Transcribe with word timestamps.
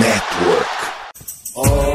Network. 0.00 0.66
Oh, 1.54 1.91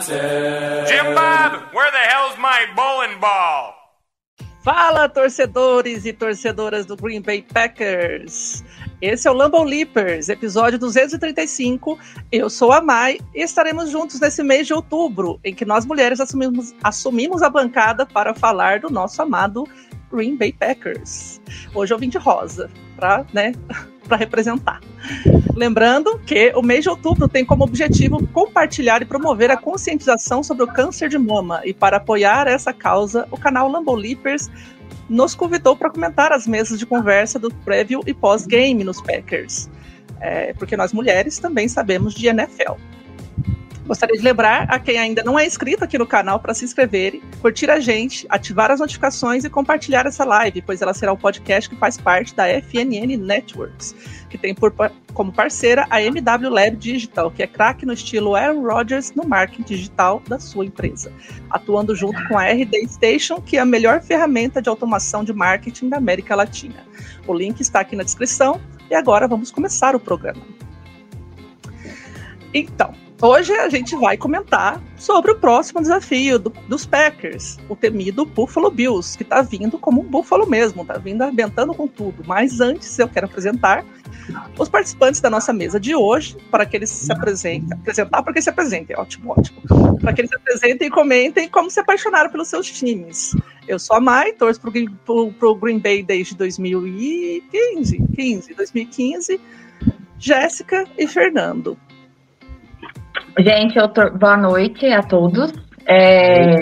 Jim 0.00 1.14
Bob, 1.14 1.74
where 1.74 1.90
the 1.90 1.98
hell's 1.98 2.38
my 2.38 2.66
bowling 2.74 3.20
ball? 3.20 3.74
Fala, 4.64 5.06
torcedores 5.06 6.06
e 6.06 6.12
torcedoras 6.14 6.86
do 6.86 6.96
Green 6.96 7.20
Bay 7.20 7.42
Packers! 7.42 8.64
Esse 9.02 9.28
é 9.28 9.30
o 9.30 9.34
Lambeau 9.34 9.64
Leapers, 9.64 10.30
episódio 10.30 10.78
235. 10.78 11.98
Eu 12.30 12.48
sou 12.48 12.72
a 12.72 12.80
Mai 12.80 13.18
e 13.34 13.42
estaremos 13.42 13.90
juntos 13.90 14.18
nesse 14.18 14.42
mês 14.42 14.66
de 14.66 14.72
outubro, 14.72 15.38
em 15.44 15.54
que 15.54 15.64
nós 15.64 15.84
mulheres 15.84 16.20
assumimos, 16.20 16.74
assumimos 16.82 17.42
a 17.42 17.50
bancada 17.50 18.06
para 18.06 18.32
falar 18.32 18.80
do 18.80 18.88
nosso 18.88 19.20
amado 19.20 19.68
Green 20.10 20.36
Bay 20.36 20.52
Packers. 20.52 21.40
Hoje 21.74 21.92
eu 21.92 21.98
vim 21.98 22.08
de 22.08 22.16
rosa, 22.16 22.70
para 22.96 23.26
né, 23.32 23.52
pra 24.12 24.16
representar. 24.18 24.80
Lembrando 25.54 26.18
que 26.18 26.52
o 26.54 26.60
mês 26.60 26.82
de 26.82 26.90
outubro 26.90 27.26
tem 27.26 27.46
como 27.46 27.64
objetivo 27.64 28.26
compartilhar 28.28 29.00
e 29.00 29.06
promover 29.06 29.50
a 29.50 29.56
conscientização 29.56 30.42
sobre 30.42 30.64
o 30.64 30.66
câncer 30.66 31.08
de 31.08 31.16
mama. 31.16 31.62
E 31.64 31.72
para 31.72 31.96
apoiar 31.96 32.46
essa 32.46 32.74
causa, 32.74 33.26
o 33.30 33.38
canal 33.38 33.68
Lambeau 33.68 33.96
Leapers 33.96 34.50
nos 35.08 35.34
convidou 35.34 35.74
para 35.74 35.88
comentar 35.88 36.30
as 36.30 36.46
mesas 36.46 36.78
de 36.78 36.84
conversa 36.84 37.38
do 37.38 37.50
preview 37.64 38.02
e 38.06 38.12
pós-game 38.12 38.84
nos 38.84 39.00
Packers. 39.00 39.70
É, 40.20 40.52
porque 40.52 40.76
nós 40.76 40.92
mulheres 40.92 41.38
também 41.38 41.66
sabemos 41.66 42.12
de 42.14 42.26
NFL. 42.26 42.74
Gostaria 43.86 44.16
de 44.16 44.22
lembrar 44.22 44.70
a 44.70 44.78
quem 44.78 44.96
ainda 44.96 45.24
não 45.24 45.36
é 45.36 45.44
inscrito 45.44 45.82
aqui 45.82 45.98
no 45.98 46.06
canal 46.06 46.38
para 46.38 46.54
se 46.54 46.64
inscrever, 46.64 47.20
curtir 47.40 47.68
a 47.68 47.80
gente, 47.80 48.24
ativar 48.28 48.70
as 48.70 48.78
notificações 48.78 49.44
e 49.44 49.50
compartilhar 49.50 50.06
essa 50.06 50.24
live, 50.24 50.62
pois 50.62 50.80
ela 50.80 50.94
será 50.94 51.12
o 51.12 51.16
podcast 51.16 51.68
que 51.68 51.76
faz 51.76 51.98
parte 51.98 52.34
da 52.34 52.46
FNN 52.46 53.16
Networks, 53.16 53.94
que 54.30 54.38
tem 54.38 54.54
por, 54.54 54.72
como 55.12 55.32
parceira 55.32 55.84
a 55.90 56.00
MW 56.00 56.48
Lab 56.48 56.76
Digital, 56.76 57.30
que 57.32 57.42
é 57.42 57.46
craque 57.46 57.84
no 57.84 57.92
estilo 57.92 58.36
Aaron 58.36 58.62
Rodgers 58.62 59.12
no 59.12 59.24
marketing 59.24 59.62
digital 59.62 60.22
da 60.28 60.38
sua 60.38 60.64
empresa, 60.64 61.12
atuando 61.50 61.94
junto 61.96 62.22
com 62.28 62.38
a 62.38 62.44
RD 62.44 62.86
Station, 62.88 63.40
que 63.40 63.56
é 63.56 63.60
a 63.60 63.66
melhor 63.66 64.00
ferramenta 64.00 64.62
de 64.62 64.68
automação 64.68 65.24
de 65.24 65.32
marketing 65.32 65.88
da 65.88 65.96
América 65.96 66.36
Latina. 66.36 66.86
O 67.26 67.34
link 67.34 67.60
está 67.60 67.80
aqui 67.80 67.96
na 67.96 68.04
descrição 68.04 68.60
e 68.88 68.94
agora 68.94 69.26
vamos 69.26 69.50
começar 69.50 69.96
o 69.96 70.00
programa. 70.00 70.42
Então, 72.54 73.01
Hoje 73.24 73.52
a 73.52 73.68
gente 73.68 73.94
vai 73.94 74.16
comentar 74.16 74.82
sobre 74.96 75.30
o 75.30 75.38
próximo 75.38 75.80
desafio 75.80 76.40
do, 76.40 76.50
dos 76.66 76.84
Packers, 76.84 77.56
o 77.68 77.76
temido 77.76 78.26
Buffalo 78.26 78.68
Bills, 78.68 79.16
que 79.16 79.22
está 79.22 79.42
vindo 79.42 79.78
como 79.78 80.00
um 80.00 80.04
Buffalo 80.04 80.44
mesmo, 80.44 80.82
está 80.82 80.98
vindo 80.98 81.22
arrebentando 81.22 81.72
com 81.72 81.86
tudo. 81.86 82.24
Mas 82.26 82.60
antes 82.60 82.98
eu 82.98 83.08
quero 83.08 83.26
apresentar 83.26 83.84
os 84.58 84.68
participantes 84.68 85.20
da 85.20 85.30
nossa 85.30 85.52
mesa 85.52 85.78
de 85.78 85.94
hoje, 85.94 86.36
para 86.50 86.66
que 86.66 86.76
eles 86.76 86.90
se 86.90 87.12
apresentem. 87.12 87.78
Apresentar 87.78 88.24
para 88.24 88.32
que 88.32 88.42
se 88.42 88.50
apresentem, 88.50 88.96
ótimo, 88.98 89.34
ótimo. 89.38 89.62
Para 90.00 90.12
que 90.12 90.22
eles 90.22 90.28
se 90.28 90.36
apresentem 90.36 90.88
e 90.88 90.90
comentem 90.90 91.48
como 91.48 91.70
se 91.70 91.78
apaixonaram 91.78 92.28
pelos 92.28 92.48
seus 92.48 92.68
times. 92.72 93.36
Eu 93.68 93.78
sou 93.78 93.94
a 93.94 94.00
Mai, 94.00 94.32
torço 94.32 94.60
para 94.60 95.48
o 95.48 95.54
Green 95.54 95.78
Bay 95.78 96.02
desde 96.02 96.34
2015, 96.34 98.02
15, 98.16 98.54
2015. 98.54 99.40
Jéssica 100.18 100.86
e 100.98 101.06
Fernando. 101.06 101.78
Gente, 103.38 103.78
eu 103.78 103.88
tô... 103.88 104.10
boa 104.10 104.36
noite 104.36 104.86
a 104.86 105.02
todos. 105.02 105.52
É... 105.86 106.58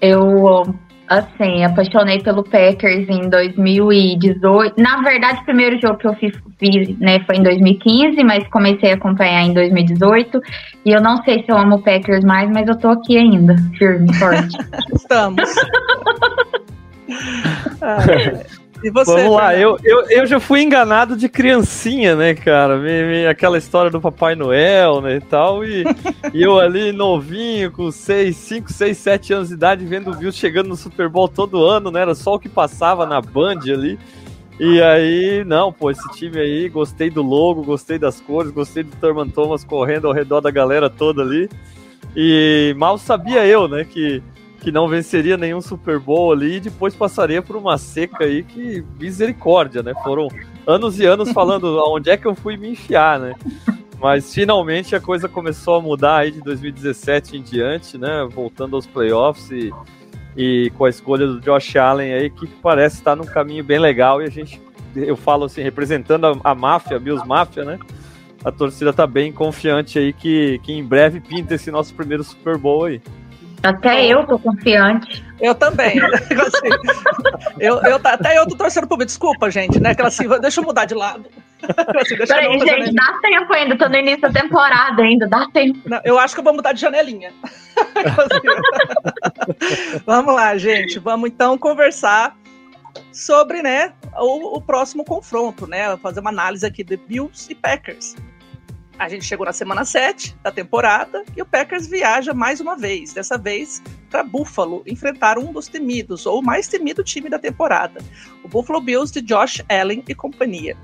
Eu, 0.00 0.74
assim, 1.08 1.64
apaixonei 1.64 2.20
pelo 2.20 2.42
Packers 2.42 3.08
em 3.08 3.28
2018. 3.28 4.74
Na 4.80 5.02
verdade, 5.02 5.40
o 5.40 5.44
primeiro 5.44 5.80
jogo 5.80 5.96
que 5.96 6.06
eu 6.06 6.14
fiz, 6.14 6.32
fiz 6.58 6.98
né, 6.98 7.20
foi 7.26 7.36
em 7.36 7.42
2015, 7.42 8.22
mas 8.24 8.46
comecei 8.48 8.92
a 8.92 8.94
acompanhar 8.94 9.42
em 9.42 9.54
2018. 9.54 10.40
E 10.84 10.90
eu 10.90 11.00
não 11.00 11.22
sei 11.24 11.42
se 11.42 11.50
eu 11.50 11.56
amo 11.56 11.76
o 11.76 11.82
Packers 11.82 12.24
mais, 12.24 12.50
mas 12.50 12.66
eu 12.68 12.76
tô 12.76 12.88
aqui 12.88 13.16
ainda, 13.16 13.56
firme, 13.78 14.12
forte. 14.14 14.56
Estamos. 14.94 15.54
ah, 17.80 17.98
e 18.84 18.90
você, 18.90 19.12
Vamos 19.14 19.36
lá, 19.36 19.56
eu, 19.56 19.78
eu, 19.82 20.02
eu 20.10 20.26
já 20.26 20.38
fui 20.38 20.62
enganado 20.62 21.16
de 21.16 21.28
criancinha, 21.28 22.14
né, 22.14 22.34
cara? 22.34 22.76
Me, 22.76 23.02
me- 23.02 23.26
aquela 23.26 23.56
história 23.56 23.90
do 23.90 24.00
Papai 24.00 24.34
Noel, 24.34 25.00
né, 25.00 25.16
e 25.16 25.20
tal, 25.20 25.64
e, 25.64 25.84
e 26.32 26.42
eu 26.42 26.60
ali 26.60 26.92
novinho, 26.92 27.72
com 27.72 27.90
6, 27.90 28.36
5, 28.36 28.72
6, 28.72 28.98
7 28.98 29.32
anos 29.32 29.48
de 29.48 29.54
idade, 29.54 29.84
vendo 29.86 30.10
o 30.10 30.14
Bills 30.14 30.38
chegando 30.38 30.68
no 30.68 30.76
Super 30.76 31.08
Bowl 31.08 31.26
todo 31.28 31.64
ano, 31.64 31.90
né, 31.90 32.02
era 32.02 32.14
só 32.14 32.34
o 32.34 32.38
que 32.38 32.48
passava 32.48 33.06
na 33.06 33.20
Band 33.20 33.60
ali. 33.72 33.98
E 34.60 34.80
aí, 34.82 35.42
não, 35.44 35.72
pô, 35.72 35.90
esse 35.90 36.08
time 36.12 36.38
aí, 36.38 36.68
gostei 36.68 37.10
do 37.10 37.22
logo, 37.22 37.64
gostei 37.64 37.98
das 37.98 38.20
cores, 38.20 38.52
gostei 38.52 38.84
do 38.84 38.94
Thurman 39.00 39.28
Thomas 39.28 39.64
correndo 39.64 40.06
ao 40.06 40.12
redor 40.12 40.40
da 40.40 40.50
galera 40.50 40.88
toda 40.88 41.22
ali. 41.22 41.48
E 42.14 42.72
mal 42.78 42.96
sabia 42.96 43.44
eu, 43.46 43.66
né, 43.66 43.84
que 43.84 44.22
que 44.64 44.72
não 44.72 44.88
venceria 44.88 45.36
nenhum 45.36 45.60
Super 45.60 45.98
Bowl 45.98 46.32
ali 46.32 46.56
e 46.56 46.60
depois 46.60 46.94
passaria 46.94 47.42
por 47.42 47.54
uma 47.54 47.76
seca 47.76 48.24
aí 48.24 48.42
que 48.42 48.82
misericórdia, 48.98 49.82
né? 49.82 49.92
Foram 50.02 50.26
anos 50.66 50.98
e 50.98 51.04
anos 51.04 51.30
falando 51.32 51.66
aonde 51.78 52.08
é 52.08 52.16
que 52.16 52.26
eu 52.26 52.34
fui 52.34 52.56
me 52.56 52.70
enfiar, 52.70 53.20
né? 53.20 53.34
Mas 54.00 54.32
finalmente 54.32 54.96
a 54.96 55.00
coisa 55.00 55.28
começou 55.28 55.74
a 55.74 55.82
mudar 55.82 56.20
aí 56.20 56.30
de 56.30 56.40
2017 56.40 57.36
em 57.36 57.42
diante, 57.42 57.98
né? 57.98 58.26
Voltando 58.32 58.74
aos 58.74 58.86
playoffs 58.86 59.50
e, 59.50 59.70
e 60.34 60.70
com 60.78 60.86
a 60.86 60.88
escolha 60.88 61.26
do 61.26 61.42
Josh 61.42 61.76
Allen 61.76 62.14
aí, 62.14 62.30
que 62.30 62.46
parece 62.46 62.96
estar 62.96 63.14
num 63.14 63.26
caminho 63.26 63.62
bem 63.62 63.78
legal 63.78 64.22
e 64.22 64.24
a 64.24 64.30
gente, 64.30 64.58
eu 64.96 65.14
falo 65.14 65.44
assim, 65.44 65.60
representando 65.60 66.26
a, 66.26 66.36
a 66.42 66.54
máfia, 66.54 66.96
a 66.96 67.00
Bills 67.00 67.26
Máfia, 67.28 67.66
né? 67.66 67.78
A 68.42 68.50
torcida 68.50 68.94
tá 68.94 69.06
bem 69.06 69.30
confiante 69.30 69.98
aí 69.98 70.14
que, 70.14 70.58
que 70.62 70.72
em 70.72 70.82
breve 70.82 71.20
pinta 71.20 71.54
esse 71.54 71.70
nosso 71.70 71.94
primeiro 71.94 72.24
Super 72.24 72.56
Bowl 72.56 72.86
aí. 72.86 73.02
Até 73.64 74.06
eu 74.06 74.24
tô 74.26 74.38
confiante. 74.38 75.24
Eu 75.40 75.54
também. 75.54 75.98
Assim, 75.98 76.68
eu, 77.58 77.80
eu, 77.82 77.98
até 78.04 78.38
eu 78.38 78.46
tô 78.46 78.54
torcendo 78.56 78.86
pro 78.86 78.98
Desculpa, 78.98 79.50
gente, 79.50 79.80
né? 79.80 79.90
Aquela 79.90 80.08
assim, 80.08 80.28
deixa 80.40 80.60
eu 80.60 80.64
mudar 80.64 80.84
de 80.84 80.94
lado. 80.94 81.24
Assim, 81.98 82.16
Peraí, 82.16 82.52
gente, 82.52 82.66
janelinha. 82.66 82.92
dá 82.92 83.18
tempo 83.22 83.52
ainda, 83.54 83.78
tô 83.78 83.88
no 83.88 83.96
início 83.96 84.20
da 84.20 84.30
temporada 84.30 85.02
ainda, 85.02 85.26
dá 85.26 85.48
tempo. 85.48 85.80
Não, 85.86 85.98
eu 86.04 86.18
acho 86.18 86.34
que 86.34 86.40
eu 86.40 86.44
vou 86.44 86.52
mudar 86.52 86.72
de 86.72 86.80
janelinha. 86.80 87.32
Assim. 87.96 88.42
vamos 90.04 90.34
lá, 90.34 90.58
gente. 90.58 90.98
Vamos 90.98 91.30
então 91.30 91.56
conversar 91.56 92.36
sobre 93.12 93.62
né, 93.62 93.94
o, 94.18 94.58
o 94.58 94.60
próximo 94.60 95.04
confronto, 95.04 95.66
né? 95.66 95.96
Fazer 95.96 96.20
uma 96.20 96.30
análise 96.30 96.66
aqui 96.66 96.84
de 96.84 96.98
Bills 96.98 97.50
e 97.50 97.54
Packers. 97.54 98.14
A 98.98 99.08
gente 99.08 99.24
chegou 99.24 99.44
na 99.44 99.52
semana 99.52 99.84
7 99.84 100.36
da 100.42 100.52
temporada 100.52 101.24
e 101.36 101.42
o 101.42 101.46
Packers 101.46 101.86
viaja 101.86 102.32
mais 102.32 102.60
uma 102.60 102.76
vez, 102.76 103.12
dessa 103.12 103.36
vez 103.36 103.82
para 104.08 104.22
Buffalo, 104.22 104.82
enfrentar 104.86 105.38
um 105.38 105.52
dos 105.52 105.66
temidos, 105.66 106.26
ou 106.26 106.40
mais 106.40 106.68
temido 106.68 107.02
time 107.02 107.28
da 107.28 107.38
temporada, 107.38 108.00
o 108.44 108.48
Buffalo 108.48 108.80
Bills 108.80 109.12
de 109.12 109.20
Josh 109.20 109.62
Allen 109.68 110.04
e 110.08 110.14
companhia. 110.14 110.76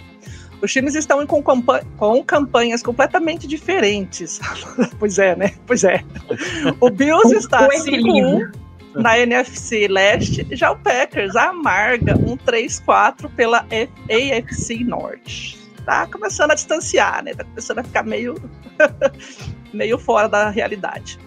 Os 0.60 0.72
times 0.72 0.94
estão 0.94 1.24
com, 1.26 1.42
com 1.42 2.24
campanhas 2.24 2.82
completamente 2.82 3.46
diferentes. 3.46 4.40
pois 4.98 5.18
é, 5.18 5.34
né? 5.34 5.54
Pois 5.66 5.84
é. 5.84 6.04
O 6.80 6.90
Bills 6.90 7.34
está 7.34 7.66
O 7.66 7.72
equilíbrio. 7.72 8.50
5-1 8.52 8.60
na 8.94 9.18
NFC 9.18 9.86
Leste, 9.86 10.46
já 10.50 10.72
o 10.72 10.76
Packers 10.76 11.36
amarga 11.36 12.16
um 12.18 12.36
3-4 12.36 13.30
pela 13.36 13.64
AFC 14.08 14.82
Norte. 14.84 15.59
Tá 15.84 16.06
começando 16.06 16.50
a 16.50 16.54
distanciar, 16.54 17.22
né? 17.24 17.34
Tá 17.34 17.44
começando 17.44 17.78
a 17.78 17.84
ficar 17.84 18.02
meio, 18.02 18.34
meio 19.72 19.98
fora 19.98 20.28
da 20.28 20.50
realidade. 20.50 21.18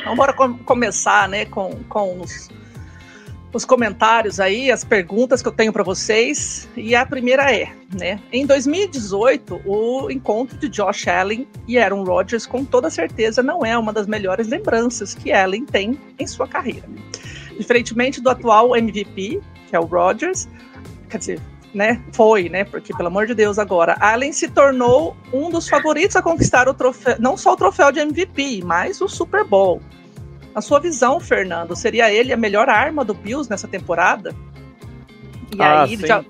Então, 0.00 0.14
bora 0.16 0.32
com- 0.32 0.58
começar, 0.58 1.28
né, 1.28 1.44
com, 1.44 1.70
com 1.88 2.20
os, 2.20 2.48
os 3.52 3.64
comentários 3.64 4.40
aí, 4.40 4.70
as 4.70 4.84
perguntas 4.84 5.40
que 5.42 5.48
eu 5.48 5.52
tenho 5.52 5.72
para 5.72 5.82
vocês. 5.82 6.68
E 6.76 6.94
a 6.94 7.04
primeira 7.04 7.52
é, 7.54 7.72
né? 7.96 8.20
Em 8.32 8.46
2018, 8.46 9.62
o 9.64 10.10
encontro 10.10 10.56
de 10.58 10.68
Josh 10.68 11.08
Allen 11.08 11.46
e 11.66 11.78
Aaron 11.78 12.04
Rodgers, 12.04 12.46
com 12.46 12.64
toda 12.64 12.90
certeza, 12.90 13.42
não 13.42 13.64
é 13.64 13.76
uma 13.76 13.92
das 13.92 14.06
melhores 14.06 14.48
lembranças 14.48 15.14
que 15.14 15.32
Allen 15.32 15.64
tem 15.64 15.98
em 16.18 16.26
sua 16.26 16.46
carreira. 16.46 16.88
Diferentemente 17.58 18.20
do 18.20 18.30
atual 18.30 18.76
MVP, 18.76 19.40
que 19.68 19.74
é 19.76 19.80
o 19.80 19.84
Rodgers, 19.84 20.48
quer 21.10 21.18
dizer, 21.18 21.40
né? 21.74 22.02
Foi, 22.12 22.48
né? 22.48 22.64
Porque, 22.64 22.94
pelo 22.94 23.08
amor 23.08 23.26
de 23.26 23.34
Deus, 23.34 23.58
agora, 23.58 23.96
Allen 24.00 24.32
se 24.32 24.48
tornou 24.48 25.16
um 25.32 25.50
dos 25.50 25.68
favoritos 25.68 26.16
a 26.16 26.22
conquistar 26.22 26.68
o 26.68 26.74
troféu, 26.74 27.16
não 27.18 27.36
só 27.36 27.52
o 27.52 27.56
troféu 27.56 27.92
de 27.92 28.00
MVP, 28.00 28.62
mas 28.64 29.00
o 29.00 29.08
Super 29.08 29.44
Bowl. 29.44 29.80
A 30.54 30.60
sua 30.60 30.80
visão, 30.80 31.20
Fernando, 31.20 31.76
seria 31.76 32.10
ele 32.12 32.32
a 32.32 32.36
melhor 32.36 32.68
arma 32.68 33.04
do 33.04 33.14
Bills 33.14 33.48
nessa 33.50 33.68
temporada? 33.68 34.34
E 35.56 35.62
Ah, 35.62 35.82
aí 35.82 35.96
sim. 35.96 36.06
já. 36.06 36.24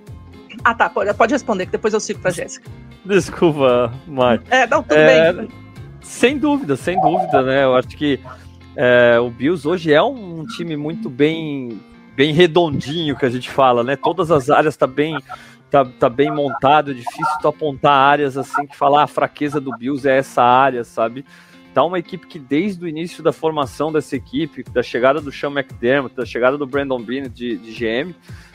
Ah, 0.65 0.75
tá, 0.75 0.89
pode, 0.89 1.13
pode 1.15 1.33
responder, 1.33 1.67
que 1.67 1.73
depois 1.73 1.95
eu 1.95 2.01
sigo 2.01 2.19
pra 2.21 2.31
Jéssica. 2.31 2.69
Desculpa, 3.05 3.93
Mike. 4.07 4.45
É, 4.51 4.67
não, 4.67 4.83
tudo 4.83 4.99
É, 4.99 5.33
bem. 5.33 5.49
Sem 6.03 6.37
dúvida, 6.37 6.77
sem 6.77 7.01
dúvida, 7.01 7.43
né? 7.43 7.65
Eu 7.65 7.75
acho 7.77 7.89
que 7.89 8.21
é, 8.77 9.19
o 9.21 9.31
Bills 9.31 9.67
hoje 9.67 9.93
é 9.93 10.03
um 10.03 10.45
time 10.57 10.77
muito 10.77 11.09
bem, 11.09 11.81
bem 12.19 12.33
redondinho 12.33 13.17
que 13.17 13.25
a 13.25 13.31
gente 13.31 13.49
fala, 13.49 13.85
né? 13.85 13.95
Todas 13.95 14.33
as 14.33 14.51
áreas 14.51 14.77
tá 14.77 14.89
bem, 14.89 15.17
tá, 15.71 15.85
tá 15.85 16.09
bem 16.09 16.33
montado. 16.33 16.91
É 16.91 16.95
difícil 16.95 17.39
tu 17.41 17.47
apontar 17.47 17.93
áreas 17.93 18.37
assim 18.37 18.67
que 18.67 18.77
falar 18.77 19.03
"Ah, 19.03 19.05
a 19.05 19.07
fraqueza 19.07 19.61
do 19.61 19.71
Bills 19.79 20.05
é 20.09 20.19
essa 20.19 20.43
área, 20.43 20.83
sabe? 20.83 21.25
Tá 21.73 21.85
uma 21.85 21.97
equipe 21.97 22.27
que 22.27 22.41
desde 22.41 22.85
o 22.85 22.89
início 22.89 23.23
da 23.23 23.33
formação 23.33 23.93
dessa 23.93 24.17
equipe, 24.17 24.65
da 24.65 24.83
chegada 24.83 25.21
do 25.21 25.31
Sean 25.31 25.53
McDermott, 25.53 26.17
da 26.17 26.27
chegada 26.27 26.59
do 26.59 26.67
Brandon 26.67 27.01
Beane 27.01 27.29
de, 27.29 27.57
de 27.57 27.71
GM, 27.73 28.13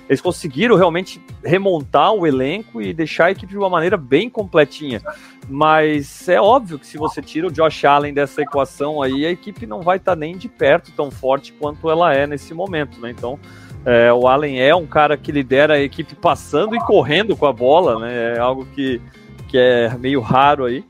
eles 0.07 0.21
conseguiram 0.21 0.75
realmente 0.75 1.21
remontar 1.43 2.11
o 2.13 2.27
elenco 2.27 2.81
e 2.81 2.93
deixar 2.93 3.25
a 3.25 3.31
equipe 3.31 3.51
de 3.51 3.57
uma 3.57 3.69
maneira 3.69 3.95
bem 3.95 4.29
completinha. 4.29 5.01
Mas 5.49 6.27
é 6.27 6.39
óbvio 6.39 6.77
que 6.77 6.85
se 6.85 6.97
você 6.97 7.21
tira 7.21 7.47
o 7.47 7.51
Josh 7.51 7.85
Allen 7.85 8.13
dessa 8.13 8.41
equação 8.41 9.01
aí, 9.01 9.25
a 9.25 9.31
equipe 9.31 9.65
não 9.65 9.81
vai 9.81 9.97
estar 9.97 10.15
nem 10.15 10.37
de 10.37 10.49
perto 10.49 10.91
tão 10.91 11.09
forte 11.09 11.53
quanto 11.53 11.89
ela 11.89 12.13
é 12.13 12.27
nesse 12.27 12.53
momento, 12.53 12.99
né? 12.99 13.11
Então, 13.11 13.39
é, 13.85 14.11
o 14.13 14.27
Allen 14.27 14.61
é 14.61 14.73
um 14.75 14.85
cara 14.85 15.17
que 15.17 15.31
lidera 15.31 15.75
a 15.75 15.79
equipe 15.79 16.15
passando 16.15 16.75
e 16.75 16.79
correndo 16.79 17.35
com 17.35 17.45
a 17.45 17.53
bola, 17.53 17.99
né? 17.99 18.35
É 18.35 18.39
algo 18.39 18.65
que, 18.73 19.01
que 19.47 19.57
é 19.57 19.95
meio 19.97 20.21
raro 20.21 20.65
aí. 20.65 20.83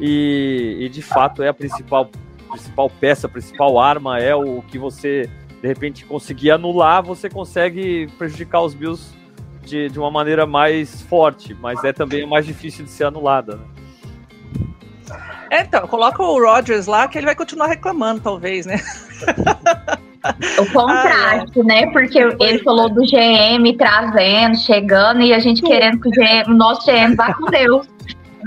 E, 0.00 0.78
e, 0.80 0.88
de 0.88 1.02
fato 1.02 1.42
é 1.42 1.48
a 1.48 1.54
principal, 1.54 2.10
principal 2.50 2.90
peça, 2.90 3.26
a 3.26 3.30
principal 3.30 3.78
arma, 3.78 4.18
é 4.18 4.34
o 4.34 4.60
que 4.62 4.78
você 4.78 5.30
de 5.64 5.68
repente 5.68 6.04
conseguir 6.04 6.50
anular, 6.50 7.02
você 7.02 7.30
consegue 7.30 8.06
prejudicar 8.18 8.60
os 8.60 8.74
Bills 8.74 9.14
de, 9.62 9.88
de 9.88 9.98
uma 9.98 10.10
maneira 10.10 10.44
mais 10.44 11.00
forte, 11.00 11.54
mas 11.54 11.82
é 11.82 11.90
também 11.90 12.26
mais 12.26 12.44
difícil 12.44 12.84
de 12.84 12.90
ser 12.90 13.04
anulada. 13.04 13.56
Né? 13.56 13.64
É, 15.50 15.62
então, 15.62 15.88
coloca 15.88 16.22
o 16.22 16.38
Rodgers 16.38 16.86
lá 16.86 17.08
que 17.08 17.16
ele 17.16 17.24
vai 17.24 17.34
continuar 17.34 17.68
reclamando, 17.68 18.20
talvez, 18.20 18.66
né? 18.66 18.76
O 20.58 20.72
contraste, 20.72 21.62
né? 21.64 21.86
Porque 21.90 22.18
ele 22.18 22.58
falou 22.62 22.88
do 22.88 23.02
GM 23.02 23.76
trazendo, 23.76 24.56
chegando, 24.56 25.20
e 25.20 25.34
a 25.34 25.38
gente 25.38 25.60
querendo 25.60 26.00
que 26.00 26.08
o, 26.08 26.10
GM, 26.10 26.50
o 26.50 26.54
nosso 26.54 26.90
GM 26.90 27.14
vá 27.14 27.34
com 27.34 27.44
Deus. 27.50 27.86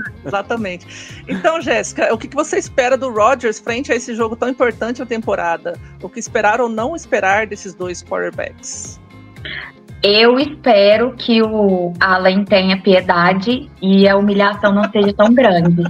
Exatamente. 0.24 1.22
Então, 1.28 1.60
Jéssica, 1.60 2.12
o 2.12 2.18
que 2.18 2.28
você 2.34 2.58
espera 2.58 2.96
do 2.96 3.10
Rodgers 3.10 3.58
frente 3.58 3.92
a 3.92 3.96
esse 3.96 4.14
jogo 4.14 4.36
tão 4.36 4.48
importante 4.48 5.00
na 5.00 5.06
temporada? 5.06 5.78
O 6.02 6.08
que 6.08 6.18
esperar 6.18 6.60
ou 6.60 6.68
não 6.68 6.94
esperar 6.94 7.46
desses 7.46 7.74
dois 7.74 8.02
quarterbacks? 8.02 9.00
Eu 10.02 10.38
espero 10.38 11.12
que 11.16 11.42
o 11.42 11.92
Allen 11.98 12.44
tenha 12.44 12.80
piedade 12.80 13.68
e 13.82 14.08
a 14.08 14.16
humilhação 14.16 14.72
não 14.72 14.88
seja 14.90 15.12
tão 15.12 15.34
grande. 15.34 15.82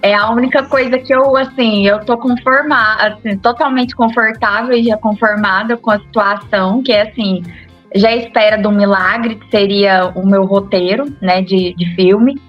É 0.00 0.14
a 0.14 0.30
única 0.30 0.62
coisa 0.62 0.96
que 0.98 1.12
eu, 1.12 1.36
assim, 1.36 1.84
eu 1.84 1.98
tô 2.04 2.16
conformada, 2.16 3.14
assim, 3.14 3.36
totalmente 3.36 3.96
confortável 3.96 4.76
e 4.76 4.84
já 4.84 4.96
conformada 4.96 5.76
com 5.76 5.90
a 5.90 5.98
situação, 5.98 6.80
que 6.84 6.92
é 6.92 7.08
assim, 7.10 7.42
já 7.96 8.14
espera 8.14 8.56
do 8.56 8.70
milagre, 8.70 9.34
que 9.34 9.50
seria 9.50 10.12
o 10.14 10.24
meu 10.24 10.44
roteiro, 10.44 11.06
né, 11.20 11.42
de, 11.42 11.74
de 11.74 11.94
filme. 11.96 12.40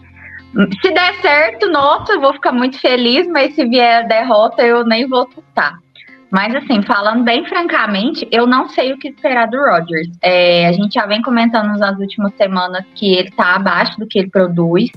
Se 0.82 0.92
der 0.92 1.14
certo, 1.22 1.70
nossa, 1.70 2.14
eu 2.14 2.22
vou 2.22 2.34
ficar 2.34 2.52
muito 2.52 2.80
feliz, 2.80 3.28
mas 3.28 3.54
se 3.54 3.66
vier 3.66 4.08
derrota, 4.08 4.64
eu 4.64 4.84
nem 4.84 5.08
vou 5.08 5.28
assustar. 5.28 5.78
Mas, 6.32 6.54
assim, 6.54 6.82
falando 6.84 7.24
bem 7.24 7.44
francamente, 7.46 8.28
eu 8.32 8.46
não 8.46 8.70
sei 8.70 8.94
o 8.94 8.98
que 8.98 9.10
esperar 9.10 9.48
do 9.48 9.58
Rodgers. 9.58 10.10
É, 10.22 10.68
a 10.68 10.72
gente 10.72 10.94
já 10.94 11.06
vem 11.06 11.22
comentando 11.22 11.78
nas 11.78 11.98
últimas 11.98 12.34
semanas 12.36 12.86
que 12.94 13.14
ele 13.14 13.32
tá 13.32 13.56
abaixo 13.56 13.98
do 14.00 14.08
que 14.08 14.20
ele 14.20 14.30
produz, 14.30 14.92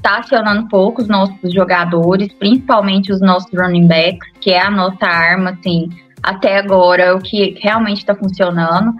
tá 0.00 0.18
acionando 0.18 0.68
pouco 0.68 1.02
os 1.02 1.08
nossos 1.08 1.52
jogadores, 1.52 2.32
principalmente 2.34 3.12
os 3.12 3.20
nossos 3.20 3.52
running 3.52 3.86
backs, 3.86 4.26
que 4.40 4.50
é 4.50 4.60
a 4.60 4.70
nossa 4.70 5.06
arma, 5.06 5.50
assim, 5.50 5.88
até 6.22 6.58
agora, 6.58 7.14
o 7.14 7.20
que 7.20 7.58
realmente 7.60 7.98
está 7.98 8.14
funcionando. 8.14 8.94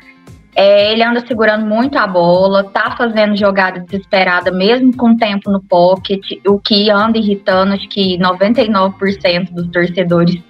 É, 0.55 0.93
ele 0.93 1.03
anda 1.03 1.25
segurando 1.25 1.65
muito 1.65 1.97
a 1.97 2.07
bola, 2.07 2.65
tá 2.65 2.95
fazendo 2.97 3.37
jogada 3.37 3.81
desesperada, 3.81 4.51
mesmo 4.51 4.97
com 4.97 5.17
tempo 5.17 5.51
no 5.51 5.63
pocket, 5.63 6.21
o 6.47 6.59
que 6.59 6.91
anda 6.91 7.19
irritando, 7.19 7.75
acho 7.75 7.89
que 7.89 8.19
99% 8.19 9.53
dos 9.53 9.69
torcedores 9.69 10.43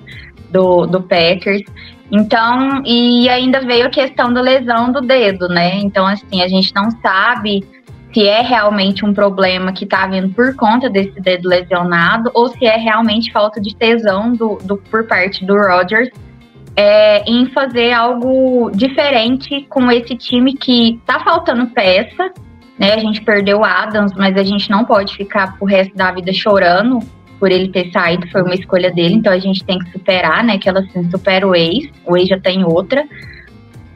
do, 0.50 0.86
do 0.86 1.02
Packers. 1.02 1.62
Então, 2.10 2.82
e 2.84 3.28
ainda 3.28 3.60
veio 3.60 3.86
a 3.86 3.90
questão 3.90 4.32
da 4.32 4.40
lesão 4.40 4.90
do 4.90 5.00
dedo, 5.00 5.48
né? 5.48 5.76
Então, 5.76 6.06
assim, 6.06 6.42
a 6.42 6.48
gente 6.48 6.74
não 6.74 6.90
sabe 6.90 7.62
se 8.12 8.26
é 8.26 8.40
realmente 8.40 9.04
um 9.04 9.14
problema 9.14 9.72
que 9.72 9.86
tá 9.86 10.06
vindo 10.06 10.30
por 10.30 10.56
conta 10.56 10.90
desse 10.90 11.20
dedo 11.20 11.48
lesionado 11.48 12.30
ou 12.34 12.48
se 12.48 12.64
é 12.64 12.76
realmente 12.76 13.32
falta 13.32 13.60
de 13.60 13.76
tesão 13.76 14.32
do, 14.32 14.58
do 14.64 14.76
por 14.76 15.06
parte 15.06 15.44
do 15.44 15.56
Rodgers 15.56 16.10
é, 16.76 17.22
em 17.30 17.46
fazer 17.50 17.92
algo 17.92 18.70
diferente 18.70 19.66
com 19.68 19.90
esse 19.90 20.16
time 20.16 20.54
que 20.54 21.00
tá 21.04 21.20
faltando 21.20 21.66
peça, 21.68 22.32
né? 22.78 22.94
A 22.94 22.98
gente 22.98 23.20
perdeu 23.22 23.58
o 23.58 23.64
Adams, 23.64 24.12
mas 24.16 24.36
a 24.36 24.42
gente 24.42 24.70
não 24.70 24.84
pode 24.84 25.14
ficar 25.14 25.56
pro 25.58 25.66
resto 25.66 25.94
da 25.94 26.10
vida 26.12 26.32
chorando 26.32 27.00
por 27.38 27.50
ele 27.50 27.68
ter 27.68 27.90
saído, 27.90 28.28
foi 28.28 28.42
uma 28.42 28.54
escolha 28.54 28.92
dele, 28.92 29.14
então 29.14 29.32
a 29.32 29.38
gente 29.38 29.64
tem 29.64 29.78
que 29.78 29.90
superar, 29.90 30.44
né? 30.44 30.58
Que 30.58 30.68
ela 30.68 30.80
assim, 30.80 31.10
supera 31.10 31.46
o 31.46 31.54
ex, 31.54 31.90
o 32.06 32.16
ex 32.16 32.28
já 32.28 32.38
tem 32.38 32.64
outra. 32.64 33.04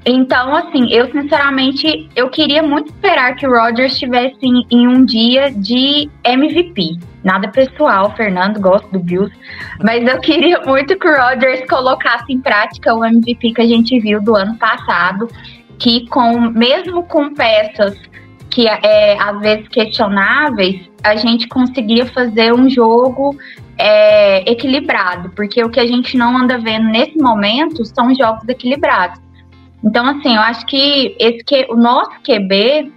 Então, 0.06 0.54
assim, 0.54 0.92
eu 0.92 1.10
sinceramente, 1.10 2.08
eu 2.14 2.28
queria 2.28 2.62
muito 2.62 2.88
esperar 2.88 3.36
que 3.36 3.46
o 3.46 3.50
Rodgers 3.50 3.92
estivesse 3.92 4.36
em, 4.42 4.66
em, 4.70 4.86
um 4.86 5.04
dia 5.04 5.50
de 5.50 6.10
MVP. 6.22 6.98
Nada 7.22 7.48
pessoal, 7.48 8.14
Fernando, 8.14 8.60
gosto 8.60 8.86
do 8.90 8.98
Bills, 8.98 9.34
mas 9.82 10.06
eu 10.06 10.20
queria 10.20 10.60
muito 10.60 10.98
que 10.98 11.08
o 11.08 11.16
Rodgers 11.16 11.66
colocasse 11.66 12.30
em 12.30 12.38
prática 12.38 12.94
o 12.94 13.02
MVP 13.02 13.54
que 13.54 13.62
a 13.62 13.66
gente 13.66 13.98
viu 13.98 14.20
do 14.20 14.36
ano 14.36 14.58
passado, 14.58 15.26
que 15.78 16.06
com 16.08 16.38
mesmo 16.50 17.02
com 17.04 17.32
peças 17.32 17.98
que 18.50 18.68
é 18.68 19.20
às 19.20 19.40
vezes 19.40 19.66
questionáveis, 19.68 20.88
a 21.02 21.16
gente 21.16 21.48
conseguia 21.48 22.06
fazer 22.06 22.52
um 22.54 22.70
jogo 22.70 23.36
é, 23.76 24.48
equilibrado, 24.48 25.30
porque 25.30 25.62
o 25.64 25.68
que 25.68 25.80
a 25.80 25.86
gente 25.86 26.16
não 26.16 26.38
anda 26.38 26.56
vendo 26.58 26.86
nesse 26.86 27.18
momento 27.18 27.84
são 27.84 28.14
jogos 28.14 28.48
equilibrados. 28.48 29.23
Então, 29.84 30.06
assim, 30.06 30.34
eu 30.34 30.40
acho 30.40 30.64
que 30.66 31.14
esse 31.18 31.44
que 31.44 31.66
o 31.68 31.76
nosso 31.76 32.12
QB 32.22 32.90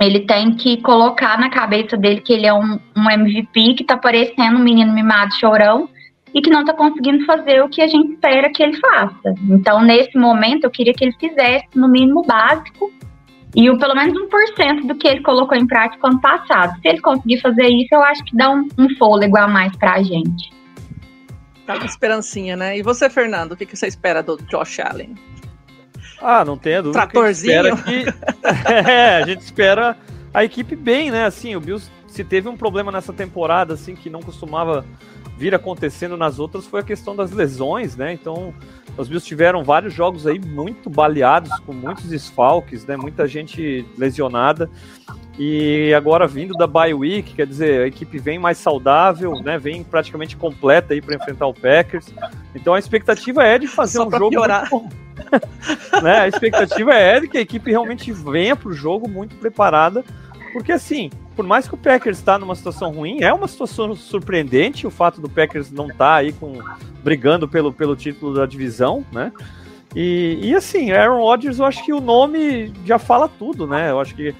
ele 0.00 0.20
tem 0.20 0.54
que 0.56 0.80
colocar 0.82 1.38
na 1.38 1.50
cabeça 1.50 1.96
dele 1.96 2.20
que 2.20 2.32
ele 2.32 2.46
é 2.46 2.52
um, 2.52 2.78
um 2.96 3.10
MVP 3.10 3.74
que 3.74 3.84
tá 3.84 3.96
parecendo 3.96 4.58
um 4.58 4.62
menino 4.62 4.92
mimado 4.92 5.34
chorão 5.34 5.88
e 6.32 6.42
que 6.42 6.50
não 6.50 6.64
tá 6.64 6.72
conseguindo 6.74 7.24
fazer 7.24 7.62
o 7.62 7.68
que 7.68 7.80
a 7.80 7.86
gente 7.86 8.14
espera 8.14 8.50
que 8.50 8.62
ele 8.62 8.76
faça. 8.78 9.34
Então, 9.48 9.82
nesse 9.82 10.18
momento, 10.18 10.64
eu 10.64 10.70
queria 10.70 10.92
que 10.92 11.04
ele 11.04 11.14
fizesse 11.18 11.68
no 11.76 11.88
mínimo 11.88 12.22
básico 12.22 12.92
e 13.54 13.70
o, 13.70 13.78
pelo 13.78 13.94
menos 13.94 14.18
1% 14.18 14.86
do 14.86 14.96
que 14.96 15.06
ele 15.06 15.22
colocou 15.22 15.56
em 15.56 15.66
prática 15.66 16.08
ano 16.08 16.20
passado. 16.20 16.76
Se 16.80 16.88
ele 16.88 17.00
conseguir 17.00 17.40
fazer 17.40 17.68
isso, 17.68 17.94
eu 17.94 18.02
acho 18.02 18.24
que 18.24 18.36
dá 18.36 18.50
um, 18.50 18.66
um 18.76 18.88
fôlego 18.96 19.38
a 19.38 19.46
mais 19.46 19.76
pra 19.76 20.02
gente. 20.02 20.52
Tá 21.64 21.78
com 21.78 21.86
esperancinha, 21.86 22.56
né? 22.56 22.76
E 22.76 22.82
você, 22.82 23.08
Fernando, 23.08 23.52
o 23.52 23.56
que, 23.56 23.64
que 23.64 23.76
você 23.76 23.86
espera 23.86 24.22
do 24.22 24.36
Josh 24.48 24.80
Allen? 24.80 25.14
Ah, 26.24 26.42
não 26.42 26.56
tenha 26.56 26.82
dúvida. 26.82 27.06
Tratorzinho. 27.06 27.74
A 27.74 27.76
que... 27.76 28.04
é, 28.90 29.16
a 29.22 29.26
gente 29.26 29.40
espera 29.40 29.94
a 30.32 30.42
equipe 30.42 30.74
bem, 30.74 31.10
né? 31.10 31.26
Assim, 31.26 31.54
o 31.54 31.60
Bills, 31.60 31.90
se 32.08 32.24
teve 32.24 32.48
um 32.48 32.56
problema 32.56 32.90
nessa 32.90 33.12
temporada, 33.12 33.74
assim, 33.74 33.94
que 33.94 34.08
não 34.08 34.22
costumava 34.22 34.86
vir 35.36 35.54
acontecendo 35.54 36.16
nas 36.16 36.38
outras, 36.38 36.66
foi 36.66 36.80
a 36.80 36.82
questão 36.82 37.14
das 37.14 37.30
lesões, 37.30 37.94
né? 37.94 38.12
Então, 38.12 38.54
os 38.96 39.08
Bills 39.08 39.26
tiveram 39.26 39.64
vários 39.64 39.92
jogos 39.92 40.26
aí 40.26 40.38
muito 40.38 40.88
baleados, 40.88 41.50
com 41.60 41.72
muitos 41.72 42.04
desfalques, 42.04 42.84
né? 42.86 42.96
Muita 42.96 43.26
gente 43.26 43.86
lesionada. 43.98 44.70
E 45.38 45.92
agora 45.94 46.28
vindo 46.28 46.54
da 46.54 46.66
bye 46.66 46.94
week, 46.94 47.34
quer 47.34 47.46
dizer, 47.46 47.82
a 47.82 47.86
equipe 47.88 48.18
vem 48.18 48.38
mais 48.38 48.58
saudável, 48.58 49.32
né? 49.42 49.58
Vem 49.58 49.82
praticamente 49.82 50.36
completa 50.36 50.94
aí 50.94 51.02
para 51.02 51.16
enfrentar 51.16 51.46
o 51.46 51.54
Packers. 51.54 52.14
Então 52.54 52.74
a 52.74 52.78
expectativa 52.78 53.42
é 53.42 53.58
de 53.58 53.66
fazer 53.66 53.98
Só 53.98 54.06
um 54.06 54.10
jogo 54.10 54.30
piorar. 54.30 54.68
muito 54.70 55.04
né? 56.02 56.20
A 56.20 56.28
expectativa 56.28 56.94
é 56.94 57.20
de 57.20 57.28
que 57.28 57.38
a 57.38 57.40
equipe 57.40 57.70
realmente 57.70 58.12
venha 58.12 58.54
para 58.54 58.68
o 58.68 58.72
jogo 58.72 59.08
muito 59.08 59.34
preparada, 59.36 60.04
porque 60.52 60.72
assim, 60.72 61.10
por 61.34 61.46
mais 61.46 61.66
que 61.68 61.74
o 61.74 61.78
Packers 61.78 62.18
está 62.18 62.38
numa 62.38 62.54
situação 62.54 62.90
ruim, 62.92 63.22
é 63.22 63.32
uma 63.32 63.48
situação 63.48 63.94
surpreendente 63.94 64.86
o 64.86 64.90
fato 64.90 65.20
do 65.20 65.28
Packers 65.28 65.70
não 65.70 65.86
estar 65.86 65.98
tá 65.98 66.14
aí 66.14 66.32
com 66.32 66.58
brigando 67.02 67.48
pelo, 67.48 67.72
pelo 67.72 67.96
título 67.96 68.34
da 68.34 68.46
divisão, 68.46 69.04
né? 69.12 69.32
E, 69.94 70.38
e 70.42 70.54
assim, 70.54 70.90
Aaron 70.90 71.20
Rodgers, 71.20 71.58
eu 71.58 71.64
acho 71.64 71.84
que 71.84 71.92
o 71.92 72.00
nome 72.00 72.72
já 72.84 72.98
fala 72.98 73.28
tudo, 73.28 73.66
né? 73.66 73.90
Eu 73.90 74.00
acho 74.00 74.14
que 74.14 74.34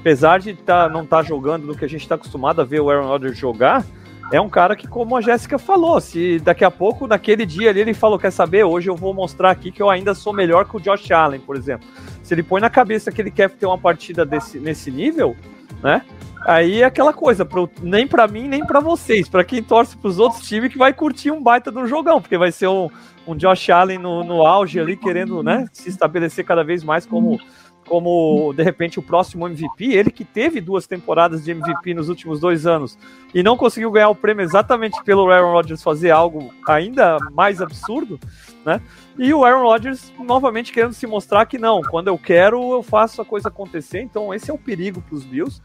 apesar 0.00 0.38
de 0.38 0.54
tá, 0.54 0.88
não 0.88 1.02
estar 1.02 1.18
tá 1.18 1.22
jogando 1.22 1.66
no 1.66 1.76
que 1.76 1.84
a 1.84 1.88
gente 1.88 2.02
está 2.02 2.14
acostumado 2.14 2.60
a 2.60 2.64
ver 2.64 2.80
o 2.80 2.90
Aaron 2.90 3.08
Rodgers 3.08 3.36
jogar, 3.36 3.84
é 4.32 4.40
um 4.40 4.48
cara 4.48 4.74
que, 4.74 4.86
como 4.86 5.16
a 5.16 5.20
Jéssica 5.20 5.58
falou, 5.58 6.00
se 6.00 6.38
daqui 6.38 6.64
a 6.64 6.70
pouco, 6.70 7.06
naquele 7.06 7.44
dia 7.44 7.70
ali, 7.70 7.80
ele 7.80 7.94
falou: 7.94 8.18
Quer 8.18 8.30
saber, 8.30 8.64
hoje 8.64 8.88
eu 8.88 8.96
vou 8.96 9.12
mostrar 9.12 9.50
aqui 9.50 9.70
que 9.70 9.82
eu 9.82 9.90
ainda 9.90 10.14
sou 10.14 10.32
melhor 10.32 10.66
que 10.68 10.76
o 10.76 10.80
Josh 10.80 11.10
Allen, 11.10 11.40
por 11.40 11.56
exemplo. 11.56 11.86
Se 12.22 12.34
ele 12.34 12.42
põe 12.42 12.60
na 12.60 12.70
cabeça 12.70 13.12
que 13.12 13.20
ele 13.20 13.30
quer 13.30 13.50
ter 13.50 13.66
uma 13.66 13.78
partida 13.78 14.24
desse, 14.24 14.58
nesse 14.58 14.90
nível, 14.90 15.36
né? 15.82 16.02
Aí 16.44 16.82
é 16.82 16.84
aquela 16.84 17.12
coisa, 17.12 17.44
pro, 17.44 17.70
nem 17.82 18.06
para 18.06 18.28
mim, 18.28 18.46
nem 18.46 18.64
para 18.64 18.78
vocês, 18.78 19.28
para 19.28 19.42
quem 19.42 19.62
torce 19.62 19.96
para 19.96 20.08
os 20.08 20.18
outros 20.18 20.46
times 20.46 20.70
que 20.70 20.78
vai 20.78 20.92
curtir 20.92 21.30
um 21.30 21.42
baita 21.42 21.72
de 21.72 21.78
um 21.78 21.86
jogão, 21.86 22.20
porque 22.20 22.36
vai 22.36 22.52
ser 22.52 22.68
um, 22.68 22.90
um 23.26 23.34
Josh 23.34 23.70
Allen 23.70 23.98
no, 23.98 24.22
no 24.22 24.46
auge 24.46 24.78
ali, 24.78 24.94
querendo 24.94 25.42
né, 25.42 25.66
se 25.72 25.88
estabelecer 25.88 26.44
cada 26.44 26.62
vez 26.62 26.84
mais 26.84 27.06
como 27.06 27.40
como 27.88 28.52
de 28.54 28.62
repente 28.62 28.98
o 28.98 29.02
próximo 29.02 29.46
MVP, 29.46 29.92
ele 29.92 30.10
que 30.10 30.24
teve 30.24 30.60
duas 30.60 30.86
temporadas 30.86 31.44
de 31.44 31.50
MVP 31.50 31.94
nos 31.94 32.08
últimos 32.08 32.40
dois 32.40 32.66
anos 32.66 32.98
e 33.34 33.42
não 33.42 33.56
conseguiu 33.56 33.90
ganhar 33.90 34.08
o 34.08 34.14
prêmio 34.14 34.42
exatamente 34.42 35.02
pelo 35.04 35.30
Aaron 35.30 35.52
Rodgers 35.52 35.82
fazer 35.82 36.10
algo 36.10 36.52
ainda 36.66 37.18
mais 37.32 37.60
absurdo, 37.60 38.18
né? 38.64 38.80
E 39.18 39.32
o 39.32 39.44
Aaron 39.44 39.62
Rodgers 39.62 40.12
novamente 40.18 40.72
querendo 40.72 40.92
se 40.92 41.06
mostrar 41.06 41.46
que 41.46 41.58
não, 41.58 41.80
quando 41.82 42.08
eu 42.08 42.18
quero 42.18 42.72
eu 42.72 42.82
faço 42.82 43.20
a 43.22 43.24
coisa 43.24 43.48
acontecer. 43.48 44.00
Então 44.00 44.32
esse 44.32 44.50
é 44.50 44.54
o 44.54 44.58
perigo 44.58 45.00
para 45.00 45.14
os 45.14 45.24
Bills. 45.24 45.60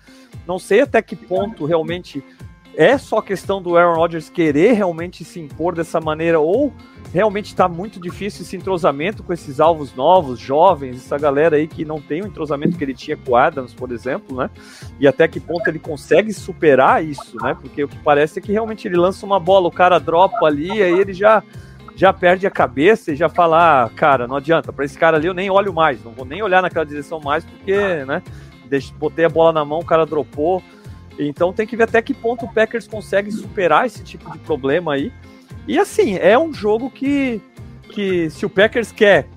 Não 0.47 0.59
sei 0.59 0.81
até 0.81 1.01
que 1.01 1.15
ponto 1.15 1.65
realmente 1.65 2.23
é 2.79 2.97
só 2.97 3.19
questão 3.21 3.61
do 3.61 3.75
Aaron 3.75 3.97
Rodgers 3.97 4.29
querer 4.29 4.71
realmente 4.71 5.25
se 5.25 5.37
impor 5.37 5.75
dessa 5.75 5.99
maneira 5.99 6.39
ou 6.39 6.73
realmente 7.11 7.47
está 7.47 7.67
muito 7.67 7.99
difícil 7.99 8.43
esse 8.43 8.55
entrosamento 8.55 9.21
com 9.21 9.33
esses 9.33 9.59
alvos 9.59 9.93
novos, 9.93 10.39
jovens, 10.39 10.95
essa 10.95 11.17
galera 11.17 11.57
aí 11.57 11.67
que 11.67 11.83
não 11.83 11.99
tem 11.99 12.21
o 12.21 12.25
entrosamento 12.25 12.77
que 12.77 12.83
ele 12.85 12.93
tinha 12.93 13.17
com 13.17 13.33
o 13.33 13.35
Adams, 13.35 13.73
por 13.73 13.91
exemplo, 13.91 14.37
né? 14.37 14.49
E 14.97 15.05
até 15.05 15.27
que 15.27 15.41
ponto 15.41 15.67
ele 15.67 15.77
consegue 15.77 16.31
superar 16.31 17.03
isso, 17.03 17.35
né? 17.41 17.53
Porque 17.59 17.83
o 17.83 17.87
que 17.89 17.97
parece 17.97 18.39
é 18.39 18.41
que 18.41 18.53
realmente 18.53 18.87
ele 18.87 18.95
lança 18.95 19.25
uma 19.25 19.41
bola, 19.41 19.67
o 19.67 19.71
cara 19.71 19.99
dropa 19.99 20.45
ali, 20.45 20.81
aí 20.81 20.97
ele 20.97 21.11
já 21.11 21.43
já 21.97 22.13
perde 22.13 22.47
a 22.47 22.51
cabeça 22.51 23.11
e 23.11 23.15
já 23.17 23.27
fala, 23.27 23.83
ah, 23.83 23.89
cara, 23.89 24.25
não 24.25 24.37
adianta, 24.37 24.71
para 24.71 24.85
esse 24.85 24.97
cara 24.97 25.17
ali 25.17 25.27
eu 25.27 25.33
nem 25.33 25.49
olho 25.49 25.73
mais, 25.73 26.01
não 26.01 26.13
vou 26.13 26.23
nem 26.23 26.41
olhar 26.41 26.61
naquela 26.61 26.85
direção 26.85 27.19
mais 27.19 27.43
porque, 27.43 27.75
né? 28.05 28.23
Botei 28.97 29.25
a 29.25 29.29
bola 29.29 29.51
na 29.51 29.65
mão, 29.65 29.79
o 29.79 29.85
cara 29.85 30.05
dropou. 30.05 30.63
Então 31.27 31.51
tem 31.51 31.67
que 31.67 31.75
ver 31.75 31.83
até 31.83 32.01
que 32.01 32.13
ponto 32.13 32.45
o 32.45 32.53
Packers 32.53 32.87
consegue 32.87 33.31
superar 33.31 33.85
esse 33.85 34.03
tipo 34.03 34.31
de 34.31 34.39
problema 34.39 34.93
aí. 34.93 35.11
E 35.67 35.77
assim, 35.77 36.15
é 36.15 36.39
um 36.39 36.53
jogo 36.53 36.89
que, 36.89 37.41
que 37.91 38.29
se 38.29 38.45
o 38.45 38.49
Packers 38.49 38.91
quer 38.91 39.27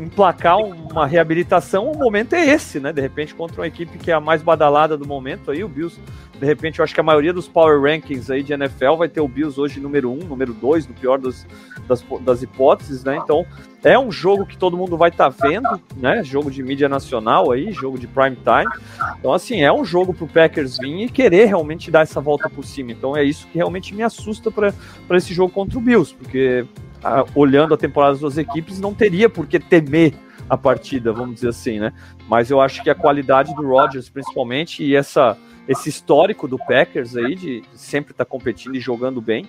emplacar 0.00 0.58
uma 0.58 1.06
reabilitação, 1.06 1.90
o 1.90 1.96
momento 1.96 2.34
é 2.34 2.44
esse, 2.46 2.80
né? 2.80 2.92
De 2.92 3.00
repente, 3.00 3.34
contra 3.34 3.60
uma 3.60 3.66
equipe 3.66 3.98
que 3.98 4.10
é 4.10 4.14
a 4.14 4.20
mais 4.20 4.42
badalada 4.42 4.96
do 4.96 5.06
momento 5.06 5.50
aí, 5.50 5.62
o 5.62 5.68
Bills, 5.68 6.00
de 6.40 6.46
repente, 6.46 6.78
eu 6.78 6.82
acho 6.82 6.94
que 6.94 7.00
a 7.00 7.02
maioria 7.02 7.34
dos 7.34 7.46
power 7.46 7.82
rankings 7.82 8.30
aí 8.30 8.42
de 8.42 8.54
NFL 8.54 8.96
vai 8.96 9.10
ter 9.10 9.20
o 9.20 9.28
Bills 9.28 9.60
hoje 9.60 9.78
número 9.78 10.10
1, 10.10 10.14
um, 10.14 10.26
número 10.26 10.54
2, 10.54 10.86
no 10.86 10.94
pior 10.94 11.18
das, 11.18 11.46
das, 11.86 12.02
das, 12.22 12.42
hipóteses, 12.42 13.04
né? 13.04 13.20
Então, 13.22 13.44
é 13.84 13.98
um 13.98 14.10
jogo 14.10 14.46
que 14.46 14.56
todo 14.56 14.74
mundo 14.74 14.96
vai 14.96 15.10
estar 15.10 15.30
tá 15.30 15.46
vendo, 15.46 15.68
né? 15.98 16.24
Jogo 16.24 16.50
de 16.50 16.62
mídia 16.62 16.88
nacional 16.88 17.52
aí, 17.52 17.70
jogo 17.72 17.98
de 17.98 18.06
prime 18.06 18.36
time. 18.36 18.72
Então, 19.18 19.34
assim, 19.34 19.60
é 19.60 19.70
um 19.70 19.84
jogo 19.84 20.14
pro 20.14 20.26
Packers 20.26 20.78
vir 20.78 21.04
e 21.04 21.08
querer 21.10 21.44
realmente 21.44 21.90
dar 21.90 22.00
essa 22.00 22.22
volta 22.22 22.48
por 22.48 22.64
cima. 22.64 22.90
Então, 22.90 23.14
é 23.14 23.22
isso 23.22 23.46
que 23.48 23.58
realmente 23.58 23.94
me 23.94 24.02
assusta 24.02 24.50
para 24.50 24.72
esse 25.18 25.34
jogo 25.34 25.52
contra 25.52 25.76
o 25.76 25.82
Bills, 25.82 26.14
porque 26.14 26.64
a, 27.04 27.22
olhando 27.34 27.74
a 27.74 27.76
temporada 27.76 28.12
das 28.12 28.20
duas 28.20 28.38
equipes, 28.38 28.80
não 28.80 28.94
teria 28.94 29.28
por 29.28 29.46
que 29.46 29.58
temer 29.58 30.14
a 30.48 30.56
partida, 30.56 31.12
vamos 31.12 31.34
dizer 31.34 31.48
assim, 31.50 31.78
né? 31.78 31.92
Mas 32.26 32.50
eu 32.50 32.62
acho 32.62 32.82
que 32.82 32.88
a 32.88 32.94
qualidade 32.94 33.54
do 33.54 33.62
Rodgers, 33.62 34.08
principalmente, 34.08 34.82
e 34.82 34.96
essa, 34.96 35.36
esse 35.68 35.88
histórico 35.88 36.48
do 36.48 36.58
Packers 36.58 37.16
aí, 37.16 37.34
de, 37.34 37.62
sempre 37.74 38.12
estar 38.12 38.24
tá 38.24 38.30
competindo 38.30 38.74
e 38.74 38.80
jogando 38.80 39.20
bem, 39.20 39.48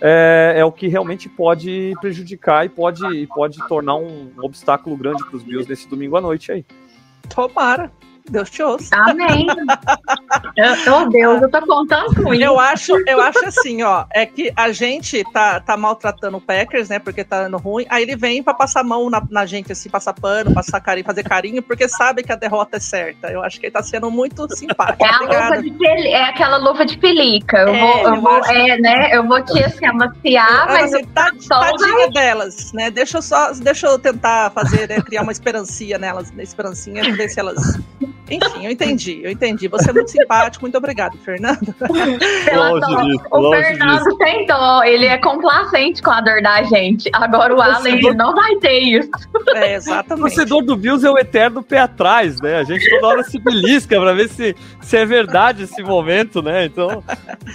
é, 0.00 0.54
é, 0.56 0.64
o 0.64 0.72
que 0.72 0.88
realmente 0.88 1.28
pode 1.28 1.92
prejudicar 2.00 2.66
e 2.66 2.68
pode, 2.68 3.26
pode 3.28 3.56
tornar 3.68 3.96
um 3.96 4.32
obstáculo 4.38 4.96
grande 4.96 5.24
para 5.24 5.36
os 5.36 5.42
Bills 5.42 5.68
nesse 5.68 5.88
domingo 5.88 6.16
à 6.16 6.20
noite 6.20 6.50
aí. 6.50 6.64
Tomara. 7.28 7.90
Deus 8.30 8.50
te 8.50 8.62
ouça. 8.62 8.94
Amém. 8.94 9.46
oh, 9.48 11.08
Deus, 11.08 11.42
eu 11.42 11.50
tô 11.50 11.60
contando 11.66 12.14
com 12.14 12.32
isso. 12.32 12.42
Eu 12.42 12.58
acho, 12.58 12.92
eu 13.06 13.20
acho 13.20 13.44
assim, 13.44 13.82
ó, 13.82 14.04
é 14.12 14.24
que 14.24 14.52
a 14.56 14.70
gente 14.72 15.24
tá, 15.32 15.60
tá 15.60 15.76
maltratando 15.76 16.36
o 16.36 16.40
Packers, 16.40 16.88
né, 16.88 16.98
porque 16.98 17.24
tá 17.24 17.42
dando 17.42 17.58
ruim, 17.58 17.84
aí 17.88 18.02
ele 18.02 18.16
vem 18.16 18.42
pra 18.42 18.54
passar 18.54 18.84
mão 18.84 19.10
na, 19.10 19.22
na 19.30 19.44
gente, 19.44 19.72
assim, 19.72 19.88
passar 19.88 20.14
pano, 20.14 20.54
passar 20.54 20.80
carinho, 20.80 21.04
fazer 21.04 21.24
carinho, 21.24 21.62
porque 21.62 21.88
sabe 21.88 22.22
que 22.22 22.32
a 22.32 22.36
derrota 22.36 22.76
é 22.76 22.80
certa. 22.80 23.28
Eu 23.28 23.42
acho 23.42 23.58
que 23.58 23.66
ele 23.66 23.72
tá 23.72 23.82
sendo 23.82 24.10
muito 24.10 24.46
simpático. 24.54 25.04
É, 25.04 25.08
a 25.08 25.20
luva 25.20 25.62
de 25.62 26.08
é 26.08 26.24
aquela 26.24 26.56
luva 26.58 26.86
de 26.86 26.96
pelica. 26.98 27.58
Eu 27.58 27.74
é, 27.74 27.80
vou, 27.80 27.98
eu, 27.98 28.14
eu 28.14 28.20
vou 28.20 28.32
acho... 28.32 28.52
é, 28.52 28.78
né, 28.78 29.10
eu 29.12 29.26
vou 29.26 29.44
te, 29.44 29.62
assim, 29.62 29.84
amaciar, 29.84 30.66
eu, 30.68 30.72
mas... 30.72 30.94
Assim, 30.94 31.04
tá, 31.06 31.32
tadinha 31.48 32.10
delas, 32.10 32.72
né, 32.72 32.90
deixa 32.90 33.18
eu 33.18 33.22
só, 33.22 33.52
deixa 33.52 33.86
eu 33.86 33.98
tentar 33.98 34.50
fazer, 34.50 34.88
né, 34.88 35.00
criar 35.00 35.22
uma 35.22 35.32
esperancinha 35.32 35.98
nelas, 35.98 36.30
né, 36.32 36.42
esperancinha, 36.42 37.02
ver 37.14 37.28
se 37.28 37.40
elas 37.40 37.80
enfim, 38.36 38.66
eu 38.66 38.70
entendi, 38.70 39.20
eu 39.22 39.30
entendi. 39.30 39.68
Você 39.68 39.90
é 39.90 39.92
muito 39.92 40.10
simpático, 40.10 40.64
muito 40.64 40.78
obrigado, 40.78 41.16
Fernando. 41.18 41.74
Pela 42.44 42.80
dó. 42.80 43.02
Disso, 43.02 43.24
o 43.30 43.50
Fernando 43.50 44.04
disso. 44.04 44.18
tem 44.18 44.46
dó, 44.46 44.82
ele 44.84 45.06
é 45.06 45.18
complacente 45.18 46.02
com 46.02 46.10
a 46.10 46.20
dor 46.20 46.42
da 46.42 46.62
gente. 46.64 47.10
Agora 47.12 47.54
o 47.54 47.60
Allen 47.60 48.00
não 48.14 48.34
vai 48.34 48.56
ter 48.56 48.78
isso. 48.78 49.10
É, 49.54 49.74
exatamente. 49.74 50.20
O 50.20 50.26
torcedor 50.26 50.62
do 50.62 50.76
Bills 50.76 51.06
é 51.06 51.10
o 51.10 51.18
eterno 51.18 51.62
pé 51.62 51.80
atrás, 51.80 52.40
né? 52.40 52.56
A 52.56 52.64
gente 52.64 52.88
toda 52.90 53.06
hora 53.08 53.24
se 53.24 53.38
belisca 53.38 54.00
pra 54.00 54.12
ver 54.12 54.28
se, 54.28 54.56
se 54.80 54.96
é 54.96 55.04
verdade 55.04 55.64
esse 55.64 55.82
momento, 55.82 56.42
né? 56.42 56.64
Então, 56.64 57.02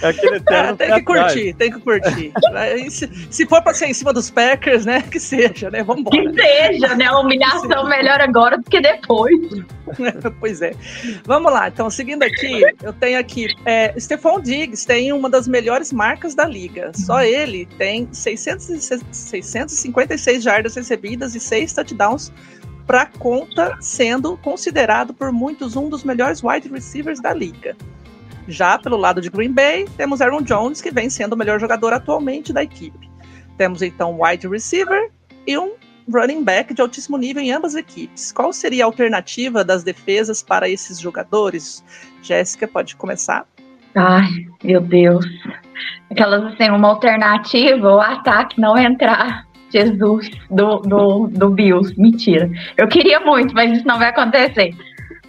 é 0.02 0.08
aquele 0.08 0.36
eterno 0.48 0.70
é, 0.70 0.86
tem 0.86 0.94
que 0.94 1.02
curtir, 1.02 1.54
tem 1.54 1.70
que 1.70 1.80
curtir. 1.80 2.32
se, 2.90 3.10
se 3.30 3.46
for 3.46 3.62
pra 3.62 3.74
ser 3.74 3.86
em 3.86 3.94
cima 3.94 4.12
dos 4.12 4.30
Packers, 4.30 4.84
né? 4.84 5.02
Que 5.02 5.18
seja, 5.18 5.70
né? 5.70 5.82
Vamos 5.82 6.04
Que 6.10 6.32
seja, 6.32 6.94
né? 6.94 7.06
A 7.06 7.18
humilhação 7.18 7.88
melhor 7.88 8.20
agora 8.20 8.58
do 8.58 8.64
que 8.64 8.80
depois. 8.80 9.38
pois 10.40 10.62
é. 10.62 10.67
Vamos 11.24 11.52
lá, 11.52 11.68
então, 11.68 11.90
seguindo 11.90 12.22
aqui, 12.22 12.62
eu 12.82 12.92
tenho 12.92 13.18
aqui. 13.18 13.48
É, 13.64 13.98
Stephon 13.98 14.40
Diggs 14.40 14.86
tem 14.86 15.12
uma 15.12 15.28
das 15.28 15.46
melhores 15.48 15.92
marcas 15.92 16.34
da 16.34 16.46
liga. 16.46 16.92
Só 16.94 17.22
ele 17.22 17.66
tem 17.78 18.08
600, 18.12 18.66
656 19.10 20.42
jardas 20.42 20.74
recebidas 20.74 21.34
e 21.34 21.40
6 21.40 21.72
touchdowns 21.72 22.32
para 22.86 23.04
conta, 23.04 23.76
sendo 23.80 24.36
considerado 24.38 25.12
por 25.12 25.30
muitos 25.30 25.76
um 25.76 25.90
dos 25.90 26.04
melhores 26.04 26.42
wide 26.42 26.68
receivers 26.68 27.20
da 27.20 27.34
liga. 27.34 27.76
Já 28.48 28.78
pelo 28.78 28.96
lado 28.96 29.20
de 29.20 29.28
Green 29.28 29.52
Bay, 29.52 29.86
temos 29.98 30.22
Aaron 30.22 30.40
Jones, 30.40 30.80
que 30.80 30.90
vem 30.90 31.10
sendo 31.10 31.34
o 31.34 31.36
melhor 31.36 31.60
jogador 31.60 31.92
atualmente 31.92 32.50
da 32.50 32.62
equipe. 32.62 33.10
Temos 33.58 33.82
então 33.82 34.12
um 34.12 34.24
wide 34.24 34.48
receiver 34.48 35.10
e 35.46 35.58
um 35.58 35.72
running 36.10 36.42
back 36.42 36.74
de 36.74 36.80
altíssimo 36.80 37.16
nível 37.16 37.42
em 37.42 37.52
ambas 37.52 37.74
equipes. 37.74 38.32
Qual 38.32 38.52
seria 38.52 38.84
a 38.84 38.86
alternativa 38.86 39.64
das 39.64 39.82
defesas 39.84 40.42
para 40.42 40.68
esses 40.68 40.98
jogadores? 40.98 41.84
Jéssica, 42.22 42.66
pode 42.66 42.96
começar. 42.96 43.46
Ai, 43.94 44.28
meu 44.62 44.80
Deus. 44.80 45.24
Aquelas 46.10 46.52
assim, 46.52 46.70
uma 46.70 46.88
alternativa, 46.88 47.94
o 47.94 48.00
ataque 48.00 48.60
não 48.60 48.76
entrar. 48.76 49.46
Jesus, 49.70 50.30
do, 50.50 50.78
do, 50.78 51.26
do 51.26 51.50
Bills. 51.50 51.94
Mentira. 51.98 52.50
Eu 52.76 52.88
queria 52.88 53.20
muito, 53.20 53.54
mas 53.54 53.76
isso 53.76 53.86
não 53.86 53.98
vai 53.98 54.08
acontecer. 54.08 54.74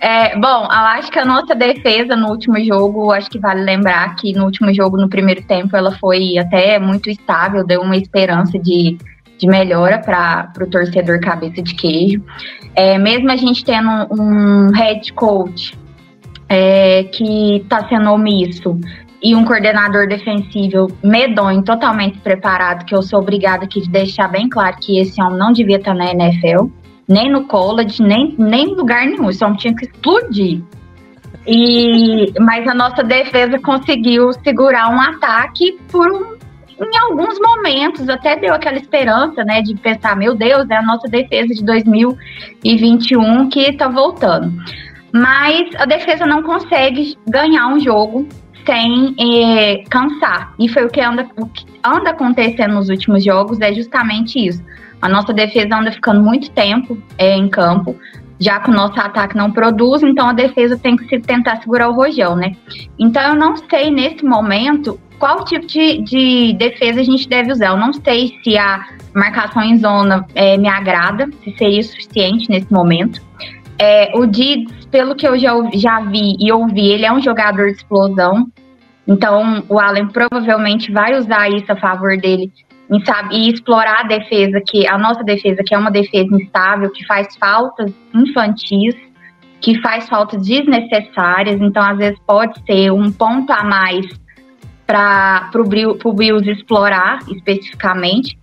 É, 0.02 0.34
bom, 0.40 0.64
eu 0.64 0.70
acho 0.70 1.12
que 1.12 1.20
a 1.20 1.26
nossa 1.26 1.54
defesa 1.54 2.16
no 2.16 2.30
último 2.30 2.58
jogo, 2.64 3.12
acho 3.12 3.30
que 3.30 3.38
vale 3.38 3.62
lembrar 3.62 4.16
que 4.16 4.32
no 4.32 4.46
último 4.46 4.74
jogo, 4.74 4.96
no 4.96 5.10
primeiro 5.10 5.44
tempo, 5.44 5.76
ela 5.76 5.92
foi 5.98 6.38
até 6.38 6.80
muito 6.80 7.10
estável, 7.10 7.66
deu 7.66 7.82
uma 7.82 7.98
esperança 7.98 8.58
de 8.58 8.98
de 9.40 9.48
melhora 9.48 10.00
para 10.00 10.52
o 10.62 10.68
torcedor 10.68 11.20
cabeça 11.20 11.62
de 11.62 11.74
queijo. 11.74 12.22
É, 12.76 12.98
mesmo 12.98 13.32
a 13.32 13.36
gente 13.36 13.64
tendo 13.64 13.90
um 14.12 14.72
head 14.72 15.12
coach 15.14 15.74
é, 16.48 17.04
que 17.06 17.58
está 17.58 17.88
sendo 17.88 18.12
omisso 18.12 18.78
e 19.22 19.36
um 19.36 19.44
coordenador 19.44 20.08
defensivo 20.08 20.88
medonho, 21.04 21.64
totalmente 21.64 22.20
preparado, 22.20 22.86
que 22.86 22.96
eu 22.96 23.02
sou 23.02 23.20
obrigada 23.20 23.66
aqui 23.66 23.82
de 23.82 23.90
deixar 23.90 24.28
bem 24.28 24.48
claro 24.50 24.78
que 24.78 25.00
esse 25.00 25.22
homem 25.22 25.38
não 25.38 25.52
devia 25.52 25.78
estar 25.78 25.92
tá 25.92 25.98
na 25.98 26.12
NFL, 26.12 26.68
nem 27.08 27.32
no 27.32 27.46
college, 27.46 28.02
nem, 28.02 28.36
nem 28.38 28.72
em 28.72 28.76
lugar 28.76 29.06
nenhum. 29.06 29.30
Esse 29.30 29.44
homem 29.44 29.58
tinha 29.58 29.76
que 29.76 29.86
explodir. 29.86 30.62
E, 31.48 32.32
mas 32.40 32.68
a 32.68 32.74
nossa 32.74 33.04
defesa 33.04 33.58
conseguiu 33.60 34.32
segurar 34.44 34.90
um 34.90 35.02
ataque 35.02 35.78
por 35.92 36.12
um 36.12 36.39
em 36.82 36.98
alguns 36.98 37.38
momentos 37.40 38.08
até 38.08 38.36
deu 38.36 38.54
aquela 38.54 38.78
esperança, 38.78 39.44
né, 39.44 39.62
de 39.62 39.76
pensar, 39.76 40.16
meu 40.16 40.36
Deus, 40.36 40.70
é 40.70 40.76
a 40.76 40.82
nossa 40.82 41.08
defesa 41.08 41.54
de 41.54 41.64
2021 41.64 43.50
que 43.50 43.74
tá 43.74 43.88
voltando. 43.88 44.54
Mas 45.12 45.70
a 45.78 45.86
defesa 45.86 46.26
não 46.26 46.44
consegue 46.44 47.18
ganhar 47.28 47.68
um 47.68 47.80
jogo 47.80 48.28
sem 48.66 49.16
é, 49.20 49.84
cansar. 49.90 50.54
E 50.60 50.70
foi 50.70 50.86
o 50.86 50.90
que, 50.90 51.02
anda, 51.02 51.28
o 51.38 51.48
que 51.48 51.66
anda 51.84 52.12
acontecendo 52.12 52.76
nos 52.76 52.90
últimos 52.90 53.24
jogos, 53.24 53.60
é 53.60 53.74
justamente 53.74 54.40
isso. 54.40 54.64
A 55.02 55.10
nossa 55.10 55.34
defesa 55.34 55.76
anda 55.76 55.92
ficando 55.92 56.22
muito 56.22 56.52
tempo 56.52 57.02
é, 57.18 57.36
em 57.36 57.50
campo, 57.50 57.96
já 58.40 58.60
que 58.60 58.70
o 58.70 58.74
nosso 58.74 59.00
ataque 59.00 59.36
não 59.36 59.52
produz, 59.52 60.02
então 60.02 60.30
a 60.30 60.34
defesa 60.34 60.78
tem 60.78 60.96
que 60.96 61.06
se 61.08 61.20
tentar 61.20 61.58
segurar 61.58 61.90
o 61.90 61.94
rojão, 61.94 62.36
né? 62.36 62.56
Então 62.98 63.22
eu 63.22 63.36
não 63.36 63.56
sei 63.58 63.92
nesse 63.92 64.24
momento 64.24 65.00
qual 65.20 65.44
tipo 65.44 65.68
de, 65.68 66.02
de 66.02 66.54
defesa 66.54 67.02
a 67.02 67.04
gente 67.04 67.28
deve 67.28 67.52
usar. 67.52 67.68
Eu 67.68 67.78
não 67.78 67.92
sei 67.92 68.40
se 68.42 68.58
a 68.58 68.86
marcação 69.14 69.62
em 69.62 69.78
zona 69.78 70.26
é, 70.34 70.58
me 70.58 70.70
agrada, 70.70 71.28
se 71.44 71.54
seria 71.58 71.84
suficiente 71.84 72.50
nesse 72.50 72.72
momento. 72.72 73.22
É, 73.78 74.12
o 74.16 74.26
Diggs, 74.26 74.88
pelo 74.88 75.16
que 75.16 75.28
eu 75.28 75.38
já, 75.38 75.54
já 75.74 76.00
vi 76.02 76.36
e 76.40 76.52
ouvi, 76.52 76.90
ele 76.90 77.06
é 77.06 77.12
um 77.12 77.22
jogador 77.22 77.68
de 77.68 77.74
explosão. 77.74 78.48
Então, 79.06 79.64
o 79.68 79.80
Allen 79.80 80.08
provavelmente 80.08 80.92
vai 80.92 81.18
usar 81.18 81.50
isso 81.50 81.72
a 81.72 81.76
favor 81.76 82.16
dele 82.18 82.52
sabe, 83.06 83.36
e 83.36 83.50
explorar 83.52 84.02
a 84.02 84.08
defesa, 84.08 84.60
que 84.66 84.88
a 84.88 84.98
nossa 84.98 85.24
defesa, 85.24 85.62
que 85.64 85.76
é 85.76 85.78
uma 85.78 85.92
defesa 85.92 86.36
instável, 86.36 86.90
que 86.92 87.06
faz 87.06 87.36
faltas 87.38 87.94
infantis, 88.16 88.96
que 89.62 89.80
faz 89.82 90.10
faltas 90.10 90.46
desnecessárias. 90.48 91.62
Então, 91.62 91.84
às 91.84 91.98
vezes, 91.98 92.20
pode 92.26 92.60
ser 92.66 92.92
um 92.92 93.12
ponto 93.12 93.52
a 93.52 93.64
mais 93.64 94.08
para 94.88 95.52
o 95.56 96.14
Bills 96.14 96.50
explorar 96.50 97.20
especificamente. 97.28 98.38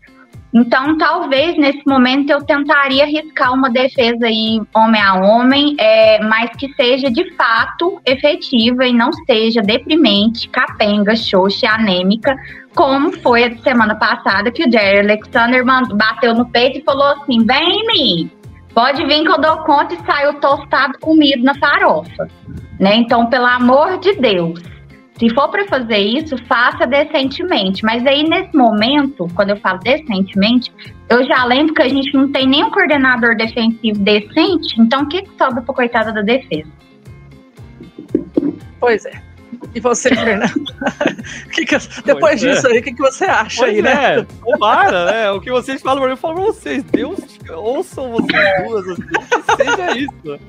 Então, 0.54 0.96
talvez 0.96 1.56
nesse 1.58 1.82
momento 1.86 2.30
eu 2.30 2.42
tentaria 2.42 3.04
arriscar 3.04 3.52
uma 3.52 3.68
defesa 3.68 4.26
aí 4.26 4.60
homem 4.74 5.02
a 5.02 5.14
homem, 5.14 5.76
é, 5.78 6.22
mas 6.24 6.50
que 6.56 6.72
seja 6.74 7.10
de 7.10 7.30
fato 7.34 8.00
efetiva 8.06 8.86
e 8.86 8.92
não 8.92 9.12
seja 9.12 9.60
deprimente, 9.60 10.48
capenga, 10.48 11.14
xoxa, 11.16 11.68
anêmica, 11.68 12.34
como 12.74 13.12
foi 13.20 13.44
a 13.44 13.56
semana 13.58 13.94
passada 13.96 14.50
que 14.50 14.66
o 14.66 14.70
Jerry 14.70 15.00
Alexander 15.00 15.64
bateu 15.94 16.34
no 16.34 16.46
peito 16.46 16.78
e 16.78 16.84
falou 16.84 17.06
assim: 17.06 17.44
vem 17.44 17.80
em 17.80 17.86
mim, 17.86 18.30
pode 18.74 19.04
vir 19.04 19.24
que 19.24 19.30
eu 19.30 19.40
dou 19.40 19.58
conta 19.58 19.94
e 19.94 20.06
saiu 20.06 20.34
tostado 20.34 20.98
comido 21.00 21.42
na 21.42 21.54
farofa. 21.54 22.28
Né? 22.78 22.96
Então, 22.96 23.26
pelo 23.26 23.46
amor 23.46 23.98
de 23.98 24.12
Deus 24.14 24.75
se 25.18 25.30
for 25.34 25.48
para 25.48 25.66
fazer 25.66 25.98
isso, 25.98 26.36
faça 26.46 26.86
decentemente. 26.86 27.82
Mas 27.84 28.06
aí, 28.06 28.22
nesse 28.22 28.54
momento, 28.54 29.26
quando 29.34 29.50
eu 29.50 29.56
falo 29.56 29.78
decentemente, 29.78 30.70
eu 31.08 31.26
já 31.26 31.44
lembro 31.44 31.74
que 31.74 31.82
a 31.82 31.88
gente 31.88 32.12
não 32.14 32.30
tem 32.30 32.46
nenhum 32.46 32.70
coordenador 32.70 33.34
defensivo 33.34 33.98
decente. 34.00 34.78
Então, 34.78 35.02
o 35.02 35.08
que, 35.08 35.22
que 35.22 35.30
sobra 35.38 35.62
para 35.62 35.74
coitada 35.74 36.12
da 36.12 36.20
defesa? 36.20 36.70
Pois 38.78 39.06
é. 39.06 39.22
E 39.74 39.80
você, 39.80 40.10
Fernando? 40.10 40.52
que 41.52 41.64
que, 41.64 41.76
depois 42.04 42.20
Pois 42.20 42.40
disso 42.40 42.68
aí, 42.68 42.78
o 42.78 42.82
que, 42.82 42.92
que 42.92 43.00
você 43.00 43.24
acha 43.24 43.62
Pois 43.62 43.74
aí, 43.74 43.82
né? 43.82 44.18
é, 44.18 44.26
tomara, 44.44 45.04
né? 45.06 45.30
O 45.30 45.40
que 45.40 45.50
vocês 45.50 45.80
falam 45.80 45.98
pra 45.98 46.08
mim, 46.08 46.12
eu 46.12 46.16
falo 46.18 46.34
pra 46.34 46.44
vocês. 46.44 46.82
Deus, 46.84 47.20
ouçam 47.50 48.10
vocês 48.10 48.64
duas, 48.64 48.88
assim, 48.88 49.02
que 49.02 49.64
seja 49.64 49.98
isso. 49.98 50.40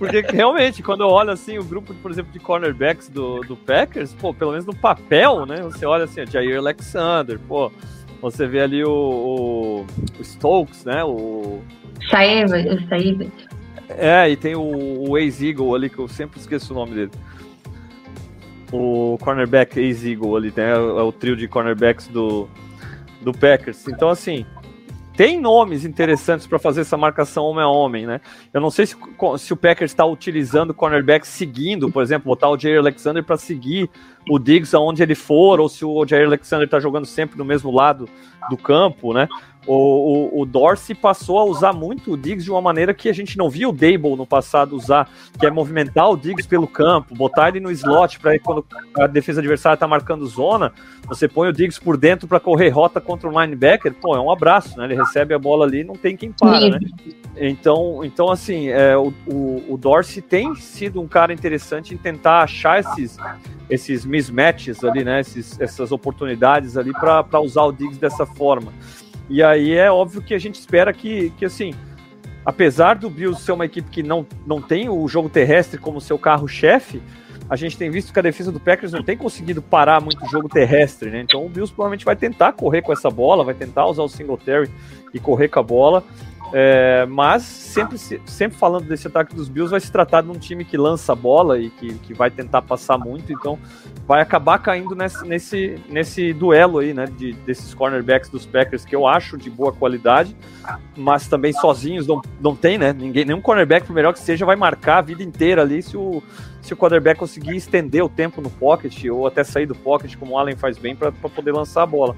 Porque 0.00 0.22
realmente, 0.22 0.82
quando 0.82 1.02
eu 1.02 1.08
olho 1.08 1.30
assim, 1.30 1.58
o 1.58 1.62
grupo, 1.62 1.92
por 1.92 2.10
exemplo, 2.10 2.32
de 2.32 2.38
cornerbacks 2.38 3.10
do, 3.10 3.40
do 3.40 3.54
Packers, 3.54 4.14
pô, 4.14 4.32
pelo 4.32 4.52
menos 4.52 4.64
no 4.64 4.74
papel, 4.74 5.44
né? 5.44 5.60
Você 5.60 5.84
olha 5.84 6.04
assim, 6.04 6.22
o 6.22 6.26
Jair 6.26 6.56
Alexander, 6.56 7.38
pô, 7.46 7.70
você 8.22 8.46
vê 8.46 8.62
ali 8.62 8.82
o, 8.82 8.90
o, 8.90 9.86
o 10.18 10.24
Stokes, 10.24 10.86
né? 10.86 11.04
O, 11.04 11.60
Saíba, 12.08 12.56
Saíba. 12.88 13.26
é, 13.90 14.30
e 14.30 14.36
tem 14.36 14.54
o, 14.54 15.10
o 15.10 15.18
ex-Eagle 15.18 15.74
ali, 15.74 15.90
que 15.90 15.98
eu 15.98 16.08
sempre 16.08 16.40
esqueço 16.40 16.72
o 16.72 16.76
nome 16.76 16.94
dele. 16.94 17.10
O 18.72 19.18
cornerback 19.20 19.78
ex-Eagle 19.78 20.34
ali, 20.34 20.50
né? 20.56 20.70
É 20.70 20.78
o 20.78 21.12
trio 21.12 21.36
de 21.36 21.46
cornerbacks 21.46 22.08
do, 22.08 22.48
do 23.20 23.32
Packers. 23.32 23.86
Então, 23.86 24.08
assim, 24.08 24.46
tem 25.20 25.38
nomes 25.38 25.84
interessantes 25.84 26.46
para 26.46 26.58
fazer 26.58 26.80
essa 26.80 26.96
marcação 26.96 27.44
homem 27.44 27.62
a 27.62 27.68
homem, 27.68 28.06
né? 28.06 28.22
Eu 28.54 28.58
não 28.58 28.70
sei 28.70 28.86
se, 28.86 28.96
se 29.38 29.52
o 29.52 29.56
Packers 29.56 29.90
está 29.90 30.02
utilizando 30.02 30.72
cornerback 30.72 31.26
seguindo, 31.26 31.90
por 31.90 32.02
exemplo, 32.02 32.24
botar 32.24 32.48
o 32.48 32.58
Jair 32.58 32.78
Alexander 32.78 33.22
para 33.22 33.36
seguir 33.36 33.90
o 34.28 34.38
Diggs 34.38 34.74
aonde 34.74 35.02
ele 35.02 35.14
for, 35.14 35.60
ou 35.60 35.68
se 35.68 35.84
o 35.84 36.06
Jair 36.06 36.26
Alexander 36.26 36.64
está 36.64 36.78
jogando 36.78 37.06
sempre 37.06 37.38
no 37.38 37.44
mesmo 37.44 37.70
lado 37.70 38.08
do 38.48 38.56
campo, 38.56 39.12
né? 39.12 39.28
O, 39.66 39.74
o, 39.74 40.40
o, 40.40 40.46
Dorsey 40.46 40.94
passou 40.94 41.38
a 41.38 41.44
usar 41.44 41.74
muito 41.74 42.12
o 42.12 42.16
Diggs 42.16 42.44
de 42.44 42.50
uma 42.50 42.62
maneira 42.62 42.94
que 42.94 43.10
a 43.10 43.12
gente 43.12 43.36
não 43.36 43.50
via 43.50 43.68
o 43.68 43.72
Dable 43.72 44.16
no 44.16 44.26
passado 44.26 44.74
usar, 44.74 45.08
que 45.38 45.44
é 45.44 45.50
movimentar 45.50 46.10
o 46.10 46.16
Diggs 46.16 46.48
pelo 46.48 46.66
campo, 46.66 47.14
botar 47.14 47.50
ele 47.50 47.60
no 47.60 47.70
slot 47.70 48.18
para 48.18 48.38
quando 48.38 48.64
a 48.98 49.06
defesa 49.06 49.40
adversária 49.40 49.74
está 49.74 49.86
marcando 49.86 50.26
zona, 50.26 50.72
você 51.06 51.28
põe 51.28 51.48
o 51.48 51.52
Diggs 51.52 51.78
por 51.78 51.98
dentro 51.98 52.26
para 52.26 52.40
correr 52.40 52.70
rota 52.70 53.02
contra 53.02 53.28
o 53.28 53.40
linebacker, 53.40 53.94
pô, 53.94 54.16
é 54.16 54.20
um 54.20 54.30
abraço, 54.30 54.78
né? 54.78 54.86
Ele 54.86 54.96
recebe 54.96 55.34
a 55.34 55.38
bola 55.38 55.66
ali, 55.66 55.84
não 55.84 55.94
tem 55.94 56.16
quem 56.16 56.32
para, 56.32 56.70
né? 56.70 56.78
Então, 57.36 58.04
então 58.04 58.30
assim, 58.30 58.68
é, 58.68 58.96
o, 58.96 59.12
o, 59.26 59.78
Dorsey 59.78 60.20
tem 60.20 60.54
sido 60.56 61.00
um 61.00 61.06
cara 61.06 61.32
interessante 61.32 61.94
em 61.94 61.96
tentar 61.96 62.42
achar 62.42 62.80
esses, 62.80 63.16
esses 63.68 64.04
mismatches 64.04 64.82
ali, 64.82 65.04
né? 65.04 65.20
Esses, 65.20 65.58
essas 65.60 65.92
oportunidades 65.92 66.76
ali 66.76 66.92
para 66.92 67.40
usar 67.40 67.62
o 67.62 67.72
Diggs 67.72 68.00
dessa 68.00 68.26
forma. 68.26 68.72
E 69.28 69.42
aí 69.42 69.74
é 69.74 69.90
óbvio 69.90 70.20
que 70.20 70.34
a 70.34 70.38
gente 70.38 70.56
espera 70.56 70.92
que, 70.92 71.30
que 71.38 71.44
assim, 71.44 71.72
apesar 72.44 72.96
do 72.96 73.08
Bills 73.08 73.42
ser 73.42 73.52
uma 73.52 73.64
equipe 73.64 73.88
que 73.88 74.02
não, 74.02 74.26
não 74.44 74.60
tem 74.60 74.88
o 74.88 75.06
jogo 75.06 75.28
terrestre 75.28 75.78
como 75.78 76.00
seu 76.00 76.18
carro-chefe, 76.18 77.00
a 77.48 77.56
gente 77.56 77.76
tem 77.76 77.90
visto 77.90 78.12
que 78.12 78.18
a 78.18 78.22
defesa 78.22 78.52
do 78.52 78.60
Packers 78.60 78.92
não 78.92 79.02
tem 79.02 79.16
conseguido 79.16 79.60
parar 79.60 80.00
muito 80.00 80.24
o 80.24 80.28
jogo 80.28 80.48
terrestre, 80.48 81.10
né? 81.10 81.20
Então 81.20 81.44
o 81.44 81.48
Bills 81.48 81.72
provavelmente 81.72 82.04
vai 82.04 82.14
tentar 82.14 82.52
correr 82.52 82.80
com 82.80 82.92
essa 82.92 83.10
bola, 83.10 83.42
vai 83.42 83.54
tentar 83.54 83.86
usar 83.86 84.04
o 84.04 84.08
Singletary 84.08 84.70
e 85.12 85.18
correr 85.18 85.48
com 85.48 85.58
a 85.58 85.62
bola. 85.62 86.04
É, 86.52 87.06
mas 87.06 87.42
sempre, 87.42 87.96
sempre 87.98 88.58
falando 88.58 88.84
desse 88.84 89.06
ataque 89.06 89.34
dos 89.34 89.48
Bills, 89.48 89.70
vai 89.70 89.80
se 89.80 89.90
tratar 89.90 90.22
de 90.22 90.30
um 90.30 90.38
time 90.38 90.64
que 90.64 90.76
lança 90.76 91.12
a 91.12 91.14
bola 91.14 91.58
e 91.58 91.70
que, 91.70 91.94
que 91.94 92.12
vai 92.12 92.30
tentar 92.30 92.62
passar 92.62 92.98
muito, 92.98 93.32
então 93.32 93.58
vai 94.06 94.20
acabar 94.20 94.58
caindo 94.58 94.94
nesse, 94.96 95.24
nesse, 95.26 95.80
nesse 95.88 96.32
duelo 96.32 96.78
aí, 96.78 96.92
né? 96.92 97.06
De, 97.06 97.32
desses 97.32 97.72
cornerbacks 97.72 98.28
dos 98.28 98.46
Packers 98.46 98.84
que 98.84 98.96
eu 98.96 99.06
acho 99.06 99.38
de 99.38 99.48
boa 99.48 99.72
qualidade, 99.72 100.36
mas 100.96 101.28
também 101.28 101.52
sozinhos 101.52 102.06
não, 102.06 102.20
não 102.40 102.56
tem, 102.56 102.76
né? 102.76 102.92
Ninguém, 102.92 103.24
nenhum 103.24 103.40
cornerback, 103.40 103.86
por 103.86 103.92
melhor 103.92 104.12
que 104.12 104.18
seja, 104.18 104.44
vai 104.44 104.56
marcar 104.56 104.98
a 104.98 105.02
vida 105.02 105.22
inteira 105.22 105.62
ali 105.62 105.80
se 105.82 105.96
o, 105.96 106.20
se 106.60 106.74
o 106.74 106.76
quarterback 106.76 107.18
conseguir 107.18 107.54
estender 107.54 108.02
o 108.02 108.08
tempo 108.08 108.40
no 108.40 108.50
pocket 108.50 109.04
ou 109.04 109.26
até 109.26 109.44
sair 109.44 109.66
do 109.66 109.74
pocket, 109.74 110.16
como 110.16 110.34
o 110.34 110.38
Allen 110.38 110.56
faz 110.56 110.76
bem, 110.76 110.96
para 110.96 111.12
poder 111.12 111.52
lançar 111.52 111.84
a 111.84 111.86
bola. 111.86 112.16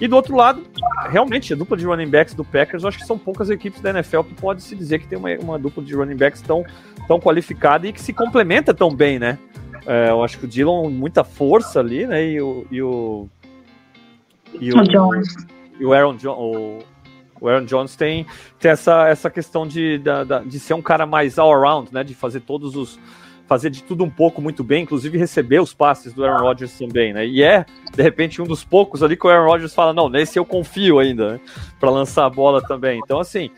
E 0.00 0.08
do 0.08 0.16
outro 0.16 0.36
lado, 0.36 0.62
realmente, 1.08 1.52
a 1.52 1.56
dupla 1.56 1.76
de 1.76 1.86
running 1.86 2.08
backs 2.08 2.34
do 2.34 2.44
Packers, 2.44 2.82
eu 2.82 2.88
acho 2.88 2.98
que 2.98 3.06
são 3.06 3.16
poucas 3.16 3.48
equipes 3.48 3.80
da 3.80 3.90
NFL 3.90 4.22
que 4.22 4.34
pode 4.34 4.62
se 4.62 4.74
dizer 4.74 4.98
que 4.98 5.06
tem 5.06 5.18
uma, 5.18 5.30
uma 5.36 5.58
dupla 5.58 5.82
de 5.82 5.94
running 5.94 6.16
backs 6.16 6.42
tão, 6.42 6.64
tão 7.06 7.20
qualificada 7.20 7.86
e 7.86 7.92
que 7.92 8.00
se 8.00 8.12
complementa 8.12 8.74
tão 8.74 8.94
bem, 8.94 9.18
né? 9.18 9.38
É, 9.86 10.10
eu 10.10 10.24
acho 10.24 10.38
que 10.38 10.46
o 10.46 10.48
Dylan 10.48 10.90
muita 10.90 11.22
força 11.22 11.80
ali, 11.80 12.06
né? 12.06 12.24
E 12.24 12.40
o. 12.40 12.66
E 12.70 12.82
o, 12.82 13.28
e 14.60 14.72
o, 14.72 14.78
o 14.78 14.82
Jones. 14.82 15.34
E 15.78 15.84
o 15.84 15.92
Aaron, 15.92 16.16
jo 16.16 16.30
o, 17.40 17.48
Aaron 17.48 17.64
Jones 17.64 17.94
tem, 17.94 18.26
tem 18.58 18.70
essa, 18.70 19.08
essa 19.08 19.28
questão 19.28 19.66
de, 19.66 19.98
de, 19.98 20.48
de 20.48 20.58
ser 20.58 20.74
um 20.74 20.82
cara 20.82 21.04
mais 21.04 21.38
all-around, 21.38 21.92
né? 21.92 22.02
De 22.02 22.14
fazer 22.14 22.40
todos 22.40 22.74
os 22.74 22.98
fazer 23.54 23.70
de 23.70 23.84
tudo 23.84 24.02
um 24.02 24.10
pouco 24.10 24.42
muito 24.42 24.64
bem, 24.64 24.82
inclusive 24.82 25.16
receber 25.16 25.60
os 25.60 25.72
passes 25.72 26.12
do 26.12 26.24
Aaron 26.24 26.42
Rodgers 26.42 26.76
também, 26.76 27.12
né? 27.12 27.24
E 27.24 27.40
é, 27.40 27.64
de 27.94 28.02
repente, 28.02 28.42
um 28.42 28.44
dos 28.44 28.64
poucos 28.64 29.00
ali 29.00 29.16
que 29.16 29.24
o 29.24 29.30
Aaron 29.30 29.46
Rodgers 29.46 29.72
fala: 29.72 29.92
não, 29.92 30.08
nesse 30.08 30.36
eu 30.36 30.44
confio 30.44 30.98
ainda, 30.98 31.34
né? 31.34 31.40
para 31.78 31.88
lançar 31.88 32.24
a 32.24 32.30
bola 32.30 32.60
também. 32.60 33.00
Então, 33.04 33.20
assim, 33.20 33.50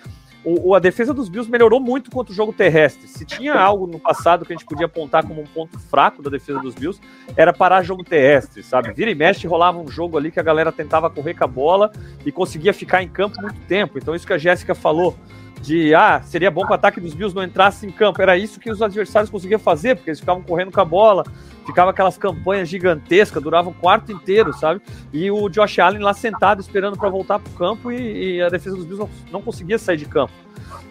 o, 0.45 0.75
a 0.75 0.79
defesa 0.79 1.15
dos 1.15 1.31
Bills 1.31 1.51
melhorou 1.51 1.81
muito 1.81 2.11
contra 2.11 2.31
o 2.31 2.37
jogo 2.37 2.53
terrestre. 2.53 3.09
Se 3.09 3.25
tinha 3.25 3.55
algo 3.55 3.87
no 3.87 3.99
passado 3.99 4.45
que 4.45 4.53
a 4.53 4.57
gente 4.57 4.67
podia 4.67 4.85
apontar 4.85 5.27
como 5.27 5.41
um 5.41 5.47
ponto 5.47 5.79
fraco 5.79 6.23
da 6.23 6.29
defesa 6.29 6.61
dos 6.61 6.75
Bills, 6.75 7.01
era 7.35 7.55
parar 7.55 7.83
jogo 7.83 8.05
terrestre, 8.05 8.63
sabe? 8.63 8.93
Vira 8.93 9.11
e 9.11 9.15
mexe, 9.15 9.47
rolava 9.47 9.79
um 9.79 9.89
jogo 9.89 10.19
ali 10.19 10.31
que 10.31 10.39
a 10.39 10.43
galera 10.43 10.71
tentava 10.71 11.09
correr 11.09 11.33
com 11.33 11.45
a 11.45 11.49
bola 11.49 11.91
e 12.25 12.31
conseguia 12.31 12.75
ficar 12.75 13.03
em 13.03 13.09
campo 13.09 13.41
muito 13.41 13.61
tempo. 13.63 13.97
Então, 13.97 14.15
isso 14.15 14.27
que 14.27 14.35
a 14.35 14.39
Jéssica 14.39 14.75
falou 14.75 15.17
de 15.63 15.95
ah, 15.95 16.21
seria 16.23 16.51
bom 16.51 16.65
que 16.65 16.73
o 16.73 16.75
ataque 16.75 17.01
dos 17.01 17.15
Bills 17.15 17.35
não 17.35 17.43
entrasse 17.43 17.87
em 17.87 17.91
campo. 17.91 18.21
Era 18.21 18.37
isso 18.37 18.61
que 18.61 18.71
os 18.71 18.83
adversários 18.83 19.31
conseguiam 19.31 19.59
fazer, 19.59 19.97
porque 19.97 20.11
eles 20.11 20.21
ficavam 20.21 20.43
correndo 20.43 20.71
com 20.71 20.81
a 20.81 20.85
bola, 20.85 21.25
ficava 21.65 21.91
aquelas 21.91 22.17
campanhas 22.17 22.69
gigantescas, 22.69 23.43
duravam 23.43 23.73
um 23.73 23.75
quarto 23.75 24.13
inteiro, 24.13 24.53
sabe? 24.53 24.81
E 25.13 25.31
o 25.31 25.49
Josh 25.49 25.79
Allen 25.79 26.03
lá 26.03 26.15
sentado 26.15 26.61
esperando 26.61 26.97
para 26.97 27.09
voltar 27.09 27.39
para 27.39 27.51
o 27.51 27.55
campo 27.55 27.91
e, 27.91 28.37
e, 28.37 28.43
a 28.43 28.49
defesa 28.49 28.77
dos 28.77 28.85
Bills 28.85 29.01
não, 29.01 29.11
não, 29.33 29.43
conseguia 29.43 29.79
sair 29.79 29.97
de 29.97 30.07
campo. 30.07 30.33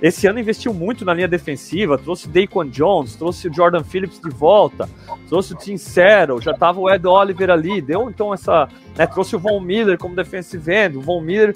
Esse 0.01 0.27
ano 0.27 0.39
investiu 0.39 0.73
muito 0.73 1.05
na 1.05 1.13
linha 1.13 1.27
defensiva, 1.27 1.97
trouxe 1.97 2.27
Daquan 2.27 2.67
Jones, 2.67 3.15
trouxe 3.15 3.47
o 3.47 3.53
Jordan 3.53 3.83
Phillips 3.83 4.19
de 4.19 4.29
volta, 4.29 4.89
trouxe 5.29 5.53
o 5.53 5.57
Tim 5.57 5.77
Settle, 5.77 6.41
já 6.41 6.53
tava 6.53 6.81
o 6.81 6.89
Ed 6.89 7.07
Oliver 7.07 7.49
ali, 7.49 7.81
deu 7.81 8.09
então 8.09 8.33
essa, 8.33 8.67
né, 8.97 9.07
trouxe 9.07 9.35
o 9.35 9.39
Von 9.39 9.61
Miller 9.61 9.97
como 9.97 10.15
defensive 10.15 10.71
end, 10.71 10.97
o 10.97 11.01
Von 11.01 11.21
Miller 11.21 11.55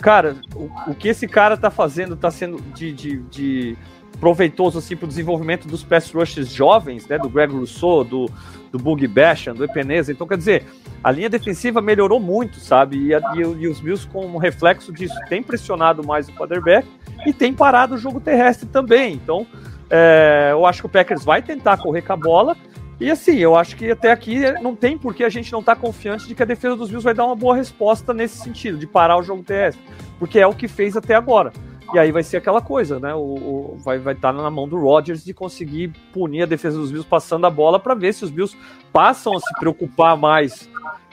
cara, 0.00 0.36
o, 0.54 0.70
o 0.90 0.94
que 0.94 1.08
esse 1.08 1.26
cara 1.26 1.56
tá 1.56 1.70
fazendo 1.70 2.16
tá 2.16 2.30
sendo 2.30 2.60
de, 2.72 2.92
de, 2.92 3.16
de 3.30 3.76
proveitoso 4.20 4.78
assim, 4.78 4.96
para 4.96 5.06
o 5.06 5.08
desenvolvimento 5.08 5.66
dos 5.68 5.84
pass 5.84 6.10
rushes 6.10 6.48
jovens, 6.48 7.06
né, 7.06 7.18
do 7.18 7.28
Greg 7.28 7.52
Rousseau, 7.52 8.04
do, 8.04 8.30
do 8.70 8.78
Bug 8.78 9.06
Basham, 9.06 9.54
do 9.54 9.64
Epeneza. 9.64 10.12
Então, 10.12 10.26
quer 10.26 10.36
dizer, 10.36 10.66
a 11.02 11.10
linha 11.10 11.28
defensiva 11.28 11.80
melhorou 11.80 12.20
muito, 12.20 12.58
sabe? 12.58 12.98
E, 12.98 13.14
a, 13.14 13.20
e, 13.34 13.40
e 13.40 13.68
os 13.68 13.80
Bills, 13.80 14.06
como 14.08 14.38
reflexo 14.38 14.92
disso, 14.92 15.14
tem 15.28 15.42
pressionado 15.42 16.06
mais 16.06 16.28
o 16.28 16.32
quarterback 16.32 16.86
e 17.26 17.32
tem 17.32 17.52
parado 17.52 17.94
o 17.94 17.98
jogo 17.98 18.20
terrestre 18.20 18.68
também. 18.68 19.14
Então, 19.14 19.46
é, 19.90 20.48
eu 20.52 20.66
acho 20.66 20.82
que 20.82 20.86
o 20.86 20.90
Packers 20.90 21.24
vai 21.24 21.40
tentar 21.40 21.78
correr 21.78 22.02
com 22.02 22.12
a 22.12 22.16
bola. 22.16 22.56
E 23.00 23.10
assim, 23.10 23.36
eu 23.36 23.54
acho 23.54 23.76
que 23.76 23.90
até 23.90 24.10
aqui 24.10 24.40
não 24.60 24.74
tem 24.74 24.98
por 24.98 25.14
que 25.14 25.22
a 25.22 25.28
gente 25.28 25.52
não 25.52 25.60
estar 25.60 25.76
tá 25.76 25.80
confiante 25.80 26.26
de 26.26 26.34
que 26.34 26.42
a 26.42 26.46
defesa 26.46 26.74
dos 26.74 26.88
Bills 26.88 27.04
vai 27.04 27.14
dar 27.14 27.26
uma 27.26 27.36
boa 27.36 27.54
resposta 27.54 28.12
nesse 28.12 28.38
sentido, 28.38 28.76
de 28.76 28.86
parar 28.86 29.16
o 29.16 29.22
jogo 29.22 29.42
terrestre. 29.42 29.82
Porque 30.18 30.38
é 30.38 30.46
o 30.46 30.54
que 30.54 30.66
fez 30.66 30.96
até 30.96 31.14
agora. 31.14 31.52
E 31.94 31.98
aí 31.98 32.12
vai 32.12 32.22
ser 32.22 32.36
aquela 32.36 32.60
coisa, 32.60 32.98
né? 32.98 33.14
O, 33.14 33.20
o 33.20 33.78
vai 33.78 33.98
estar 33.98 34.14
tá 34.14 34.32
na 34.32 34.50
mão 34.50 34.68
do 34.68 34.78
Rodgers 34.78 35.24
de 35.24 35.32
conseguir 35.32 35.92
punir 36.12 36.42
a 36.42 36.46
defesa 36.46 36.76
dos 36.76 36.90
Bills 36.90 37.08
passando 37.08 37.46
a 37.46 37.50
bola 37.50 37.78
para 37.78 37.94
ver 37.94 38.12
se 38.12 38.24
os 38.24 38.30
Bills 38.30 38.56
passam 38.92 39.34
a 39.34 39.40
se 39.40 39.54
preocupar 39.58 40.16
mais 40.16 40.68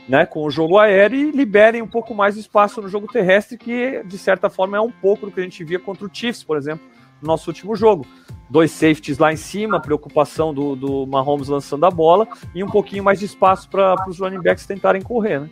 né, 0.08 0.26
com 0.26 0.43
o 0.43 0.52
jogo 0.52 0.78
aéreo 0.78 1.17
e 1.17 1.32
liberem 1.32 1.82
um 1.82 1.88
pouco 1.88 2.13
mais 2.13 2.36
de 2.36 2.41
espaço 2.41 2.82
no 2.82 2.89
jogo 2.89 3.08
terrestre, 3.08 3.58
que 3.58 4.04
de 4.04 4.17
certa 4.17 4.50
forma 4.50 4.78
é 4.78 4.82
um 4.82 4.91
pouco 4.91 5.26
do 5.26 5.32
que 5.32 5.39
a 5.39 5.43
gente 5.43 5.63
via 5.63 5.80
contra 5.80 6.06
o 6.06 6.10
Chiefs, 6.12 6.43
por 6.43 6.58
exemplo, 6.58 6.86
no 7.21 7.28
nosso 7.28 7.50
último 7.50 7.76
jogo. 7.76 8.06
Dois 8.49 8.71
safeties 8.71 9.17
lá 9.17 9.34
em 9.34 9.38
cima, 9.38 9.81
preocupação 9.81 10.53
do, 10.53 10.75
do 10.75 11.08
Mahomes 11.08 11.47
lançando 11.47 11.86
a 11.86 11.91
bola 11.91 12.27
e 12.53 12.63
um 12.63 12.69
pouquinho 12.69 13.03
mais 13.03 13.19
de 13.19 13.25
espaço 13.25 13.67
para 13.69 13.95
os 14.08 14.19
running 14.19 14.41
backs 14.41 14.65
tentarem 14.65 15.01
correr, 15.01 15.41
né? 15.41 15.49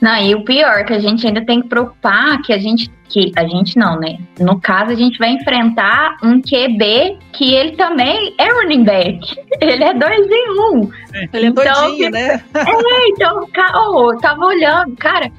Não, 0.00 0.16
e 0.16 0.34
o 0.34 0.44
pior, 0.44 0.84
que 0.84 0.92
a 0.92 0.98
gente 0.98 1.26
ainda 1.26 1.44
tem 1.44 1.60
que 1.60 1.68
preocupar 1.68 2.40
que 2.42 2.52
a 2.52 2.58
gente, 2.58 2.90
que 3.08 3.32
a 3.36 3.46
gente 3.46 3.78
não, 3.78 3.98
né? 3.98 4.18
No 4.38 4.58
caso, 4.58 4.92
a 4.92 4.94
gente 4.94 5.18
vai 5.18 5.30
enfrentar 5.30 6.16
um 6.22 6.40
QB 6.40 7.18
que 7.32 7.54
ele 7.54 7.72
também 7.72 8.34
é 8.38 8.48
running 8.50 8.84
back. 8.84 9.20
Ele 9.60 9.84
é 9.84 9.92
dois 9.92 10.26
em 10.26 10.50
um. 10.58 10.90
Ele 11.34 11.46
é 11.46 11.48
então, 11.48 11.86
doidinho, 11.86 12.10
né? 12.10 12.42
É, 12.54 13.08
então, 13.08 13.46
oh, 13.74 14.12
eu 14.12 14.18
tava 14.20 14.46
olhando, 14.46 14.96
cara, 14.96 15.30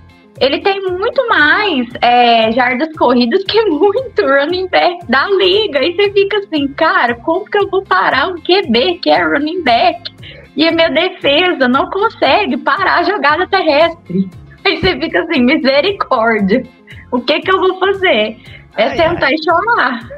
ele 0.41 0.59
tem 0.59 0.81
muito 0.81 1.27
mais 1.29 1.87
é, 2.01 2.51
jardas 2.51 2.89
corridas 2.97 3.43
que 3.45 3.63
muito 3.69 4.21
running 4.21 4.67
back 4.67 5.05
da 5.07 5.29
liga. 5.29 5.79
E 5.81 5.95
você 5.95 6.11
fica 6.11 6.39
assim, 6.39 6.67
cara, 6.69 7.15
como 7.15 7.45
que 7.45 7.57
eu 7.57 7.69
vou 7.69 7.83
parar 7.83 8.27
um 8.27 8.35
QB 8.35 8.99
que 9.01 9.09
é 9.09 9.23
running 9.23 9.63
back? 9.63 10.11
e 10.55 10.67
a 10.67 10.71
minha 10.71 10.89
defesa 10.89 11.67
não 11.67 11.89
consegue 11.89 12.57
parar 12.57 12.99
a 12.99 13.03
jogada 13.03 13.47
terrestre. 13.47 14.29
Aí 14.63 14.79
você 14.79 14.99
fica 14.99 15.23
assim, 15.23 15.41
misericórdia. 15.43 16.63
O 17.11 17.19
que 17.19 17.39
que 17.39 17.51
eu 17.51 17.59
vou 17.59 17.79
fazer? 17.79 18.37
É 18.77 18.83
ai, 18.83 18.97
sentar 18.97 19.23
ai. 19.23 19.33
e 19.33 19.43
chorar. 19.43 20.09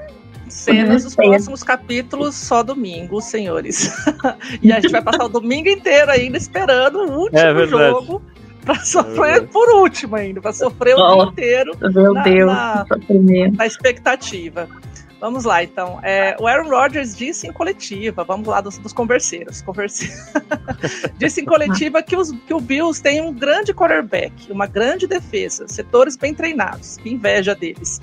Cenas 0.50 1.04
dos 1.04 1.16
próximos 1.16 1.64
capítulos 1.64 2.36
só 2.36 2.62
domingo, 2.62 3.22
senhores. 3.22 3.92
e 4.62 4.72
a 4.72 4.80
gente 4.80 4.92
vai 4.92 5.02
passar 5.02 5.26
o 5.26 5.30
domingo 5.30 5.70
inteiro 5.70 6.12
ainda 6.12 6.38
esperando 6.38 7.00
o 7.00 7.20
último 7.22 7.40
é 7.40 7.68
jogo 7.68 8.22
para 8.64 8.80
sofrer 8.84 9.36
é 9.36 9.42
por 9.42 9.70
último 9.76 10.16
ainda, 10.16 10.42
para 10.42 10.54
sofrer 10.54 10.96
o 10.96 11.14
dia 11.16 11.24
inteiro. 11.26 11.78
Meu 11.94 12.14
na, 12.14 12.24
Deus, 12.24 12.52
na, 12.52 12.86
na 13.58 13.66
expectativa. 13.66 14.68
Vamos 15.24 15.46
lá, 15.46 15.64
então. 15.64 16.02
É, 16.04 16.36
o 16.38 16.46
Aaron 16.48 16.70
Rodgers 16.70 17.16
disse 17.16 17.48
em 17.48 17.54
coletiva, 17.54 18.26
vamos 18.26 18.46
lá 18.46 18.60
dos, 18.60 18.78
dos 18.78 18.92
converseiros. 18.92 19.62
Converse... 19.62 20.12
disse 21.18 21.40
em 21.40 21.46
coletiva 21.46 22.04
que, 22.04 22.14
os, 22.14 22.32
que 22.46 22.54
o 22.54 22.60
Bills 22.60 23.02
tem 23.02 23.22
um 23.22 23.34
grande 23.34 23.74
quarterback, 23.74 24.52
uma 24.52 24.68
grande 24.68 25.08
defesa, 25.08 25.66
setores 25.66 26.18
bem 26.18 26.34
treinados, 26.34 26.98
que 26.98 27.10
inveja 27.10 27.56
deles. 27.56 28.02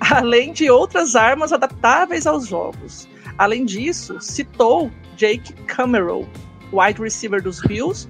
Além 0.00 0.52
de 0.52 0.68
outras 0.68 1.14
armas 1.14 1.52
adaptáveis 1.52 2.26
aos 2.26 2.48
jogos. 2.48 3.08
Além 3.38 3.64
disso, 3.64 4.20
citou 4.20 4.90
Jake 5.16 5.52
Cameron, 5.64 6.26
wide 6.72 7.00
receiver 7.00 7.40
dos 7.40 7.60
Bills, 7.60 8.08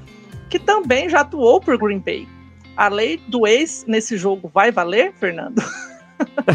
que 0.48 0.58
também 0.58 1.08
já 1.08 1.20
atuou 1.20 1.60
por 1.60 1.76
Green 1.78 1.98
Bay. 1.98 2.28
A 2.76 2.88
lei 2.88 3.20
do 3.28 3.46
ex 3.46 3.84
nesse 3.86 4.16
jogo 4.16 4.50
vai 4.52 4.70
valer, 4.70 5.12
Fernando? 5.14 5.62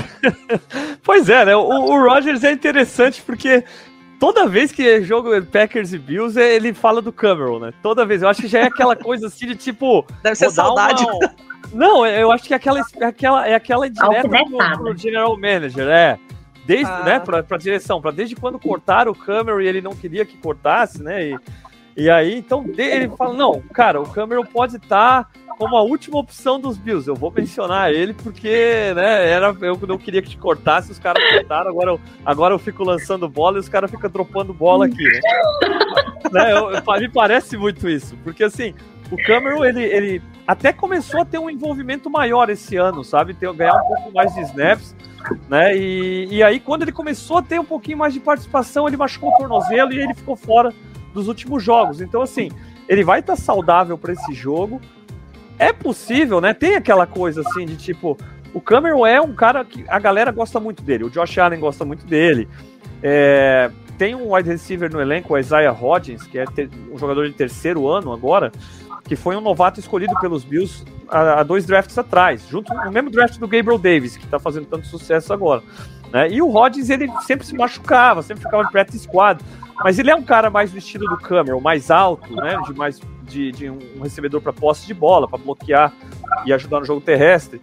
pois 1.03 1.29
é, 1.29 1.45
né? 1.45 1.55
O, 1.55 1.67
o 1.67 2.07
Rogers 2.07 2.43
é 2.43 2.51
interessante 2.51 3.21
porque 3.21 3.63
toda 4.19 4.47
vez 4.47 4.71
que 4.71 4.87
é 4.87 5.01
jogo 5.01 5.29
Packers 5.45 5.91
e 5.91 5.99
Bills, 5.99 6.39
é, 6.39 6.55
ele 6.55 6.73
fala 6.73 7.01
do 7.01 7.11
Cameron, 7.11 7.59
né? 7.59 7.73
Toda 7.81 8.05
vez. 8.05 8.21
Eu 8.21 8.29
acho 8.29 8.41
que 8.41 8.47
já 8.47 8.59
é 8.59 8.63
aquela 8.63 8.95
coisa 8.95 9.27
assim 9.27 9.47
de 9.47 9.55
tipo. 9.55 10.05
Deve 10.21 10.35
ser 10.35 10.49
saudade. 10.49 11.03
Uma... 11.03 11.35
Não, 11.73 12.05
eu 12.05 12.31
acho 12.31 12.45
que 12.45 12.53
é 12.53 12.57
aquela, 12.57 12.79
é 12.79 13.05
aquela, 13.05 13.47
é 13.47 13.55
aquela 13.55 13.89
direta 13.89 14.29
pro, 14.29 14.77
pro 14.77 14.97
General 14.97 15.35
Manager, 15.35 15.87
é. 15.87 16.19
Desde, 16.65 16.85
ah. 16.85 17.03
né, 17.03 17.19
pra, 17.19 17.43
pra 17.43 17.57
direção, 17.57 18.01
pra 18.01 18.11
desde 18.11 18.35
quando 18.35 18.57
cortaram 18.57 19.11
o 19.11 19.15
Cameron 19.15 19.59
e 19.59 19.67
ele 19.67 19.81
não 19.81 19.93
queria 19.93 20.25
que 20.25 20.37
cortasse, 20.37 21.03
né? 21.03 21.31
E, 21.31 21.39
e 21.95 22.09
aí, 22.09 22.37
então, 22.37 22.65
ele 22.77 23.09
fala: 23.09 23.33
não, 23.33 23.61
cara, 23.73 24.01
o 24.01 24.09
Cameron 24.09 24.45
pode 24.45 24.77
estar. 24.77 25.25
Tá 25.25 25.43
como 25.57 25.77
a 25.77 25.81
última 25.81 26.17
opção 26.17 26.59
dos 26.59 26.77
Bills. 26.77 27.07
Eu 27.07 27.15
vou 27.15 27.31
mencionar 27.31 27.91
ele 27.91 28.13
porque, 28.13 28.93
né, 28.95 29.29
era, 29.29 29.55
eu 29.61 29.79
não 29.87 29.97
queria 29.97 30.21
que 30.21 30.29
te 30.29 30.37
cortasse, 30.37 30.91
os 30.91 30.99
caras 30.99 31.23
cortaram, 31.31 31.69
agora 31.69 31.91
eu, 31.91 31.99
agora 32.25 32.53
eu 32.53 32.59
fico 32.59 32.83
lançando 32.83 33.29
bola 33.29 33.57
e 33.57 33.59
os 33.59 33.69
caras 33.69 33.89
ficam 33.89 34.09
dropando 34.09 34.53
bola 34.53 34.85
aqui, 34.85 35.03
né? 35.03 35.19
né 36.31 36.51
eu, 36.51 36.71
eu, 36.71 36.99
me 36.99 37.09
parece 37.09 37.57
muito 37.57 37.87
isso, 37.87 38.17
porque 38.23 38.43
assim, 38.43 38.73
o 39.11 39.17
Cameron, 39.17 39.63
ele, 39.63 39.83
ele 39.83 40.21
até 40.47 40.73
começou 40.73 41.21
a 41.21 41.25
ter 41.25 41.37
um 41.37 41.49
envolvimento 41.49 42.09
maior 42.09 42.49
esse 42.49 42.75
ano, 42.75 43.03
sabe? 43.03 43.33
Ter, 43.33 43.51
ganhar 43.53 43.75
um 43.75 43.87
pouco 43.87 44.11
mais 44.11 44.33
de 44.33 44.41
snaps, 44.41 44.95
né? 45.47 45.77
E, 45.77 46.27
e 46.31 46.43
aí, 46.43 46.59
quando 46.59 46.81
ele 46.81 46.91
começou 46.91 47.37
a 47.37 47.41
ter 47.41 47.59
um 47.59 47.65
pouquinho 47.65 47.97
mais 47.97 48.13
de 48.13 48.19
participação, 48.19 48.87
ele 48.87 48.97
machucou 48.97 49.29
o 49.29 49.37
tornozelo 49.37 49.93
e 49.93 50.01
ele 50.01 50.13
ficou 50.13 50.35
fora 50.35 50.73
dos 51.13 51.27
últimos 51.27 51.63
jogos. 51.63 52.01
Então, 52.01 52.21
assim, 52.21 52.49
ele 52.87 53.03
vai 53.03 53.19
estar 53.19 53.35
saudável 53.35 53.97
para 53.97 54.13
esse 54.13 54.33
jogo 54.33 54.81
é 55.57 55.71
possível, 55.71 56.41
né? 56.41 56.53
Tem 56.53 56.75
aquela 56.75 57.05
coisa 57.05 57.41
assim 57.41 57.65
de 57.65 57.75
tipo, 57.75 58.17
o 58.53 58.61
Cameron 58.61 59.05
é 59.05 59.21
um 59.21 59.33
cara 59.33 59.63
que 59.63 59.85
a 59.87 59.99
galera 59.99 60.31
gosta 60.31 60.59
muito 60.59 60.83
dele, 60.83 61.05
o 61.05 61.09
Josh 61.09 61.37
Allen 61.37 61.59
gosta 61.59 61.85
muito 61.85 62.05
dele. 62.05 62.47
É, 63.01 63.69
tem 63.97 64.15
um 64.15 64.33
wide 64.33 64.49
receiver 64.49 64.91
no 64.91 65.01
elenco, 65.01 65.33
o 65.33 65.37
Isaiah 65.37 65.71
Hodgins, 65.71 66.23
que 66.23 66.37
é 66.37 66.45
ter, 66.45 66.69
um 66.91 66.97
jogador 66.97 67.27
de 67.27 67.33
terceiro 67.33 67.87
ano 67.87 68.11
agora, 68.11 68.51
que 69.03 69.15
foi 69.15 69.35
um 69.35 69.41
novato 69.41 69.79
escolhido 69.79 70.13
pelos 70.19 70.43
Bills 70.43 70.83
há, 71.09 71.43
dois 71.43 71.65
drafts 71.65 71.97
atrás, 71.97 72.47
junto 72.49 72.73
no 72.73 72.91
mesmo 72.91 73.09
draft 73.09 73.37
do 73.37 73.47
Gabriel 73.47 73.77
Davis, 73.77 74.17
que 74.17 74.25
está 74.25 74.39
fazendo 74.39 74.65
tanto 74.65 74.87
sucesso 74.87 75.33
agora. 75.33 75.61
Né? 76.11 76.31
E 76.31 76.41
o 76.41 76.49
Hodgins, 76.49 76.89
ele 76.89 77.11
sempre 77.21 77.45
se 77.45 77.55
machucava, 77.55 78.21
sempre 78.21 78.43
ficava 78.43 78.63
de 78.63 78.71
practice 78.71 79.03
squad. 79.03 79.43
Mas 79.83 79.99
ele 79.99 80.11
é 80.11 80.15
um 80.15 80.23
cara 80.23 80.49
mais 80.49 80.71
do 80.71 80.77
estilo 80.77 81.07
do 81.07 81.17
Cameron, 81.17 81.59
mais 81.59 81.89
alto, 81.89 82.35
né? 82.35 82.57
De 82.65 82.73
mais 82.73 82.99
de, 83.23 83.51
de 83.51 83.69
um 83.69 84.01
recebedor 84.01 84.41
para 84.41 84.53
posse 84.53 84.85
de 84.85 84.93
bola, 84.93 85.27
para 85.27 85.37
bloquear 85.37 85.93
e 86.45 86.53
ajudar 86.53 86.79
no 86.79 86.85
jogo 86.85 87.01
terrestre. 87.01 87.61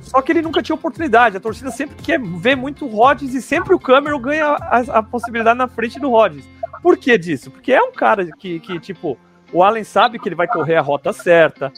Só 0.00 0.22
que 0.22 0.32
ele 0.32 0.42
nunca 0.42 0.62
tinha 0.62 0.74
oportunidade. 0.74 1.36
A 1.36 1.40
torcida 1.40 1.70
sempre 1.70 1.96
quer 2.02 2.20
ver 2.20 2.56
muito 2.56 2.86
o 2.86 2.88
Rodgers 2.88 3.34
e 3.34 3.42
sempre 3.42 3.74
o 3.74 3.78
Cameron 3.78 4.20
ganha 4.20 4.46
a, 4.46 4.78
a, 4.98 5.02
possibilidade 5.02 5.58
na 5.58 5.68
frente 5.68 5.98
do 5.98 6.10
Rodgers. 6.10 6.48
Por 6.82 6.96
que 6.96 7.16
disso? 7.18 7.50
Porque 7.50 7.72
é 7.72 7.82
um 7.82 7.92
cara 7.92 8.26
que, 8.38 8.60
que, 8.60 8.78
tipo, 8.78 9.18
o 9.52 9.62
Allen 9.62 9.84
sabe 9.84 10.18
que 10.18 10.28
ele 10.28 10.36
vai 10.36 10.46
correr 10.46 10.76
a 10.76 10.80
rota 10.80 11.12
certa, 11.12 11.72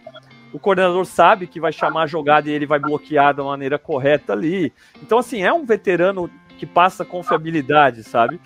o 0.52 0.58
coordenador 0.58 1.04
sabe 1.04 1.46
que 1.46 1.60
vai 1.60 1.72
chamar 1.72 2.02
a 2.02 2.06
jogada 2.06 2.48
e 2.48 2.52
ele 2.52 2.66
vai 2.66 2.78
bloquear 2.78 3.34
da 3.34 3.42
maneira 3.42 3.78
correta 3.78 4.32
ali. 4.32 4.72
Então, 5.02 5.18
assim, 5.18 5.42
é 5.42 5.52
um 5.52 5.64
veterano 5.64 6.30
que 6.58 6.66
passa 6.66 7.04
confiabilidade, 7.04 8.02
sabe? 8.02 8.40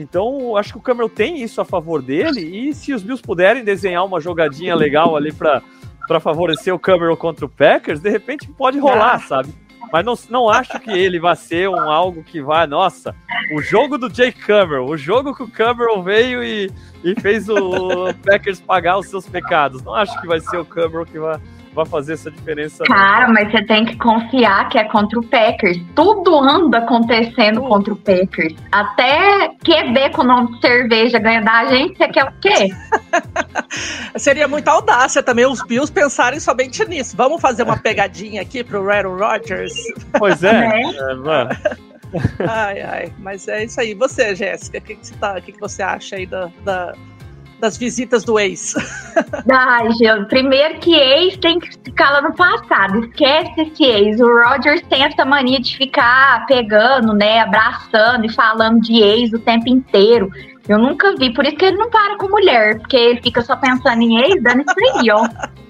Então, 0.00 0.56
acho 0.56 0.72
que 0.72 0.78
o 0.78 0.82
Cameron 0.82 1.08
tem 1.08 1.42
isso 1.42 1.60
a 1.60 1.64
favor 1.64 2.02
dele. 2.02 2.40
E 2.40 2.74
se 2.74 2.92
os 2.92 3.02
Bills 3.02 3.22
puderem 3.22 3.64
desenhar 3.64 4.04
uma 4.04 4.20
jogadinha 4.20 4.74
legal 4.74 5.16
ali 5.16 5.32
para 5.32 6.20
favorecer 6.20 6.74
o 6.74 6.78
Cameron 6.78 7.16
contra 7.16 7.44
o 7.44 7.48
Packers, 7.48 8.00
de 8.00 8.10
repente 8.10 8.48
pode 8.48 8.78
rolar, 8.78 9.14
ah. 9.14 9.18
sabe? 9.20 9.54
Mas 9.92 10.04
não, 10.04 10.14
não 10.28 10.48
acho 10.48 10.78
que 10.78 10.90
ele 10.90 11.18
vai 11.18 11.34
ser 11.34 11.68
um 11.68 11.90
algo 11.90 12.22
que 12.22 12.40
vai, 12.40 12.66
nossa, 12.66 13.14
o 13.52 13.60
jogo 13.60 13.98
do 13.98 14.08
Jake 14.08 14.38
Cameron, 14.38 14.86
o 14.86 14.96
jogo 14.96 15.34
que 15.34 15.42
o 15.42 15.50
Cameron 15.50 16.02
veio 16.02 16.44
e, 16.44 16.70
e 17.02 17.20
fez 17.20 17.48
o 17.48 18.14
Packers 18.24 18.60
pagar 18.60 18.98
os 18.98 19.08
seus 19.08 19.26
pecados. 19.26 19.82
Não 19.82 19.94
acho 19.94 20.18
que 20.20 20.28
vai 20.28 20.38
ser 20.38 20.58
o 20.58 20.64
Cameron 20.64 21.04
que 21.04 21.18
vai, 21.18 21.40
vai 21.72 21.86
fazer 21.86 22.14
essa 22.14 22.30
diferença. 22.30 22.84
Cara, 22.84 23.26
não. 23.26 23.34
mas 23.34 23.50
você 23.50 23.64
tem 23.64 23.84
que 23.84 23.96
confiar 23.96 24.68
que 24.68 24.78
é 24.78 24.84
contra 24.84 25.18
o 25.18 25.24
Packers. 25.24 25.80
Tudo 25.94 26.36
anda 26.38 26.78
acontecendo 26.78 27.62
contra 27.62 27.92
o 27.92 27.96
Packers. 27.96 28.54
Até 28.72 29.50
QB 29.64 30.10
com 30.14 30.22
o 30.22 30.26
nome 30.26 30.52
de 30.52 30.60
cerveja 30.60 31.18
ganha 31.18 31.42
da 31.42 31.66
gente, 31.66 31.96
você 31.96 32.08
quer 32.08 32.24
o 32.24 32.32
quê? 32.40 32.68
Seria 34.16 34.48
muita 34.48 34.72
audácia 34.72 35.22
também 35.22 35.46
os 35.46 35.62
Bills 35.64 35.92
pensarem 35.92 36.40
somente 36.40 36.84
nisso. 36.88 37.16
Vamos 37.16 37.40
fazer 37.40 37.62
uma 37.62 37.76
pegadinha 37.76 38.42
aqui 38.42 38.64
pro 38.64 38.90
Aaron 38.90 39.16
Rodgers? 39.16 39.72
Pois 40.18 40.42
é, 40.42 40.52
né? 40.52 40.82
é 40.82 41.14
mano. 41.14 41.50
ai, 42.48 42.80
ai, 42.80 43.12
mas 43.18 43.46
é 43.46 43.64
isso 43.64 43.80
aí. 43.80 43.94
Você, 43.94 44.34
Jéssica, 44.34 44.78
o 44.78 44.80
que, 44.80 44.96
que, 44.96 45.06
você 45.06 45.14
tá, 45.14 45.40
que, 45.40 45.52
que 45.52 45.60
você 45.60 45.82
acha 45.82 46.16
aí 46.16 46.26
da, 46.26 46.50
da 46.64 46.94
das 47.60 47.76
visitas 47.76 48.24
do 48.24 48.38
ex? 48.38 48.74
Ai, 49.50 49.90
Gil, 49.92 50.26
primeiro 50.26 50.78
que 50.80 50.94
ex 50.94 51.36
tem 51.36 51.58
que 51.60 51.70
ficar 51.84 52.10
lá 52.10 52.22
no 52.22 52.34
passado. 52.34 53.04
Esquece 53.04 53.60
esse 53.60 53.84
ex. 53.84 54.20
O 54.20 54.26
Rogers 54.26 54.82
tem 54.88 55.04
essa 55.04 55.24
mania 55.24 55.60
de 55.60 55.76
ficar 55.76 56.46
pegando, 56.46 57.12
né, 57.12 57.40
abraçando 57.40 58.24
e 58.24 58.32
falando 58.32 58.80
de 58.80 59.00
ex 59.00 59.32
o 59.32 59.38
tempo 59.38 59.68
inteiro. 59.68 60.30
Eu 60.68 60.78
nunca 60.78 61.14
vi, 61.16 61.32
por 61.32 61.44
isso 61.44 61.56
que 61.56 61.64
ele 61.64 61.76
não 61.76 61.90
para 61.90 62.16
com 62.16 62.28
mulher, 62.28 62.78
porque 62.78 62.96
ele 62.96 63.20
fica 63.22 63.42
só 63.42 63.56
pensando 63.56 64.02
em 64.02 64.20
ex, 64.22 64.42
dando 64.42 64.60
isso 64.60 64.98
aí, 64.98 65.10
ó. 65.10 65.28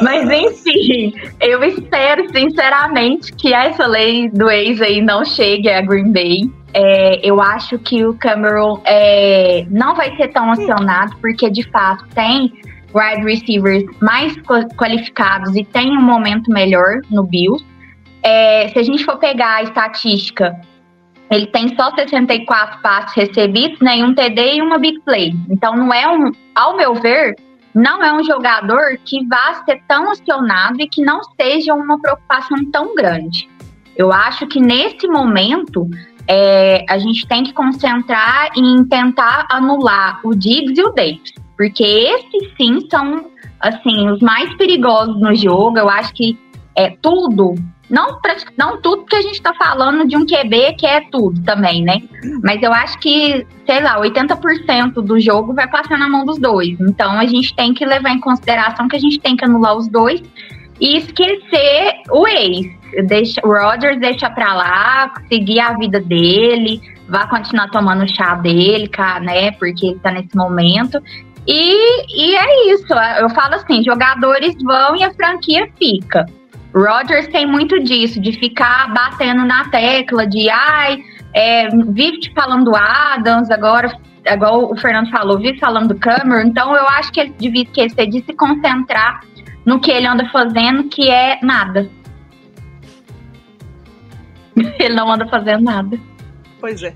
Mas 0.00 0.30
enfim, 0.30 1.12
eu 1.40 1.62
espero 1.64 2.28
sinceramente 2.30 3.32
que 3.32 3.52
essa 3.52 3.86
lei 3.86 4.28
do 4.30 4.48
ex 4.48 4.80
aí 4.80 5.02
não 5.02 5.24
chegue 5.24 5.68
a 5.68 5.80
Green 5.80 6.12
Bay. 6.12 6.57
É, 6.74 7.26
eu 7.26 7.40
acho 7.40 7.78
que 7.78 8.04
o 8.04 8.14
Cameron 8.14 8.80
é, 8.84 9.66
não 9.70 9.94
vai 9.94 10.14
ser 10.16 10.28
tão 10.28 10.50
acionado, 10.52 11.16
porque 11.20 11.48
de 11.50 11.68
fato 11.70 12.06
tem 12.14 12.52
wide 12.94 13.24
receivers 13.24 13.84
mais 14.00 14.36
qualificados 14.76 15.56
e 15.56 15.64
tem 15.64 15.96
um 15.96 16.02
momento 16.02 16.50
melhor 16.50 17.00
no 17.10 17.24
Bills. 17.24 17.64
É, 18.22 18.68
se 18.68 18.78
a 18.78 18.82
gente 18.82 19.04
for 19.04 19.16
pegar 19.16 19.56
a 19.56 19.62
estatística, 19.62 20.60
ele 21.30 21.46
tem 21.46 21.74
só 21.76 21.94
64 21.94 22.80
passes 22.80 23.14
recebidos, 23.14 23.78
né, 23.80 24.02
um 24.04 24.14
TD 24.14 24.56
e 24.56 24.62
uma 24.62 24.78
big 24.78 25.00
play. 25.00 25.34
Então 25.50 25.76
não 25.76 25.92
é 25.92 26.08
um, 26.08 26.32
ao 26.54 26.76
meu 26.76 26.94
ver, 26.94 27.36
não 27.74 28.02
é 28.02 28.12
um 28.12 28.24
jogador 28.24 28.98
que 29.04 29.26
vá 29.26 29.62
ser 29.64 29.82
tão 29.86 30.10
acionado 30.10 30.80
e 30.80 30.88
que 30.88 31.02
não 31.02 31.20
seja 31.40 31.74
uma 31.74 32.00
preocupação 32.00 32.58
tão 32.70 32.94
grande. 32.94 33.48
Eu 33.96 34.12
acho 34.12 34.46
que 34.46 34.60
nesse 34.60 35.06
momento 35.08 35.88
é, 36.28 36.84
a 36.88 36.98
gente 36.98 37.26
tem 37.26 37.42
que 37.42 37.52
concentrar 37.52 38.50
em 38.56 38.84
tentar 38.84 39.46
anular 39.50 40.20
o 40.22 40.34
Diggs 40.34 40.78
e 40.78 40.84
o 40.84 40.92
Davis, 40.92 41.32
porque 41.56 41.82
esses 41.82 42.54
sim 42.56 42.86
são 42.90 43.26
assim 43.58 44.08
os 44.10 44.20
mais 44.20 44.54
perigosos 44.56 45.20
no 45.20 45.34
jogo. 45.34 45.78
Eu 45.78 45.88
acho 45.88 46.12
que 46.12 46.38
é 46.76 46.90
tudo 47.02 47.54
não, 47.90 48.18
não 48.56 48.80
tudo, 48.80 48.98
porque 48.98 49.16
a 49.16 49.22
gente 49.22 49.34
está 49.34 49.54
falando 49.54 50.06
de 50.06 50.16
um 50.16 50.26
QB 50.26 50.74
que 50.74 50.86
é 50.86 51.00
tudo 51.10 51.42
também, 51.42 51.82
né? 51.82 52.02
Mas 52.42 52.62
eu 52.62 52.72
acho 52.72 52.98
que, 52.98 53.46
sei 53.64 53.80
lá, 53.80 53.98
80% 53.98 54.94
do 54.94 55.18
jogo 55.18 55.54
vai 55.54 55.68
passar 55.68 55.98
na 55.98 56.08
mão 56.08 56.24
dos 56.24 56.38
dois. 56.38 56.78
Então 56.80 57.18
a 57.18 57.24
gente 57.24 57.54
tem 57.54 57.72
que 57.72 57.86
levar 57.86 58.10
em 58.10 58.20
consideração 58.20 58.88
que 58.88 58.96
a 58.96 59.00
gente 59.00 59.18
tem 59.18 59.36
que 59.36 59.44
anular 59.44 59.74
os 59.76 59.88
dois 59.88 60.22
e 60.80 60.98
esquecer 60.98 61.92
o 62.10 62.26
ex. 62.26 62.78
Deixa, 63.06 63.40
o 63.44 63.52
Rodgers 63.52 64.00
deixa 64.00 64.30
pra 64.30 64.54
lá, 64.54 65.12
seguir 65.28 65.60
a 65.60 65.74
vida 65.74 66.00
dele, 66.00 66.80
vai 67.08 67.28
continuar 67.28 67.68
tomando 67.70 68.04
o 68.04 68.08
chá 68.08 68.34
dele, 68.34 68.90
né? 69.22 69.50
Porque 69.52 69.88
ele 69.88 69.98
tá 69.98 70.10
nesse 70.10 70.34
momento. 70.36 71.02
E, 71.46 72.30
e 72.30 72.36
é 72.36 72.72
isso. 72.72 72.92
Eu 73.18 73.28
falo 73.30 73.54
assim: 73.54 73.82
jogadores 73.84 74.54
vão 74.62 74.96
e 74.96 75.04
a 75.04 75.12
franquia 75.12 75.68
fica. 75.78 76.26
Rogers 76.74 77.26
tem 77.28 77.46
muito 77.46 77.82
disso, 77.82 78.20
de 78.20 78.32
ficar 78.32 78.92
batendo 78.92 79.44
na 79.44 79.68
tecla 79.70 80.26
de 80.26 80.48
ai, 80.50 80.98
é, 81.32 81.68
vive 81.68 82.20
te 82.20 82.32
falando 82.34 82.76
Adams, 82.76 83.50
agora, 83.50 83.90
igual 84.26 84.70
o 84.70 84.76
Fernando 84.76 85.10
falou, 85.10 85.38
vive 85.38 85.58
falando 85.58 85.88
do 85.88 85.98
Cameron. 85.98 86.46
Então 86.46 86.76
eu 86.76 86.86
acho 86.88 87.10
que 87.10 87.20
ele 87.20 87.34
devia 87.38 87.62
esquecer 87.62 88.06
de 88.06 88.22
se 88.22 88.34
concentrar 88.34 89.20
no 89.68 89.78
que 89.78 89.90
ele 89.90 90.06
anda 90.06 90.26
fazendo, 90.30 90.88
que 90.88 91.10
é 91.10 91.38
nada. 91.42 91.90
ele 94.80 94.94
não 94.94 95.12
anda 95.12 95.28
fazendo 95.28 95.62
nada. 95.62 96.00
Pois 96.58 96.82
é. 96.82 96.94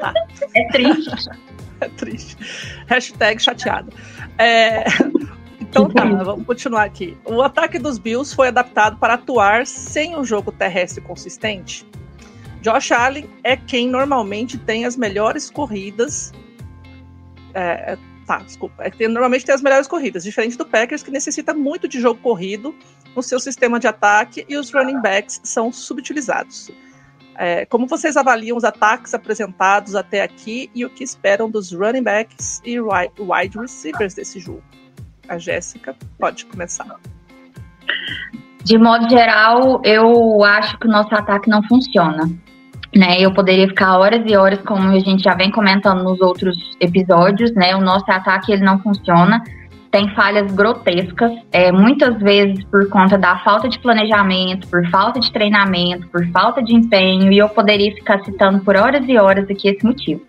Tá. 0.00 0.12
É 0.54 0.68
triste. 0.68 1.30
é 1.80 1.88
triste. 1.90 2.36
Hashtag 2.88 3.40
chateado. 3.40 3.92
É, 4.38 4.84
então 5.60 5.88
tá, 5.88 6.04
vamos 6.04 6.46
continuar 6.46 6.84
aqui. 6.84 7.16
O 7.24 7.42
ataque 7.42 7.78
dos 7.78 7.98
Bills 7.98 8.34
foi 8.34 8.48
adaptado 8.48 8.96
para 8.96 9.14
atuar 9.14 9.66
sem 9.66 10.16
um 10.16 10.24
jogo 10.24 10.50
terrestre 10.50 11.02
consistente. 11.02 11.86
Josh 12.62 12.90
Allen 12.90 13.28
é 13.44 13.56
quem 13.56 13.88
normalmente 13.88 14.58
tem 14.58 14.84
as 14.84 14.96
melhores 14.96 15.50
corridas. 15.50 16.32
É, 17.54 17.96
tá, 18.26 18.38
desculpa. 18.38 18.82
É 18.82 18.90
quem 18.90 19.08
normalmente 19.08 19.44
tem 19.44 19.54
as 19.54 19.62
melhores 19.62 19.86
corridas, 19.86 20.24
diferente 20.24 20.58
do 20.58 20.66
Packers, 20.66 21.02
que 21.02 21.10
necessita 21.10 21.54
muito 21.54 21.86
de 21.86 22.00
jogo 22.00 22.20
corrido 22.20 22.74
no 23.14 23.22
seu 23.22 23.38
sistema 23.38 23.78
de 23.78 23.86
ataque 23.86 24.44
e 24.48 24.56
os 24.56 24.72
running 24.72 25.00
backs 25.00 25.40
são 25.44 25.72
subutilizados. 25.72 26.70
É, 27.38 27.66
como 27.66 27.86
vocês 27.86 28.16
avaliam 28.16 28.56
os 28.56 28.64
ataques 28.64 29.14
apresentados 29.14 29.94
até 29.94 30.22
aqui 30.22 30.70
e 30.74 30.84
o 30.84 30.90
que 30.90 31.04
esperam 31.04 31.50
dos 31.50 31.72
running 31.72 32.02
backs 32.02 32.62
e 32.64 32.80
wide 32.80 33.58
receivers 33.58 34.14
desse 34.14 34.40
jogo? 34.40 34.62
A 35.28 35.38
Jéssica 35.38 35.94
pode 36.18 36.46
começar. 36.46 36.98
De 38.64 38.78
modo 38.78 39.08
geral, 39.08 39.80
eu 39.84 40.42
acho 40.42 40.78
que 40.78 40.88
o 40.88 40.90
nosso 40.90 41.14
ataque 41.14 41.48
não 41.48 41.62
funciona. 41.64 42.30
Né, 42.96 43.20
eu 43.20 43.30
poderia 43.30 43.68
ficar 43.68 43.98
horas 43.98 44.22
e 44.24 44.34
horas, 44.34 44.58
como 44.62 44.88
a 44.88 44.98
gente 44.98 45.22
já 45.22 45.34
vem 45.34 45.50
comentando 45.50 46.02
nos 46.02 46.18
outros 46.18 46.56
episódios, 46.80 47.52
né? 47.52 47.76
O 47.76 47.80
nosso 47.80 48.10
ataque 48.10 48.52
ele 48.52 48.64
não 48.64 48.78
funciona, 48.78 49.42
tem 49.90 50.08
falhas 50.14 50.50
grotescas, 50.52 51.32
é, 51.52 51.70
muitas 51.70 52.18
vezes 52.18 52.64
por 52.64 52.88
conta 52.88 53.18
da 53.18 53.38
falta 53.40 53.68
de 53.68 53.78
planejamento, 53.78 54.66
por 54.68 54.86
falta 54.88 55.20
de 55.20 55.30
treinamento, 55.30 56.06
por 56.08 56.26
falta 56.28 56.62
de 56.62 56.74
empenho, 56.74 57.30
e 57.30 57.38
eu 57.38 57.48
poderia 57.48 57.94
ficar 57.94 58.22
citando 58.24 58.60
por 58.60 58.76
horas 58.76 59.04
e 59.06 59.18
horas 59.18 59.48
aqui 59.50 59.68
esse 59.68 59.84
motivo. 59.84 60.22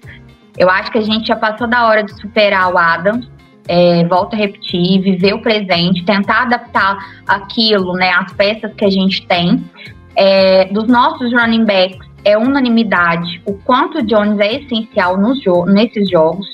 Eu 0.58 0.70
acho 0.70 0.92
que 0.92 0.98
a 0.98 1.02
gente 1.02 1.28
já 1.28 1.36
passou 1.36 1.68
da 1.68 1.88
hora 1.88 2.04
de 2.04 2.14
superar 2.20 2.74
o 2.74 2.78
Adams, 2.78 3.30
é, 3.68 4.06
volto 4.06 4.34
a 4.34 4.38
repetir, 4.38 5.02
viver 5.02 5.34
o 5.34 5.42
presente, 5.42 6.04
tentar 6.06 6.44
adaptar 6.44 6.98
aquilo, 7.28 7.94
né, 7.94 8.12
as 8.12 8.32
peças 8.34 8.74
que 8.74 8.86
a 8.86 8.90
gente 8.90 9.26
tem. 9.28 9.64
É, 10.16 10.66
dos 10.66 10.88
nossos 10.88 11.32
running 11.32 11.66
backs, 11.66 12.08
é 12.28 12.38
unanimidade 12.38 13.42
o 13.46 13.54
quanto 13.54 14.00
o 14.00 14.04
Jones 14.04 14.38
é 14.40 14.56
essencial 14.56 15.18
nos 15.18 15.42
jo 15.42 15.66
nesses 15.66 16.10
jogos. 16.10 16.46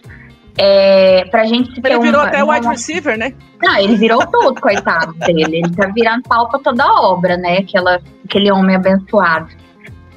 É, 0.55 1.25
pra 1.31 1.45
gente 1.45 1.73
se 1.73 1.81
Ele 1.83 1.99
virou 1.99 2.21
até 2.21 2.43
wide 2.43 2.67
receiver, 2.67 3.17
né? 3.17 3.33
Não, 3.59 3.75
ele 3.79 3.95
virou 3.95 4.19
tudo, 4.27 4.62
coitado 4.62 5.12
dele. 5.25 5.57
Ele 5.63 5.75
tá 5.75 5.88
virando 5.88 6.21
pau 6.29 6.47
pra 6.47 6.59
toda 6.59 6.86
obra, 7.01 7.36
né? 7.38 7.57
Aquela, 7.57 7.99
aquele 8.23 8.51
homem 8.51 8.75
abençoado. 8.75 9.47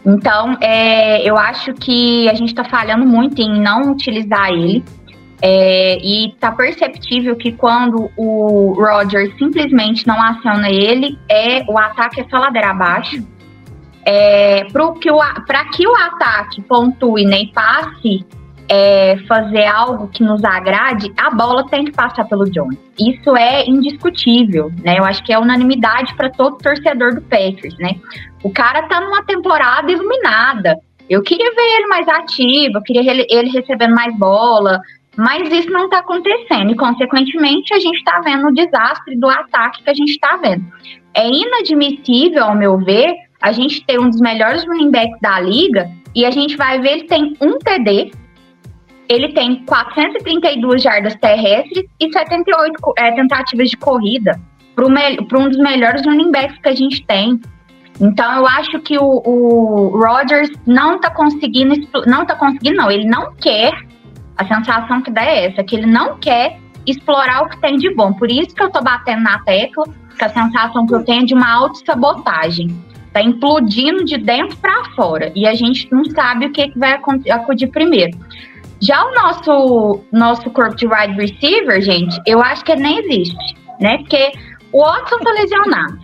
Então, 0.04 0.58
é, 0.60 1.22
eu 1.26 1.38
acho 1.38 1.72
que 1.72 2.28
a 2.28 2.34
gente 2.34 2.54
tá 2.54 2.64
falhando 2.64 3.06
muito 3.06 3.40
em 3.40 3.58
não 3.58 3.92
utilizar 3.92 4.50
ele. 4.50 4.84
É, 5.40 5.98
e 6.02 6.34
tá 6.38 6.52
perceptível 6.52 7.34
que 7.36 7.52
quando 7.52 8.10
o 8.16 8.74
Roger 8.74 9.34
simplesmente 9.38 10.06
não 10.06 10.20
aciona 10.20 10.68
ele, 10.70 11.18
é 11.30 11.62
o 11.66 11.78
ataque 11.78 12.20
é 12.20 12.28
só 12.28 12.38
ladeira 12.38 12.70
abaixo. 12.70 13.35
É, 14.08 14.64
para 14.72 14.92
que, 15.00 15.10
o, 15.10 15.20
que 15.72 15.88
o 15.88 15.96
ataque 15.96 16.62
pontue 16.62 17.24
nem 17.24 17.48
passe, 17.48 18.24
é, 18.68 19.16
fazer 19.28 19.64
algo 19.66 20.08
que 20.08 20.22
nos 20.22 20.44
agrade, 20.44 21.12
a 21.16 21.30
bola 21.30 21.66
tem 21.68 21.84
que 21.84 21.92
passar 21.92 22.24
pelo 22.24 22.48
Jones. 22.50 22.78
Isso 22.98 23.36
é 23.36 23.64
indiscutível, 23.66 24.70
né? 24.82 24.98
Eu 24.98 25.04
acho 25.04 25.24
que 25.24 25.32
é 25.32 25.38
unanimidade 25.38 26.14
para 26.14 26.30
todo 26.30 26.58
torcedor 26.58 27.14
do 27.14 27.22
Packers, 27.22 27.76
né? 27.78 27.96
O 28.42 28.50
cara 28.50 28.82
tá 28.82 29.00
numa 29.00 29.24
temporada 29.24 29.90
iluminada. 29.90 30.76
Eu 31.08 31.22
queria 31.22 31.52
ver 31.52 31.76
ele 31.76 31.86
mais 31.86 32.08
ativo, 32.08 32.78
eu 32.78 32.82
queria 32.82 33.26
ele 33.28 33.50
recebendo 33.50 33.94
mais 33.94 34.16
bola, 34.16 34.80
mas 35.16 35.50
isso 35.52 35.70
não 35.70 35.84
está 35.84 35.98
acontecendo 35.98 36.70
e, 36.70 36.76
consequentemente, 36.76 37.72
a 37.72 37.78
gente 37.78 37.96
está 37.98 38.20
vendo 38.20 38.48
o 38.48 38.54
desastre 38.54 39.16
do 39.16 39.28
ataque 39.28 39.82
que 39.82 39.90
a 39.90 39.94
gente 39.94 40.10
está 40.10 40.36
vendo. 40.36 40.64
É 41.14 41.26
inadmissível, 41.28 42.44
ao 42.44 42.56
meu 42.56 42.76
ver, 42.78 43.14
a 43.40 43.52
gente 43.52 43.84
ter 43.84 43.98
um 43.98 44.08
dos 44.08 44.20
melhores 44.20 44.64
running 44.66 44.90
backs 44.90 45.18
da 45.20 45.40
liga 45.40 45.90
e 46.14 46.24
a 46.24 46.30
gente 46.30 46.56
vai 46.56 46.80
ver 46.80 46.92
ele 46.92 47.04
tem 47.04 47.36
um 47.40 47.58
TD, 47.58 48.12
ele 49.08 49.32
tem 49.32 49.64
432 49.64 50.82
jardas 50.82 51.14
terrestres 51.16 51.84
e 52.00 52.12
78 52.12 52.72
é, 52.98 53.12
tentativas 53.12 53.70
de 53.70 53.76
corrida 53.76 54.40
para 54.74 55.38
um 55.38 55.48
dos 55.48 55.58
melhores 55.58 56.04
running 56.04 56.30
backs 56.30 56.58
que 56.58 56.68
a 56.68 56.74
gente 56.74 57.04
tem. 57.06 57.40
Então 58.00 58.30
eu 58.36 58.46
acho 58.46 58.78
que 58.80 58.98
o, 58.98 59.22
o 59.24 59.98
não 60.66 60.96
está 60.96 61.10
conseguindo, 61.10 61.74
não 62.06 62.22
está 62.22 62.34
conseguindo, 62.34 62.76
não. 62.76 62.90
Ele 62.90 63.06
não 63.06 63.34
quer 63.36 63.72
a 64.36 64.44
sensação 64.44 65.00
que 65.00 65.10
dá 65.10 65.24
é 65.24 65.46
essa, 65.46 65.64
que 65.64 65.76
ele 65.76 65.86
não 65.86 66.18
quer 66.18 66.58
explorar 66.86 67.42
o 67.42 67.48
que 67.48 67.60
tem 67.60 67.76
de 67.76 67.92
bom. 67.94 68.12
Por 68.12 68.30
isso 68.30 68.54
que 68.54 68.62
eu 68.62 68.70
tô 68.70 68.82
batendo 68.82 69.22
na 69.22 69.38
tecla, 69.40 69.84
que 70.16 70.24
a 70.24 70.28
sensação 70.28 70.86
que 70.86 70.94
eu 70.94 71.04
tenho 71.04 71.22
é 71.22 71.24
de 71.24 71.34
uma 71.34 71.50
autossabotagem. 71.52 72.68
Tá 73.16 73.22
implodindo 73.22 74.04
de 74.04 74.18
dentro 74.18 74.58
para 74.58 74.84
fora. 74.94 75.32
E 75.34 75.46
a 75.46 75.54
gente 75.54 75.90
não 75.90 76.04
sabe 76.04 76.44
o 76.44 76.52
que, 76.52 76.68
que 76.68 76.78
vai 76.78 77.00
acudir 77.30 77.66
primeiro. 77.68 78.14
Já 78.78 79.02
o 79.06 79.14
nosso, 79.14 80.00
nosso 80.12 80.50
corpo 80.50 80.76
de 80.76 80.86
wide 80.86 81.14
receiver, 81.14 81.80
gente, 81.80 82.20
eu 82.26 82.42
acho 82.42 82.62
que 82.62 82.76
nem 82.76 82.98
existe, 82.98 83.56
né? 83.80 83.96
Porque 83.96 84.32
o 84.70 84.82
Watson 84.84 85.16
tá 85.20 85.32
lesionado, 85.32 85.98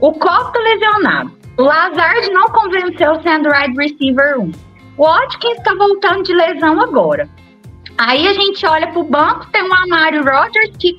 o 0.00 0.10
Cobb 0.12 0.54
tá 0.54 0.58
lesionado, 0.60 1.32
o 1.58 1.64
Lazard 1.64 2.30
não 2.32 2.46
convenceu 2.48 3.20
sendo 3.20 3.50
wide 3.50 3.76
receiver 3.76 4.40
1. 4.40 4.50
O 4.96 5.04
Watkins 5.04 5.62
tá 5.62 5.74
voltando 5.74 6.22
de 6.22 6.32
lesão 6.32 6.80
agora. 6.80 7.28
Aí 7.98 8.26
a 8.26 8.32
gente 8.32 8.64
olha 8.64 8.90
pro 8.90 9.04
banco, 9.04 9.46
tem 9.52 9.62
um 9.62 9.74
Amaro 9.74 10.24
Rogers 10.24 10.74
que 10.78 10.98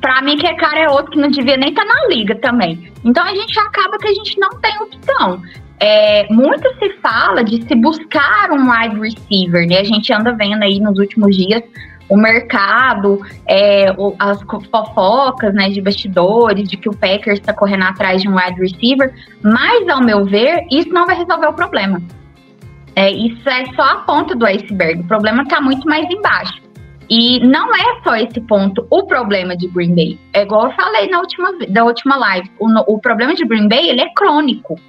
para 0.00 0.22
mim 0.22 0.36
que 0.36 0.46
é 0.46 0.54
cara 0.54 0.80
é 0.80 0.88
outro 0.88 1.12
que 1.12 1.18
não 1.18 1.30
devia 1.30 1.56
nem 1.56 1.70
estar 1.70 1.84
tá 1.84 1.94
na 1.94 2.08
liga 2.08 2.34
também. 2.36 2.92
Então 3.04 3.24
a 3.24 3.34
gente 3.34 3.58
acaba 3.58 3.98
que 3.98 4.08
a 4.08 4.14
gente 4.14 4.38
não 4.38 4.50
tem 4.60 4.76
opção. 4.80 5.42
É, 5.80 6.26
muito 6.32 6.68
se 6.78 6.90
fala 7.00 7.42
de 7.42 7.62
se 7.66 7.74
buscar 7.74 8.50
um 8.52 8.70
wide 8.70 9.00
receiver, 9.00 9.66
né? 9.66 9.78
A 9.78 9.84
gente 9.84 10.12
anda 10.12 10.32
vendo 10.32 10.62
aí 10.62 10.78
nos 10.78 10.98
últimos 10.98 11.36
dias 11.36 11.62
o 12.08 12.16
mercado, 12.16 13.20
é, 13.46 13.90
o- 13.96 14.14
as 14.18 14.38
fofocas 14.42 15.54
né, 15.54 15.70
de 15.70 15.80
bastidores, 15.80 16.68
de 16.68 16.76
que 16.76 16.88
o 16.88 16.94
Packers 16.94 17.40
está 17.40 17.52
correndo 17.54 17.84
atrás 17.84 18.20
de 18.20 18.28
um 18.28 18.36
wide 18.36 18.60
receiver, 18.60 19.14
mas, 19.42 19.88
ao 19.88 20.02
meu 20.02 20.24
ver, 20.24 20.66
isso 20.70 20.90
não 20.90 21.06
vai 21.06 21.16
resolver 21.16 21.46
o 21.46 21.54
problema. 21.54 22.02
É, 22.94 23.10
isso 23.10 23.48
é 23.48 23.64
só 23.74 23.82
a 23.82 23.96
ponta 23.96 24.34
do 24.34 24.44
iceberg. 24.44 25.00
O 25.00 25.04
problema 25.04 25.42
está 25.42 25.60
muito 25.60 25.88
mais 25.88 26.04
embaixo. 26.10 26.61
E 27.14 27.46
não 27.46 27.68
é 27.76 28.02
só 28.02 28.16
esse 28.16 28.40
ponto 28.40 28.86
o 28.88 29.04
problema 29.04 29.54
de 29.54 29.68
Green 29.68 29.94
Bay. 29.94 30.18
É 30.32 30.44
igual 30.44 30.64
eu 30.64 30.72
falei 30.72 31.10
na 31.10 31.18
última, 31.18 31.52
da 31.68 31.84
última 31.84 32.16
live. 32.16 32.50
O, 32.58 32.94
o 32.94 32.98
problema 32.98 33.34
de 33.34 33.44
Green 33.44 33.68
Bay, 33.68 33.90
ele 33.90 34.00
é 34.00 34.10
crônico. 34.14 34.80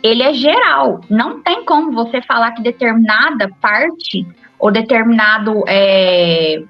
Ele 0.00 0.22
é 0.22 0.32
geral. 0.32 1.00
Não 1.10 1.42
tem 1.42 1.64
como 1.64 1.90
você 1.90 2.22
falar 2.22 2.52
que 2.52 2.62
determinada 2.62 3.50
parte 3.60 4.24
ou 4.60 4.70
determinado, 4.70 5.64
é, 5.66 6.62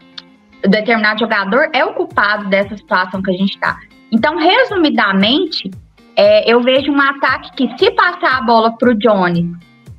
determinado 0.62 1.20
jogador 1.20 1.68
é 1.75 1.85
o 1.85 1.92
culpado 1.92 2.48
dessa 2.48 2.75
situação 2.75 3.20
que 3.20 3.33
a 3.33 3.37
gente 3.37 3.53
está. 3.53 3.79
Então, 4.11 4.38
resumidamente, 4.38 5.70
é, 6.16 6.51
eu 6.51 6.62
vejo 6.62 6.90
um 6.90 7.01
ataque 7.03 7.51
que 7.55 7.79
se 7.79 7.90
passar 7.90 8.38
a 8.38 8.40
bola 8.40 8.75
pro 8.79 8.94
Jones 8.94 9.44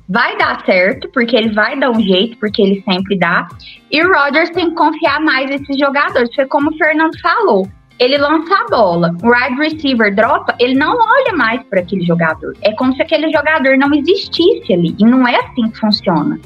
vai 0.08 0.36
dar 0.36 0.64
certo, 0.64 1.08
porque 1.12 1.36
ele 1.36 1.52
vai 1.52 1.78
dar 1.78 1.90
um 1.90 2.00
jeito, 2.00 2.36
porque 2.38 2.62
ele 2.62 2.82
sempre 2.82 3.18
dá. 3.18 3.48
E 3.90 4.02
o 4.02 4.12
Rodgers 4.12 4.50
tem 4.50 4.70
que 4.70 4.76
confiar 4.76 5.20
mais 5.20 5.48
nesses 5.48 5.78
jogadores. 5.78 6.34
Foi 6.34 6.46
como 6.46 6.70
o 6.70 6.76
Fernando 6.76 7.18
falou. 7.20 7.68
Ele 7.98 8.18
lança 8.18 8.52
a 8.52 8.66
bola, 8.68 9.14
o 9.22 9.28
wide 9.28 9.54
receiver 9.56 10.12
dropa, 10.14 10.56
ele 10.58 10.74
não 10.74 10.96
olha 10.96 11.32
mais 11.32 11.62
para 11.64 11.80
aquele 11.80 12.04
jogador. 12.04 12.56
É 12.60 12.72
como 12.72 12.92
se 12.94 13.00
aquele 13.00 13.30
jogador 13.30 13.78
não 13.78 13.94
existisse 13.94 14.72
ali. 14.72 14.96
E 14.98 15.04
não 15.04 15.26
é 15.26 15.36
assim 15.36 15.70
que 15.70 15.78
funciona. 15.78 16.40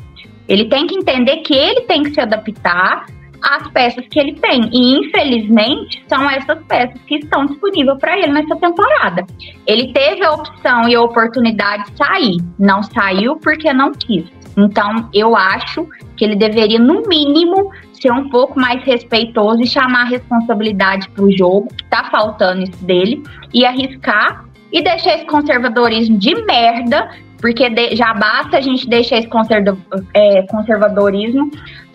Ele 0.46 0.66
tem 0.66 0.86
que 0.86 0.94
entender 0.94 1.38
que 1.38 1.54
ele 1.54 1.82
tem 1.82 2.02
que 2.02 2.10
se 2.10 2.20
adaptar 2.20 3.06
às 3.42 3.68
peças 3.68 4.06
que 4.08 4.18
ele 4.18 4.34
tem. 4.34 4.68
E 4.72 4.98
infelizmente 4.98 6.04
são 6.08 6.28
essas 6.30 6.58
peças 6.66 7.00
que 7.06 7.16
estão 7.16 7.46
disponíveis 7.46 7.98
para 7.98 8.18
ele 8.18 8.32
nessa 8.32 8.56
temporada. 8.56 9.26
Ele 9.66 9.92
teve 9.92 10.24
a 10.24 10.32
opção 10.32 10.88
e 10.88 10.94
a 10.94 11.02
oportunidade 11.02 11.90
de 11.90 11.96
sair, 11.96 12.36
não 12.58 12.82
saiu 12.82 13.36
porque 13.36 13.72
não 13.72 13.92
quis. 13.92 14.26
Então, 14.56 15.08
eu 15.14 15.36
acho 15.36 15.86
que 16.16 16.24
ele 16.24 16.34
deveria, 16.34 16.80
no 16.80 17.02
mínimo, 17.06 17.70
ser 17.92 18.12
um 18.12 18.28
pouco 18.28 18.58
mais 18.58 18.82
respeitoso 18.82 19.62
e 19.62 19.66
chamar 19.66 20.02
a 20.02 20.08
responsabilidade 20.08 21.08
para 21.10 21.24
o 21.24 21.36
jogo, 21.36 21.68
que 21.68 21.84
tá 21.84 22.08
faltando 22.10 22.64
isso 22.64 22.84
dele, 22.84 23.22
e 23.54 23.64
arriscar 23.64 24.44
e 24.72 24.82
deixar 24.82 25.14
esse 25.14 25.26
conservadorismo 25.26 26.18
de 26.18 26.34
merda, 26.44 27.08
porque 27.40 27.70
já 27.94 28.12
basta 28.14 28.58
a 28.58 28.60
gente 28.60 28.88
deixar 28.88 29.18
esse 29.18 29.28
conserva- 29.28 29.78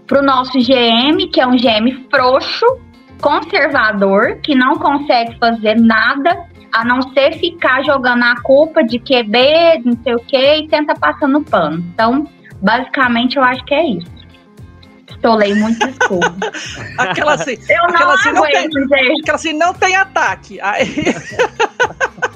conservadorismo 0.03 0.07
pro 0.07 0.21
nosso 0.21 0.57
GM, 0.59 1.27
que 1.31 1.39
é 1.39 1.47
um 1.47 1.55
GM 1.55 2.07
frouxo, 2.09 2.65
conservador, 3.21 4.39
que 4.43 4.55
não 4.55 4.75
consegue 4.75 5.37
fazer 5.39 5.79
nada 5.79 6.45
a 6.71 6.83
não 6.83 7.01
ser 7.13 7.37
ficar 7.37 7.83
jogando 7.83 8.23
a 8.23 8.41
culpa 8.41 8.83
de 8.83 8.97
QB, 8.99 9.83
não 9.85 9.97
sei 10.03 10.15
o 10.15 10.19
que, 10.19 10.55
e 10.55 10.67
tenta 10.67 10.95
passando 10.95 11.41
pano. 11.41 11.83
Então, 11.93 12.27
basicamente, 12.61 13.37
eu 13.37 13.43
acho 13.43 13.63
que 13.65 13.73
é 13.73 13.85
isso. 13.89 14.11
Estolei 15.09 15.53
muito 15.53 15.79
desculpa. 15.87 16.35
Aquela 16.97 17.35
assim, 17.35 17.57
Eu 17.69 17.87
não 17.87 17.95
Aquela 17.95 18.13
assim, 18.15 18.31
não 18.31 18.43
aguento, 18.43 18.79
gente. 18.79 19.21
aquela 19.21 19.35
assim, 19.35 19.53
não 19.53 19.73
tem 19.73 19.95
ataque. 19.95 20.59
Aí... 20.61 20.87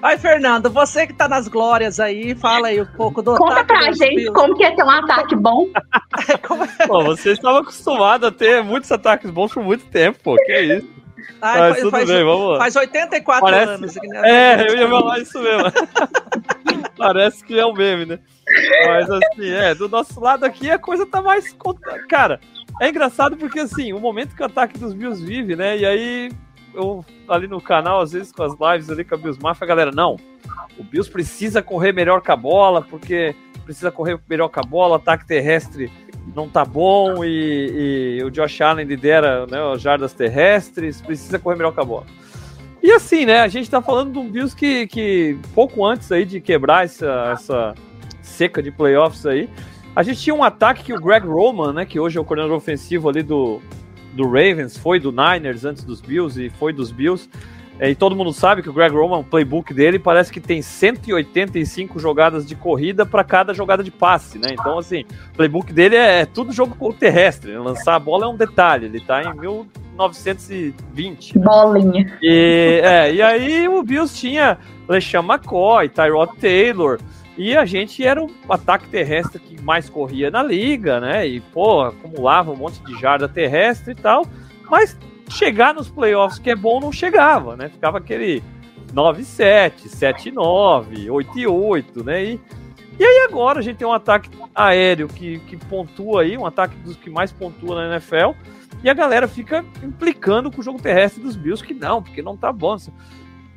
Vai, 0.00 0.18
Fernando, 0.18 0.70
você 0.70 1.06
que 1.06 1.12
tá 1.12 1.28
nas 1.28 1.46
glórias 1.48 2.00
aí, 2.00 2.34
fala 2.34 2.68
aí 2.68 2.80
um 2.80 2.86
pouco 2.86 3.22
do 3.22 3.36
Conta 3.36 3.60
ataque 3.60 3.66
pra 3.80 3.88
dos 3.90 3.98
gente 3.98 4.14
Bills. 4.16 4.32
como 4.32 4.56
que 4.56 4.62
ia 4.62 4.74
ser 4.74 4.82
um 4.84 4.90
ataque 4.90 5.36
bom. 5.36 5.68
Como 6.46 6.64
é? 6.64 6.86
Pô, 6.86 7.02
você 7.04 7.32
estava 7.32 7.60
acostumado 7.60 8.26
a 8.26 8.32
ter 8.32 8.62
muitos 8.62 8.90
ataques 8.90 9.30
bons 9.30 9.52
por 9.52 9.62
muito 9.62 9.84
tempo, 9.86 10.18
pô. 10.22 10.36
Que 10.36 10.60
isso? 10.60 10.88
Ai, 11.40 11.58
Mas 11.60 11.68
faz, 11.70 11.78
tudo 11.82 11.90
faz- 11.90 12.08
bem, 12.08 12.24
vamos 12.24 12.50
lá. 12.52 12.58
faz 12.58 12.76
84 12.76 13.44
Parece- 13.44 13.72
anos. 13.72 13.94
né? 13.96 14.20
É, 14.24 14.68
eu 14.68 14.76
ia 14.78 14.88
falar 14.88 15.18
isso 15.18 15.40
mesmo. 15.40 15.64
Parece 16.96 17.44
que 17.44 17.58
é 17.58 17.66
um 17.66 17.72
meme, 17.72 18.06
né? 18.06 18.18
Mas 18.86 19.10
assim, 19.10 19.50
é, 19.50 19.74
do 19.74 19.88
nosso 19.88 20.20
lado 20.20 20.44
aqui 20.44 20.70
a 20.70 20.78
coisa 20.78 21.06
tá 21.06 21.20
mais. 21.22 21.52
conta- 21.52 21.98
Cara, 22.08 22.40
é 22.80 22.88
engraçado 22.88 23.36
porque 23.36 23.60
assim, 23.60 23.92
o 23.92 24.00
momento 24.00 24.34
que 24.36 24.42
o 24.42 24.46
ataque 24.46 24.78
dos 24.78 24.92
Bills 24.94 25.24
vive, 25.24 25.56
né? 25.56 25.76
E 25.78 25.86
aí, 25.86 26.30
eu 26.74 27.04
ali 27.28 27.46
no 27.46 27.60
canal, 27.60 28.00
às 28.00 28.12
vezes 28.12 28.32
com 28.32 28.42
as 28.42 28.52
lives 28.52 28.90
ali 28.90 29.04
com 29.04 29.14
a 29.14 29.18
Bills 29.18 29.40
Mafia, 29.42 29.64
a 29.64 29.68
galera, 29.68 29.90
não. 29.90 30.16
O 30.78 30.84
Bills 30.84 31.10
precisa 31.10 31.62
correr 31.62 31.92
melhor 31.92 32.20
com 32.20 32.32
a 32.32 32.36
bola, 32.36 32.82
porque 32.82 33.34
precisa 33.64 33.90
correr 33.90 34.18
melhor 34.28 34.48
com 34.48 34.60
a 34.60 34.62
bola, 34.62 34.96
ataque 34.96 35.26
terrestre 35.26 35.90
não 36.34 36.48
tá 36.48 36.64
bom 36.64 37.24
e, 37.24 38.18
e 38.18 38.24
o 38.24 38.30
Josh 38.30 38.60
Allen 38.60 38.86
lidera 38.86 39.46
né, 39.46 39.58
as 39.72 39.82
jardas 39.82 40.12
terrestres, 40.12 41.00
precisa 41.00 41.38
correr 41.38 41.56
melhor 41.56 41.72
com 41.72 41.80
a 41.80 41.84
bola. 41.84 42.06
E 42.82 42.90
assim, 42.90 43.24
né, 43.24 43.40
a 43.40 43.48
gente 43.48 43.70
tá 43.70 43.80
falando 43.80 44.12
de 44.12 44.18
um 44.18 44.28
Bills 44.28 44.56
que, 44.56 44.86
que 44.86 45.38
pouco 45.54 45.84
antes 45.84 46.10
aí 46.10 46.24
de 46.24 46.40
quebrar 46.40 46.84
essa, 46.84 47.30
essa 47.32 47.74
seca 48.20 48.62
de 48.62 48.70
playoffs 48.70 49.24
aí, 49.26 49.48
a 49.94 50.02
gente 50.02 50.20
tinha 50.20 50.34
um 50.34 50.42
ataque 50.42 50.84
que 50.84 50.92
o 50.92 51.00
Greg 51.00 51.26
Roman, 51.26 51.72
né, 51.72 51.84
que 51.84 52.00
hoje 52.00 52.18
é 52.18 52.20
o 52.20 52.24
coordenador 52.24 52.56
ofensivo 52.56 53.08
ali 53.08 53.22
do, 53.22 53.60
do 54.12 54.24
Ravens, 54.24 54.76
foi 54.76 55.00
do 55.00 55.10
Niners 55.10 55.64
antes 55.64 55.84
dos 55.84 56.00
Bills 56.00 56.40
e 56.40 56.50
foi 56.50 56.72
dos 56.72 56.90
Bills. 56.90 57.28
É, 57.78 57.90
e 57.90 57.94
todo 57.94 58.14
mundo 58.14 58.32
sabe 58.32 58.62
que 58.62 58.70
o 58.70 58.72
Greg 58.72 58.94
Roman, 58.94 59.18
o 59.18 59.24
playbook 59.24 59.74
dele, 59.74 59.98
parece 59.98 60.30
que 60.30 60.40
tem 60.40 60.62
185 60.62 61.98
jogadas 61.98 62.46
de 62.46 62.54
corrida 62.54 63.04
para 63.04 63.24
cada 63.24 63.52
jogada 63.54 63.82
de 63.82 63.90
passe, 63.90 64.38
né? 64.38 64.50
Então, 64.52 64.78
assim, 64.78 65.04
o 65.32 65.36
playbook 65.36 65.72
dele 65.72 65.96
é, 65.96 66.20
é 66.20 66.26
tudo 66.26 66.52
jogo 66.52 66.92
terrestre. 66.92 67.50
né? 67.50 67.58
Lançar 67.58 67.96
a 67.96 67.98
bola 67.98 68.26
é 68.26 68.28
um 68.28 68.36
detalhe. 68.36 68.86
Ele 68.86 69.00
tá 69.00 69.22
em 69.22 69.34
1920. 69.34 71.38
Bolinha. 71.38 72.18
E, 72.22 72.80
é, 72.84 73.14
e 73.14 73.22
aí 73.22 73.66
o 73.66 73.82
Bills 73.82 74.16
tinha 74.16 74.58
LeSean 74.88 75.24
McCoy, 75.24 75.88
Tyrod 75.88 76.36
Taylor, 76.40 77.00
e 77.36 77.56
a 77.56 77.64
gente 77.64 78.04
era 78.04 78.22
o 78.22 78.30
ataque 78.48 78.88
terrestre 78.88 79.38
que 79.38 79.60
mais 79.62 79.88
corria 79.88 80.30
na 80.30 80.42
liga, 80.42 81.00
né? 81.00 81.26
E, 81.26 81.40
pô, 81.40 81.82
acumulava 81.82 82.52
um 82.52 82.56
monte 82.56 82.82
de 82.82 82.98
jarda 83.00 83.28
terrestre 83.28 83.92
e 83.92 83.94
tal, 83.94 84.26
mas 84.70 84.96
chegar 85.30 85.74
nos 85.74 85.88
playoffs 85.88 86.38
que 86.38 86.50
é 86.50 86.56
bom 86.56 86.80
não 86.80 86.92
chegava, 86.92 87.56
né? 87.56 87.68
Ficava 87.68 87.98
aquele 87.98 88.42
9-7, 88.92 89.88
7-9, 89.88 91.06
8-8, 91.06 92.04
né? 92.04 92.24
E, 92.24 92.40
e 92.98 93.04
aí 93.04 93.26
agora 93.28 93.60
a 93.60 93.62
gente 93.62 93.78
tem 93.78 93.86
um 93.86 93.92
ataque 93.92 94.28
aéreo 94.54 95.08
que, 95.08 95.38
que 95.40 95.56
pontua 95.56 96.22
aí, 96.22 96.36
um 96.36 96.44
ataque 96.44 96.76
dos 96.76 96.96
que 96.96 97.08
mais 97.08 97.32
pontua 97.32 97.76
na 97.76 97.94
NFL, 97.94 98.32
e 98.84 98.90
a 98.90 98.94
galera 98.94 99.26
fica 99.26 99.64
implicando 99.82 100.50
com 100.50 100.60
o 100.60 100.64
jogo 100.64 100.80
terrestre 100.80 101.22
dos 101.22 101.36
Bills 101.36 101.64
que 101.64 101.72
não, 101.72 102.02
porque 102.02 102.20
não 102.20 102.36
tá 102.36 102.52
bom. 102.52 102.76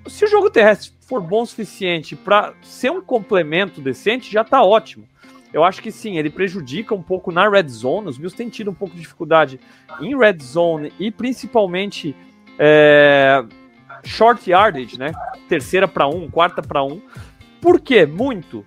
Se 0.07 0.25
o 0.25 0.27
jogo 0.27 0.49
terrestre 0.49 0.91
for 1.01 1.21
bom 1.21 1.41
o 1.41 1.45
suficiente 1.45 2.15
para 2.15 2.53
ser 2.61 2.91
um 2.91 3.01
complemento 3.01 3.81
decente, 3.81 4.31
já 4.31 4.43
tá 4.43 4.63
ótimo. 4.63 5.07
Eu 5.53 5.63
acho 5.63 5.81
que 5.81 5.91
sim, 5.91 6.17
ele 6.17 6.29
prejudica 6.29 6.93
um 6.93 7.01
pouco 7.01 7.31
na 7.31 7.49
red 7.49 7.69
zone. 7.69 8.09
Os 8.09 8.17
Bills 8.17 8.35
têm 8.35 8.49
tido 8.49 8.71
um 8.71 8.73
pouco 8.73 8.93
de 8.93 9.01
dificuldade 9.01 9.59
em 10.01 10.17
red 10.17 10.37
zone 10.41 10.91
e 10.99 11.09
principalmente 11.09 12.15
é, 12.59 13.43
short 14.03 14.49
yardage, 14.49 14.99
né? 14.99 15.13
Terceira 15.47 15.87
para 15.87 16.07
um, 16.07 16.29
quarta 16.29 16.61
para 16.61 16.83
um. 16.83 17.01
Por 17.61 17.79
quê? 17.79 18.05
Muito. 18.05 18.65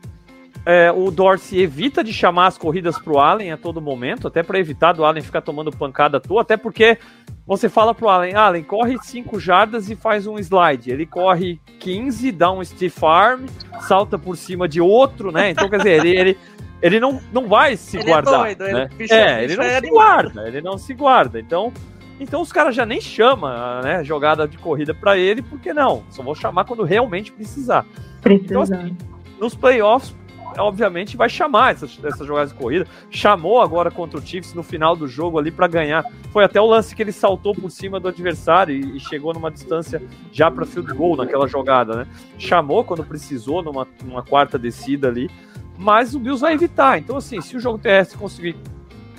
É, 0.71 0.93
o 0.93 1.11
Dorsey 1.11 1.61
evita 1.63 2.05
de 2.05 2.13
chamar 2.13 2.49
as 2.49 2.59
corridas 2.59 2.99
para 2.99 3.11
o 3.15 3.19
Allen 3.19 3.53
a 3.53 3.57
todo 3.57 3.81
momento, 3.81 4.29
até 4.29 4.43
para 4.43 4.59
evitar 4.59 4.93
do 4.93 5.03
Allen 5.03 5.23
ficar 5.23 5.41
tomando 5.41 5.73
pancada 5.75 6.19
à 6.19 6.21
toa, 6.21 6.43
até 6.43 6.59
porque 6.59 6.99
você 7.47 7.71
fala 7.71 7.95
pro 7.95 8.07
Allen, 8.11 8.35
Allen, 8.35 8.63
corre 8.65 8.99
5 9.03 9.41
jardas 9.41 9.89
e 9.89 9.97
faz 9.97 10.27
um 10.27 10.39
slide. 10.39 10.91
Ele 10.91 11.07
corre 11.07 11.59
15, 11.81 12.31
dá 12.33 12.53
um 12.53 12.63
stiff 12.63 13.03
arm, 13.03 13.47
salta 13.81 14.19
por 14.19 14.37
cima 14.37 14.69
de 14.69 14.79
outro, 14.79 15.33
né? 15.33 15.49
Então, 15.49 15.71
quer 15.71 15.79
dizer, 15.79 16.05
ele, 16.05 16.11
ele, 16.21 16.39
ele 16.83 17.01
não, 17.01 17.19
não 17.33 17.49
vai 17.49 17.75
se 17.75 17.97
Ele 17.97 18.05
é 18.05 18.13
guardar. 18.13 18.39
doido, 18.41 18.65
ele- 18.65 18.75
né? 18.75 18.89
bicho- 18.95 19.15
é, 19.15 19.39
bicho 19.41 19.45
ele 19.45 19.57
não 19.57 19.65
é 19.65 19.71
se 19.71 19.77
animado. 19.77 19.95
guarda, 19.95 20.49
ele 20.49 20.61
não 20.61 20.77
se 20.77 20.93
guarda. 20.93 21.41
Então, 21.41 21.73
então 22.21 22.43
os 22.43 22.53
caras 22.53 22.75
já 22.77 22.85
nem 22.85 23.01
chamam 23.01 23.81
né, 23.83 24.05
jogada 24.05 24.47
de 24.47 24.59
corrida 24.59 24.93
para 24.93 25.17
ele, 25.17 25.41
porque 25.41 25.73
não? 25.73 26.03
Só 26.11 26.23
vou 26.23 26.35
chamar 26.35 26.67
quando 26.67 26.83
realmente 26.83 27.33
precisar. 27.33 27.87
Então, 28.19 28.61
Precisando. 28.61 28.95
Nos 29.41 29.55
playoffs, 29.55 30.15
obviamente, 30.57 31.17
vai 31.17 31.29
chamar 31.29 31.73
essas, 31.73 31.99
essas 32.03 32.27
jogadas 32.27 32.53
de 32.53 32.59
corrida. 32.59 32.87
Chamou 33.11 33.61
agora 33.61 33.91
contra 33.91 34.19
o 34.19 34.23
Chiefs 34.23 34.55
no 34.55 34.63
final 34.63 34.97
do 34.97 35.07
jogo 35.07 35.39
ali 35.39 35.51
para 35.51 35.67
ganhar. 35.67 36.05
Foi 36.33 36.45
até 36.45 36.61
o 36.61 36.67
lance 36.67 36.95
que 36.95 37.03
ele 37.03 37.13
saltou 37.13 37.55
por 37.55 37.71
cima 37.71 38.01
do 38.01 38.09
adversário 38.09 38.75
e, 38.75 38.97
e 38.97 39.01
chegou 39.01 39.35
numa 39.35 39.51
distância 39.51 40.03
já 40.33 40.51
para 40.51 40.65
field 40.65 40.93
goal 40.95 41.17
naquela 41.17 41.47
jogada, 41.47 41.97
né? 41.97 42.07
Chamou 42.39 42.85
quando 42.85 43.05
precisou 43.05 43.63
numa, 43.63 43.87
numa 44.05 44.23
quarta 44.23 44.59
descida 44.59 45.09
ali, 45.09 45.31
mas 45.77 46.15
o 46.15 46.19
Bills 46.19 46.41
vai 46.41 46.55
evitar. 46.55 46.99
Então, 46.99 47.17
assim, 47.17 47.41
se 47.41 47.57
o 47.57 47.61
jogo 47.61 47.79
terrestre 47.79 48.19
conseguir 48.19 48.57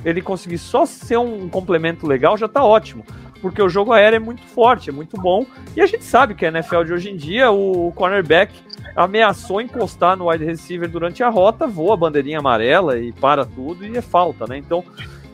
ele 0.03 0.21
conseguir 0.21 0.57
só 0.57 0.85
ser 0.85 1.17
um 1.17 1.49
complemento 1.49 2.07
legal, 2.07 2.37
já 2.37 2.47
tá 2.47 2.63
ótimo. 2.63 3.05
Porque 3.41 3.61
o 3.61 3.69
jogo 3.69 3.93
aéreo 3.93 4.17
é 4.17 4.19
muito 4.19 4.41
forte, 4.41 4.89
é 4.89 4.93
muito 4.93 5.17
bom. 5.17 5.45
E 5.75 5.81
a 5.81 5.85
gente 5.85 6.03
sabe 6.03 6.35
que 6.35 6.45
a 6.45 6.49
NFL 6.49 6.83
de 6.83 6.93
hoje 6.93 7.09
em 7.09 7.15
dia, 7.15 7.51
o 7.51 7.91
cornerback 7.93 8.53
ameaçou 8.95 9.61
encostar 9.61 10.17
no 10.17 10.29
wide 10.29 10.45
receiver 10.45 10.89
durante 10.89 11.23
a 11.23 11.29
rota, 11.29 11.67
voa 11.67 11.93
a 11.93 11.97
bandeirinha 11.97 12.39
amarela 12.39 12.99
e 12.99 13.11
para 13.11 13.45
tudo 13.45 13.85
e 13.85 13.97
é 13.97 14.01
falta, 14.01 14.45
né? 14.47 14.57
Então, 14.57 14.83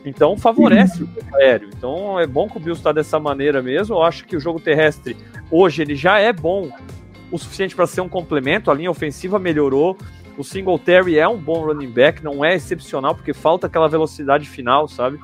Então 0.06 0.36
favorece 0.36 1.02
o 1.02 1.06
jogo 1.06 1.36
aéreo. 1.36 1.68
Então 1.76 2.18
é 2.18 2.26
bom 2.26 2.48
que 2.48 2.56
o 2.56 2.60
Bills 2.60 2.78
está 2.78 2.92
dessa 2.92 3.18
maneira 3.18 3.60
mesmo. 3.60 3.96
Eu 3.96 4.02
acho 4.02 4.24
que 4.24 4.36
o 4.36 4.40
jogo 4.40 4.60
terrestre 4.60 5.16
hoje 5.50 5.82
ele 5.82 5.96
já 5.96 6.18
é 6.18 6.32
bom 6.32 6.70
o 7.30 7.36
suficiente 7.36 7.74
para 7.74 7.88
ser 7.88 8.02
um 8.02 8.08
complemento. 8.08 8.70
A 8.70 8.74
linha 8.74 8.90
ofensiva 8.90 9.38
melhorou. 9.38 9.98
O 10.38 10.44
Singletary 10.44 11.18
é 11.18 11.26
um 11.26 11.38
bom 11.38 11.64
running 11.64 11.90
back, 11.90 12.22
não 12.22 12.44
é 12.44 12.54
excepcional 12.54 13.14
porque 13.14 13.32
falta 13.32 13.66
aquela 13.66 13.88
velocidade 13.88 14.46
final, 14.48 14.86
sabe? 14.86 15.18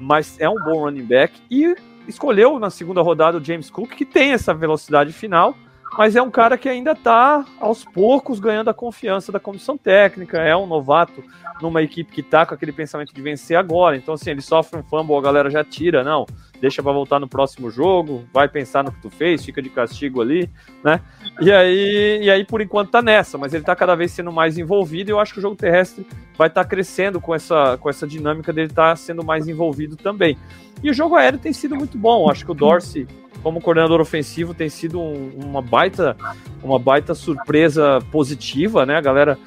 Mas 0.00 0.40
é 0.40 0.48
um 0.48 0.56
bom 0.56 0.80
running 0.80 1.04
back 1.04 1.34
e 1.50 1.76
escolheu 2.08 2.58
na 2.58 2.70
segunda 2.70 3.02
rodada 3.02 3.38
o 3.38 3.44
James 3.44 3.70
Cook 3.70 3.90
que 3.90 4.04
tem 4.04 4.32
essa 4.32 4.52
velocidade 4.52 5.12
final 5.12 5.54
mas 5.96 6.16
é 6.16 6.22
um 6.22 6.30
cara 6.30 6.58
que 6.58 6.68
ainda 6.68 6.92
está 6.92 7.44
aos 7.60 7.84
poucos 7.84 8.40
ganhando 8.40 8.70
a 8.70 8.74
confiança 8.74 9.30
da 9.30 9.40
comissão 9.40 9.76
técnica, 9.76 10.38
é 10.38 10.56
um 10.56 10.66
novato 10.66 11.22
numa 11.62 11.82
equipe 11.82 12.12
que 12.12 12.20
está 12.20 12.44
com 12.44 12.54
aquele 12.54 12.72
pensamento 12.72 13.14
de 13.14 13.22
vencer 13.22 13.56
agora, 13.56 13.96
então 13.96 14.14
assim, 14.14 14.30
ele 14.30 14.40
sofre 14.40 14.78
um 14.78 14.82
fumble, 14.82 15.16
a 15.16 15.20
galera 15.20 15.50
já 15.50 15.62
tira, 15.62 16.02
não, 16.02 16.26
deixa 16.60 16.82
para 16.82 16.92
voltar 16.92 17.20
no 17.20 17.28
próximo 17.28 17.70
jogo, 17.70 18.24
vai 18.32 18.48
pensar 18.48 18.82
no 18.82 18.90
que 18.90 19.00
tu 19.00 19.10
fez, 19.10 19.44
fica 19.44 19.62
de 19.62 19.70
castigo 19.70 20.20
ali, 20.20 20.50
né? 20.82 21.00
E 21.40 21.52
aí, 21.52 22.20
e 22.22 22.30
aí 22.30 22.44
por 22.44 22.60
enquanto 22.60 22.90
tá 22.90 23.00
nessa, 23.00 23.38
mas 23.38 23.54
ele 23.54 23.64
tá 23.64 23.76
cada 23.76 23.94
vez 23.94 24.10
sendo 24.10 24.32
mais 24.32 24.58
envolvido 24.58 25.10
e 25.10 25.12
eu 25.12 25.20
acho 25.20 25.32
que 25.32 25.38
o 25.38 25.42
jogo 25.42 25.56
terrestre 25.56 26.06
vai 26.36 26.48
estar 26.48 26.64
tá 26.64 26.68
crescendo 26.68 27.20
com 27.20 27.34
essa, 27.34 27.76
com 27.78 27.88
essa 27.88 28.06
dinâmica 28.06 28.52
dele 28.52 28.68
estar 28.68 28.90
tá 28.90 28.96
sendo 28.96 29.24
mais 29.24 29.46
envolvido 29.46 29.96
também. 29.96 30.36
E 30.82 30.90
o 30.90 30.94
jogo 30.94 31.14
aéreo 31.14 31.38
tem 31.38 31.52
sido 31.52 31.76
muito 31.76 31.96
bom, 31.96 32.28
acho 32.28 32.44
que 32.44 32.50
o 32.50 32.54
Dorsey 32.54 33.06
como 33.44 33.60
coordenador 33.60 34.00
ofensivo 34.00 34.54
tem 34.54 34.70
sido 34.70 34.98
um, 34.98 35.30
uma 35.36 35.60
baita 35.60 36.16
uma 36.62 36.78
baita 36.78 37.14
surpresa 37.14 38.00
positiva, 38.10 38.86
né? 38.86 38.96
A 38.96 39.00
galera, 39.02 39.38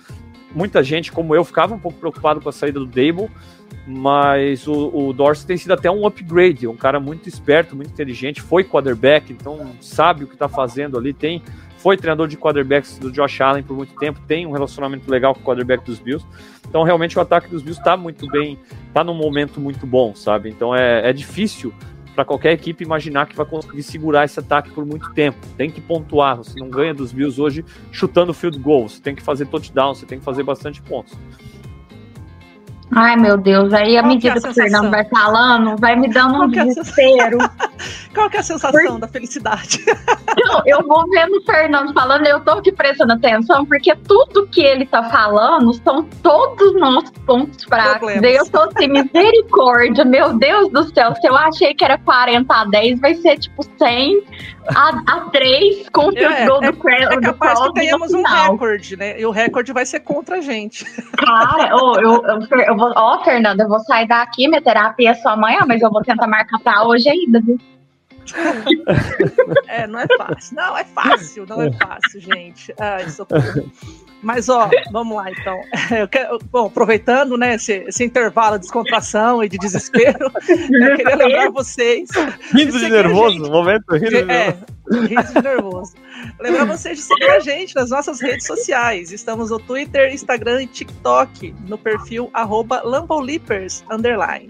muita 0.53 0.83
gente 0.83 1.11
como 1.11 1.33
eu 1.35 1.43
ficava 1.43 1.73
um 1.73 1.79
pouco 1.79 1.97
preocupado 1.97 2.39
com 2.39 2.47
a 2.47 2.51
saída 2.51 2.79
do 2.79 2.85
Dable, 2.85 3.27
mas 3.87 4.67
o, 4.67 4.91
o 4.93 5.13
Dorsey 5.13 5.47
tem 5.47 5.57
sido 5.57 5.71
até 5.71 5.89
um 5.89 6.05
upgrade, 6.05 6.67
um 6.67 6.77
cara 6.77 6.99
muito 6.99 7.27
esperto, 7.27 7.75
muito 7.75 7.89
inteligente, 7.89 8.39
foi 8.39 8.63
quarterback, 8.63 9.33
então 9.33 9.71
sabe 9.81 10.25
o 10.25 10.27
que 10.27 10.33
está 10.33 10.47
fazendo 10.47 10.95
ali, 10.95 11.11
tem 11.11 11.41
foi 11.77 11.95
treinador 11.95 12.27
de 12.27 12.37
quarterbacks 12.37 12.97
do 12.99 13.11
Josh 13.11 13.39
Allen 13.41 13.63
por 13.63 13.75
muito 13.75 13.95
tempo, 13.95 14.19
tem 14.27 14.45
um 14.45 14.51
relacionamento 14.51 15.09
legal 15.09 15.33
com 15.33 15.41
o 15.41 15.43
quarterback 15.43 15.83
dos 15.83 15.99
Bills. 15.99 16.25
Então, 16.67 16.83
realmente, 16.83 17.17
o 17.17 17.21
ataque 17.21 17.49
dos 17.49 17.61
Bills 17.61 17.79
está 17.79 17.95
muito 17.95 18.27
bem, 18.27 18.57
está 18.87 19.03
num 19.03 19.13
momento 19.13 19.59
muito 19.61 19.85
bom, 19.85 20.13
sabe? 20.15 20.49
Então, 20.49 20.75
é, 20.75 21.07
é 21.07 21.13
difícil 21.13 21.71
para 22.17 22.25
qualquer 22.25 22.51
equipe 22.53 22.83
imaginar 22.83 23.27
que 23.27 23.35
vai 23.35 23.45
conseguir 23.45 23.83
segurar 23.83 24.25
esse 24.25 24.39
ataque 24.39 24.71
por 24.71 24.83
muito 24.83 25.13
tempo. 25.13 25.37
Tem 25.55 25.69
que 25.69 25.79
pontuar. 25.79 26.37
Você 26.37 26.59
não 26.59 26.67
ganha 26.67 26.91
dos 26.91 27.13
Bills 27.13 27.39
hoje 27.39 27.63
chutando 27.91 28.33
field 28.33 28.57
goal. 28.57 28.89
Você 28.89 28.99
tem 28.99 29.13
que 29.13 29.21
fazer 29.21 29.45
touchdown, 29.45 29.93
você 29.93 30.03
tem 30.03 30.17
que 30.17 30.25
fazer 30.25 30.41
bastante 30.41 30.81
pontos. 30.81 31.15
Ai, 32.89 33.15
meu 33.17 33.37
Deus, 33.37 33.71
aí 33.71 33.97
à 33.97 34.01
medida 34.01 34.39
é 34.39 34.41
que 34.41 34.47
o 34.47 34.53
Fernando 34.53 34.89
vai 34.89 35.05
falando, 35.05 35.77
vai 35.77 35.95
me 35.95 36.09
dando 36.09 36.39
um 36.39 36.45
é 36.45 36.65
desespero. 36.65 37.37
Qual 38.17 38.31
que 38.31 38.37
é 38.37 38.39
a 38.39 38.43
sensação 38.43 38.99
da 38.99 39.07
felicidade? 39.07 39.85
Não, 40.37 40.63
eu 40.65 40.81
vou 40.87 41.07
vendo 41.07 41.37
o 41.37 41.43
Fernando 41.43 41.93
falando, 41.93 42.25
eu 42.25 42.39
tô 42.39 42.51
aqui 42.51 42.71
prestando 42.71 43.13
atenção, 43.13 43.63
porque 43.63 43.95
tudo 43.95 44.47
que 44.47 44.61
ele 44.61 44.87
tá 44.87 45.03
falando 45.03 45.71
são 45.83 46.03
todos 46.23 46.73
nossos 46.79 47.11
pontos 47.27 47.63
fracos. 47.63 48.09
Eu 48.23 48.49
tô 48.49 48.61
assim, 48.61 48.87
misericórdia, 48.87 50.03
meu 50.03 50.35
Deus 50.35 50.71
do 50.71 50.83
céu, 50.95 51.13
se 51.15 51.27
eu 51.27 51.35
achei 51.35 51.75
que 51.75 51.85
era 51.85 51.99
40 51.99 52.51
a 52.51 52.65
10, 52.65 52.99
vai 52.99 53.13
ser 53.13 53.37
tipo 53.37 53.61
100 53.77 54.23
a, 54.75 54.89
a 55.05 55.19
3 55.29 55.87
com 55.89 56.07
o 56.07 56.17
é, 56.17 56.47
gol 56.47 56.63
é, 56.63 56.71
do 56.71 56.89
É 56.89 57.21
capaz 57.21 57.59
que 57.59 57.73
tenhamos 57.73 58.13
um 58.13 58.23
recorde, 58.23 58.97
né? 58.97 59.19
E 59.19 59.25
o 59.27 59.31
recorde 59.31 59.71
vai 59.71 59.85
ser 59.85 59.99
contra 59.99 60.37
a 60.37 60.41
gente. 60.41 60.85
Cara, 61.17 61.69
oh, 61.75 61.99
eu, 61.99 62.23
eu, 62.25 62.59
eu 62.65 62.75
vou, 62.75 62.91
ó, 62.95 63.15
oh, 63.15 63.23
Fernanda, 63.23 63.63
eu 63.63 63.69
vou 63.69 63.79
sair 63.81 64.07
daqui, 64.07 64.47
minha 64.47 64.61
terapia 64.61 65.11
é 65.11 65.13
só 65.13 65.29
amanhã, 65.29 65.59
mas 65.67 65.83
eu 65.83 65.91
vou 65.91 66.01
tentar 66.01 66.27
marcar 66.27 66.59
pra 66.59 66.83
hoje 66.83 67.07
ainda, 67.07 67.39
viu? 67.41 67.59
É, 69.67 69.85
não 69.85 69.99
é 69.99 70.07
fácil. 70.17 70.55
Não, 70.55 70.77
é 70.77 70.83
fácil, 70.83 71.45
não 71.47 71.61
é 71.61 71.71
fácil, 71.71 72.19
gente. 72.21 72.73
Ai, 72.79 73.09
socorro. 73.09 73.69
Mas, 74.21 74.49
ó, 74.49 74.69
vamos 74.91 75.15
lá, 75.15 75.29
então. 75.31 75.59
Quero, 76.09 76.39
bom, 76.51 76.67
aproveitando, 76.67 77.37
né, 77.37 77.55
esse, 77.55 77.73
esse, 77.87 78.03
intervalo 78.03 78.57
de 78.57 78.63
descontração 78.63 79.43
e 79.43 79.49
de 79.49 79.57
desespero, 79.57 80.31
eu 80.47 80.95
queria 80.95 81.15
lembrar 81.15 81.51
vocês... 81.51 82.09
Rindo 82.51 82.79
de 82.79 82.89
nervoso, 82.89 83.37
gente, 83.37 83.49
momento 83.49 83.93
rindo 83.93 84.09
de, 84.09 84.31
é, 84.31 84.57
rindo 84.91 85.33
de 85.33 85.41
nervoso. 85.41 85.93
Lembrar 86.39 86.65
vocês 86.65 86.97
de 86.97 87.03
seguir 87.03 87.29
a 87.29 87.39
gente 87.39 87.75
nas 87.75 87.91
nossas 87.91 88.19
redes 88.19 88.47
sociais. 88.47 89.11
Estamos 89.11 89.51
no 89.51 89.59
Twitter, 89.59 90.11
Instagram 90.11 90.63
e 90.63 90.67
TikTok, 90.67 91.53
no 91.67 91.77
perfil 91.77 92.29
arroba 92.33 92.81
underline. 93.89 94.49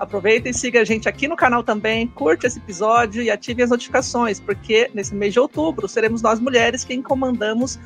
Aproveita 0.00 0.48
e 0.48 0.54
siga 0.54 0.80
a 0.80 0.84
gente 0.84 1.06
aqui 1.06 1.28
no 1.28 1.36
canal 1.36 1.62
também, 1.62 2.06
curte 2.06 2.46
esse 2.46 2.58
episódio 2.58 3.22
e 3.22 3.30
ative 3.30 3.62
as 3.62 3.68
notificações, 3.68 4.40
porque 4.40 4.90
nesse 4.94 5.14
mês 5.14 5.34
de 5.34 5.38
outubro 5.38 5.86
seremos 5.86 6.22
nós 6.22 6.40
mulheres 6.40 6.84
quem 6.84 7.02
comandamos, 7.02 7.78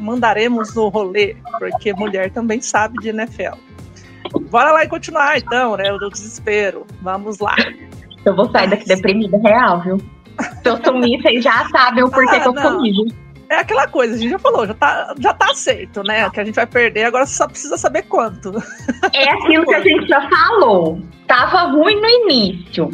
mandaremos 0.00 0.74
no 0.74 0.88
rolê, 0.88 1.36
porque 1.58 1.92
mulher 1.92 2.30
também 2.30 2.58
sabe 2.62 2.98
de 3.00 3.10
NFL. 3.10 3.58
Bora 4.50 4.72
lá 4.72 4.84
e 4.84 4.88
continuar 4.88 5.36
então, 5.36 5.76
né? 5.76 5.84
Do 5.98 6.08
desespero. 6.08 6.86
Vamos 7.02 7.38
lá. 7.38 7.54
Eu 8.24 8.34
vou 8.34 8.50
sair 8.50 8.70
daqui 8.70 8.86
deprimida 8.86 9.36
real, 9.36 9.82
viu? 9.82 9.98
Se 10.62 10.68
eu 10.70 10.82
sumir, 10.82 11.20
vocês 11.20 11.44
já 11.44 11.68
sabem 11.68 12.02
o 12.02 12.10
porquê 12.10 12.36
ah, 12.36 12.40
que 12.40 12.48
eu 12.48 12.62
sumi 12.62 13.21
é 13.52 13.58
aquela 13.58 13.86
coisa, 13.86 14.14
a 14.14 14.18
gente 14.18 14.30
já 14.30 14.38
falou, 14.38 14.66
já 14.66 14.74
tá, 14.74 15.14
já 15.18 15.34
tá 15.34 15.50
aceito, 15.50 16.02
né? 16.02 16.28
Que 16.30 16.40
a 16.40 16.44
gente 16.44 16.54
vai 16.54 16.66
perder, 16.66 17.04
agora 17.04 17.26
só 17.26 17.46
precisa 17.46 17.76
saber 17.76 18.02
quanto. 18.02 18.52
É 19.12 19.28
aquilo 19.30 19.66
que 19.66 19.74
a 19.74 19.80
gente 19.82 20.06
já 20.08 20.28
falou. 20.28 21.02
Tava 21.26 21.72
ruim 21.72 22.00
no 22.00 22.08
início. 22.08 22.90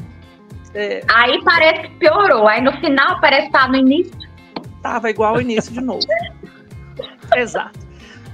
É. 0.74 1.02
Aí 1.08 1.42
parece 1.44 1.82
que 1.82 1.94
piorou. 1.96 2.48
Aí 2.48 2.60
no 2.60 2.72
final 2.80 3.20
parece 3.20 3.46
que 3.46 3.52
tá 3.52 3.68
no 3.68 3.76
início. 3.76 4.12
Tava 4.82 5.10
igual 5.10 5.34
ao 5.34 5.40
início 5.40 5.72
de 5.72 5.80
novo. 5.80 6.06
Exato. 7.36 7.78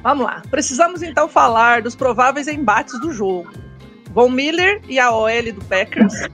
Vamos 0.03 0.25
lá. 0.27 0.43
Precisamos 0.51 1.03
então 1.03 1.29
falar 1.29 1.83
dos 1.83 1.95
prováveis 1.95 2.49
embates 2.49 2.99
do 3.01 3.13
jogo. 3.13 3.51
Von 4.13 4.31
Miller 4.31 4.81
e 4.89 4.99
a 4.99 5.11
OL 5.11 5.53
do 5.53 5.65
Packers. 5.65 6.29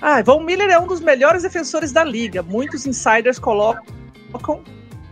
Ah, 0.00 0.22
Von 0.22 0.40
Miller 0.40 0.70
é 0.70 0.78
um 0.78 0.86
dos 0.86 1.00
melhores 1.00 1.42
defensores 1.42 1.92
da 1.92 2.02
liga. 2.02 2.42
Muitos 2.42 2.86
insiders 2.86 3.38
colocam 3.38 4.01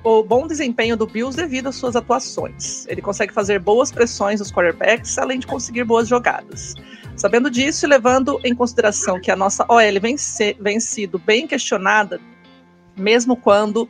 o 0.02 0.22
bom 0.22 0.46
desempenho 0.46 0.96
do 0.96 1.06
Bills 1.06 1.36
devido 1.36 1.68
às 1.68 1.76
suas 1.76 1.94
atuações. 1.94 2.86
Ele 2.86 3.02
consegue 3.02 3.32
fazer 3.32 3.58
boas 3.58 3.92
pressões 3.92 4.40
nos 4.40 4.50
quarterbacks, 4.50 5.18
além 5.18 5.38
de 5.38 5.46
conseguir 5.46 5.84
boas 5.84 6.08
jogadas. 6.08 6.74
Sabendo 7.16 7.50
disso 7.50 7.84
e 7.84 7.88
levando 7.88 8.40
em 8.42 8.54
consideração 8.54 9.20
que 9.20 9.30
a 9.30 9.36
nossa 9.36 9.64
OL 9.68 10.00
vem, 10.00 10.16
ser, 10.16 10.56
vem 10.58 10.80
sido 10.80 11.18
bem 11.18 11.46
questionada, 11.46 12.18
mesmo 12.96 13.36
quando, 13.36 13.88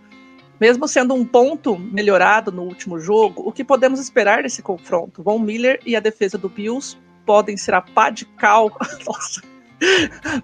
mesmo 0.61 0.89
sendo 0.89 1.14
um 1.14 1.24
ponto 1.24 1.78
melhorado 1.78 2.51
no 2.51 2.62
último 2.62 2.99
jogo, 2.99 3.43
o 3.47 3.53
que 3.53 3.62
podemos 3.62 4.01
esperar 4.01 4.43
desse 4.43 4.62
confronto? 4.62 5.22
Von 5.22 5.39
Miller 5.39 5.81
e 5.87 5.95
a 5.95 6.01
defesa 6.01 6.37
do 6.37 6.49
Bills 6.49 6.99
podem 7.24 7.57
ser 7.57 7.74
a 7.74 7.81
pá 7.81 8.11
de 8.11 8.24
cal. 8.24 8.76
Nossa 9.07 9.50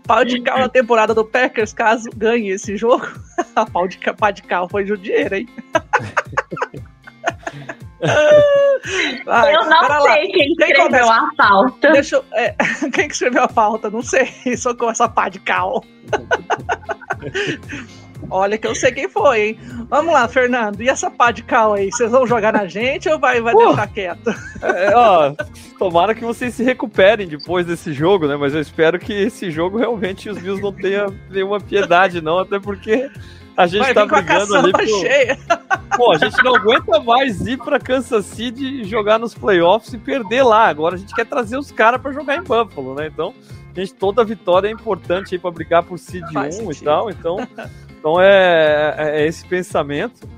pau 0.06 0.24
de 0.24 0.40
cal 0.40 0.58
na 0.58 0.68
temporada 0.68 1.14
do 1.14 1.24
Packers, 1.24 1.72
caso 1.72 2.08
ganhe 2.16 2.50
esse 2.50 2.76
jogo. 2.76 3.06
A 3.54 3.66
pau 3.70 3.86
de, 3.86 3.98
pau 3.98 4.32
de 4.32 4.42
cal 4.42 4.68
foi 4.68 4.86
judiero, 4.86 5.36
hein? 5.36 5.48
Vai, 9.24 9.54
eu 9.54 9.64
não 9.64 9.80
sei 9.80 9.88
lá. 9.88 10.14
quem 10.14 10.52
escreveu 10.52 11.10
a 11.10 11.28
pauta. 11.36 11.92
Deixa 11.92 12.16
eu, 12.16 12.24
é, 12.32 12.54
quem 12.92 13.06
escreveu 13.06 13.42
a 13.44 13.48
pauta? 13.48 13.90
Não 13.90 14.02
sei. 14.02 14.28
com 14.78 14.90
essa 14.90 15.08
pá 15.08 15.28
de 15.28 15.40
cal. 15.40 15.82
Olha 18.30 18.58
que 18.58 18.66
eu 18.66 18.74
sei 18.74 18.92
quem 18.92 19.08
foi, 19.08 19.40
hein? 19.40 19.58
Vamos 19.88 20.12
lá, 20.12 20.26
Fernando. 20.26 20.80
E 20.80 20.88
essa 20.88 21.10
pá 21.10 21.30
de 21.30 21.42
cal 21.42 21.74
aí? 21.74 21.90
Vocês 21.90 22.10
vão 22.10 22.26
jogar 22.26 22.52
na 22.52 22.66
gente 22.66 23.08
ou 23.08 23.18
vai, 23.18 23.40
vai 23.40 23.54
uh, 23.54 23.58
deixar 23.58 23.86
quieto? 23.88 24.34
É, 24.62 24.94
ó, 24.94 25.32
tomara 25.78 26.14
que 26.14 26.24
vocês 26.24 26.54
se 26.54 26.62
recuperem 26.62 27.28
depois 27.28 27.66
desse 27.66 27.92
jogo, 27.92 28.26
né? 28.26 28.36
Mas 28.36 28.54
eu 28.54 28.60
espero 28.60 28.98
que 28.98 29.12
esse 29.12 29.50
jogo 29.50 29.78
realmente 29.78 30.28
os 30.28 30.38
Bills 30.38 30.62
não 30.62 30.72
tenham 30.72 31.14
nenhuma 31.30 31.60
piedade, 31.60 32.20
não. 32.20 32.38
Até 32.38 32.58
porque 32.58 33.08
a 33.56 33.66
gente 33.66 33.80
vai 33.80 33.94
tá 33.94 34.04
brigando 34.04 34.54
ali. 34.56 34.72
Pro... 34.72 34.86
Cheia. 34.86 35.38
Pô, 35.96 36.12
a 36.12 36.18
gente 36.18 36.42
não 36.42 36.56
aguenta 36.56 37.00
mais 37.00 37.46
ir 37.46 37.58
pra 37.58 37.78
Kansas 37.78 38.26
City 38.26 38.84
jogar 38.84 39.18
nos 39.18 39.34
playoffs 39.34 39.92
e 39.92 39.98
perder 39.98 40.42
lá. 40.42 40.66
Agora 40.66 40.96
a 40.96 40.98
gente 40.98 41.14
quer 41.14 41.26
trazer 41.26 41.56
os 41.56 41.70
caras 41.70 42.00
para 42.00 42.12
jogar 42.12 42.36
em 42.36 42.42
Buffalo, 42.42 42.94
né? 42.94 43.06
Então, 43.06 43.32
gente, 43.74 43.94
toda 43.94 44.24
vitória 44.24 44.68
é 44.68 44.72
importante 44.72 45.34
aí 45.34 45.38
pra 45.38 45.50
brigar 45.50 45.82
por 45.84 45.98
seed 45.98 46.24
1 46.24 46.72
e 46.72 46.74
tal. 46.76 47.10
Então. 47.10 47.36
Então 48.06 48.20
é, 48.20 48.94
é, 48.96 49.22
é 49.22 49.26
esse 49.26 49.44
pensamento. 49.44 50.28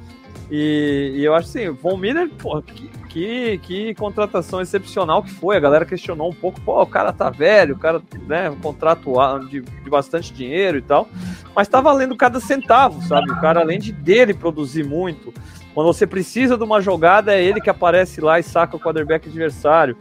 E, 0.50 1.12
e, 1.16 1.22
eu 1.22 1.34
acho 1.34 1.48
assim, 1.48 1.68
Von 1.68 1.98
Miller, 1.98 2.30
pô, 2.38 2.62
que, 2.62 2.88
que, 3.10 3.58
que, 3.58 3.94
contratação 3.94 4.62
excepcional 4.62 5.22
que 5.22 5.30
foi. 5.30 5.54
A 5.54 5.60
galera 5.60 5.84
questionou 5.84 6.30
um 6.30 6.32
pouco, 6.32 6.58
pô, 6.62 6.80
o 6.80 6.86
cara 6.86 7.12
tá 7.12 7.28
velho, 7.28 7.74
o 7.74 7.78
cara, 7.78 8.00
né, 8.26 8.48
um 8.48 8.56
contrato 8.56 9.12
de, 9.50 9.60
de 9.60 9.90
bastante 9.90 10.32
dinheiro 10.32 10.78
e 10.78 10.80
tal. 10.80 11.10
Mas 11.54 11.68
tá 11.68 11.78
valendo 11.78 12.16
cada 12.16 12.40
centavo, 12.40 13.02
sabe? 13.02 13.30
O 13.32 13.38
cara, 13.38 13.60
além 13.60 13.78
de 13.78 13.92
dele 13.92 14.32
produzir 14.32 14.84
muito, 14.84 15.34
quando 15.74 15.88
você 15.88 16.06
precisa 16.06 16.56
de 16.56 16.64
uma 16.64 16.80
jogada, 16.80 17.34
é 17.34 17.44
ele 17.44 17.60
que 17.60 17.68
aparece 17.68 18.18
lá 18.22 18.40
e 18.40 18.42
saca 18.42 18.76
o 18.76 18.80
quarterback 18.80 19.28
adversário. 19.28 19.94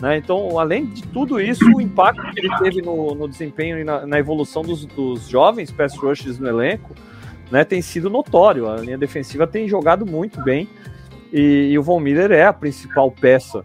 Né? 0.00 0.16
Então, 0.16 0.58
além 0.58 0.86
de 0.86 1.02
tudo 1.04 1.40
isso, 1.40 1.64
o 1.64 1.80
impacto 1.80 2.22
que 2.32 2.40
ele 2.40 2.56
teve 2.58 2.82
no, 2.82 3.14
no 3.14 3.28
desempenho 3.28 3.78
e 3.78 3.84
na, 3.84 4.06
na 4.06 4.18
evolução 4.18 4.62
dos, 4.62 4.84
dos 4.86 5.28
jovens 5.28 5.70
pass 5.70 5.96
rushers 5.96 6.38
no 6.38 6.48
elenco 6.48 6.94
né, 7.50 7.64
tem 7.64 7.80
sido 7.80 8.10
notório. 8.10 8.68
A 8.68 8.76
linha 8.76 8.98
defensiva 8.98 9.46
tem 9.46 9.68
jogado 9.68 10.04
muito 10.04 10.42
bem 10.42 10.68
e, 11.32 11.70
e 11.70 11.78
o 11.78 11.82
Von 11.82 12.00
Miller 12.00 12.32
é 12.32 12.44
a 12.46 12.52
principal 12.52 13.10
peça 13.10 13.64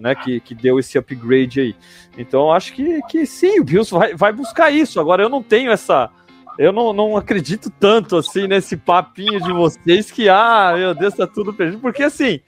né, 0.00 0.14
que, 0.14 0.40
que 0.40 0.54
deu 0.54 0.78
esse 0.78 0.98
upgrade 0.98 1.60
aí. 1.60 1.76
Então, 2.16 2.52
acho 2.52 2.72
que, 2.72 3.00
que 3.02 3.26
sim, 3.26 3.60
o 3.60 3.64
Bills 3.64 3.90
vai, 3.90 4.14
vai 4.14 4.32
buscar 4.32 4.70
isso. 4.70 4.98
Agora, 4.98 5.22
eu 5.22 5.28
não 5.28 5.42
tenho 5.42 5.70
essa. 5.70 6.10
Eu 6.58 6.72
não, 6.72 6.92
não 6.92 7.16
acredito 7.16 7.70
tanto 7.70 8.16
assim 8.16 8.46
nesse 8.46 8.76
papinho 8.76 9.40
de 9.40 9.52
vocês 9.52 10.10
que, 10.10 10.28
ah, 10.28 10.74
meu 10.76 10.94
Deus, 10.94 11.14
tá 11.14 11.26
tudo 11.26 11.54
perdido. 11.54 11.80
Porque 11.80 12.02
assim, 12.02 12.40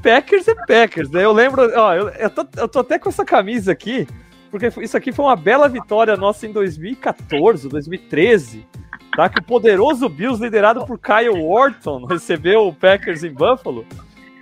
Packers 0.00 0.48
é 0.48 0.54
Packers, 0.54 1.10
né? 1.10 1.24
Eu 1.24 1.32
lembro, 1.32 1.62
ó, 1.78 1.94
eu, 1.94 2.08
eu, 2.08 2.30
tô, 2.30 2.46
eu 2.56 2.68
tô 2.68 2.78
até 2.80 2.98
com 2.98 3.08
essa 3.08 3.24
camisa 3.24 3.72
aqui, 3.72 4.06
porque 4.50 4.68
isso 4.80 4.96
aqui 4.96 5.12
foi 5.12 5.24
uma 5.24 5.36
bela 5.36 5.68
vitória 5.68 6.16
nossa 6.16 6.46
em 6.46 6.52
2014, 6.52 7.68
2013, 7.68 8.66
tá? 9.16 9.28
Que 9.28 9.40
o 9.40 9.44
poderoso 9.44 10.08
Bills, 10.08 10.42
liderado 10.42 10.84
por 10.86 10.98
Kyle 10.98 11.30
Wharton, 11.42 12.04
recebeu 12.10 12.66
o 12.68 12.74
Packers 12.74 13.22
em 13.24 13.32
Buffalo. 13.32 13.84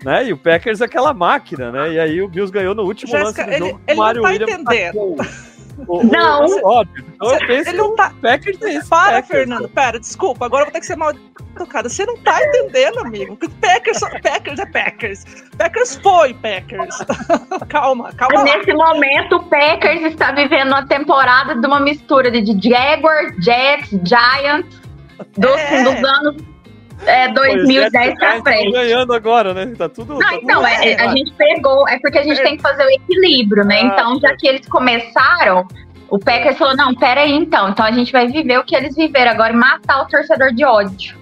Né? 0.03 0.29
E 0.29 0.33
o 0.33 0.37
Packers 0.39 0.81
é 0.81 0.87
aquela 0.87 1.13
máquina, 1.13 1.71
né? 1.71 1.93
E 1.93 2.01
aí 2.01 2.23
o 2.23 2.29
Bills 2.29 2.51
ganhou 2.51 2.75
no 2.75 2.85
último 2.85 3.11
Jéssica, 3.11 3.43
lance 3.45 3.45
do 3.45 3.51
ele- 3.65 3.71
jogo. 3.73 3.81
ele 3.87 3.99
Mario 3.99 4.23
não 4.23 4.29
tá 4.29 4.33
Williams 4.33 4.61
entendendo. 4.63 5.17
O- 5.89 6.03
Não. 6.05 6.45
o- 6.47 6.67
óbvio. 6.67 7.05
Então 7.15 7.33
eu 7.33 7.47
penso 7.47 7.71
Ele 7.71 7.79
não 7.79 7.95
tá- 7.95 8.13
o 8.17 8.21
Packers 8.21 8.63
é 8.63 8.75
esse 8.75 8.89
Para, 8.89 9.13
Packers. 9.23 9.29
Fernando, 9.29 9.69
pera, 9.69 10.01
desculpa, 10.01 10.47
agora 10.47 10.63
eu 10.63 10.67
vou 10.67 10.73
ter 10.73 10.81
que 10.81 10.87
ser 10.87 10.97
mal 10.97 11.13
educada. 11.57 11.89
Você 11.89 12.07
não 12.07 12.17
tá 12.19 12.39
entendendo, 12.45 12.99
amigo. 13.01 13.37
Packers, 13.61 14.01
Packers 14.23 14.59
é 14.59 14.67
Packers. 14.67 15.25
Packers 15.59 15.97
foi 15.97 16.35
Packers. 16.35 16.97
calma, 17.69 18.13
calma 18.13 18.39
lá. 18.39 18.45
Nesse 18.45 18.73
momento, 18.73 19.37
o 19.37 19.43
Packers 19.45 20.03
está 20.03 20.33
vivendo 20.33 20.69
uma 20.69 20.87
temporada 20.87 21.55
de 21.55 21.67
uma 21.67 21.81
mistura 21.81 22.31
de 22.31 22.69
Jaguars, 22.69 23.35
Jets, 23.45 23.91
Giants, 24.05 24.81
dos, 25.37 25.51
É. 25.61 25.83
dos 25.83 26.09
anos 26.09 26.50
é, 27.07 27.33
Pô, 27.33 27.45
e 27.45 27.57
os 27.59 27.65
2010 27.67 27.93
Jets 27.93 28.19
pra 28.19 28.43
frente. 28.43 28.73
ganhando 28.73 29.13
agora, 29.13 29.55
né? 29.55 29.73
Tá 29.77 29.89
tudo. 29.89 30.15
Não, 30.15 30.21
tá 30.21 30.35
então, 30.35 30.57
tudo 30.63 30.67
é, 30.67 30.79
bem, 30.81 30.95
a 31.01 31.05
vai. 31.07 31.17
gente 31.17 31.33
pegou, 31.35 31.89
é 31.89 31.99
porque 31.99 32.19
a 32.19 32.23
gente 32.23 32.43
tem 32.43 32.57
que 32.57 32.63
fazer 32.63 32.85
o 32.85 32.91
equilíbrio, 32.91 33.65
né? 33.65 33.81
Ah, 33.83 33.87
Então, 33.87 34.21
já 34.21 34.37
que 34.37 34.47
eles 34.49 34.67
começaram, 34.69 35.67
o 36.09 36.19
Packers 36.19 36.59
falou, 36.59 36.77
não, 36.77 36.95
pera 36.95 37.21
aí 37.23 37.33
então, 37.33 37.69
então 37.71 37.85
a 37.85 37.93
gente 37.93 38.11
vai 38.13 38.27
viver 38.29 38.59
o 38.59 38.65
que 38.65 38.75
eles 38.75 38.95
viveram 38.97 39.31
agora 39.33 39.53
e 39.53 39.57
matar 39.57 40.03
o 40.03 40.07
torcedor 40.09 40.53
de 40.53 40.65
ódio. 40.65 41.19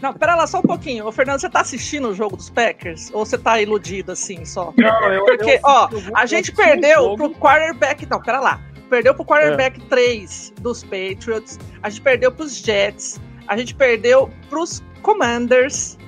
Não, 0.00 0.12
pera 0.14 0.34
lá 0.34 0.46
só 0.46 0.58
um 0.58 0.62
pouquinho. 0.62 1.06
Ô, 1.06 1.12
Fernando, 1.12 1.38
você 1.40 1.50
tá 1.50 1.60
assistindo 1.60 2.08
o 2.08 2.14
jogo 2.14 2.34
dos 2.34 2.48
Packers? 2.48 3.10
Ou 3.12 3.26
você 3.26 3.36
tá 3.36 3.60
iludido 3.60 4.10
assim 4.12 4.42
só? 4.44 4.72
Não, 4.76 5.12
eu- 5.12 5.24
Porque, 5.26 5.50
eu- 5.52 5.60
ó, 5.62 5.88
eu 5.92 6.00
vou- 6.00 6.16
A 6.16 6.24
gente 6.24 6.50
perdeu 6.50 7.14
pro 7.14 7.28
quarterback. 7.30 8.06
Não, 8.10 8.18
pera 8.20 8.40
lá. 8.40 8.58
Perdeu 8.88 9.14
pro 9.14 9.22
quarterback 9.24 9.78
3 9.90 10.50
dos 10.62 10.82
Patriots. 10.82 11.58
A 11.82 11.90
gente 11.90 12.00
perdeu 12.00 12.32
pros 12.32 12.56
Jets. 12.56 13.20
A 13.48 13.56
gente 13.56 13.74
perdeu 13.74 14.30
pros 14.48 14.82
Commanders. 15.02 15.98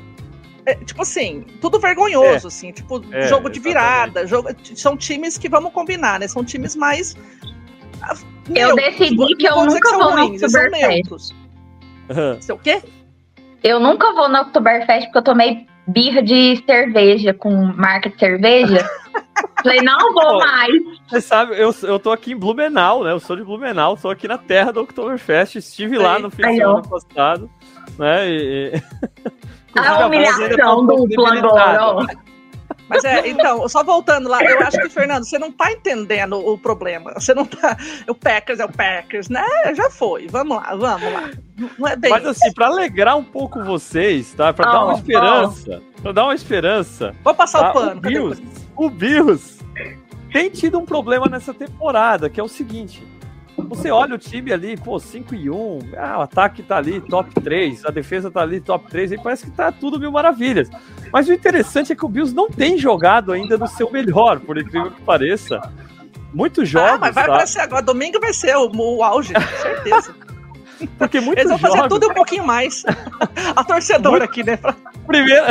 É, 0.67 0.75
tipo 0.77 1.03
assim, 1.03 1.45
tudo 1.61 1.79
vergonhoso, 1.79 2.47
assim. 2.49 2.73
Tipo, 2.73 2.97
É, 3.13 3.29
jogo 3.29 3.51
de 3.51 3.59
exatamente. 3.59 3.61
virada. 3.61 4.27
Jogo, 4.27 4.49
são 4.75 4.97
times 4.97 5.37
que, 5.37 5.49
vamos 5.49 5.73
combinar, 5.73 6.19
né? 6.21 6.27
São 6.29 6.43
times 6.45 6.75
mais. 6.75 7.15
ah, 8.03 8.15
Eu 8.49 8.75
neutros. 8.75 8.85
decidi 8.99 9.17
Não 9.17 9.27
que 9.37 9.47
eu 9.47 9.57
nunca 9.67 9.89
são 9.91 9.99
vou 9.99 10.11
no 10.11 10.17
ruins, 10.27 10.41
eles 10.43 10.53
são 10.53 10.63
Oktoberfest. 10.63 10.95
neutros. 10.95 11.35
Sei 12.41 12.55
o 12.55 12.59
quê? 12.59 12.83
Eu 13.63 13.79
nunca 13.81 14.13
vou 14.15 14.29
no 14.29 14.39
Oktoberfest 14.41 15.07
porque 15.07 15.19
eu 15.19 15.23
tomei 15.23 15.67
birra 15.87 16.23
de 16.23 16.63
cerveja 16.65 17.35
com 17.35 17.51
marca 17.77 18.09
de 18.11 18.19
cerveja. 18.19 18.89
Falei, 19.63 19.81
não 19.81 20.13
vou 20.13 20.39
mais. 20.39 20.73
Você 21.09 21.21
sabe, 21.21 21.59
eu, 21.59 21.75
eu 21.83 21.99
tô 21.99 22.11
aqui 22.13 22.33
em 22.33 22.37
Blumenau, 22.37 23.03
né? 23.03 23.13
Eu 23.13 23.21
sou 23.21 23.35
de 23.35 23.43
Blumenau, 23.43 23.97
tô 23.97 24.11
aqui 24.11 24.29
na 24.29 24.39
terra 24.39 24.73
do 24.73 24.83
Oktoberfest. 24.83 25.57
Estive 25.57 25.97
lá 25.99 26.19
no 26.19 26.31
fim 26.31 26.43
de 26.43 26.57
semana 26.57 26.83
ó. 26.85 26.89
passado, 26.89 27.51
né? 27.99 28.29
E, 28.29 28.73
e... 28.75 28.83
A 29.79 30.05
humilhação 30.07 30.81
um 30.81 30.87
dupla 30.87 31.35
agora. 31.35 32.07
Mas 32.89 33.03
é, 33.05 33.27
então, 33.29 33.67
só 33.69 33.83
voltando 33.83 34.29
lá, 34.29 34.43
eu 34.45 34.61
acho 34.61 34.79
que, 34.79 34.89
Fernando, 34.89 35.25
você 35.25 35.39
não 35.39 35.51
tá 35.51 35.73
entendendo 35.73 36.37
o 36.37 36.59
problema. 36.59 37.15
Você 37.15 37.33
não 37.35 37.47
tá. 37.47 37.77
O 38.09 38.15
Packers 38.15 38.61
é 38.61 38.65
o 38.65 38.73
Packers, 38.73 39.29
né? 39.29 39.45
Já 39.75 39.89
foi. 39.91 40.27
Vamos 40.29 40.57
lá, 40.57 40.75
vamos 40.75 41.13
lá. 41.13 41.31
Não 41.79 41.89
é 41.89 41.97
bem. 41.97 42.11
Mas 42.11 42.27
assim, 42.27 42.53
pra 42.53 42.67
alegrar 42.67 43.17
um 43.17 43.25
pouco 43.25 43.63
vocês, 43.65 44.33
tá? 44.35 44.53
Pra 44.53 44.67
dar 44.71 44.83
Oh, 44.83 44.85
uma 44.89 44.95
esperança, 44.95 45.83
pra 46.03 46.13
dar 46.13 46.25
uma 46.25 46.35
esperança, 46.35 47.15
Vou 47.25 47.35
passar 47.35 47.61
tá? 47.61 47.71
o 47.71 47.73
pano. 47.73 47.99
o 47.99 48.01
Bills, 48.01 48.43
o 48.77 48.91
Bills 48.91 49.65
tem 50.33 50.51
tido 50.51 50.79
um 50.79 50.85
problema 50.85 51.27
nessa 51.27 51.55
temporada, 51.55 52.29
que 52.29 52.41
é 52.41 52.43
o 52.43 52.49
seguinte. 52.49 53.03
Você 53.57 53.91
olha 53.91 54.15
o 54.15 54.19
time 54.19 54.53
ali, 54.53 54.77
pô, 54.77 54.99
5 54.99 55.35
e 55.35 55.49
1, 55.49 55.79
ah, 55.97 56.19
o 56.19 56.23
ataque 56.23 56.63
tá 56.63 56.77
ali, 56.77 57.01
top 57.01 57.33
3, 57.41 57.85
a 57.85 57.91
defesa 57.91 58.31
tá 58.31 58.41
ali, 58.43 58.61
top 58.61 58.91
3, 58.91 59.13
e 59.13 59.19
parece 59.19 59.45
que 59.47 59.53
tá 59.53 59.71
tudo 59.71 59.99
mil 59.99 60.11
maravilhas. 60.11 60.69
Mas 61.13 61.29
o 61.29 61.33
interessante 61.33 61.93
é 61.93 61.97
que 61.97 62.05
o 62.05 62.09
Bills 62.09 62.35
não 62.35 62.49
tem 62.49 62.77
jogado 62.77 63.33
ainda 63.33 63.57
no 63.57 63.69
seu 63.69 63.91
melhor, 63.91 64.41
por 64.41 64.59
incrível 64.59 64.91
que 64.91 65.01
pareça. 65.03 65.61
Muitos 66.33 66.69
jogos, 66.69 66.91
Ah, 66.91 66.99
mas 66.99 67.15
vai 67.15 67.27
tá? 67.27 67.33
aparecer 67.33 67.61
agora. 67.61 67.83
Domingo 67.83 68.19
vai 68.21 68.33
ser 68.33 68.57
o, 68.57 68.69
o 68.75 69.05
auge, 69.05 69.33
com 69.33 69.41
certeza. 69.63 70.15
Porque 70.99 71.21
muitos 71.21 71.45
Eles 71.45 71.51
vão 71.51 71.59
fazer 71.59 71.77
jogos, 71.77 71.89
tudo 72.01 72.11
um 72.11 72.15
pouquinho 72.15 72.45
mais. 72.45 72.83
A 73.55 73.63
torcedora 73.63 74.25
aqui, 74.25 74.43
né? 74.43 74.59
Primeiro, 75.07 75.45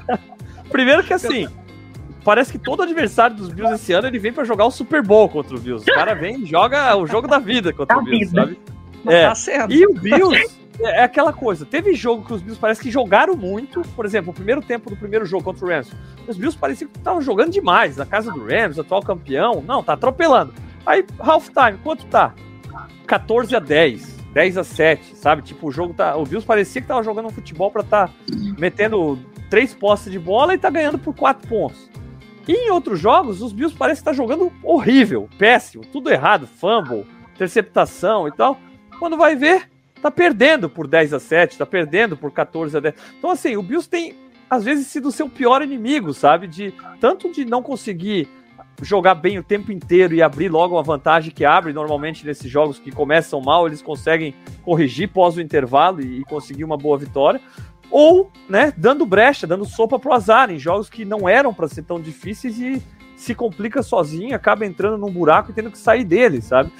primeiro 0.72 1.04
que 1.04 1.12
assim, 1.12 1.46
parece 2.24 2.50
que 2.52 2.58
todo 2.58 2.82
adversário 2.82 3.36
dos 3.36 3.50
Bills 3.50 3.74
esse 3.74 3.92
ano 3.92 4.08
ele 4.08 4.18
vem 4.18 4.32
pra 4.32 4.44
jogar 4.44 4.64
o 4.64 4.70
Super 4.70 5.02
Bowl 5.02 5.28
contra 5.28 5.54
o 5.56 5.60
Bills. 5.60 5.88
O 5.88 5.94
cara 5.94 6.14
vem 6.14 6.40
e 6.40 6.46
joga 6.46 6.96
o 6.96 7.06
jogo 7.06 7.28
da 7.28 7.38
vida 7.38 7.72
contra 7.72 7.96
Da 7.96 8.02
o 8.02 8.04
Bills, 8.04 8.30
vida. 8.30 8.40
sabe? 8.42 8.58
É. 9.06 9.28
tá 9.28 9.34
sendo. 9.34 9.72
E 9.72 9.86
o 9.86 9.92
Bills 9.94 10.34
é 10.36 10.64
é 10.80 11.02
aquela 11.02 11.32
coisa. 11.32 11.64
Teve 11.64 11.94
jogo 11.94 12.24
que 12.24 12.32
os 12.32 12.42
Bills 12.42 12.60
parece 12.60 12.80
que 12.80 12.90
jogaram 12.90 13.36
muito. 13.36 13.82
Por 13.94 14.04
exemplo, 14.04 14.30
o 14.30 14.34
primeiro 14.34 14.60
tempo 14.60 14.90
do 14.90 14.96
primeiro 14.96 15.24
jogo 15.24 15.44
contra 15.44 15.64
o 15.64 15.68
Rams. 15.68 15.92
Os 16.26 16.36
Bills 16.36 16.58
pareciam 16.58 16.90
que 16.90 16.98
estavam 16.98 17.20
jogando 17.20 17.50
demais. 17.52 17.96
Na 17.96 18.06
casa 18.06 18.32
do 18.32 18.44
Rams, 18.44 18.78
atual 18.78 19.02
campeão. 19.02 19.62
Não, 19.66 19.82
tá 19.82 19.92
atropelando. 19.92 20.52
Aí, 20.84 21.04
halftime, 21.18 21.78
quanto 21.82 22.04
tá? 22.06 22.34
14 23.06 23.54
a 23.54 23.60
10. 23.60 24.14
10 24.32 24.58
a 24.58 24.64
7, 24.64 25.16
sabe? 25.16 25.42
Tipo, 25.42 25.68
o 25.68 25.70
jogo 25.70 25.94
tá. 25.94 26.16
O 26.16 26.24
Bills 26.24 26.44
parecia 26.44 26.82
que 26.82 26.88
tava 26.88 27.02
jogando 27.04 27.26
um 27.26 27.30
futebol 27.30 27.70
pra 27.70 27.84
tá 27.84 28.10
metendo 28.58 29.18
três 29.48 29.72
postes 29.72 30.10
de 30.10 30.18
bola 30.18 30.54
e 30.54 30.58
tá 30.58 30.70
ganhando 30.70 30.98
por 30.98 31.14
quatro 31.14 31.48
pontos. 31.48 31.88
E 32.46 32.52
em 32.52 32.70
outros 32.70 33.00
jogos, 33.00 33.40
os 33.40 33.52
Bills 33.52 33.76
parecem 33.76 34.00
estar 34.00 34.12
jogando 34.12 34.52
horrível, 34.62 35.28
péssimo, 35.38 35.84
tudo 35.86 36.10
errado, 36.10 36.46
fumble, 36.46 37.06
interceptação 37.34 38.28
e 38.28 38.32
tal. 38.32 38.58
Quando 38.98 39.16
vai 39.16 39.34
ver, 39.34 39.68
tá 40.02 40.10
perdendo 40.10 40.68
por 40.68 40.86
10 40.86 41.14
a 41.14 41.20
7, 41.20 41.58
tá 41.58 41.66
perdendo 41.66 42.16
por 42.16 42.30
14 42.30 42.76
a 42.76 42.80
10. 42.80 42.94
Então, 43.18 43.30
assim, 43.30 43.56
o 43.56 43.62
Bills 43.62 43.88
tem, 43.88 44.14
às 44.48 44.62
vezes, 44.62 44.86
sido 44.86 45.08
o 45.08 45.12
seu 45.12 45.28
pior 45.28 45.62
inimigo, 45.62 46.12
sabe? 46.12 46.46
De 46.46 46.74
tanto 47.00 47.32
de 47.32 47.44
não 47.44 47.62
conseguir 47.62 48.28
jogar 48.82 49.14
bem 49.14 49.38
o 49.38 49.42
tempo 49.42 49.72
inteiro 49.72 50.14
e 50.14 50.22
abrir 50.22 50.48
logo 50.48 50.74
uma 50.74 50.82
vantagem 50.82 51.30
que 51.30 51.44
abre 51.44 51.72
normalmente 51.72 52.26
nesses 52.26 52.50
jogos 52.50 52.78
que 52.78 52.90
começam 52.90 53.40
mal, 53.40 53.66
eles 53.66 53.80
conseguem 53.80 54.34
corrigir 54.62 55.08
pós 55.08 55.36
o 55.36 55.40
intervalo 55.40 56.00
e, 56.00 56.20
e 56.20 56.24
conseguir 56.24 56.64
uma 56.64 56.76
boa 56.76 56.98
vitória. 56.98 57.40
Ou, 57.96 58.28
né, 58.48 58.74
dando 58.76 59.06
brecha, 59.06 59.46
dando 59.46 59.64
sopa 59.64 60.00
pro 60.00 60.12
azar 60.12 60.50
em 60.50 60.58
jogos 60.58 60.90
que 60.90 61.04
não 61.04 61.28
eram 61.28 61.54
para 61.54 61.68
ser 61.68 61.84
tão 61.84 62.00
difíceis 62.00 62.58
e 62.58 62.82
se 63.14 63.36
complica 63.36 63.84
sozinho, 63.84 64.34
acaba 64.34 64.66
entrando 64.66 64.98
num 64.98 65.12
buraco 65.12 65.52
e 65.52 65.54
tendo 65.54 65.70
que 65.70 65.78
sair 65.78 66.02
dele, 66.02 66.42
sabe? 66.42 66.72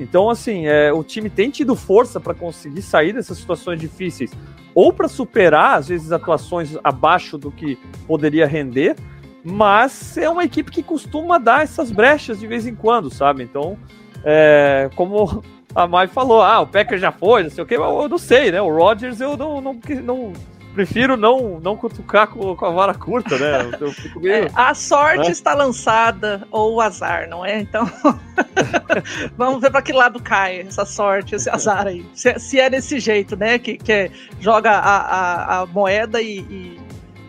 Então, 0.00 0.30
assim, 0.30 0.66
é, 0.66 0.90
o 0.90 1.04
time 1.04 1.28
tem 1.28 1.50
tido 1.50 1.76
força 1.76 2.18
para 2.18 2.32
conseguir 2.32 2.80
sair 2.80 3.12
dessas 3.12 3.36
situações 3.36 3.78
difíceis, 3.78 4.32
ou 4.74 4.94
para 4.94 5.08
superar, 5.08 5.76
às 5.76 5.88
vezes, 5.88 6.10
atuações 6.10 6.74
abaixo 6.82 7.36
do 7.36 7.50
que 7.50 7.78
poderia 8.06 8.46
render, 8.46 8.96
mas 9.44 10.16
é 10.16 10.30
uma 10.30 10.44
equipe 10.44 10.70
que 10.70 10.82
costuma 10.82 11.36
dar 11.36 11.64
essas 11.64 11.92
brechas 11.92 12.40
de 12.40 12.46
vez 12.46 12.66
em 12.66 12.74
quando, 12.74 13.10
sabe? 13.10 13.42
Então, 13.42 13.76
é, 14.24 14.88
como 14.96 15.44
a 15.74 15.86
Mai 15.86 16.08
falou, 16.08 16.40
ah, 16.40 16.60
o 16.60 16.66
Packer 16.66 16.98
já 16.98 17.12
foi, 17.12 17.42
não 17.42 17.50
sei 17.50 17.62
o 17.62 17.66
que, 17.66 17.74
eu 17.76 18.08
não 18.08 18.16
sei, 18.16 18.50
né? 18.50 18.62
O 18.62 18.74
Rodgers 18.74 19.20
eu 19.20 19.36
não, 19.36 19.60
não, 19.60 19.78
não 20.02 20.32
prefiro 20.72 21.16
não, 21.16 21.60
não 21.60 21.76
cutucar 21.76 22.28
com, 22.28 22.56
com 22.56 22.66
a 22.66 22.70
vara 22.70 22.94
curta, 22.94 23.38
né? 23.38 23.70
Eu 23.80 23.92
fico 23.92 24.18
meio. 24.20 24.46
É, 24.46 24.50
a 24.54 24.74
sorte 24.74 25.28
É. 25.28 25.30
está 25.30 25.54
lançada, 25.54 26.46
ou 26.50 26.74
o 26.74 26.80
azar, 26.80 27.28
não 27.28 27.44
é? 27.44 27.60
Então, 27.60 27.88
vamos 29.36 29.60
ver 29.60 29.70
para 29.70 29.82
que 29.82 29.92
lado 29.92 30.20
cai 30.20 30.60
essa 30.60 30.84
sorte, 30.84 31.34
esse 31.34 31.48
azar 31.48 31.86
aí. 31.86 32.04
Se, 32.14 32.38
se 32.38 32.58
é 32.58 32.68
desse 32.68 32.98
jeito, 32.98 33.36
né? 33.36 33.58
Que, 33.58 33.76
que 33.76 34.10
joga 34.40 34.70
a, 34.70 34.96
a, 34.96 35.60
a 35.60 35.66
moeda 35.66 36.20
e, 36.20 36.38
e, 36.40 36.80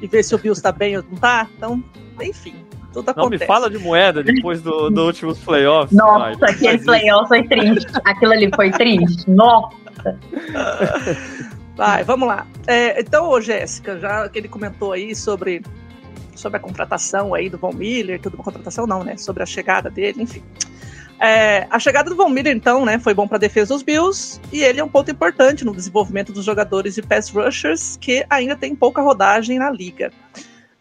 e 0.01 0.07
vê 0.07 0.23
se 0.23 0.33
o 0.33 0.37
Bills 0.37 0.61
tá 0.61 0.71
bem 0.71 0.97
ou 0.97 1.03
não 1.03 1.17
tá. 1.17 1.47
Então, 1.57 1.83
enfim, 2.21 2.55
tudo 2.93 3.11
Não 3.17 3.29
me 3.29 3.39
fala 3.39 3.69
de 3.69 3.79
moeda 3.79 4.23
depois 4.23 4.61
do, 4.61 4.89
do 4.89 5.05
últimos 5.07 5.39
playoffs. 5.39 5.97
Nossa, 5.97 6.45
aquele 6.45 6.77
playoff 6.77 7.27
foi 7.27 7.43
triste. 7.43 7.91
Aquilo 8.05 8.33
ali 8.33 8.49
foi 8.55 8.71
triste. 8.71 9.29
Nossa. 9.29 10.19
Vai, 11.76 12.03
vamos 12.03 12.28
lá. 12.28 12.45
É, 12.67 12.99
então, 12.99 13.39
Jéssica, 13.41 13.99
já 13.99 14.30
que 14.30 14.38
ele 14.38 14.47
comentou 14.47 14.91
aí 14.91 15.15
sobre 15.15 15.61
sobre 16.36 16.57
a 16.57 16.59
contratação 16.59 17.34
aí 17.34 17.49
do 17.49 17.57
Von 17.57 17.74
Miller, 17.74 18.19
tudo 18.19 18.36
uma 18.36 18.43
contratação 18.43 18.88
não, 18.88 19.03
né? 19.03 19.17
Sobre 19.17 19.43
a 19.43 19.45
chegada 19.45 19.89
dele, 19.89 20.24
enfim. 20.24 20.43
É, 21.19 21.67
a 21.69 21.80
chegada 21.80 22.09
do 22.09 22.15
Von 22.15 22.30
Miller, 22.30 22.55
então, 22.55 22.84
né, 22.84 22.99
foi 22.99 23.13
bom 23.13 23.28
para 23.28 23.38
a 23.38 23.39
defesa 23.39 23.74
dos 23.74 23.84
Bills 23.84 24.41
e 24.51 24.61
ele 24.61 24.80
é 24.80 24.84
um 24.84 24.89
ponto 24.89 25.09
importante 25.09 25.63
no 25.63 25.74
desenvolvimento 25.74 26.34
dos 26.34 26.43
jogadores 26.43 26.95
de 26.95 27.01
pass 27.01 27.30
rushers 27.30 27.97
que 28.01 28.26
ainda 28.30 28.55
tem 28.55 28.76
pouca 28.76 29.01
rodagem 29.01 29.57
na 29.57 29.71
liga. 29.71 30.11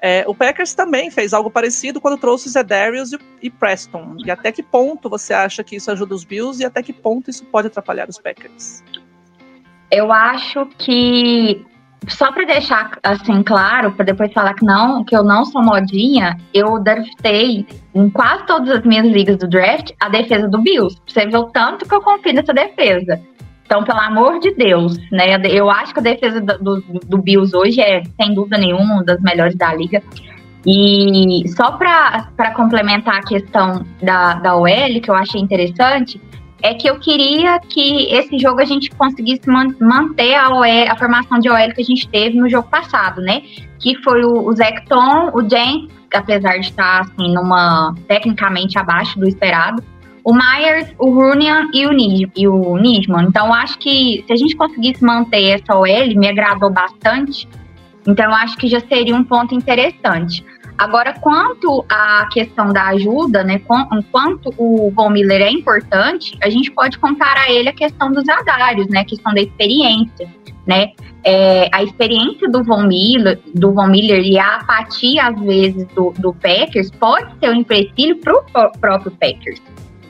É, 0.00 0.24
o 0.26 0.34
Packers 0.34 0.74
também 0.74 1.12
fez 1.12 1.32
algo 1.32 1.48
parecido 1.48 2.00
quando 2.00 2.18
trouxe 2.18 2.48
Zedarius 2.48 3.12
e, 3.12 3.18
e 3.40 3.50
Preston. 3.50 4.16
E 4.24 4.32
até 4.32 4.50
que 4.50 4.64
ponto 4.64 5.08
você 5.08 5.32
acha 5.32 5.62
que 5.62 5.76
isso 5.76 5.92
ajuda 5.92 6.12
os 6.12 6.24
Bills 6.24 6.60
e 6.60 6.66
até 6.66 6.82
que 6.82 6.92
ponto 6.92 7.30
isso 7.30 7.44
pode 7.44 7.68
atrapalhar 7.68 8.08
os 8.08 8.18
Packers? 8.18 8.82
Eu 9.92 10.10
acho 10.10 10.66
que 10.78 11.62
só 12.08 12.32
para 12.32 12.46
deixar 12.46 12.98
assim 13.02 13.42
claro, 13.42 13.92
para 13.92 14.06
depois 14.06 14.32
falar 14.32 14.54
que 14.54 14.64
não, 14.64 15.04
que 15.04 15.14
eu 15.14 15.22
não 15.22 15.44
sou 15.44 15.62
modinha, 15.62 16.38
eu 16.54 16.82
draftei 16.82 17.66
em 17.94 18.08
quase 18.08 18.46
todas 18.46 18.70
as 18.70 18.82
minhas 18.84 19.06
ligas 19.06 19.36
do 19.36 19.46
draft 19.46 19.92
a 20.00 20.08
defesa 20.08 20.48
do 20.48 20.62
Bills. 20.62 20.98
Você 21.06 21.26
viu 21.26 21.44
tanto 21.44 21.86
que 21.86 21.94
eu 21.94 22.00
confio 22.00 22.32
nessa 22.32 22.54
defesa. 22.54 23.20
Então, 23.66 23.84
pelo 23.84 24.00
amor 24.00 24.40
de 24.40 24.54
Deus, 24.54 24.96
né? 25.10 25.36
Eu 25.50 25.70
acho 25.70 25.92
que 25.92 26.00
a 26.00 26.02
defesa 26.02 26.40
do, 26.40 26.58
do, 26.58 26.80
do 26.80 27.18
Bills 27.18 27.54
hoje 27.54 27.80
é, 27.82 28.02
sem 28.20 28.34
dúvida 28.34 28.56
nenhuma, 28.56 28.94
uma 28.94 29.04
das 29.04 29.20
melhores 29.20 29.54
da 29.54 29.74
liga. 29.74 30.02
E 30.66 31.44
só 31.56 31.72
para 31.72 32.50
complementar 32.54 33.16
a 33.16 33.22
questão 33.22 33.84
da, 34.02 34.34
da 34.34 34.56
OL, 34.56 35.00
que 35.02 35.10
eu 35.10 35.14
achei 35.14 35.40
interessante, 35.40 36.20
é 36.62 36.74
que 36.74 36.88
eu 36.88 36.98
queria 36.98 37.58
que 37.58 38.12
esse 38.12 38.38
jogo 38.38 38.60
a 38.60 38.64
gente 38.64 38.90
conseguisse 38.90 39.48
man 39.48 39.74
manter 39.80 40.34
a, 40.34 40.48
OL, 40.50 40.64
a 40.88 40.96
formação 40.96 41.38
de 41.38 41.50
OL 41.50 41.74
que 41.74 41.82
a 41.82 41.84
gente 41.84 42.08
teve 42.08 42.38
no 42.38 42.48
jogo 42.48 42.68
passado, 42.68 43.20
né? 43.20 43.42
Que 43.80 43.96
foi 44.02 44.24
o, 44.24 44.46
o 44.46 44.52
Zecton, 44.54 45.30
o 45.34 45.48
James, 45.48 45.90
apesar 46.14 46.58
de 46.58 46.66
estar 46.66 47.00
assim, 47.00 47.34
numa 47.34 47.94
tecnicamente 48.06 48.78
abaixo 48.78 49.18
do 49.18 49.26
esperado, 49.26 49.82
o 50.24 50.32
Myers, 50.32 50.94
o 50.98 51.10
Runian 51.10 51.68
e 51.74 51.84
o, 51.84 51.90
Nij 51.90 52.30
e 52.36 52.46
o 52.46 52.76
Nisman. 52.76 53.24
Então, 53.24 53.52
acho 53.52 53.76
que 53.78 54.22
se 54.24 54.32
a 54.32 54.36
gente 54.36 54.54
conseguisse 54.54 55.04
manter 55.04 55.60
essa 55.60 55.76
OL, 55.76 56.14
me 56.16 56.28
agradou 56.28 56.70
bastante. 56.70 57.48
Então, 58.06 58.32
acho 58.32 58.56
que 58.56 58.68
já 58.68 58.80
seria 58.80 59.16
um 59.16 59.24
ponto 59.24 59.52
interessante. 59.52 60.44
Agora, 60.82 61.12
quanto 61.12 61.84
à 61.88 62.28
questão 62.32 62.72
da 62.72 62.88
ajuda, 62.88 63.44
né, 63.44 63.60
quanto 64.10 64.52
o 64.58 64.90
Von 64.90 65.10
Miller 65.10 65.40
é 65.40 65.48
importante, 65.48 66.36
a 66.42 66.50
gente 66.50 66.72
pode 66.72 66.98
comparar 66.98 67.48
ele 67.48 67.68
à 67.68 67.72
questão 67.72 68.10
dos 68.10 68.28
adários, 68.28 68.88
né, 68.88 68.98
a 68.98 69.04
questão 69.04 69.32
da 69.32 69.40
experiência, 69.40 70.28
né, 70.66 70.90
é, 71.22 71.68
a 71.72 71.84
experiência 71.84 72.50
do 72.50 72.64
Von 72.64 72.88
Miller, 72.88 73.38
do 73.54 73.72
Von 73.72 73.86
Miller 73.86 74.24
e 74.24 74.36
a 74.40 74.56
apatia 74.56 75.28
às 75.28 75.40
vezes 75.40 75.86
do, 75.94 76.12
do 76.18 76.34
Packers 76.34 76.90
pode 76.90 77.32
ser 77.38 77.50
um 77.50 77.54
empecilho 77.60 78.16
para 78.16 78.34
o 78.36 78.72
próprio 78.80 79.12
Packers, 79.12 79.62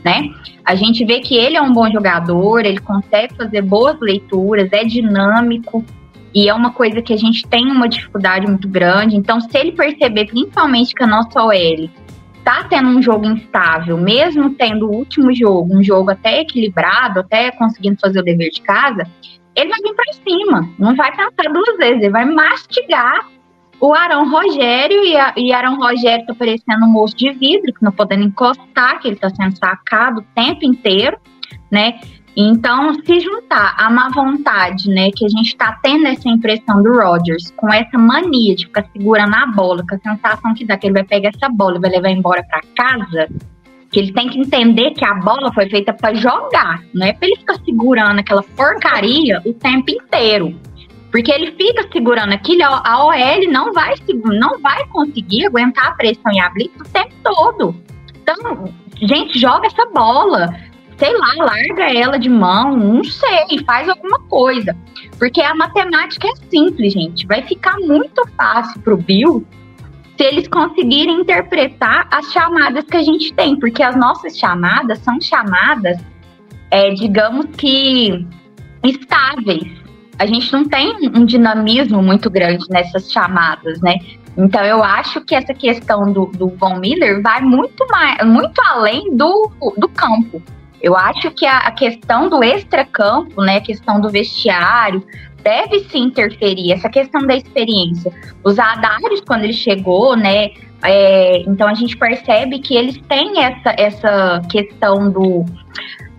né? 0.03 0.31
A 0.65 0.75
gente 0.75 1.05
vê 1.05 1.21
que 1.21 1.37
ele 1.37 1.59
é 1.59 1.61
um 1.61 1.75
bom 1.75 1.91
jogador, 1.93 2.65
ele 2.65 2.79
consegue 2.79 3.35
fazer 3.35 3.61
boas 3.61 4.01
leituras, 4.01 4.71
é 4.73 4.85
dinâmico, 4.85 5.85
e 6.35 6.49
é 6.49 6.55
uma 6.55 6.73
coisa 6.73 7.03
que 7.03 7.13
a 7.13 7.17
gente 7.17 7.47
tem 7.47 7.71
uma 7.71 7.89
dificuldade 7.89 8.47
muito 8.47 8.69
grande. 8.69 9.17
Então, 9.17 9.41
se 9.41 9.57
ele 9.57 9.73
perceber, 9.73 10.27
principalmente 10.27 10.95
que 10.95 11.03
a 11.03 11.07
nossa 11.07 11.43
OL 11.43 11.91
tá 12.45 12.65
tendo 12.65 12.89
um 12.89 13.03
jogo 13.03 13.27
instável, 13.27 13.97
mesmo 13.97 14.51
tendo 14.51 14.89
o 14.89 14.95
último 14.95 15.35
jogo, 15.35 15.77
um 15.77 15.83
jogo 15.83 16.11
até 16.11 16.41
equilibrado, 16.41 17.21
até 17.21 17.51
conseguindo 17.53 17.99
fazer 18.01 18.21
o 18.21 18.25
dever 18.25 18.51
de 18.51 18.63
casa, 18.63 19.07
ele 19.55 19.71
vai 19.71 19.81
vir 19.81 19.95
para 19.95 20.13
cima, 20.15 20.69
não 20.79 20.95
vai 20.97 21.11
pensar 21.11 21.53
duas 21.53 21.77
vezes, 21.77 22.03
ele 22.03 22.11
vai 22.11 22.25
mastigar 22.25 23.29
o 23.79 23.93
Arão 23.93 24.31
Rogério 24.31 25.05
e, 25.05 25.17
a, 25.17 25.35
e 25.37 25.53
Arão 25.53 25.77
Rogério 25.77 26.25
tá 26.25 26.35
parecendo 26.35 26.85
um 26.85 26.89
moço 26.89 27.17
de 27.17 27.33
vidro, 27.33 27.73
que 27.73 27.83
não 27.83 27.91
podendo 27.91 28.23
encostar, 28.23 29.01
que 29.01 29.09
ele 29.09 29.17
tá 29.17 29.29
sendo 29.29 29.57
sacado 29.59 30.21
o 30.21 30.25
tempo 30.35 30.65
inteiro, 30.65 31.19
né? 31.71 31.99
Então, 32.37 32.95
se 33.05 33.21
juntar 33.21 33.75
a 33.79 33.91
má 33.91 34.09
vontade, 34.09 34.89
né, 34.89 35.11
que 35.11 35.27
a 35.27 35.29
gente 35.29 35.49
está 35.49 35.79
tendo 35.83 36.07
essa 36.07 36.29
impressão 36.29 36.83
do 36.83 36.93
Rodgers, 36.93 37.53
com 37.57 37.71
essa 37.71 37.99
mania 37.99 38.55
de 38.55 38.65
ficar 38.67 38.87
segurando 38.91 39.35
a 39.35 39.47
bola, 39.47 39.85
com 39.87 39.95
a 39.95 39.99
sensação 39.99 40.55
que 40.55 40.65
dá 40.65 40.79
que 40.79 40.87
ele 40.87 40.95
vai 40.95 41.05
pegar 41.05 41.29
essa 41.29 41.51
bola 41.51 41.77
e 41.77 41.81
vai 41.81 41.91
levar 41.91 42.11
embora 42.11 42.43
para 42.45 42.63
casa, 42.75 43.29
que 43.91 43.99
ele 43.99 44.13
tem 44.15 44.31
que 44.31 44.39
entender 44.39 44.93
que 44.93 45.05
a 45.05 45.13
bola 45.15 45.53
foi 45.53 45.69
feita 45.69 45.93
para 45.93 46.15
jogar, 46.15 46.83
não 46.95 47.07
é 47.07 47.13
para 47.13 47.29
ele 47.29 47.37
ficar 47.37 47.57
segurando 47.63 48.19
aquela 48.19 48.43
porcaria 48.43 49.43
o 49.45 49.53
tempo 49.53 49.91
inteiro. 49.91 50.59
Porque 51.11 51.31
ele 51.31 51.53
fica 51.53 51.87
segurando 51.93 52.33
aquilo, 52.33 52.63
a 52.65 53.05
OL 53.05 53.53
não 53.53 53.71
vai, 53.75 53.93
não 54.25 54.59
vai 54.61 54.87
conseguir 54.87 55.45
aguentar 55.45 55.89
a 55.89 55.93
pressão 55.93 56.33
e 56.33 56.41
a 56.41 56.49
blitz 56.49 56.81
o 56.81 56.85
tempo 56.85 57.13
todo. 57.23 57.77
Então, 58.23 58.73
gente, 59.03 59.39
joga 59.39 59.67
essa 59.67 59.85
bola 59.91 60.49
sei 61.03 61.19
lá, 61.19 61.35
larga 61.37 61.93
ela 61.93 62.17
de 62.17 62.29
mão, 62.29 62.77
não 62.77 63.03
sei, 63.03 63.59
faz 63.67 63.89
alguma 63.89 64.21
coisa. 64.21 64.77
Porque 65.19 65.43
a 65.43 65.53
matemática 65.53 66.29
é 66.29 66.49
simples, 66.49 66.93
gente. 66.93 67.27
Vai 67.27 67.43
ficar 67.43 67.77
muito 67.81 68.23
fácil 68.37 68.81
pro 68.83 68.97
Bill 68.97 69.45
se 70.17 70.23
eles 70.23 70.47
conseguirem 70.47 71.23
interpretar 71.23 72.07
as 72.09 72.33
chamadas 72.33 72.85
que 72.85 72.97
a 72.97 73.03
gente 73.03 73.35
tem, 73.35 73.59
porque 73.59 73.83
as 73.83 73.97
nossas 73.97 74.39
chamadas 74.39 75.01
são 75.01 75.21
chamadas, 75.21 75.99
é, 76.71 76.91
digamos 76.91 77.47
que 77.57 78.25
estáveis. 78.85 79.73
A 80.21 80.27
gente 80.27 80.53
não 80.53 80.69
tem 80.69 81.11
um 81.17 81.25
dinamismo 81.25 82.01
muito 82.01 82.31
grande 82.31 82.65
nessas 82.71 83.11
chamadas, 83.11 83.81
né? 83.81 83.97
Então 84.39 84.65
eu 84.65 84.85
acho 84.85 85.21
que 85.23 85.35
essa 85.35 85.53
questão 85.53 86.13
do, 86.13 86.27
do 86.27 86.49
Von 86.51 86.77
Miller 86.77 87.21
vai 87.21 87.41
muito 87.41 87.85
mais, 87.89 88.25
muito 88.25 88.61
além 88.69 89.17
do, 89.17 89.51
do 89.77 89.89
campo. 89.89 90.41
Eu 90.83 90.97
acho 90.97 91.31
que 91.31 91.47
a, 91.47 91.59
a 91.59 91.71
questão 91.71 92.29
do 92.29 92.43
extracampo, 92.43 93.41
né, 93.41 93.57
a 93.59 93.61
questão 93.61 94.01
do 94.01 94.11
vestiário, 94.11 95.07
deve 95.43 95.81
se 95.89 95.99
interferir, 95.99 96.73
essa 96.73 96.89
questão 96.89 97.27
da 97.27 97.35
experiência. 97.35 98.13
Os 98.45 98.59
Adários, 98.59 99.21
quando 99.21 99.45
ele 99.45 99.53
chegou, 99.53 100.17
né, 100.17 100.51
é, 100.83 101.43
então 101.43 101.69
a 101.69 101.75
gente 101.75 101.97
percebe 101.97 102.59
que 102.59 102.77
eles 102.77 103.01
têm 103.09 103.43
essa, 103.43 103.75
essa 103.79 104.43
questão 104.51 105.11
do 105.11 105.45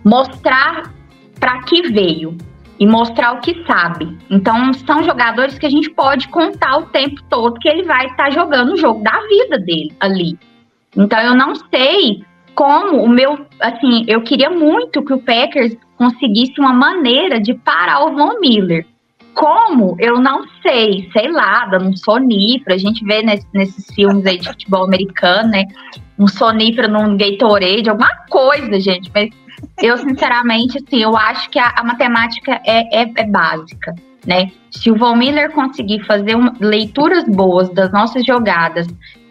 mostrar 0.02 0.92
para 1.38 1.62
que 1.62 1.82
veio 1.82 2.36
e 2.78 2.86
mostrar 2.86 3.32
o 3.32 3.40
que 3.40 3.64
sabe. 3.66 4.18
Então 4.30 4.72
são 4.72 5.02
jogadores 5.02 5.58
que 5.58 5.66
a 5.66 5.70
gente 5.70 5.90
pode 5.90 6.28
contar 6.28 6.78
o 6.78 6.86
tempo 6.86 7.22
todo 7.28 7.60
que 7.60 7.68
ele 7.68 7.82
vai 7.84 8.06
estar 8.06 8.30
jogando 8.30 8.72
o 8.72 8.76
jogo 8.76 9.02
da 9.02 9.20
vida 9.28 9.58
dele 9.58 9.92
ali. 10.00 10.38
Então 10.96 11.20
eu 11.20 11.34
não 11.34 11.54
sei 11.54 12.24
como 12.54 13.02
o 13.02 13.08
meu, 13.08 13.46
assim, 13.60 14.04
eu 14.06 14.22
queria 14.22 14.50
muito 14.50 15.04
que 15.04 15.12
o 15.12 15.18
Packers 15.18 15.76
conseguisse 15.96 16.58
uma 16.58 16.72
maneira 16.72 17.40
de 17.40 17.54
parar 17.54 18.04
o 18.04 18.14
Von 18.14 18.38
Miller. 18.40 18.86
Como? 19.34 19.96
Eu 19.98 20.20
não 20.20 20.44
sei, 20.62 21.10
sei 21.12 21.30
lá, 21.30 21.66
dando 21.66 21.88
um 21.88 21.96
sonífero. 21.96 22.74
A 22.74 22.78
gente 22.78 23.04
vê 23.04 23.22
nesse, 23.22 23.46
nesses 23.52 23.92
filmes 23.92 24.24
aí 24.24 24.38
de 24.38 24.48
futebol 24.48 24.84
americano, 24.84 25.50
né? 25.50 25.64
Um 26.16 26.28
sonífero 26.28 26.88
num 26.88 27.16
Gatorade, 27.16 27.90
alguma 27.90 28.16
coisa, 28.30 28.78
gente. 28.78 29.10
Mas 29.12 29.30
eu, 29.82 29.96
sinceramente, 29.98 30.78
assim, 30.78 31.02
eu 31.02 31.16
acho 31.16 31.50
que 31.50 31.58
a, 31.58 31.74
a 31.76 31.82
matemática 31.82 32.60
é, 32.64 33.02
é, 33.02 33.12
é, 33.16 33.26
básica, 33.26 33.92
né? 34.24 34.52
Se 34.70 34.90
o 34.90 34.96
Von 34.96 35.16
Miller 35.16 35.50
conseguir 35.50 36.04
fazer 36.04 36.36
uma, 36.36 36.54
leituras 36.60 37.24
boas 37.24 37.68
das 37.70 37.90
nossas 37.90 38.24
jogadas 38.24 38.86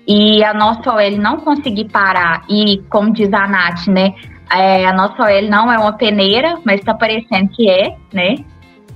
e 0.08 0.43
a 0.43 0.54
nossa 0.54 0.93
OL 0.93 1.18
não 1.18 1.38
conseguir 1.38 1.86
parar, 1.86 2.43
e 2.49 2.82
como 2.89 3.12
diz 3.12 3.32
a 3.34 3.47
Nath, 3.47 3.88
né, 3.88 4.14
é, 4.51 4.86
a 4.86 4.93
nossa 4.93 5.24
OL 5.24 5.49
não 5.49 5.72
é 5.72 5.78
uma 5.78 5.93
peneira, 5.93 6.60
mas 6.64 6.80
está 6.80 6.93
parecendo 6.93 7.49
que 7.49 7.70
é, 7.70 7.95
né? 8.14 8.36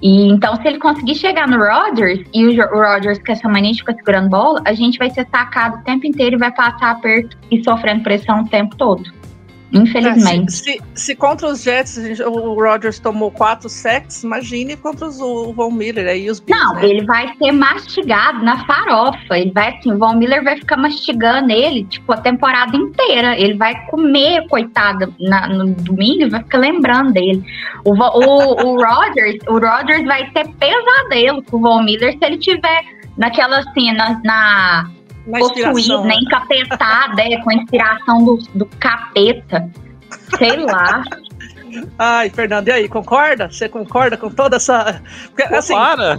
E 0.01 0.29
então, 0.29 0.55
se 0.57 0.67
ele 0.67 0.77
conseguir 0.77 1.15
chegar 1.15 1.47
no 1.47 1.57
Rodgers 1.57 2.23
e 2.33 2.45
o 2.45 2.53
Rodgers 2.53 3.17
com 3.19 3.31
essa 3.31 3.49
mania 3.49 3.71
de 3.71 3.79
ficar 3.79 3.95
segurando 3.95 4.29
bola, 4.29 4.61
a 4.65 4.73
gente 4.73 4.99
vai 4.99 5.09
ser 5.09 5.27
sacado 5.29 5.77
o 5.77 5.83
tempo 5.83 6.05
inteiro 6.05 6.35
e 6.35 6.39
vai 6.39 6.51
passar 6.51 6.91
aperto 6.91 7.35
e 7.49 7.63
sofrendo 7.63 8.03
pressão 8.03 8.41
o 8.41 8.47
tempo 8.47 8.75
todo. 8.75 9.16
Infelizmente. 9.71 10.47
É, 10.47 10.51
se, 10.51 10.63
se, 10.63 10.81
se, 10.95 11.15
contra 11.15 11.47
os 11.47 11.61
Jets 11.61 11.97
o 12.21 12.53
Rodgers 12.53 12.99
tomou 12.99 13.29
quatro 13.29 13.67
sacks, 13.67 14.23
imagine 14.23 14.77
contra 14.77 15.07
os, 15.07 15.19
o 15.19 15.51
Von 15.51 15.71
Miller 15.71 16.07
aí 16.07 16.29
os 16.29 16.39
Bills, 16.39 16.63
Não, 16.63 16.75
né? 16.75 16.85
ele 16.85 17.05
vai 17.05 17.33
ser 17.37 17.51
mastigado 17.51 18.43
na 18.43 18.65
farofa. 18.65 19.37
Ele 19.37 19.51
vai 19.51 19.75
assim, 19.75 19.91
o 19.91 19.97
Von 19.97 20.15
Miller 20.15 20.43
vai 20.43 20.57
ficar 20.57 20.77
mastigando 20.77 21.51
ele, 21.51 21.83
tipo, 21.85 22.11
a 22.13 22.17
temporada 22.17 22.75
inteira. 22.77 23.37
Ele 23.37 23.55
vai 23.55 23.75
comer, 23.87 24.47
coitada, 24.47 25.09
na, 25.19 25.47
no 25.47 25.73
domingo 25.73 26.23
e 26.23 26.29
vai 26.29 26.41
ficar 26.43 26.59
lembrando 26.59 27.11
dele. 27.11 27.43
O, 27.83 27.91
o, 27.91 28.67
o 28.67 28.81
Rodgers, 28.81 29.37
o 29.47 29.59
Rodgers 29.59 30.05
vai 30.05 30.29
ter 30.31 30.47
pesadelo 30.55 31.43
com 31.43 31.57
o 31.57 31.61
Von 31.61 31.83
Miller 31.83 32.17
se 32.17 32.25
ele 32.25 32.37
tiver 32.37 32.83
naquela 33.17 33.59
assim, 33.59 33.91
na, 33.91 34.21
na 34.23 34.96
possuída, 35.31 36.01
né? 36.01 36.15
encapetada, 36.15 37.21
é, 37.21 37.37
com 37.41 37.49
a 37.49 37.53
inspiração 37.55 38.23
do, 38.23 38.37
do 38.55 38.65
capeta. 38.65 39.69
Sei 40.37 40.57
lá. 40.57 41.03
Ai, 41.97 42.29
Fernando, 42.29 42.67
e 42.67 42.71
aí, 42.71 42.87
concorda? 42.87 43.49
Você 43.51 43.67
concorda 43.69 44.17
com 44.17 44.29
toda 44.29 44.55
essa. 44.57 45.01
Porque, 45.35 45.43
assim, 45.53 45.73
para! 45.73 46.17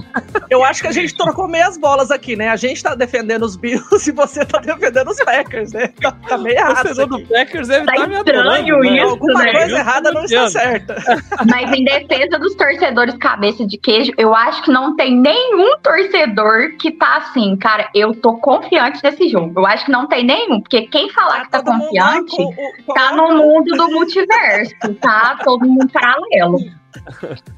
eu 0.51 0.64
acho 0.64 0.82
que 0.82 0.88
a 0.88 0.92
gente 0.92 1.16
trocou 1.16 1.49
meias 1.49 1.76
bolas 1.76 2.11
aqui, 2.11 2.36
né? 2.36 2.49
A 2.49 2.57
gente 2.57 2.82
tá 2.82 2.94
defendendo 2.94 3.42
os 3.44 3.57
Bills 3.57 4.07
e 4.09 4.12
você 4.12 4.44
tá 4.44 4.59
defendendo 4.59 5.09
os 5.11 5.18
Packers, 5.24 5.72
né? 5.72 5.88
Tá, 6.01 6.12
tá 6.12 6.38
meio 6.38 6.57
O 6.57 6.59
errado. 6.59 6.74
isso 6.74 6.82
torcedor 6.96 7.18
do 7.18 7.26
Packers 7.26 7.68
deve 7.68 7.86
Tá 7.86 7.94
estar 7.94 8.07
me 8.09 8.14
estranho 8.16 8.42
adorando. 8.44 8.80
né? 8.82 8.96
isso, 8.99 9.09
Alguma 9.11 9.42
né? 9.44 9.53
coisa 9.53 9.76
errada 9.78 10.12
não 10.12 10.24
está 10.24 10.49
certa. 10.51 10.96
Mas 11.51 11.72
em 11.72 11.84
defesa 11.84 12.38
dos 12.38 12.55
torcedores 12.55 13.16
cabeça 13.16 13.66
de 13.66 13.78
queijo, 13.78 14.12
eu 14.18 14.34
acho 14.34 14.62
que 14.62 14.70
não 14.70 14.96
tem 14.96 15.16
nenhum 15.16 15.76
torcedor 15.82 16.76
que 16.78 16.90
tá 16.92 17.16
assim, 17.18 17.57
cara, 17.57 17.88
eu 17.94 18.14
tô 18.14 18.34
confiante 18.38 19.01
nesse 19.03 19.28
jogo. 19.28 19.53
Eu 19.61 19.66
acho 19.66 19.84
que 19.84 19.90
não 19.90 20.07
tem 20.07 20.24
nenhum, 20.24 20.61
porque 20.61 20.82
quem 20.88 21.11
falar 21.11 21.42
que 21.44 21.51
tá 21.51 21.59
mundo 21.59 21.68
lá 21.68 21.78
confiante 22.14 22.36
com 22.36 22.42
o- 22.44 22.55
com 22.86 22.94
tá 22.94 23.12
o- 23.12 23.16
no 23.16 23.36
mundo 23.36 23.72
do 23.76 23.88
multiverso, 23.90 24.74
tá? 25.01 25.38
Todo 25.49 25.66
mundo 25.66 25.88
paralelo. 25.90 26.59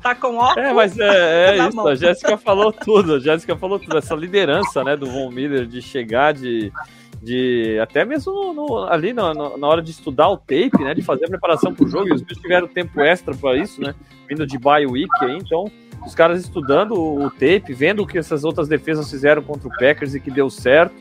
Tá 0.01 0.15
com 0.15 0.37
óculos. 0.37 0.57
É, 0.57 0.73
mas 0.73 0.97
é, 0.99 1.55
é 1.55 1.57
Na 1.59 1.69
isso, 1.69 1.77
mão. 1.77 1.87
a 1.89 1.95
Jéssica 1.95 2.37
falou 2.37 2.73
tudo, 2.73 3.15
a 3.15 3.19
Jéssica 3.19 3.57
falou 3.57 3.79
tudo, 3.81 3.99
essa 3.99 4.15
liderança, 4.15 4.85
né, 4.85 4.97
do 4.97 5.07
Von 5.07 5.31
Miller 5.31 5.67
de 5.67 5.83
chegar, 5.83 6.33
de, 6.33 6.73
de 7.21 7.79
até 7.83 8.05
mesmo 8.05 8.33
no- 8.33 8.53
no- 8.53 8.79
ali 8.85 9.13
na, 9.13 9.35
na- 9.35 9.57
na 9.57 9.67
hora 9.67 9.83
de 9.83 9.91
estudar 9.91 10.29
o 10.29 10.37
tape, 10.37 10.83
né, 10.85 10.95
de 10.95 11.03
fazer 11.03 11.25
a 11.25 11.29
preparação 11.29 11.75
pro 11.75 11.89
jogo, 11.89 12.09
e 12.09 12.13
os 12.13 12.23
Bills 12.23 12.41
tiveram 12.43 12.69
tempo 12.69 13.01
extra 13.01 13.35
para 13.35 13.57
isso, 13.57 13.81
né, 13.81 13.95
vindo 14.29 14.47
de 14.47 14.57
bye 14.59 14.87
week 14.87 15.11
aí, 15.23 15.37
então 15.37 15.65
os 16.07 16.15
caras 16.15 16.41
estudando 16.41 16.93
o, 16.95 17.25
o 17.27 17.31
tape, 17.31 17.73
vendo 17.75 18.03
o 18.03 18.07
que 18.07 18.19
essas 18.19 18.43
outras 18.45 18.69
defesas 18.69 19.11
fizeram 19.11 19.43
contra 19.43 19.69
o 19.69 19.73
Packers 19.73 20.15
e 20.15 20.21
que 20.21 20.31
deu 20.31 20.49
certo, 20.49 20.95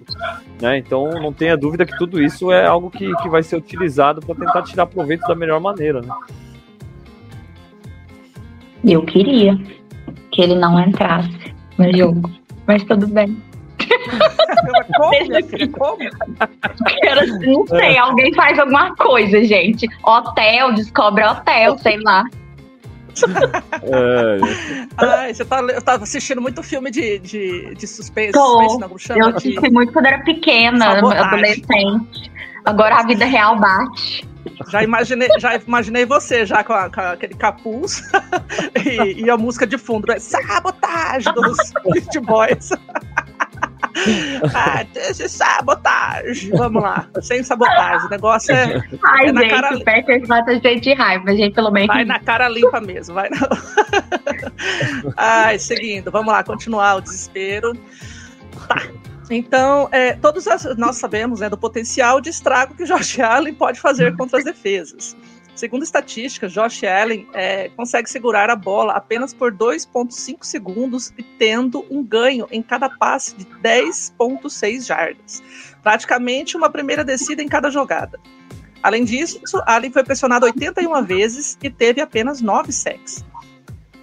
né, 0.61 0.77
então 0.77 1.09
não 1.21 1.31
tenha 1.33 1.55
dúvida 1.57 1.85
que 1.85 1.97
tudo 1.97 2.21
isso 2.21 2.51
é 2.51 2.65
algo 2.65 2.89
que, 2.89 3.13
que 3.17 3.29
vai 3.29 3.43
ser 3.43 3.57
utilizado 3.57 4.21
para 4.21 4.33
tentar 4.35 4.61
tirar 4.63 4.85
proveito 4.87 5.27
da 5.27 5.35
melhor 5.35 5.59
maneira, 5.59 6.01
né. 6.01 6.09
Eu 8.84 9.03
queria 9.03 9.57
que 10.32 10.41
ele 10.41 10.55
não 10.55 10.80
entrasse 10.80 11.30
no 11.77 11.95
jogo. 11.95 12.30
Mas 12.67 12.84
tudo 12.84 13.07
bem. 13.07 13.41
Como? 15.77 15.97
Era- 17.03 17.25
Não 17.25 17.65
sei, 17.67 17.97
alguém 17.97 18.34
faz 18.34 18.59
alguma 18.59 18.95
coisa, 18.95 19.43
gente. 19.43 19.88
Hotel, 20.03 20.73
descobre 20.73 21.23
hotel, 21.25 21.77
sei 21.80 21.97
lá. 22.01 22.23
É, 23.84 24.38
Ai, 24.97 25.34
você 25.34 25.43
tá, 25.43 25.59
eu 25.61 25.82
tava 25.82 26.03
assistindo 26.03 26.41
muito 26.41 26.61
filme 26.63 26.89
de, 26.91 27.19
de, 27.19 27.73
de 27.75 27.88
suspense, 27.88 28.32
Tô. 28.34 28.69
suspense 28.69 29.09
não? 29.09 29.17
Eu 29.17 29.32
De, 29.32 29.38
assisti 29.38 29.71
muito 29.71 29.91
quando 29.91 30.05
era 30.05 30.19
pequena, 30.19 30.95
Sabotagem. 30.95 31.25
adolescente. 31.25 32.32
Agora 32.65 32.95
a 32.97 33.03
vida 33.03 33.25
real 33.25 33.57
bate. 33.59 34.28
Já, 34.69 34.83
imaginei, 34.83 35.29
já 35.39 35.55
imaginei 35.55 36.05
você 36.05 36.45
já 36.45 36.63
com, 36.63 36.73
a- 36.73 36.89
com 36.89 37.01
aquele 37.01 37.33
capuz 37.35 38.01
e, 38.85 39.23
e 39.25 39.29
a 39.29 39.37
música 39.37 39.65
de 39.67 39.77
fundo, 39.77 40.07
né? 40.07 40.19
Sabotagem 40.19 41.33
dos 41.33 41.57
Beast 41.93 42.19
Boys. 42.21 42.69
ah, 44.55 44.85
is 44.95 45.31
sabotagem. 45.31 46.51
Vamos 46.51 46.81
lá, 46.81 47.07
sem 47.21 47.43
sabotagem. 47.43 48.07
O 48.07 48.09
negócio 48.09 48.53
é 48.53 48.81
Ai, 49.03 49.27
É 49.27 49.31
na 49.31 49.41
gente, 49.41 49.49
cara- 49.51 49.75
o 49.77 49.83
Packers 49.83 50.27
mata 50.27 50.53
gente 50.53 50.79
de 50.81 50.93
raiva, 50.93 51.35
gente, 51.35 51.53
pelo 51.53 51.71
menos. 51.71 51.87
vai 51.87 52.05
na 52.05 52.19
cara 52.19 52.47
limpa 52.47 52.79
mesmo. 52.79 53.15
Vai 53.15 53.29
na... 53.29 53.37
Ai, 55.17 55.59
seguindo, 55.59 56.11
vamos 56.11 56.31
lá, 56.31 56.43
continuar 56.43 56.95
o 56.95 57.01
desespero. 57.01 57.73
Tá. 58.67 58.81
Então, 59.30 59.88
é, 59.91 60.13
todos 60.13 60.45
nós 60.77 60.97
sabemos 60.97 61.39
né, 61.39 61.49
do 61.49 61.57
potencial 61.57 62.19
de 62.19 62.30
estrago 62.30 62.73
que 62.73 62.84
Josh 62.84 63.19
Allen 63.21 63.53
pode 63.53 63.80
fazer 63.80 64.15
contra 64.17 64.39
as 64.39 64.43
defesas. 64.43 65.15
Segundo 65.59 65.84
estatísticas, 65.84 66.53
Josh 66.53 66.86
Allen 66.86 67.27
é, 67.34 67.67
consegue 67.69 68.09
segurar 68.09 68.49
a 68.49 68.55
bola 68.55 68.93
apenas 68.93 69.34
por 69.34 69.53
2,5 69.53 70.38
segundos 70.41 71.13
e 71.17 71.21
tendo 71.21 71.86
um 71.91 72.01
ganho 72.01 72.47
em 72.49 72.61
cada 72.61 72.89
passe 72.89 73.36
de 73.36 73.45
10,6 73.45 74.88
jardas. 74.88 75.43
Praticamente 75.84 76.55
uma 76.55 76.69
primeira 76.69 77.03
descida 77.03 77.43
em 77.43 77.47
cada 77.47 77.69
jogada. 77.69 78.17
Além 78.82 79.03
disso, 79.03 79.41
Allen 79.65 79.91
foi 79.91 80.03
pressionado 80.03 80.45
81 80.45 81.03
vezes 81.03 81.57
e 81.61 81.69
teve 81.69 81.99
apenas 81.99 82.39
9 82.39 82.71
sacks. 82.71 83.25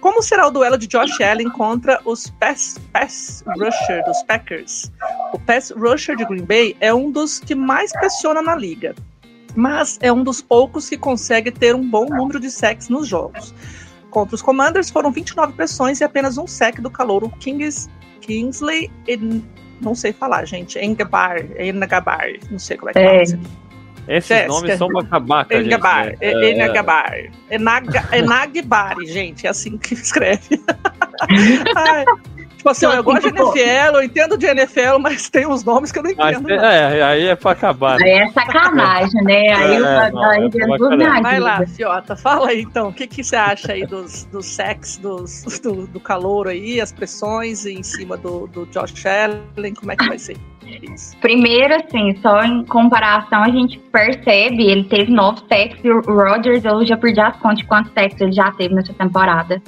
Como 0.01 0.21
será 0.21 0.47
o 0.47 0.51
duelo 0.51 0.77
de 0.77 0.87
Josh 0.87 1.19
Allen 1.21 1.49
contra 1.49 1.99
os 2.05 2.29
pass, 2.39 2.79
pass 2.93 3.43
rusher 3.47 4.03
dos 4.05 4.21
Packers? 4.23 4.91
O 5.33 5.39
pass 5.39 5.71
rusher 5.71 6.15
de 6.15 6.23
Green 6.25 6.45
Bay 6.45 6.75
é 6.79 6.93
um 6.93 7.11
dos 7.11 7.39
que 7.39 7.55
mais 7.55 7.91
pressiona 7.91 8.41
na 8.41 8.55
liga, 8.55 8.93
mas 9.55 9.97
é 10.01 10.11
um 10.13 10.23
dos 10.23 10.41
poucos 10.41 10.87
que 10.87 10.97
consegue 10.97 11.51
ter 11.51 11.75
um 11.75 11.87
bom 11.89 12.05
número 12.05 12.39
de 12.39 12.49
sacks 12.51 12.89
nos 12.89 13.07
jogos. 13.07 13.53
Contra 14.11 14.35
os 14.35 14.41
Commanders 14.41 14.89
foram 14.89 15.11
29 15.11 15.53
pressões 15.53 15.99
e 15.99 16.03
apenas 16.03 16.37
um 16.37 16.47
sack 16.47 16.79
do 16.79 16.89
calouro 16.89 17.29
Kings, 17.39 17.89
Kingsley, 18.21 18.89
não 19.81 19.93
sei 19.95 20.13
falar, 20.13 20.45
gente, 20.45 20.79
Engabar, 20.79 21.37
Engabar, 21.59 22.27
não 22.49 22.59
sei 22.59 22.77
como 22.77 22.91
é 22.91 22.93
que 22.93 22.99
É. 22.99 23.05
fala 23.05 23.23
isso 23.23 23.35
aqui. 23.35 23.47
Esses 24.07 24.27
Jéssica. 24.29 24.47
nomes 24.47 24.77
são 24.77 24.87
bacabaca, 24.89 25.55
gente. 25.57 25.67
Engabar, 25.67 26.05
né? 26.07 26.15
é, 26.21 26.51
Engabar, 26.51 27.13
Enaga- 27.49 28.07
Enagbari, 28.13 29.05
gente, 29.07 29.45
é 29.45 29.49
assim 29.49 29.77
que 29.77 29.93
escreve. 29.93 30.61
Ai, 31.75 32.05
tipo 32.57 32.69
assim, 32.69 32.85
eu 32.85 33.03
gosto 33.03 33.31
de 33.31 33.39
NFL, 33.39 33.95
eu 33.95 34.03
entendo 34.03 34.37
de 34.37 34.45
NFL, 34.45 34.97
mas 34.99 35.29
tem 35.29 35.45
uns 35.47 35.63
nomes 35.63 35.91
que 35.91 35.99
eu 35.99 36.03
não 36.03 36.11
Mas, 36.17 36.37
entendo. 36.37 36.49
não. 36.49 36.65
é, 36.65 37.01
aí 37.03 37.27
é 37.27 37.35
pra 37.35 37.51
acabar. 37.51 37.99
né? 37.99 38.05
Aí 38.05 38.11
é 38.19 38.31
sacanagem, 38.31 39.23
né? 39.23 39.53
Aí 39.53 39.77
É, 39.77 39.99
aí 40.25 40.45
é 40.47 40.51
Jesus 40.51 40.67
bacana. 40.67 41.13
me 41.13 41.21
Vai 41.21 41.39
lá. 41.39 41.65
Fiota, 41.67 42.15
fala 42.15 42.49
aí 42.49 42.61
então, 42.61 42.89
o 42.89 42.93
que, 42.93 43.07
que 43.07 43.23
você 43.23 43.35
acha 43.35 43.71
aí 43.73 43.85
dos, 43.85 44.25
dos 44.25 44.45
sacks, 44.45 44.97
dos, 44.97 45.43
do, 45.61 45.87
do 45.87 45.99
calor 45.99 46.47
aí, 46.47 46.81
as 46.81 46.91
pressões 46.91 47.65
em 47.65 47.83
cima 47.83 48.17
do, 48.17 48.47
do 48.47 48.65
Josh 48.67 49.05
Allen, 49.05 49.73
como 49.73 49.91
é 49.91 49.95
que 49.95 50.07
vai 50.07 50.17
ser 50.17 50.37
isso? 50.93 51.15
Primeiro, 51.17 51.75
assim, 51.75 52.15
só 52.21 52.43
em 52.43 52.65
comparação, 52.65 53.43
a 53.43 53.49
gente 53.49 53.79
percebe, 53.91 54.65
ele 54.65 54.83
teve 54.85 55.11
nove 55.11 55.41
sacks 55.47 55.79
e 55.83 55.89
o 55.89 56.01
Rodgers, 56.01 56.65
eu 56.65 56.85
já 56.85 56.97
perdi 56.97 57.19
as 57.19 57.35
contas 57.37 57.59
de 57.59 57.65
quantos 57.65 57.91
sacks 57.93 58.19
ele 58.19 58.31
já 58.31 58.51
teve 58.51 58.73
nessa 58.73 58.93
temporada. 58.93 59.61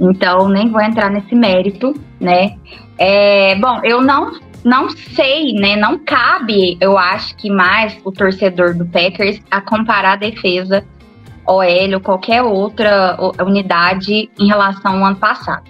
Então, 0.00 0.48
nem 0.48 0.68
vou 0.70 0.80
entrar 0.80 1.10
nesse 1.10 1.34
mérito, 1.34 1.94
né? 2.20 2.56
É, 2.96 3.54
bom, 3.56 3.80
eu 3.82 4.00
não, 4.00 4.32
não 4.64 4.88
sei, 4.90 5.52
né? 5.52 5.76
Não 5.76 5.98
cabe, 5.98 6.76
eu 6.80 6.96
acho 6.96 7.36
que 7.36 7.50
mais 7.50 7.98
o 8.04 8.12
torcedor 8.12 8.76
do 8.76 8.86
Packers 8.86 9.40
a 9.50 9.60
comparar 9.60 10.12
a 10.12 10.16
defesa 10.16 10.84
OL 11.46 11.94
ou 11.94 12.00
qualquer 12.00 12.42
outra 12.42 13.16
unidade 13.40 14.30
em 14.38 14.46
relação 14.46 14.98
ao 14.98 15.04
ano 15.04 15.16
passado. 15.16 15.64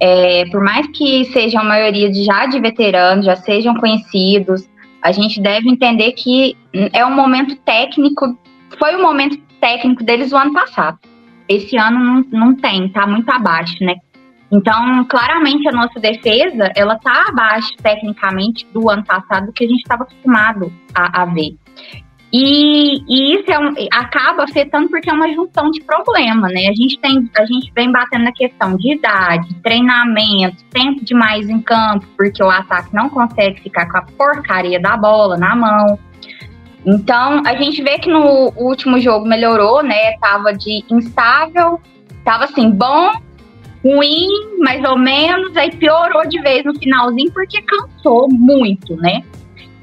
É, 0.00 0.44
por 0.50 0.62
mais 0.62 0.86
que 0.88 1.24
seja 1.26 1.60
a 1.60 1.64
maioria 1.64 2.10
de, 2.10 2.24
já 2.24 2.46
de 2.46 2.60
veteranos, 2.60 3.24
já 3.24 3.36
sejam 3.36 3.74
conhecidos, 3.74 4.68
a 5.02 5.12
gente 5.12 5.40
deve 5.40 5.68
entender 5.68 6.12
que 6.12 6.56
é 6.92 7.04
um 7.04 7.14
momento 7.14 7.56
técnico, 7.56 8.36
foi 8.78 8.96
o 8.96 9.02
momento 9.02 9.38
técnico 9.60 10.02
deles 10.02 10.32
o 10.32 10.36
ano 10.36 10.52
passado. 10.52 10.98
Esse 11.48 11.76
ano 11.76 11.98
não, 11.98 12.24
não 12.30 12.54
tem, 12.56 12.88
tá 12.88 13.06
muito 13.06 13.28
abaixo, 13.30 13.82
né? 13.82 13.94
Então, 14.50 15.04
claramente 15.06 15.68
a 15.68 15.72
nossa 15.72 15.98
defesa, 15.98 16.70
ela 16.76 16.96
tá 16.98 17.26
abaixo 17.28 17.70
tecnicamente 17.82 18.66
do 18.72 18.88
ano 18.88 19.04
passado 19.04 19.46
do 19.46 19.52
que 19.52 19.64
a 19.64 19.68
gente 19.68 19.80
estava 19.80 20.04
acostumado 20.04 20.72
a, 20.94 21.22
a 21.22 21.24
ver. 21.24 21.56
E, 22.32 22.98
e 23.08 23.34
isso 23.34 23.50
é 23.50 23.58
um- 23.58 23.72
acaba 23.92 24.44
afetando 24.44 24.88
porque 24.88 25.08
é 25.08 25.12
uma 25.12 25.32
junção 25.32 25.70
de 25.70 25.80
problema, 25.82 26.48
né? 26.48 26.68
A 26.68 26.74
gente 26.74 26.98
tem, 26.98 27.30
a 27.36 27.46
gente 27.46 27.72
vem 27.74 27.90
batendo 27.90 28.24
na 28.24 28.32
questão 28.32 28.76
de 28.76 28.94
idade, 28.94 29.54
treinamento, 29.62 30.62
tempo 30.70 31.04
demais 31.04 31.48
em 31.48 31.60
campo, 31.60 32.06
porque 32.16 32.42
o 32.42 32.50
ataque 32.50 32.94
não 32.94 33.08
consegue 33.08 33.60
ficar 33.62 33.88
com 33.90 33.98
a 33.98 34.02
porcaria 34.02 34.80
da 34.80 34.96
bola 34.96 35.36
na 35.36 35.54
mão. 35.54 35.98
Então, 36.86 37.42
a 37.44 37.56
gente 37.56 37.82
vê 37.82 37.98
que 37.98 38.08
no 38.08 38.52
último 38.56 39.00
jogo 39.00 39.26
melhorou, 39.26 39.82
né? 39.82 40.16
Tava 40.20 40.52
de 40.52 40.84
instável, 40.88 41.80
tava 42.24 42.44
assim, 42.44 42.70
bom, 42.70 43.10
ruim, 43.84 44.28
mais 44.60 44.84
ou 44.84 44.96
menos, 44.96 45.56
aí 45.56 45.70
piorou 45.72 46.26
de 46.28 46.40
vez 46.40 46.64
no 46.64 46.78
finalzinho 46.78 47.32
porque 47.32 47.60
cansou 47.62 48.28
muito, 48.30 48.94
né? 48.96 49.22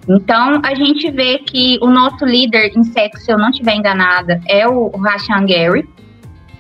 Então, 0.08 0.62
a 0.64 0.74
gente 0.76 1.10
vê 1.12 1.40
que 1.40 1.78
o 1.82 1.88
nosso 1.88 2.26
líder 2.26 2.72
em 2.76 2.84
sexo, 2.84 3.24
se 3.24 3.32
eu 3.32 3.38
não 3.38 3.50
estiver 3.50 3.76
enganada, 3.76 4.40
é 4.48 4.68
o 4.68 4.90
Rashan 4.98 5.46
Gary. 5.46 5.88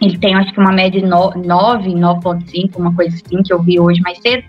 Ele 0.06 0.18
tem, 0.18 0.36
acho 0.36 0.54
que, 0.54 0.60
uma 0.60 0.72
média 0.72 1.01
de 1.01 1.08
no- 1.08 1.34
9, 1.36 1.93
9.5, 1.93 2.78
uma 2.78 2.93
coisa 2.93 3.16
assim, 3.16 3.41
que 3.43 3.54
eu 3.54 3.62
vi 3.62 3.80
hoje 3.80 4.01
mais 4.01 4.20
cedo. 4.20 4.43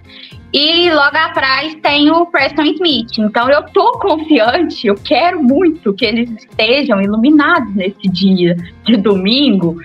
E 0.53 0.91
logo 0.91 1.17
atrás 1.17 1.75
tem 1.83 2.11
o 2.11 2.27
Preston 2.27 2.63
Smith. 2.63 3.19
Então, 3.19 3.51
eu 3.51 3.63
tô 3.65 3.93
confiante, 3.93 4.87
eu 4.87 4.95
quero 4.95 5.43
muito 5.43 5.93
que 5.93 6.05
eles 6.05 6.31
estejam 6.31 7.01
iluminados 7.03 7.75
nesse 7.75 8.09
dia 8.09 8.57
de 8.85 8.97
domingo, 8.97 9.77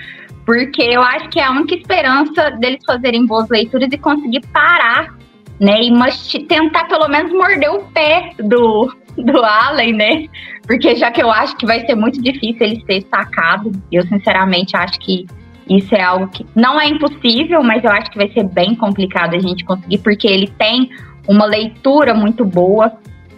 porque 0.46 0.82
eu 0.82 1.02
acho 1.02 1.30
que 1.30 1.40
é 1.40 1.44
a 1.44 1.52
única 1.52 1.76
esperança 1.76 2.52
deles 2.52 2.84
fazerem 2.86 3.26
boas 3.26 3.50
leituras 3.50 3.90
e 3.92 3.98
conseguir 3.98 4.42
parar 4.54 5.18
né? 5.60 5.84
E 5.84 5.92
mas 5.92 6.32
tentar 6.48 6.86
pelo 6.86 7.10
menos 7.10 7.34
morder 7.34 7.70
o 7.70 7.84
pé 7.92 8.32
do, 8.40 8.96
do 9.18 9.44
Allen, 9.44 9.92
né? 9.94 10.26
porque 10.70 10.96
já 10.96 11.10
que 11.10 11.20
eu 11.20 11.32
acho 11.32 11.58
que 11.58 11.66
vai 11.66 11.84
ser 11.84 11.96
muito 11.96 12.22
difícil 12.22 12.58
ele 12.62 12.84
ser 12.86 13.04
sacado, 13.10 13.72
eu 13.92 14.06
sinceramente 14.06 14.78
acho 14.78 15.00
que 15.00 15.26
isso 15.70 15.94
é 15.94 16.02
algo 16.02 16.28
que 16.28 16.46
não 16.56 16.80
é 16.82 16.88
impossível, 16.88 17.62
mas 17.62 17.84
eu 17.84 17.92
acho 17.92 18.10
que 18.10 18.18
vai 18.18 18.30
ser 18.32 18.44
bem 18.44 18.74
complicado 18.76 19.36
a 19.36 19.40
gente 19.40 19.64
conseguir, 19.64 20.00
porque 20.00 20.28
ele 20.28 20.48
tem 20.48 20.90
uma 21.28 21.46
leitura 21.46 22.14
muito 22.14 22.44
boa. 22.44 22.92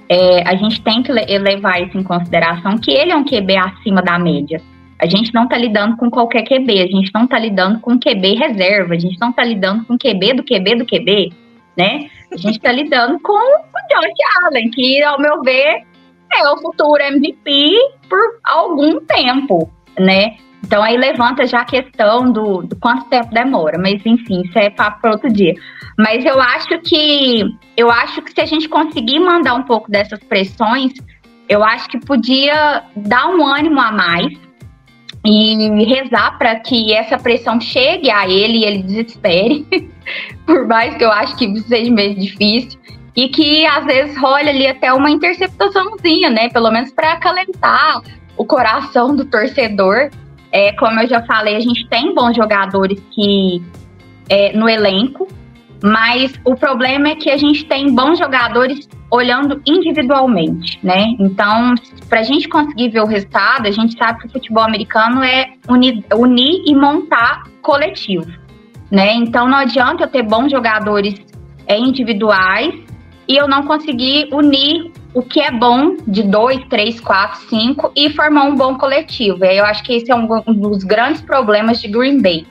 É, 0.08 0.42
a 0.48 0.56
gente 0.56 0.82
tem 0.82 1.04
que 1.04 1.12
levar 1.12 1.82
isso 1.82 1.98
em 1.98 2.04
consideração, 2.04 2.78
que 2.78 2.92
ele 2.92 3.12
é 3.12 3.16
um 3.16 3.26
QB 3.26 3.58
acima 3.58 4.02
da 4.02 4.18
média. 4.18 4.62
A 4.98 5.08
gente 5.08 5.34
não 5.34 5.44
está 5.44 5.58
lidando 5.58 5.98
com 5.98 6.10
qualquer 6.10 6.44
QB, 6.44 6.82
a 6.82 6.88
gente 6.88 7.12
não 7.14 7.24
está 7.24 7.40
lidando 7.40 7.80
com 7.80 8.00
QB 8.00 8.36
reserva, 8.36 8.94
a 8.94 9.00
gente 9.00 9.20
não 9.20 9.32
está 9.32 9.44
lidando 9.44 9.84
com 9.86 9.98
QB 9.98 10.34
do 10.36 10.44
QB 10.44 10.76
do 10.76 10.86
QB, 10.86 11.34
né? 11.78 12.10
A 12.32 12.38
gente 12.38 12.58
está 12.58 12.72
lidando 12.72 13.20
com 13.20 13.34
o 13.34 13.62
Josh 13.90 14.46
Allen, 14.46 14.70
que, 14.70 15.02
ao 15.04 15.20
meu 15.20 15.42
ver, 15.42 15.84
é 16.34 16.50
o 16.50 16.58
futuro 16.58 17.02
MVP 17.02 17.76
por 18.08 18.20
algum 18.44 19.00
tempo, 19.02 19.72
né? 20.00 20.36
Então 20.64 20.84
aí 20.84 20.96
levanta 20.96 21.46
já 21.46 21.62
a 21.62 21.66
questão 21.66 22.32
do, 22.32 22.62
do 22.62 22.76
quanto 22.76 23.06
tempo 23.06 23.34
demora, 23.34 23.78
mas 23.78 24.06
enfim, 24.06 24.42
isso 24.46 24.58
é 24.58 24.70
papo 24.70 25.02
para 25.02 25.12
outro 25.12 25.32
dia. 25.32 25.54
Mas 25.98 26.24
eu 26.24 26.40
acho 26.40 26.80
que 26.82 27.44
eu 27.76 27.90
acho 27.90 28.22
que 28.22 28.32
se 28.32 28.42
a 28.42 28.46
gente 28.46 28.70
conseguir 28.70 29.20
mandar 29.20 29.56
um 29.56 29.64
pouco 29.64 29.90
dessas 29.90 30.20
pressões, 30.20 30.94
eu 31.50 31.64
acho 31.64 31.90
que 31.90 32.00
podia 32.00 32.84
dar 32.96 33.28
um 33.28 33.46
ânimo 33.46 33.80
a 33.80 33.92
mais 33.92 34.34
e 35.26 35.86
rezar 35.86 36.38
para 36.38 36.56
que 36.60 36.94
essa 36.94 37.18
pressão 37.18 37.60
chegue 37.60 38.10
a 38.10 38.28
ele 38.28 38.60
e 38.60 38.66
ele 38.66 38.84
desespere, 38.84 39.66
por 40.46 40.68
mais 40.68 40.96
que 40.96 41.04
eu 41.04 41.12
acho 41.12 41.36
que 41.38 41.60
seja 41.62 41.92
meio 41.92 42.16
difícil, 42.16 42.80
e 43.16 43.28
que 43.28 43.66
às 43.66 43.86
vezes 43.86 44.18
role 44.18 44.50
ali 44.50 44.68
até 44.68 44.92
uma 44.94 45.12
interceptaçãozinha, 45.12 46.30
né? 46.30 46.50
Pelo 46.50 46.72
menos 46.72 46.92
para 46.92 47.14
acalentar 47.14 48.02
o 48.38 48.46
coração 48.46 49.16
do 49.16 49.26
torcedor. 49.26 50.10
É, 50.52 50.74
como 50.74 51.00
eu 51.00 51.08
já 51.08 51.22
falei, 51.24 51.56
a 51.56 51.60
gente 51.60 51.88
tem 51.88 52.14
bons 52.14 52.36
jogadores 52.36 53.02
que 53.12 53.62
é, 54.30 54.54
no 54.54 54.68
elenco, 54.68 55.28
mas 55.84 56.34
o 56.46 56.56
problema 56.56 57.10
é 57.10 57.16
que 57.16 57.30
a 57.30 57.38
gente 57.38 57.66
tem 57.66 57.94
bons 57.94 58.20
jogadores 58.20 58.88
olhando 59.10 59.62
individualmente, 59.66 60.80
né? 60.84 61.16
Então, 61.20 61.74
para 62.08 62.20
a 62.20 62.24
gente 62.24 62.48
conseguir 62.48 62.90
ver 62.90 63.02
o 63.02 63.06
resultado, 63.06 63.68
a 63.68 63.72
gente 63.72 63.98
sabe 63.98 64.20
que 64.20 64.28
o 64.28 64.32
futebol 64.32 64.64
americano 64.64 65.24
é 65.24 65.54
unir, 65.68 66.04
unir 66.14 66.64
e 66.66 66.76
montar 66.76 67.44
coletivo, 67.62 68.32
né? 68.90 69.14
Então, 69.16 69.50
não 69.50 69.58
adianta 69.58 70.04
eu 70.04 70.08
ter 70.08 70.24
bons 70.24 70.52
jogadores 70.52 71.16
é, 71.68 71.78
individuais 71.78 72.74
e 73.28 73.36
eu 73.36 73.48
não 73.48 73.64
conseguir 73.64 74.30
unir 74.32 74.92
o 75.14 75.22
que 75.22 75.42
é 75.42 75.52
bom 75.52 75.98
de 76.08 76.24
dois, 76.24 76.64
três, 76.70 77.00
quatro, 77.00 77.42
cinco 77.50 77.92
e 77.96 78.10
formar 78.12 78.44
um 78.44 78.56
bom 78.56 78.78
coletivo. 78.78 79.44
Eu 79.44 79.66
acho 79.66 79.84
que 79.84 79.94
esse 79.94 80.12
é 80.12 80.16
um, 80.16 80.28
dos 80.54 80.84
grandes 80.84 81.22
problemas 81.22 81.82
de 81.82 81.88
Green 81.88 82.22
Bay. 82.22 82.46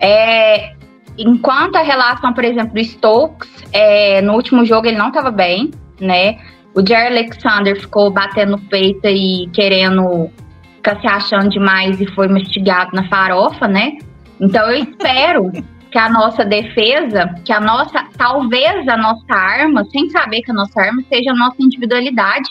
É, 0.00 0.74
enquanto 1.18 1.76
a 1.76 1.82
relação, 1.82 2.32
por 2.32 2.44
exemplo, 2.44 2.74
do 2.74 2.80
Stokes, 2.80 3.50
é, 3.72 4.22
no 4.22 4.34
último 4.34 4.64
jogo 4.64 4.86
ele 4.86 4.96
não 4.96 5.08
estava 5.08 5.30
bem, 5.30 5.70
né? 6.00 6.38
O 6.74 6.86
Jerry 6.86 7.08
Alexander 7.08 7.78
ficou 7.78 8.10
batendo 8.10 8.58
peito 8.58 9.06
e 9.06 9.48
querendo 9.52 10.30
ficar 10.76 11.00
se 11.00 11.06
achando 11.06 11.50
demais 11.50 12.00
e 12.00 12.06
foi 12.14 12.28
mastigado 12.28 12.90
na 12.94 13.06
farofa, 13.08 13.68
né? 13.68 13.98
Então 14.40 14.70
eu 14.70 14.82
espero 14.82 15.52
que 15.92 15.98
a 15.98 16.08
nossa 16.08 16.42
defesa, 16.42 17.34
que 17.44 17.52
a 17.52 17.60
nossa, 17.60 18.08
talvez 18.16 18.88
a 18.88 18.96
nossa 18.96 19.32
arma, 19.32 19.84
sem 19.84 20.08
saber 20.08 20.40
que 20.40 20.50
a 20.50 20.54
nossa 20.54 20.80
arma 20.80 21.02
seja 21.12 21.30
a 21.30 21.36
nossa 21.36 21.56
individualidade, 21.60 22.50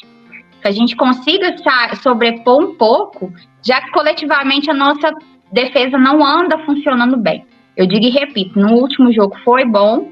que 0.62 0.68
a 0.68 0.72
gente 0.72 0.96
consiga 0.96 1.56
sobrepor 1.96 2.64
um 2.64 2.76
pouco, 2.76 3.34
já 3.66 3.82
que 3.82 3.92
coletivamente 3.92 4.70
a 4.70 4.76
nossa 4.76 5.12
defesa 5.52 5.98
não 5.98 6.24
anda 6.24 6.60
funcionando 6.60 7.18
bem. 7.18 7.44
Eu 7.76 7.88
digo 7.88 8.06
e 8.06 8.10
repito, 8.10 8.60
no 8.60 8.74
último 8.74 9.12
jogo 9.12 9.36
foi 9.44 9.66
bom, 9.66 10.12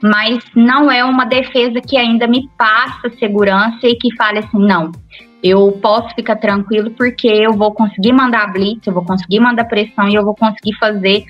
mas 0.00 0.38
não 0.54 0.88
é 0.88 1.04
uma 1.04 1.24
defesa 1.24 1.80
que 1.80 1.96
ainda 1.96 2.28
me 2.28 2.48
passa 2.56 3.10
segurança 3.18 3.88
e 3.88 3.96
que 3.96 4.14
fale 4.14 4.38
assim, 4.38 4.58
não, 4.58 4.92
eu 5.42 5.72
posso 5.80 6.14
ficar 6.14 6.36
tranquilo 6.36 6.90
porque 6.92 7.28
eu 7.28 7.52
vou 7.52 7.72
conseguir 7.72 8.12
mandar 8.12 8.52
blitz, 8.52 8.86
eu 8.86 8.92
vou 8.92 9.04
conseguir 9.04 9.40
mandar 9.40 9.64
pressão 9.64 10.08
e 10.08 10.14
eu 10.14 10.24
vou 10.24 10.34
conseguir 10.34 10.74
fazer 10.78 11.24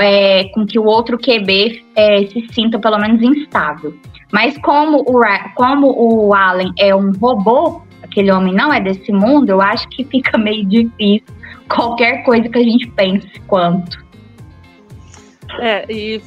é, 0.00 0.44
com 0.52 0.66
que 0.66 0.78
o 0.78 0.84
outro 0.84 1.18
QB 1.18 1.84
é, 1.94 2.26
se 2.26 2.46
sinta 2.52 2.78
pelo 2.78 2.98
menos 2.98 3.22
instável. 3.22 3.94
Mas 4.32 4.56
como 4.58 5.00
o, 5.00 5.20
como 5.54 5.94
o 5.96 6.34
Allen 6.34 6.72
é 6.78 6.94
um 6.94 7.12
robô, 7.12 7.82
aquele 8.02 8.32
homem 8.32 8.54
não 8.54 8.72
é 8.72 8.80
desse 8.80 9.12
mundo, 9.12 9.50
eu 9.50 9.60
acho 9.60 9.88
que 9.88 10.04
fica 10.04 10.36
meio 10.38 10.64
difícil 10.66 11.26
qualquer 11.68 12.22
coisa 12.24 12.48
que 12.48 12.58
a 12.58 12.62
gente 12.62 12.88
pense 12.90 13.40
quanto. 13.46 14.02
É, 15.60 15.84
e, 15.92 16.20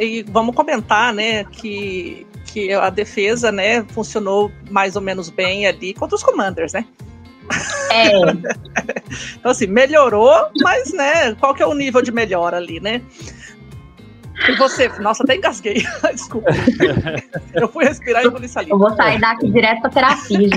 e 0.00 0.22
vamos 0.24 0.54
comentar, 0.54 1.14
né, 1.14 1.44
que, 1.44 2.26
que 2.52 2.72
a 2.72 2.90
defesa, 2.90 3.50
né, 3.50 3.82
funcionou 3.88 4.52
mais 4.70 4.94
ou 4.94 5.02
menos 5.02 5.30
bem 5.30 5.66
ali 5.66 5.94
contra 5.94 6.14
os 6.14 6.22
Commanders, 6.22 6.74
né? 6.74 6.84
É. 7.90 8.08
então, 9.36 9.50
assim, 9.50 9.66
melhorou, 9.66 10.50
mas, 10.60 10.92
né, 10.92 11.34
qual 11.36 11.54
que 11.54 11.62
é 11.62 11.66
o 11.66 11.74
nível 11.74 12.02
de 12.02 12.12
melhora 12.12 12.58
ali, 12.58 12.78
né? 12.78 13.00
E 14.48 14.56
você, 14.56 14.88
nossa, 14.98 15.22
até 15.22 15.36
engasguei. 15.36 15.84
Desculpa. 16.12 16.50
Eu 17.54 17.68
fui 17.68 17.84
respirar 17.84 18.24
e 18.24 18.26
engoli 18.26 18.48
saliva. 18.48 18.74
Eu 18.74 18.78
vou 18.78 18.94
sair 18.96 19.20
daqui 19.20 19.48
direto 19.50 19.82
pra 19.82 19.90
terapia. 19.90 20.48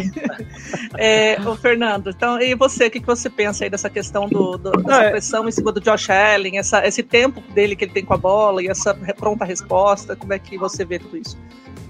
É, 0.97 1.39
o 1.41 1.55
Fernando, 1.55 2.09
então, 2.09 2.41
e 2.41 2.55
você, 2.55 2.87
o 2.87 2.91
que, 2.91 2.99
que 2.99 3.05
você 3.05 3.29
pensa 3.29 3.63
aí 3.63 3.69
dessa 3.69 3.89
questão 3.89 4.27
do, 4.27 4.57
do 4.57 4.71
dessa 4.71 5.03
é. 5.03 5.09
pressão 5.11 5.47
em 5.47 5.51
cima 5.51 5.71
do 5.71 5.81
Josh 5.81 6.09
Allen, 6.09 6.57
essa, 6.57 6.85
esse 6.87 7.03
tempo 7.03 7.41
dele 7.53 7.75
que 7.75 7.83
ele 7.83 7.91
tem 7.91 8.03
com 8.03 8.13
a 8.13 8.17
bola 8.17 8.63
e 8.63 8.67
essa 8.67 8.93
pronta 9.17 9.45
resposta, 9.45 10.15
como 10.15 10.33
é 10.33 10.39
que 10.39 10.57
você 10.57 10.83
vê 10.83 10.97
tudo 10.97 11.17
isso? 11.17 11.37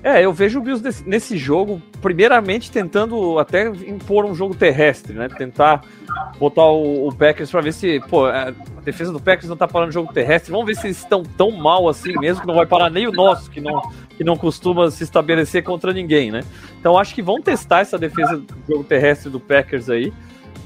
É, 0.05 0.23
eu 0.23 0.31
vejo 0.31 0.59
o 0.59 0.61
Bills 0.61 0.83
nesse, 0.83 1.09
nesse 1.09 1.35
jogo, 1.35 1.81
primeiramente 1.99 2.69
tentando 2.69 3.39
até 3.39 3.67
impor 3.67 4.23
um 4.23 4.35
jogo 4.35 4.53
terrestre, 4.53 5.13
né? 5.13 5.27
Tentar 5.27 5.81
botar 6.37 6.65
o, 6.65 7.07
o 7.07 7.15
Packers 7.15 7.49
para 7.49 7.61
ver 7.61 7.73
se, 7.73 7.99
pô, 8.01 8.27
a 8.27 8.53
defesa 8.83 9.11
do 9.11 9.19
Packers 9.19 9.49
não 9.49 9.57
tá 9.57 9.67
parando 9.67 9.91
jogo 9.91 10.13
terrestre. 10.13 10.51
Vamos 10.51 10.67
ver 10.67 10.75
se 10.75 10.85
eles 10.85 10.97
estão 10.97 11.23
tão 11.23 11.49
mal 11.49 11.89
assim 11.89 12.13
mesmo 12.19 12.41
que 12.41 12.47
não 12.47 12.53
vai 12.53 12.67
parar 12.67 12.91
nem 12.91 13.07
o 13.07 13.11
nosso, 13.11 13.49
que 13.49 13.59
não, 13.59 13.81
que 14.15 14.23
não 14.23 14.37
costuma 14.37 14.91
se 14.91 15.03
estabelecer 15.03 15.63
contra 15.63 15.91
ninguém, 15.91 16.29
né? 16.29 16.43
Então 16.79 16.99
acho 16.99 17.15
que 17.15 17.23
vão 17.23 17.41
testar 17.41 17.79
essa 17.79 17.97
defesa 17.97 18.37
do 18.37 18.55
jogo 18.69 18.83
terrestre 18.83 19.31
do 19.31 19.39
Packers 19.39 19.89
aí. 19.89 20.13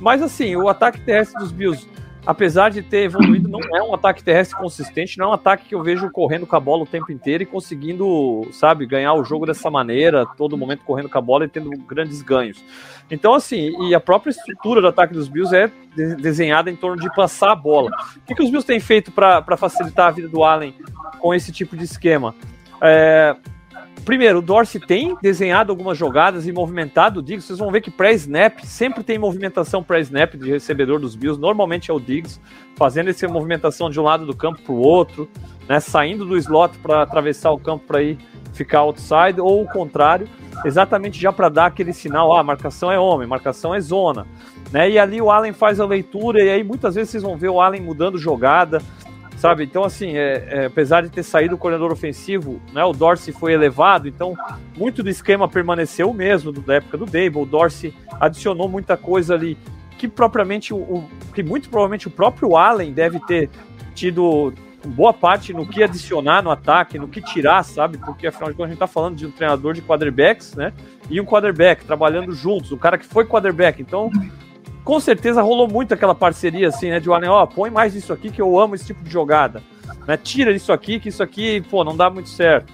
Mas 0.02 0.22
assim, 0.22 0.54
o 0.58 0.68
ataque 0.68 1.00
terrestre 1.00 1.40
dos 1.40 1.54
Bills 1.54 1.88
apesar 2.26 2.70
de 2.70 2.82
ter 2.82 3.04
evoluído, 3.04 3.50
não 3.50 3.60
é 3.76 3.82
um 3.82 3.94
ataque 3.94 4.24
terrestre 4.24 4.58
consistente, 4.58 5.18
não 5.18 5.26
é 5.26 5.30
um 5.30 5.34
ataque 5.34 5.66
que 5.70 5.76
eu 5.76 5.82
vejo 5.82 6.10
correndo 6.12 6.46
com 6.46 6.56
a 6.56 6.60
bola 6.60 6.84
o 6.84 6.88
tempo 6.88 7.12
inteiro 7.12 7.44
e 7.44 7.46
conseguindo, 7.46 8.48
sabe, 8.52 8.86
ganhar 8.86 9.14
o 9.14 9.24
jogo 9.24 9.46
dessa 9.46 9.70
maneira, 9.70 10.26
todo 10.26 10.58
momento 10.58 10.84
correndo 10.84 11.10
com 11.10 11.18
a 11.18 11.22
bola 11.22 11.46
e 11.46 11.50
tendo 11.50 11.70
grandes 11.70 12.22
ganhos. 12.22 12.64
Então, 13.10 13.34
assim, 13.34 13.72
e 13.88 13.96
a 13.96 14.00
própria 14.00 14.32
estrutura 14.32 14.82
do 14.82 14.88
ataque 14.88 15.14
dos 15.14 15.28
Bills 15.28 15.56
é 15.56 15.72
de 15.96 16.16
desenhada 16.16 16.70
em 16.70 16.76
torno 16.76 17.02
de 17.02 17.14
passar 17.16 17.52
a 17.52 17.56
bola. 17.56 17.90
O 18.18 18.26
que, 18.28 18.36
que 18.36 18.44
os 18.44 18.50
Bills 18.50 18.66
têm 18.66 18.80
feito 18.80 19.12
para 19.12 19.58
facilitar 19.58 20.08
a 20.08 20.12
vida 20.12 20.28
do 20.28 20.44
Allen 20.44 20.76
com 21.20 21.34
esse 21.34 21.52
tipo 21.52 21.76
de 21.76 21.84
esquema? 21.86 22.36
É, 22.82 23.36
Primeiro, 24.06 24.40
o 24.40 24.42
Dorsey 24.42 24.82
tem 24.82 25.16
desenhado 25.22 25.72
algumas 25.72 25.98
jogadas 25.98 26.48
e 26.48 26.52
movimentado 26.52 27.20
o 27.20 27.24
Diggs. 27.24 27.46
Vocês 27.46 27.60
vão 27.60 27.72
ver 27.72 27.82
que 27.82 27.92
pré-snap 27.92 28.60
sempre 28.64 29.04
tem 29.04 29.20
movimentação 29.20 29.84
pré-snap 29.84 30.36
de 30.36 30.50
recebedor 30.50 31.00
dos 31.00 31.16
Bills. 31.16 31.40
Normalmente 31.40 31.92
é 31.92 31.94
o 31.94 32.00
Diggs 32.00 32.40
fazendo 32.76 33.10
essa 33.10 33.28
movimentação 33.28 33.90
de 33.90 34.00
um 34.00 34.04
lado 34.04 34.26
do 34.26 34.36
campo 34.36 34.62
para 34.62 34.74
o 34.74 34.80
outro, 34.80 35.30
né, 35.68 35.80
saindo 35.80 36.26
do 36.26 36.38
slot 36.38 36.78
para 36.80 37.04
atravessar 37.04 37.52
o 37.52 37.60
campo 37.60 37.86
para 37.86 38.02
ir 38.02 38.18
ficar 38.54 38.80
outside, 38.80 39.40
ou 39.40 39.64
o 39.64 39.68
contrário, 39.68 40.28
exatamente 40.66 41.20
já 41.20 41.32
para 41.32 41.50
dar 41.50 41.68
aquele 41.68 41.94
sinal: 41.94 42.36
ah, 42.36 42.44
marcação 42.44 42.92
é 42.92 43.00
homem, 43.00 43.28
marcação 43.28 43.76
é 43.76 43.80
zona. 43.80 44.26
Né, 44.72 44.92
e 44.92 45.00
ali 45.00 45.22
o 45.22 45.32
Allen 45.32 45.54
faz 45.54 45.80
a 45.80 45.86
leitura, 45.86 46.44
e 46.44 46.50
aí 46.50 46.64
muitas 46.64 46.96
vezes 46.96 47.10
vocês 47.10 47.24
vão 47.24 47.38
ver 47.38 47.50
o 47.50 47.60
Allen 47.60 47.82
mudando 47.82 48.18
jogada, 48.18 48.82
sabe? 49.40 49.64
Então, 49.64 49.86
assim, 49.86 50.18
é, 50.18 50.48
é, 50.50 50.66
apesar 50.66 51.02
de 51.02 51.10
ter 51.10 51.24
saído 51.24 51.56
o 51.56 51.58
coordenador 51.58 51.94
ofensivo, 51.94 52.62
né, 52.74 52.84
o 52.84 52.92
Dorsey 52.92 53.34
foi 53.34 53.54
elevado, 53.54 54.08
então 54.08 54.36
muito 54.78 55.02
do 55.02 55.10
esquema 55.10 55.48
permaneceu 55.48 56.10
o 56.10 56.14
mesmo 56.14 56.52
da 56.52 56.76
época 56.76 56.98
do 56.98 57.06
Dable. 57.06 57.42
O 57.42 57.46
Dorsey 57.46 57.94
adicionou 58.20 58.68
muita 58.68 58.98
coisa 58.98 59.34
ali 59.34 59.58
que 59.98 60.10
propriamente 60.10 60.74
o, 60.74 60.78
o, 60.78 61.10
que 61.34 61.42
muito 61.42 61.70
provavelmente 61.70 62.08
o 62.08 62.12
próprio 62.12 62.58
Allen 62.58 62.92
deve 62.92 63.20
ter 63.22 63.50
tido 63.96 64.54
boa 64.86 65.14
parte 65.14 65.54
no 65.54 65.66
que 65.66 65.84
adicionar 65.84 66.42
no 66.42 66.52
ataque, 66.52 67.00
no 67.00 67.08
que 67.08 67.22
tirar, 67.22 67.64
sabe? 67.64 67.98
Porque 67.98 68.28
afinal 68.28 68.50
de 68.50 68.56
contas 68.56 68.70
a 68.70 68.74
gente 68.74 68.80
tá 68.80 68.88
falando 68.88 69.16
de 69.16 69.26
um 69.26 69.32
treinador 69.32 69.74
de 69.74 69.82
quarterbacks, 69.82 70.54
né? 70.54 70.74
E 71.10 71.20
um 71.20 71.26
quarterback 71.26 71.86
trabalhando 71.86 72.34
juntos, 72.34 72.72
o 72.72 72.78
cara 72.78 72.98
que 72.98 73.06
foi 73.06 73.26
quarterback. 73.26 73.82
Então, 73.82 74.10
com 74.90 75.00
certeza 75.00 75.44
rolou 75.44 75.68
muito 75.68 75.94
aquela 75.94 76.16
parceria 76.16 76.70
assim, 76.70 76.90
né? 76.90 77.00
De 77.00 77.12
Allen, 77.12 77.30
ó, 77.30 77.46
põe 77.46 77.70
mais 77.70 77.94
isso 77.94 78.12
aqui 78.12 78.32
que 78.32 78.42
eu 78.42 78.60
amo 78.60 78.74
esse 78.74 78.88
tipo 78.88 79.04
de 79.04 79.12
jogada. 79.12 79.62
Né? 80.08 80.18
Tira 80.18 80.52
isso 80.52 80.74
aqui, 80.74 81.00
que 81.00 81.10
isso 81.10 81.22
aqui, 81.22 81.62
pô, 81.70 81.84
não 81.84 81.96
dá 81.96 82.10
muito 82.10 82.28
certo. 82.28 82.74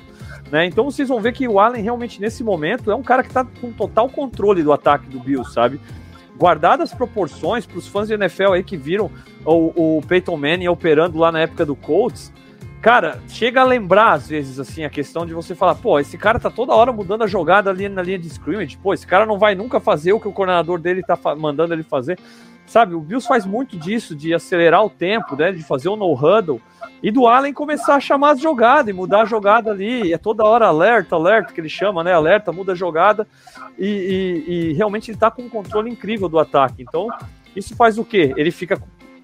Né? 0.49 0.65
Então 0.65 0.85
vocês 0.85 1.09
vão 1.09 1.19
ver 1.19 1.33
que 1.33 1.45
o 1.45 1.59
Allen 1.59 1.83
realmente 1.83 2.21
nesse 2.21 2.41
momento 2.41 2.89
é 2.89 2.95
um 2.95 3.03
cara 3.03 3.21
que 3.21 3.33
tá 3.33 3.45
com 3.59 3.69
total 3.73 4.07
controle 4.07 4.63
do 4.63 4.71
ataque 4.71 5.09
do 5.09 5.19
Bills, 5.19 5.51
sabe? 5.51 5.77
guardadas 6.37 6.91
as 6.91 6.97
proporções 6.97 7.65
para 7.65 7.77
os 7.77 7.87
fãs 7.87 8.07
de 8.07 8.13
NFL 8.13 8.53
aí 8.53 8.63
que 8.63 8.77
viram 8.77 9.11
o, 9.45 9.97
o 9.97 10.01
Peyton 10.01 10.37
Manning 10.37 10.69
operando 10.69 11.17
lá 11.17 11.33
na 11.33 11.41
época 11.41 11.65
do 11.65 11.75
Colts, 11.75 12.31
cara, 12.85 13.19
chega 13.27 13.61
a 13.61 13.63
lembrar 13.63 14.11
às 14.11 14.27
vezes 14.27 14.59
assim 14.59 14.83
a 14.83 14.89
questão 14.91 15.25
de 15.25 15.33
você 15.33 15.55
falar, 15.55 15.73
pô, 15.73 15.99
esse 15.99 16.19
cara 16.19 16.39
tá 16.39 16.51
toda 16.51 16.71
hora 16.71 16.93
mudando 16.93 17.23
a 17.23 17.27
jogada 17.27 17.71
ali 17.71 17.89
na 17.89 18.03
linha 18.03 18.19
de 18.19 18.27
scrimmage, 18.27 18.77
pô, 18.77 18.93
esse 18.93 19.07
cara 19.07 19.25
não 19.25 19.39
vai 19.39 19.55
nunca 19.55 19.79
fazer 19.79 20.13
o 20.13 20.19
que 20.19 20.27
o 20.27 20.31
coordenador 20.31 20.79
dele 20.79 21.01
tá 21.01 21.17
mandando 21.35 21.73
ele 21.73 21.81
fazer. 21.81 22.19
Sabe, 22.67 22.93
o 22.93 22.99
Bills 22.99 23.27
faz 23.27 23.43
muito 23.43 23.75
disso, 23.75 24.15
de 24.15 24.35
acelerar 24.35 24.85
o 24.85 24.89
tempo, 24.89 25.35
né, 25.35 25.51
de 25.51 25.63
fazer 25.63 25.89
o 25.89 25.95
no-huddle, 25.95 26.61
e 27.01 27.09
do 27.09 27.27
Allen 27.27 27.53
começar 27.53 27.95
a 27.95 27.99
chamar 27.99 28.33
as 28.33 28.39
jogadas 28.39 28.89
e 28.89 28.93
mudar 28.93 29.21
a 29.21 29.25
jogada 29.25 29.71
ali, 29.71 30.13
é 30.13 30.17
toda 30.19 30.45
hora 30.45 30.67
alerta, 30.67 31.15
alerta, 31.15 31.53
que 31.53 31.59
ele 31.59 31.69
chama, 31.69 32.03
né, 32.03 32.13
alerta, 32.13 32.51
muda 32.51 32.73
a 32.73 32.75
jogada, 32.75 33.27
e, 33.79 33.87
e, 33.87 34.51
e 34.51 34.73
realmente 34.73 35.09
ele 35.09 35.17
tá 35.17 35.31
com 35.31 35.41
um 35.41 35.49
controle 35.49 35.89
incrível 35.89 36.29
do 36.29 36.37
ataque, 36.37 36.83
então 36.83 37.07
isso 37.55 37.75
faz 37.75 37.97
o 37.97 38.05
quê? 38.05 38.31
Ele 38.35 38.51
fica 38.51 38.79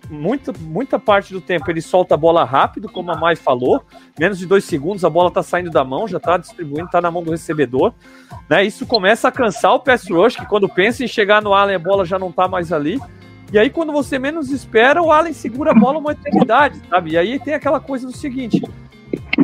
muita, 0.10 0.54
muita 0.60 1.00
parte 1.00 1.34
do 1.34 1.42
tempo 1.42 1.70
ele 1.70 1.82
solta 1.82 2.16
a 2.16 2.18
bola 2.18 2.44
rápido, 2.44 2.90
como 2.90 3.12
a 3.12 3.16
Mai 3.16 3.36
falou, 3.36 3.84
menos 4.20 4.38
de 4.38 4.46
dois 4.46 4.64
segundos 4.64 5.06
a 5.06 5.10
bola 5.10 5.30
está 5.30 5.44
saindo 5.44 5.70
da 5.70 5.84
mão, 5.84 6.08
já 6.08 6.18
está 6.18 6.38
distribuindo, 6.38 6.86
está 6.86 7.02
na 7.02 7.12
mão 7.12 7.24
do 7.24 7.32
recebedor. 7.32 7.94
Né? 8.50 8.64
Isso 8.64 8.86
começa 8.86 9.28
a 9.28 9.32
cansar 9.32 9.74
o 9.74 9.80
pass 9.80 10.10
rush, 10.10 10.36
que 10.36 10.46
quando 10.46 10.68
pensa 10.68 11.04
em 11.04 11.08
chegar 11.08 11.42
no 11.42 11.54
Allen, 11.54 11.76
a 11.76 11.80
bola 11.80 12.06
já 12.06 12.18
não 12.18 12.30
está 12.30 12.48
mais 12.48 12.74
ali. 12.74 13.00
E 13.52 13.60
aí, 13.60 13.70
quando 13.70 13.92
você 13.92 14.18
menos 14.18 14.50
espera, 14.50 15.02
o 15.02 15.12
Allen 15.12 15.34
segura 15.34 15.72
a 15.72 15.74
bola 15.74 16.00
uma 16.00 16.14
eternidade, 16.14 16.82
sabe? 16.90 17.12
E 17.12 17.18
aí 17.18 17.38
tem 17.38 17.54
aquela 17.54 17.82
coisa 17.82 18.08
do 18.08 18.16
seguinte: 18.16 18.62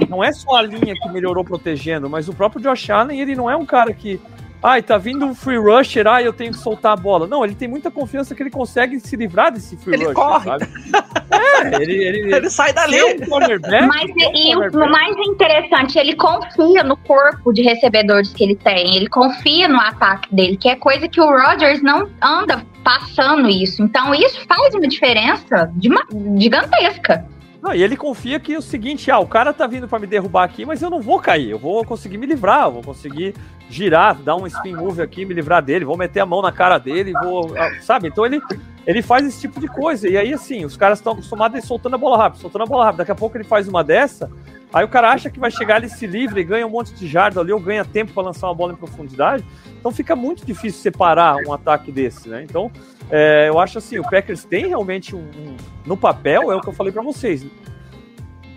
não 0.07 0.23
é 0.23 0.31
só 0.31 0.55
a 0.55 0.61
linha 0.61 0.93
que 0.93 1.09
melhorou 1.09 1.43
protegendo, 1.43 2.09
mas 2.09 2.29
o 2.29 2.33
próprio 2.33 2.61
Josh 2.61 2.89
Allen, 2.89 3.19
ele 3.19 3.35
não 3.35 3.49
é 3.49 3.55
um 3.55 3.65
cara 3.65 3.93
que. 3.93 4.19
Ai, 4.61 4.81
tá 4.81 4.97
vindo 4.97 5.25
um 5.25 5.35
free 5.35 5.57
rusher, 5.57 6.07
ai, 6.07 6.25
eu 6.25 6.33
tenho 6.33 6.51
que 6.51 6.57
soltar 6.57 6.93
a 6.93 6.95
bola. 6.95 7.27
Não, 7.27 7.45
ele 7.45 7.53
tem 7.55 7.67
muita 7.67 7.91
confiança 7.91 8.33
que 8.33 8.41
ele 8.41 8.49
consegue 8.49 8.99
se 8.99 9.15
livrar 9.15 9.51
desse 9.51 9.77
free 9.77 9.93
Ele 9.93 10.05
rusher, 10.05 10.15
corre. 10.15 10.43
sabe? 10.45 10.67
É, 11.29 11.81
ele, 11.81 11.93
ele, 11.93 12.35
Ele 12.35 12.49
sai 12.49 12.71
dali. 12.71 13.03
um 13.03 13.19
cornerback, 13.27 13.85
Mas 13.87 14.09
um 14.11 14.35
e 14.35 14.55
o 14.55 14.89
mais 14.89 15.15
interessante, 15.27 15.97
ele 15.99 16.15
confia 16.15 16.83
no 16.83 16.95
corpo 16.95 17.51
de 17.51 17.61
recebedores 17.63 18.31
que 18.31 18.43
ele 18.43 18.55
tem, 18.55 18.95
ele 18.95 19.07
confia 19.09 19.67
no 19.67 19.77
ataque 19.79 20.33
dele, 20.33 20.55
que 20.55 20.69
é 20.69 20.75
coisa 20.75 21.07
que 21.07 21.19
o 21.19 21.25
Rodgers 21.25 21.81
não 21.81 22.07
anda 22.21 22.63
passando 22.83 23.49
isso. 23.49 23.81
Então 23.83 24.13
isso 24.15 24.39
faz 24.47 24.73
uma 24.73 24.87
diferença 24.87 25.69
de 25.75 25.89
uma- 25.89 26.05
gigantesca. 26.39 27.25
Não, 27.68 27.76
e 27.76 27.84
ele 27.84 27.97
confia 27.97 28.39
que 28.39 28.53
é 28.53 28.57
o 28.57 28.61
seguinte, 28.61 29.11
ah, 29.11 29.20
o 29.20 29.28
cara 29.28 29.51
tá 29.51 29.68
vindo 29.68 29.89
pra 29.89 29.99
me 29.99 30.07
derrubar 30.07 30.45
aqui, 30.45 30.65
mas 30.65 30.82
eu 30.82 30.89
não 30.89 31.01
vou 31.01 31.20
cair, 31.20 31.49
eu 31.49 31.59
vou 31.59 31.84
conseguir 31.84 32.18
me 32.18 32.26
livrar, 32.26 32.68
eu 32.68 32.72
vou 32.72 32.82
conseguir 32.82 33.36
girar, 33.70 34.15
dar 34.15 34.38
um 34.38 34.47
spin 34.47 34.74
move 34.74 35.01
aqui, 35.01 35.26
me 35.26 35.34
livrar 35.34 35.61
dele, 35.61 35.84
vou 35.84 35.97
meter 35.97 36.22
a 36.22 36.26
mão 36.26 36.41
na 36.41 36.49
cara 36.49 36.78
dele, 36.78 37.11
vou, 37.11 37.53
ah, 37.57 37.82
sabe? 37.82 38.07
Então 38.07 38.26
ele 38.26 38.39
ele 38.86 39.01
faz 39.01 39.28
esse 39.28 39.41
tipo 39.41 39.59
de 39.59 39.68
coisa. 39.68 40.07
E 40.07 40.15
aí 40.15 40.32
assim, 40.32 40.63
os 40.63 40.78
caras 40.78 40.99
estão 40.99 41.11
acostumados 41.11 41.57
a 41.57 41.59
ir 41.59 41.61
soltando 41.61 41.95
a 41.95 41.97
bola 41.97 42.18
rápido, 42.18 42.39
soltando 42.39 42.61
a 42.61 42.65
bola 42.65 42.86
rápido. 42.86 42.99
Daqui 42.99 43.11
a 43.11 43.15
pouco 43.15 43.36
ele 43.36 43.43
faz 43.43 43.68
uma 43.68 43.84
dessa, 43.84 44.32
aí 44.74 44.84
o 44.86 44.88
cara 44.88 45.11
acha 45.11 45.30
que 45.30 45.39
vai 45.39 45.49
chegar, 45.51 45.78
ele 45.78 45.89
se 45.89 46.05
livra 46.07 46.39
e 46.39 46.43
ganha 46.43 46.65
um 46.65 46.70
monte 46.70 46.93
de 46.93 47.07
jarda 47.07 47.39
ali 47.41 47.51
ou 47.51 47.59
ganha 47.59 47.84
tempo 47.86 48.13
para 48.13 48.24
lançar 48.24 48.47
uma 48.47 48.55
bola 48.55 48.74
em 48.74 48.76
profundidade. 48.76 49.43
Então 49.80 49.91
fica 49.91 50.15
muito 50.15 50.45
difícil 50.45 50.82
separar 50.82 51.38
um 51.47 51.53
ataque 51.53 51.91
desse, 51.91 52.28
né? 52.30 52.43
Então, 52.43 52.72
é, 53.09 53.47
eu 53.47 53.59
acho 53.59 53.78
assim, 53.78 53.97
o 53.99 54.03
Packers 54.03 54.43
tem 54.43 54.68
realmente 54.68 55.15
um, 55.15 55.20
um- 55.20 55.57
no 55.86 55.95
papel, 55.95 56.51
é 56.51 56.55
o 56.55 56.61
que 56.61 56.68
eu 56.68 56.74
falei 56.74 56.91
para 56.91 57.01
vocês. 57.01 57.45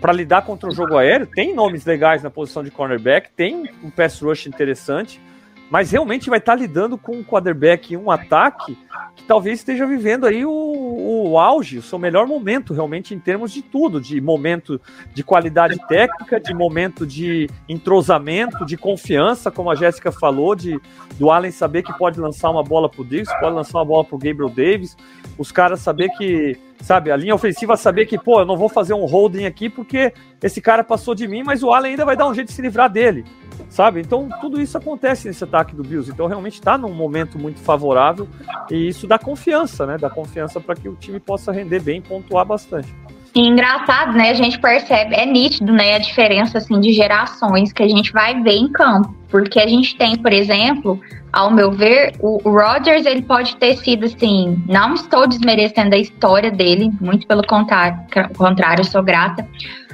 Para 0.01 0.11
lidar 0.13 0.41
contra 0.41 0.67
o 0.67 0.73
jogo 0.73 0.97
aéreo, 0.97 1.27
tem 1.27 1.53
nomes 1.53 1.85
legais 1.85 2.23
na 2.23 2.29
posição 2.29 2.63
de 2.63 2.71
cornerback, 2.71 3.29
tem 3.35 3.69
um 3.83 3.89
pass 3.91 4.19
rush 4.19 4.47
interessante, 4.47 5.21
mas 5.69 5.91
realmente 5.91 6.27
vai 6.29 6.39
estar 6.39 6.55
lidando 6.55 6.97
com 6.97 7.15
um 7.17 7.23
quarterback 7.23 7.93
e 7.93 7.97
um 7.97 8.09
ataque 8.09 8.75
que 9.15 9.23
talvez 9.23 9.59
esteja 9.59 9.85
vivendo 9.85 10.25
aí 10.25 10.43
o, 10.43 10.70
o 11.01 11.39
auge, 11.39 11.77
o 11.77 11.81
seu 11.81 11.97
melhor 11.97 12.27
momento, 12.27 12.73
realmente, 12.73 13.13
em 13.13 13.19
termos 13.19 13.51
de 13.51 13.61
tudo, 13.61 13.99
de 13.99 14.21
momento 14.21 14.79
de 15.13 15.23
qualidade 15.23 15.77
técnica, 15.87 16.39
de 16.39 16.53
momento 16.53 17.05
de 17.05 17.49
entrosamento, 17.67 18.65
de 18.65 18.77
confiança, 18.77 19.49
como 19.49 19.71
a 19.71 19.75
Jéssica 19.75 20.11
falou, 20.11 20.55
de 20.55 20.79
do 21.17 21.29
Allen 21.29 21.51
saber 21.51 21.83
que 21.83 21.95
pode 21.97 22.19
lançar 22.19 22.49
uma 22.49 22.63
bola 22.63 22.89
pro 22.89 23.03
Diggs, 23.03 23.31
pode 23.39 23.55
lançar 23.55 23.79
uma 23.79 23.85
bola 23.85 24.03
pro 24.03 24.17
Gabriel 24.17 24.49
Davis, 24.49 24.95
os 25.37 25.51
caras 25.51 25.79
saber 25.79 26.09
que, 26.17 26.57
sabe, 26.81 27.11
a 27.11 27.15
linha 27.15 27.35
ofensiva 27.35 27.75
saber 27.77 28.05
que, 28.05 28.17
pô, 28.17 28.39
eu 28.39 28.45
não 28.45 28.57
vou 28.57 28.69
fazer 28.69 28.93
um 28.93 29.05
holding 29.05 29.45
aqui 29.45 29.69
porque 29.69 30.13
esse 30.41 30.61
cara 30.61 30.83
passou 30.83 31.13
de 31.13 31.27
mim, 31.27 31.43
mas 31.43 31.63
o 31.63 31.71
Allen 31.71 31.91
ainda 31.91 32.05
vai 32.05 32.15
dar 32.15 32.27
um 32.27 32.33
jeito 32.33 32.47
de 32.47 32.53
se 32.53 32.61
livrar 32.61 32.89
dele, 32.89 33.25
sabe? 33.71 34.01
Então, 34.01 34.29
tudo 34.41 34.61
isso 34.61 34.77
acontece 34.77 35.27
nesse 35.27 35.43
ataque 35.43 35.73
do 35.73 35.81
Bills. 35.81 36.11
Então, 36.11 36.27
realmente 36.27 36.55
está 36.55 36.77
num 36.77 36.93
momento 36.93 37.39
muito 37.39 37.59
favorável 37.61 38.27
e 38.69 38.89
isso 38.89 39.07
dá 39.07 39.17
confiança, 39.17 39.85
né? 39.85 39.97
Dá 39.97 40.09
confiança 40.09 40.59
para 40.59 40.75
que 40.75 40.89
o 40.89 40.95
time 40.95 41.19
possa 41.19 41.51
render 41.51 41.81
bem 41.81 41.99
e 41.99 42.01
pontuar 42.01 42.45
bastante. 42.45 42.93
E 43.33 43.47
engraçado, 43.47 44.11
né? 44.11 44.29
A 44.29 44.33
gente 44.33 44.59
percebe, 44.59 45.15
é 45.15 45.25
nítido, 45.25 45.71
né? 45.71 45.95
A 45.95 45.99
diferença 45.99 46.57
assim 46.57 46.81
de 46.81 46.91
gerações 46.91 47.71
que 47.71 47.81
a 47.81 47.87
gente 47.87 48.11
vai 48.11 48.41
ver 48.43 48.57
em 48.57 48.69
campo, 48.69 49.15
porque 49.29 49.57
a 49.57 49.67
gente 49.67 49.95
tem, 49.95 50.17
por 50.17 50.33
exemplo, 50.33 50.99
ao 51.31 51.49
meu 51.49 51.71
ver, 51.71 52.13
o 52.19 52.37
Rodgers 52.43 53.05
ele 53.05 53.21
pode 53.21 53.55
ter 53.55 53.77
sido 53.77 54.05
assim, 54.05 54.61
não 54.67 54.95
estou 54.95 55.25
desmerecendo 55.25 55.95
a 55.95 55.97
história 55.97 56.51
dele, 56.51 56.91
muito 56.99 57.25
pelo 57.25 57.41
contrário, 57.47 58.83
sou 58.83 59.01
grata, 59.01 59.47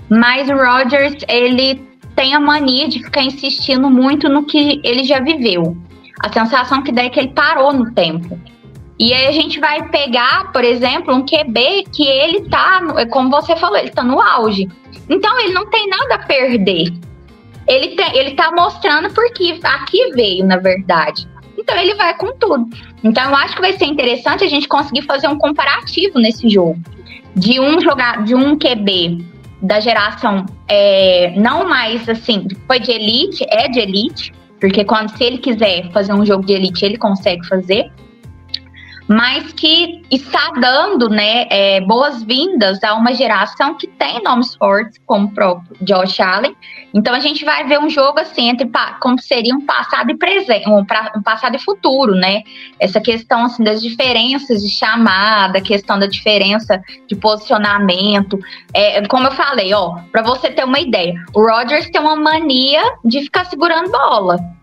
mas 0.09 0.49
o 0.49 0.55
Rodgers 0.55 1.23
ele 1.29 1.87
tem 2.17 2.33
a 2.33 2.39
mania 2.39 2.87
de 2.89 3.01
ficar 3.03 3.21
insistindo 3.21 3.89
muito 3.91 4.27
no 4.27 4.43
que 4.43 4.81
ele 4.83 5.03
já 5.03 5.19
viveu. 5.19 5.77
A 6.19 6.33
sensação 6.33 6.81
que 6.81 6.91
dá 6.91 7.03
é 7.03 7.09
que 7.09 7.19
ele 7.19 7.27
parou 7.29 7.71
no 7.71 7.93
tempo. 7.93 8.39
E 8.99 9.13
aí 9.13 9.27
a 9.27 9.31
gente 9.31 9.59
vai 9.59 9.87
pegar, 9.89 10.51
por 10.51 10.63
exemplo, 10.63 11.13
um 11.13 11.23
QB 11.23 11.85
que 11.93 12.07
ele 12.07 12.49
tá, 12.49 12.81
no- 12.81 13.07
como 13.09 13.29
você 13.29 13.55
falou, 13.55 13.77
ele 13.77 13.91
tá 13.91 14.03
no 14.03 14.19
auge. 14.19 14.67
Então 15.07 15.39
ele 15.39 15.53
não 15.53 15.69
tem 15.69 15.87
nada 15.87 16.15
a 16.15 16.25
perder. 16.25 16.91
Ele, 17.67 17.89
tem, 17.95 18.17
ele 18.17 18.31
tá 18.31 18.51
mostrando 18.51 19.13
porque 19.13 19.59
aqui 19.63 20.11
veio, 20.15 20.43
na 20.43 20.57
verdade. 20.57 21.27
Então 21.55 21.77
ele 21.77 21.93
vai 21.93 22.15
com 22.17 22.35
tudo. 22.39 22.67
Então 23.03 23.29
eu 23.29 23.35
acho 23.35 23.53
que 23.53 23.61
vai 23.61 23.73
ser 23.73 23.85
interessante 23.85 24.43
a 24.43 24.47
gente 24.47 24.67
conseguir 24.67 25.03
fazer 25.03 25.27
um 25.27 25.37
comparativo 25.37 26.17
nesse 26.17 26.49
jogo. 26.49 26.79
De 27.35 27.59
um 27.59 27.79
jogar, 27.79 28.23
de 28.23 28.33
um 28.33 28.57
QB 28.57 29.23
da 29.61 29.79
geração 29.79 30.45
é, 30.67 31.33
não 31.35 31.67
mais 31.67 32.07
assim, 32.07 32.47
foi 32.67 32.79
de 32.79 32.91
elite, 32.91 33.45
é 33.49 33.67
de 33.67 33.79
elite, 33.79 34.33
porque 34.59 34.83
quando 34.83 35.09
se 35.15 35.23
ele 35.23 35.37
quiser 35.37 35.91
fazer 35.91 36.13
um 36.13 36.25
jogo 36.25 36.45
de 36.45 36.53
elite, 36.53 36.85
ele 36.85 36.97
consegue 36.97 37.45
fazer 37.47 37.91
mas 39.07 39.53
que 39.53 40.01
está 40.11 40.51
dando 40.59 41.09
né, 41.09 41.47
é, 41.49 41.81
boas-vindas 41.81 42.83
a 42.83 42.93
uma 42.93 43.13
geração 43.13 43.75
que 43.75 43.87
tem 43.87 44.21
nomes 44.21 44.55
fortes, 44.55 44.99
como 45.05 45.27
o 45.27 45.31
próprio 45.31 45.77
Josh 45.81 46.19
Allen. 46.19 46.55
Então 46.93 47.13
a 47.13 47.19
gente 47.19 47.45
vai 47.45 47.65
ver 47.65 47.79
um 47.79 47.89
jogo 47.89 48.19
assim 48.19 48.49
entre 48.49 48.69
como 48.99 49.19
seria 49.21 49.55
um 49.55 49.65
passado 49.65 50.11
e 50.11 50.17
presente, 50.17 50.67
um, 50.69 50.79
um 50.79 51.21
passado 51.21 51.55
e 51.55 51.59
futuro, 51.59 52.15
né? 52.15 52.41
Essa 52.79 52.99
questão 52.99 53.45
assim 53.45 53.63
das 53.63 53.81
diferenças 53.81 54.61
de 54.61 54.69
chamada, 54.69 55.61
questão 55.61 55.97
da 55.99 56.07
diferença 56.07 56.81
de 57.07 57.15
posicionamento. 57.15 58.39
É, 58.73 59.05
como 59.07 59.27
eu 59.27 59.31
falei, 59.31 59.73
ó, 59.73 59.99
para 60.11 60.21
você 60.21 60.49
ter 60.49 60.63
uma 60.63 60.79
ideia, 60.79 61.13
o 61.33 61.41
Rodgers 61.41 61.89
tem 61.89 62.01
uma 62.01 62.15
mania 62.15 62.81
de 63.05 63.21
ficar 63.21 63.45
segurando 63.45 63.91
bola. 63.91 64.56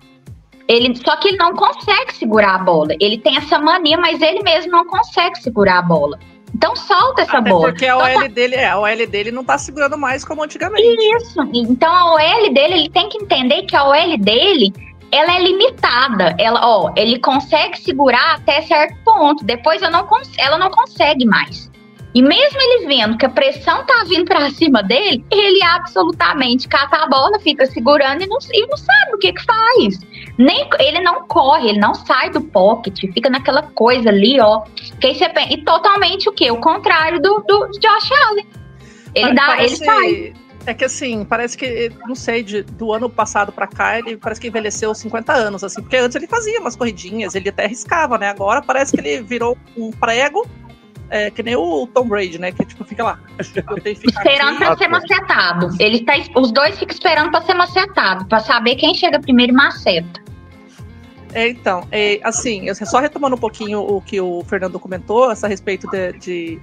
Ele, 0.66 0.94
só 0.96 1.16
que 1.16 1.28
ele 1.28 1.36
não 1.36 1.54
consegue 1.54 2.14
segurar 2.14 2.54
a 2.54 2.58
bola. 2.58 2.94
Ele 3.00 3.18
tem 3.18 3.36
essa 3.36 3.58
mania, 3.58 3.98
mas 3.98 4.20
ele 4.22 4.42
mesmo 4.42 4.72
não 4.72 4.86
consegue 4.86 5.38
segurar 5.38 5.78
a 5.78 5.82
bola. 5.82 6.18
Então 6.54 6.74
solta 6.76 7.22
essa 7.22 7.38
Até 7.38 7.50
bola. 7.50 7.68
porque 7.68 7.86
a 7.86 7.98
OL 7.98 8.28
dele, 8.28 8.54
é, 8.54 8.68
a 8.68 8.78
OL 8.78 9.06
dele 9.08 9.32
não 9.32 9.44
tá 9.44 9.58
segurando 9.58 9.98
mais 9.98 10.24
como 10.24 10.42
antigamente. 10.42 11.02
Isso. 11.16 11.40
Então 11.52 11.92
a 11.92 12.14
OL 12.14 12.54
dele, 12.54 12.74
ele 12.74 12.88
tem 12.88 13.08
que 13.08 13.18
entender 13.18 13.62
que 13.64 13.74
a 13.74 13.84
OL 13.84 14.16
dele, 14.18 14.72
ela 15.10 15.36
é 15.36 15.42
limitada. 15.42 16.34
Ela, 16.38 16.60
ó, 16.62 16.92
ele 16.96 17.18
consegue 17.18 17.78
segurar 17.78 18.36
até 18.36 18.62
certo 18.62 18.96
ponto. 19.04 19.44
Depois 19.44 19.82
eu 19.82 19.90
não 19.90 20.06
ela 20.38 20.56
não 20.56 20.70
consegue 20.70 21.26
mais. 21.26 21.70
E 22.14 22.22
mesmo 22.22 22.60
ele 22.60 22.86
vendo 22.86 23.18
que 23.18 23.26
a 23.26 23.28
pressão 23.28 23.84
tá 23.84 24.04
vindo 24.08 24.24
pra 24.24 24.48
cima 24.50 24.84
dele, 24.84 25.24
ele 25.32 25.60
absolutamente 25.64 26.68
cata 26.68 26.98
a 26.98 27.08
bola, 27.08 27.40
fica 27.40 27.66
segurando 27.66 28.22
e 28.22 28.26
não, 28.28 28.38
e 28.52 28.66
não 28.68 28.76
sabe 28.76 29.14
o 29.14 29.18
que 29.18 29.32
que 29.32 29.42
faz. 29.42 29.98
Nem, 30.36 30.68
ele 30.80 31.00
não 31.00 31.26
corre, 31.28 31.68
ele 31.68 31.78
não 31.78 31.94
sai 31.94 32.30
do 32.30 32.40
pocket, 32.40 32.98
fica 33.12 33.30
naquela 33.30 33.62
coisa 33.62 34.08
ali, 34.08 34.40
ó. 34.40 34.62
Que 35.00 35.08
aí 35.08 35.14
você 35.14 35.28
pensa- 35.28 35.52
e 35.52 35.62
totalmente 35.64 36.28
o 36.28 36.32
quê? 36.32 36.50
O 36.50 36.56
contrário 36.60 37.20
do, 37.20 37.40
do 37.46 37.70
Josh 37.78 38.10
Allen. 38.28 38.46
Ele 39.14 39.32
dá, 39.32 39.42
ele 39.62 39.76
Parece- 39.78 39.84
sai. 39.84 40.34
É 40.66 40.72
que 40.72 40.84
assim, 40.86 41.24
parece 41.26 41.58
que, 41.58 41.92
não 42.06 42.14
sei, 42.14 42.42
de- 42.42 42.62
do 42.62 42.90
ano 42.92 43.08
passado 43.10 43.52
pra 43.52 43.66
cá, 43.66 43.98
ele 43.98 44.16
parece 44.16 44.40
que 44.40 44.48
envelheceu 44.48 44.94
50 44.94 45.30
anos, 45.32 45.62
assim, 45.62 45.82
porque 45.82 45.96
antes 45.98 46.16
ele 46.16 46.26
fazia 46.26 46.58
umas 46.58 46.74
corridinhas, 46.74 47.34
ele 47.34 47.50
até 47.50 47.66
arriscava, 47.66 48.16
né? 48.16 48.30
Agora 48.30 48.62
parece 48.62 48.92
que 48.92 49.00
ele 49.00 49.22
virou 49.22 49.58
um 49.76 49.90
prego, 49.90 50.46
é, 51.10 51.30
que 51.30 51.42
nem 51.42 51.56
o 51.56 51.86
Tom 51.86 52.08
Brady, 52.08 52.38
né? 52.38 52.52
Que 52.52 52.64
tipo, 52.64 52.84
fica 52.84 53.04
lá. 53.04 53.20
Esperando 53.38 54.58
pra 54.58 54.76
ser 54.76 54.88
macetado. 54.88 55.70
Ele 55.78 56.04
tá, 56.04 56.14
os 56.36 56.52
dois 56.52 56.78
ficam 56.78 56.94
esperando 56.94 57.30
pra 57.30 57.42
ser 57.42 57.54
macetado, 57.54 58.26
pra 58.26 58.40
saber 58.40 58.76
quem 58.76 58.94
chega 58.94 59.20
primeiro 59.20 59.52
e 59.52 59.54
maceta. 59.54 60.22
É, 61.32 61.48
então, 61.48 61.86
é, 61.90 62.20
assim, 62.22 62.72
só 62.74 63.00
retomando 63.00 63.34
um 63.34 63.38
pouquinho 63.38 63.80
o 63.80 64.00
que 64.00 64.20
o 64.20 64.44
Fernando 64.44 64.78
comentou, 64.78 65.32
essa 65.32 65.48
respeito 65.48 65.88
de, 65.90 66.12
de 66.12 66.60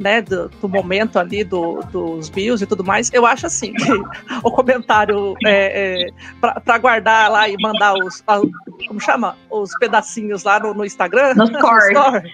né, 0.00 0.22
do, 0.22 0.48
do, 0.48 0.68
momento 0.68 1.18
ali 1.18 1.44
do, 1.44 1.82
dos 1.92 2.30
Bills 2.30 2.64
e 2.64 2.66
tudo 2.66 2.82
mais, 2.82 3.12
eu 3.12 3.26
acho 3.26 3.46
assim 3.46 3.74
que 3.74 3.92
o 4.42 4.50
comentário 4.50 5.36
é, 5.44 6.06
é, 6.06 6.60
para 6.64 6.78
guardar 6.78 7.30
lá 7.30 7.46
e 7.48 7.54
mandar 7.60 7.94
os, 7.94 8.24
a, 8.26 8.40
como 8.88 8.98
chama? 8.98 9.36
Os 9.50 9.76
pedacinhos 9.78 10.42
lá 10.42 10.58
no, 10.58 10.72
no 10.72 10.84
Instagram. 10.86 11.34
No 11.34 11.44
story. 11.44 12.32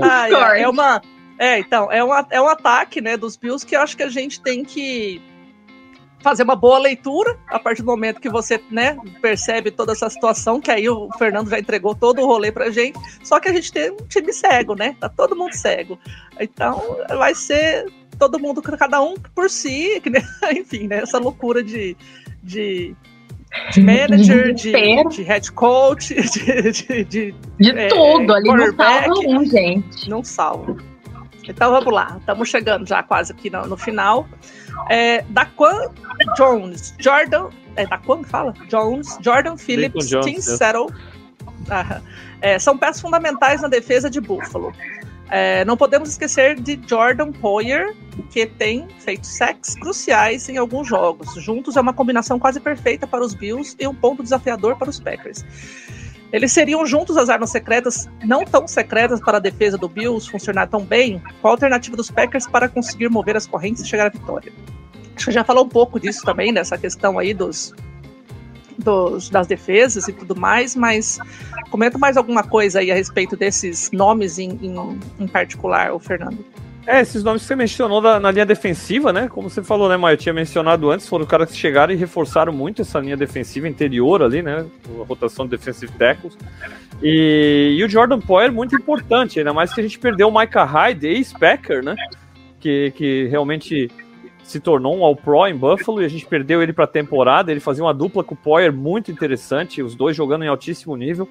ah, 0.00 0.56
é, 0.56 0.62
é, 0.62 0.68
uma. 0.68 1.02
É, 1.38 1.58
então, 1.58 1.90
é, 1.90 2.04
uma, 2.04 2.24
é 2.30 2.40
um 2.40 2.48
ataque 2.48 3.00
né, 3.00 3.16
dos 3.16 3.36
Bills 3.36 3.66
que 3.66 3.74
eu 3.74 3.80
acho 3.80 3.96
que 3.96 4.04
a 4.04 4.08
gente 4.08 4.40
tem 4.40 4.64
que 4.64 5.20
fazer 6.24 6.42
uma 6.42 6.56
boa 6.56 6.78
leitura 6.78 7.38
a 7.46 7.58
partir 7.58 7.82
do 7.82 7.86
momento 7.86 8.18
que 8.18 8.30
você 8.30 8.58
né, 8.70 8.96
percebe 9.20 9.70
toda 9.70 9.92
essa 9.92 10.08
situação, 10.08 10.58
que 10.58 10.70
aí 10.70 10.88
o 10.88 11.10
Fernando 11.18 11.50
já 11.50 11.58
entregou 11.58 11.94
todo 11.94 12.22
o 12.22 12.26
rolê 12.26 12.50
pra 12.50 12.70
gente. 12.70 12.98
Só 13.22 13.38
que 13.38 13.46
a 13.46 13.52
gente 13.52 13.70
tem 13.70 13.90
um 13.90 13.96
time 14.08 14.32
cego, 14.32 14.74
né? 14.74 14.96
Tá 14.98 15.06
todo 15.06 15.36
mundo 15.36 15.52
cego. 15.52 15.98
Então 16.40 16.82
vai 17.18 17.34
ser 17.34 17.84
todo 18.18 18.40
mundo, 18.40 18.62
cada 18.62 19.02
um 19.02 19.14
por 19.34 19.50
si, 19.50 20.00
enfim, 20.56 20.88
né? 20.88 21.02
Essa 21.02 21.18
loucura 21.18 21.62
de, 21.62 21.94
de, 22.42 22.96
de 23.70 23.80
manager, 23.82 24.54
de, 24.54 24.72
de, 24.72 25.22
head 25.22 25.52
coach, 25.52 26.14
de, 26.16 26.72
de, 26.72 27.04
de, 27.04 27.34
de 27.60 27.70
é, 27.70 27.88
tudo 27.88 28.32
ali, 28.32 28.48
não 28.48 28.74
salva 28.74 29.14
um, 29.26 29.44
gente. 29.44 30.08
Não 30.08 30.24
salva. 30.24 30.76
Então 31.46 31.70
vamos 31.70 31.92
lá, 31.92 32.16
estamos 32.18 32.48
chegando 32.48 32.88
já 32.88 33.02
quase 33.02 33.30
aqui 33.30 33.50
no, 33.50 33.66
no 33.66 33.76
final. 33.76 34.26
É, 34.88 35.22
Daquan 35.28 35.90
Jones, 36.36 36.94
Jordan. 36.98 37.48
É 37.76 37.86
Daquan 37.86 38.22
que 38.22 38.28
fala? 38.28 38.52
Jones, 38.68 39.18
Jordan 39.20 39.56
Phillips, 39.56 40.08
Jones, 40.08 40.26
Tim 40.26 40.40
Settle. 40.40 40.88
Ah, 41.70 42.00
é, 42.40 42.58
são 42.58 42.76
peças 42.76 43.00
fundamentais 43.00 43.62
na 43.62 43.68
defesa 43.68 44.08
de 44.10 44.20
Buffalo. 44.20 44.72
É, 45.30 45.64
não 45.64 45.76
podemos 45.76 46.10
esquecer 46.10 46.60
de 46.60 46.78
Jordan 46.86 47.32
Poyer, 47.32 47.94
que 48.30 48.46
tem 48.46 48.86
feito 48.98 49.26
sacks 49.26 49.74
cruciais 49.74 50.48
em 50.48 50.58
alguns 50.58 50.86
jogos. 50.86 51.34
Juntos 51.42 51.76
é 51.76 51.80
uma 51.80 51.92
combinação 51.92 52.38
quase 52.38 52.60
perfeita 52.60 53.06
para 53.06 53.24
os 53.24 53.34
Bills 53.34 53.74
e 53.80 53.88
um 53.88 53.94
ponto 53.94 54.22
desafiador 54.22 54.76
para 54.76 54.90
os 54.90 55.00
Packers. 55.00 55.44
Eles 56.34 56.50
seriam 56.50 56.84
juntos 56.84 57.16
as 57.16 57.28
armas 57.28 57.50
secretas, 57.50 58.08
não 58.24 58.44
tão 58.44 58.66
secretas 58.66 59.20
para 59.20 59.36
a 59.36 59.40
defesa 59.40 59.78
do 59.78 59.88
Bills 59.88 60.28
funcionar 60.28 60.66
tão 60.66 60.84
bem, 60.84 61.22
qual 61.40 61.52
a 61.52 61.54
alternativa 61.54 61.96
dos 61.96 62.10
Packers 62.10 62.44
para 62.44 62.68
conseguir 62.68 63.08
mover 63.08 63.36
as 63.36 63.46
correntes 63.46 63.84
e 63.84 63.86
chegar 63.86 64.06
à 64.06 64.08
vitória? 64.08 64.52
Acho 65.14 65.26
que 65.26 65.30
já 65.30 65.44
falou 65.44 65.64
um 65.64 65.68
pouco 65.68 66.00
disso 66.00 66.22
também, 66.24 66.50
nessa 66.50 66.76
questão 66.76 67.20
aí 67.20 67.32
dos, 67.32 67.72
dos, 68.76 69.30
das 69.30 69.46
defesas 69.46 70.08
e 70.08 70.12
tudo 70.12 70.34
mais, 70.34 70.74
mas 70.74 71.20
comenta 71.70 71.98
mais 71.98 72.16
alguma 72.16 72.42
coisa 72.42 72.80
aí 72.80 72.90
a 72.90 72.96
respeito 72.96 73.36
desses 73.36 73.92
nomes 73.92 74.36
em, 74.36 74.58
em, 74.60 75.00
em 75.20 75.28
particular, 75.28 75.92
o 75.92 76.00
Fernando. 76.00 76.44
É, 76.86 77.00
esses 77.00 77.24
nomes 77.24 77.42
que 77.42 77.48
você 77.48 77.56
mencionou 77.56 78.00
da, 78.00 78.20
na 78.20 78.30
linha 78.30 78.44
defensiva, 78.44 79.12
né? 79.12 79.28
Como 79.28 79.48
você 79.48 79.62
falou, 79.62 79.88
né, 79.88 79.96
Maio? 79.96 80.14
Eu 80.14 80.18
tinha 80.18 80.34
mencionado 80.34 80.90
antes, 80.90 81.08
foram 81.08 81.24
caras 81.24 81.50
que 81.50 81.56
chegaram 81.56 81.94
e 81.94 81.96
reforçaram 81.96 82.52
muito 82.52 82.82
essa 82.82 83.00
linha 83.00 83.16
defensiva 83.16 83.66
interior 83.66 84.22
ali, 84.22 84.42
né? 84.42 84.66
A 85.00 85.04
rotação 85.04 85.46
de 85.46 85.52
defensive 85.52 85.90
tackles. 85.92 86.36
E, 87.02 87.76
e 87.78 87.84
o 87.84 87.88
Jordan 87.88 88.20
Poyer 88.20 88.52
muito 88.52 88.76
importante, 88.76 89.38
ainda 89.38 89.52
mais 89.52 89.72
que 89.72 89.80
a 89.80 89.82
gente 89.82 89.98
perdeu 89.98 90.28
o 90.28 90.38
Micah 90.38 90.64
Hyde, 90.64 91.06
ex-Packer, 91.06 91.82
né? 91.82 91.94
Que, 92.60 92.92
que 92.94 93.26
realmente 93.28 93.90
se 94.42 94.60
tornou 94.60 94.96
um 94.96 95.04
All-Pro 95.04 95.46
em 95.46 95.56
Buffalo 95.56 96.02
e 96.02 96.04
a 96.04 96.08
gente 96.08 96.26
perdeu 96.26 96.62
ele 96.62 96.72
para 96.72 96.84
a 96.84 96.88
temporada. 96.88 97.50
Ele 97.50 97.60
fazia 97.60 97.82
uma 97.82 97.94
dupla 97.94 98.22
com 98.22 98.34
o 98.34 98.38
Poyer 98.38 98.72
muito 98.72 99.10
interessante, 99.10 99.82
os 99.82 99.94
dois 99.94 100.14
jogando 100.14 100.44
em 100.44 100.48
altíssimo 100.48 100.94
nível. 100.96 101.28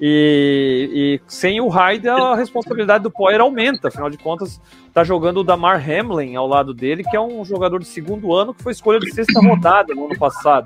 E, 0.00 0.90
e, 0.92 1.20
sem 1.26 1.60
o 1.60 1.68
Hyde, 1.68 2.08
a 2.08 2.34
responsabilidade 2.34 3.02
do 3.02 3.10
Poyer 3.10 3.40
aumenta. 3.40 3.88
Afinal 3.88 4.10
de 4.10 4.18
contas, 4.18 4.60
tá 4.92 5.02
jogando 5.02 5.40
o 5.40 5.44
Damar 5.44 5.82
Hamlin 5.82 6.36
ao 6.36 6.46
lado 6.46 6.74
dele, 6.74 7.02
que 7.02 7.16
é 7.16 7.20
um 7.20 7.44
jogador 7.44 7.80
de 7.80 7.86
segundo 7.86 8.34
ano 8.34 8.52
que 8.52 8.62
foi 8.62 8.72
escolha 8.72 9.00
de 9.00 9.10
sexta 9.12 9.40
rodada 9.40 9.94
no 9.94 10.06
ano 10.06 10.18
passado. 10.18 10.64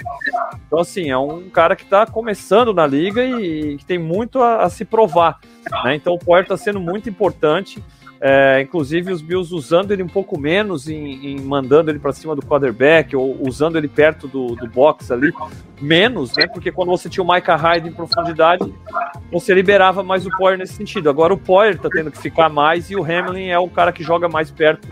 Então, 0.66 0.80
assim, 0.80 1.10
é 1.10 1.18
um 1.18 1.48
cara 1.48 1.76
que 1.76 1.84
está 1.84 2.06
começando 2.06 2.74
na 2.74 2.86
liga 2.86 3.24
e, 3.24 3.76
que 3.76 3.84
tem 3.84 3.98
muito 3.98 4.42
a, 4.42 4.64
a 4.64 4.70
se 4.70 4.84
provar. 4.84 5.38
Né? 5.84 5.94
Então, 5.94 6.14
o 6.14 6.18
Poyer 6.18 6.42
está 6.42 6.56
sendo 6.56 6.80
muito 6.80 7.08
importante. 7.08 7.82
É, 8.22 8.60
inclusive 8.60 9.10
os 9.10 9.22
Bills 9.22 9.54
usando 9.54 9.92
ele 9.92 10.02
um 10.02 10.08
pouco 10.08 10.38
menos 10.38 10.86
em, 10.88 11.26
em 11.26 11.40
mandando 11.40 11.90
ele 11.90 11.98
para 11.98 12.12
cima 12.12 12.36
do 12.36 12.42
quarterback 12.42 13.16
ou 13.16 13.34
usando 13.40 13.78
ele 13.78 13.88
perto 13.88 14.28
do, 14.28 14.54
do 14.56 14.68
box 14.68 15.10
ali, 15.10 15.32
menos, 15.80 16.36
né? 16.36 16.46
Porque 16.46 16.70
quando 16.70 16.90
você 16.90 17.08
tinha 17.08 17.24
o 17.24 17.32
Micah 17.32 17.56
Hyde 17.56 17.88
em 17.88 17.92
profundidade, 17.92 18.74
você 19.32 19.54
liberava 19.54 20.02
mais 20.02 20.26
o 20.26 20.30
Poyer 20.36 20.58
nesse 20.58 20.74
sentido. 20.74 21.08
Agora 21.08 21.32
o 21.32 21.38
Poyer 21.38 21.78
tá 21.78 21.88
tendo 21.90 22.10
que 22.10 22.18
ficar 22.18 22.50
mais 22.50 22.90
e 22.90 22.96
o 22.96 23.02
Hamlin 23.02 23.48
é 23.48 23.58
o 23.58 23.68
cara 23.68 23.90
que 23.90 24.02
joga 24.02 24.28
mais 24.28 24.50
perto 24.50 24.86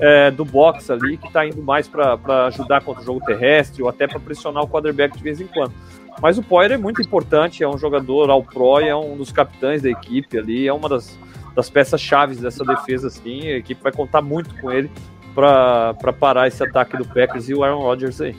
é, 0.00 0.32
do 0.32 0.44
box 0.44 0.90
ali, 0.90 1.16
que 1.16 1.32
tá 1.32 1.46
indo 1.46 1.62
mais 1.62 1.86
para 1.86 2.46
ajudar 2.46 2.82
contra 2.82 3.00
o 3.00 3.06
jogo 3.06 3.24
terrestre 3.24 3.80
ou 3.80 3.88
até 3.88 4.08
para 4.08 4.18
pressionar 4.18 4.64
o 4.64 4.68
quarterback 4.68 5.16
de 5.16 5.22
vez 5.22 5.40
em 5.40 5.46
quando. 5.46 5.72
Mas 6.20 6.36
o 6.36 6.42
Poyer 6.42 6.72
é 6.72 6.76
muito 6.76 7.00
importante, 7.00 7.62
é 7.62 7.68
um 7.68 7.78
jogador 7.78 8.28
ao 8.28 8.42
pro, 8.42 8.80
é 8.80 8.94
um 8.94 9.16
dos 9.16 9.30
capitães 9.30 9.82
da 9.82 9.88
equipe 9.88 10.36
ali, 10.36 10.66
é 10.66 10.72
uma 10.72 10.88
das 10.88 11.16
das 11.54 11.70
peças 11.70 12.00
chaves 12.00 12.38
dessa 12.38 12.64
defesa, 12.64 13.08
assim. 13.08 13.48
A 13.48 13.56
equipe 13.56 13.82
vai 13.82 13.92
contar 13.92 14.22
muito 14.22 14.54
com 14.60 14.70
ele 14.70 14.90
para 15.34 16.12
parar 16.18 16.48
esse 16.48 16.62
ataque 16.62 16.96
do 16.96 17.06
Packers 17.06 17.48
e 17.48 17.54
o 17.54 17.64
Aaron 17.64 17.80
Rodgers 17.80 18.20
aí. 18.20 18.36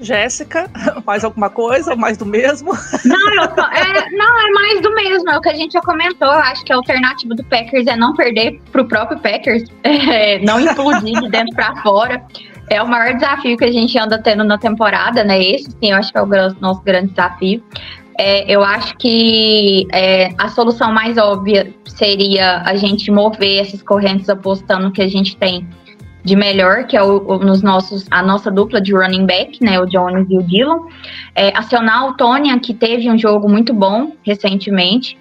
Jéssica, 0.00 0.70
mais 1.04 1.24
alguma 1.24 1.50
coisa? 1.50 1.96
Mais 1.96 2.16
do 2.16 2.24
mesmo? 2.24 2.72
Não, 3.04 3.44
é, 3.72 4.10
não, 4.12 4.38
é 4.38 4.50
mais 4.52 4.80
do 4.80 4.94
mesmo. 4.94 5.30
É 5.30 5.36
o 5.36 5.40
que 5.40 5.48
a 5.48 5.54
gente 5.54 5.72
já 5.72 5.80
comentou. 5.80 6.28
Acho 6.28 6.64
que 6.64 6.72
a 6.72 6.76
alternativa 6.76 7.34
do 7.34 7.44
Packers 7.44 7.86
é 7.86 7.96
não 7.96 8.14
perder 8.14 8.60
para 8.70 8.82
o 8.82 8.88
próprio 8.88 9.18
Packers, 9.18 9.64
é, 9.82 10.38
não 10.40 10.60
implodir 10.60 11.20
de 11.20 11.28
dentro 11.28 11.54
para 11.54 11.74
fora. 11.82 12.24
É 12.70 12.82
o 12.82 12.86
maior 12.86 13.14
desafio 13.14 13.56
que 13.56 13.64
a 13.64 13.72
gente 13.72 13.98
anda 13.98 14.20
tendo 14.22 14.44
na 14.44 14.58
temporada, 14.58 15.24
né? 15.24 15.42
Esse, 15.42 15.70
sim, 15.70 15.90
eu 15.90 15.96
acho 15.96 16.12
que 16.12 16.18
é 16.18 16.22
o 16.22 16.26
nosso 16.60 16.82
grande 16.82 17.08
desafio. 17.08 17.62
É, 18.20 18.50
eu 18.52 18.64
acho 18.64 18.96
que 18.96 19.86
é, 19.92 20.30
a 20.36 20.48
solução 20.48 20.92
mais 20.92 21.16
óbvia 21.16 21.72
seria 21.86 22.62
a 22.62 22.74
gente 22.74 23.12
mover 23.12 23.60
essas 23.60 23.80
correntes 23.80 24.28
apostando 24.28 24.90
que 24.90 25.00
a 25.00 25.06
gente 25.06 25.36
tem 25.36 25.68
de 26.24 26.34
melhor, 26.34 26.86
que 26.88 26.96
é 26.96 27.02
o, 27.02 27.24
o, 27.26 27.38
nos 27.38 27.62
nossos, 27.62 28.06
a 28.10 28.20
nossa 28.20 28.50
dupla 28.50 28.80
de 28.80 28.92
running 28.92 29.24
back, 29.24 29.62
né, 29.62 29.80
o 29.80 29.86
Jones 29.86 30.26
e 30.28 30.36
o 30.36 30.42
Dillon. 30.42 30.88
É, 31.32 31.56
acionar 31.56 32.08
o 32.08 32.14
Tônia, 32.14 32.58
que 32.58 32.74
teve 32.74 33.08
um 33.08 33.16
jogo 33.16 33.48
muito 33.48 33.72
bom 33.72 34.12
recentemente, 34.24 35.16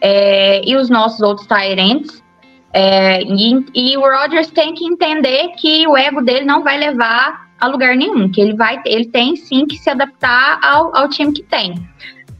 é, 0.00 0.62
e 0.64 0.76
os 0.76 0.88
nossos 0.88 1.20
outros 1.20 1.48
Tyrants. 1.48 2.22
É, 2.72 3.22
e, 3.22 3.64
e, 3.74 3.96
o 3.96 4.02
Rodgers 4.02 4.50
tem 4.50 4.72
que 4.72 4.84
entender 4.84 5.48
que 5.56 5.86
o 5.88 5.96
ego 5.96 6.22
dele 6.22 6.44
não 6.44 6.62
vai 6.62 6.78
levar 6.78 7.48
a 7.58 7.66
lugar 7.66 7.96
nenhum, 7.96 8.30
que 8.30 8.40
ele 8.40 8.54
vai, 8.54 8.80
ele 8.84 9.06
tem 9.06 9.34
sim 9.34 9.66
que 9.66 9.78
se 9.78 9.88
adaptar 9.90 10.60
ao, 10.62 10.94
ao 10.94 11.08
time 11.08 11.32
que 11.32 11.42
tem. 11.42 11.74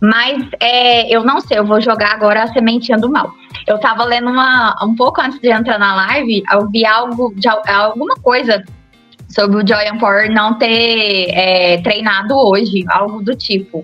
Mas 0.07 0.41
é, 0.61 1.13
eu 1.13 1.25
não 1.25 1.41
sei, 1.41 1.59
eu 1.59 1.67
vou 1.67 1.81
jogar 1.81 2.13
agora 2.13 2.45
a 2.45 2.53
sementinha 2.53 2.97
do 2.97 3.11
mal. 3.11 3.33
Eu 3.67 3.77
tava 3.81 4.05
lendo 4.05 4.31
uma, 4.31 4.77
um 4.85 4.95
pouco 4.95 5.21
antes 5.21 5.41
de 5.41 5.51
entrar 5.51 5.81
na 5.81 5.97
live, 5.97 6.45
eu 6.53 6.69
vi 6.71 6.87
algo, 6.87 7.35
de, 7.35 7.49
alguma 7.49 8.15
coisa 8.15 8.65
sobre 9.29 9.57
o 9.57 9.67
Joyan 9.67 9.99
Power 9.99 10.31
não 10.31 10.57
ter 10.57 11.29
é, 11.31 11.79
treinado 11.79 12.37
hoje, 12.37 12.85
algo 12.89 13.21
do 13.21 13.35
tipo. 13.35 13.83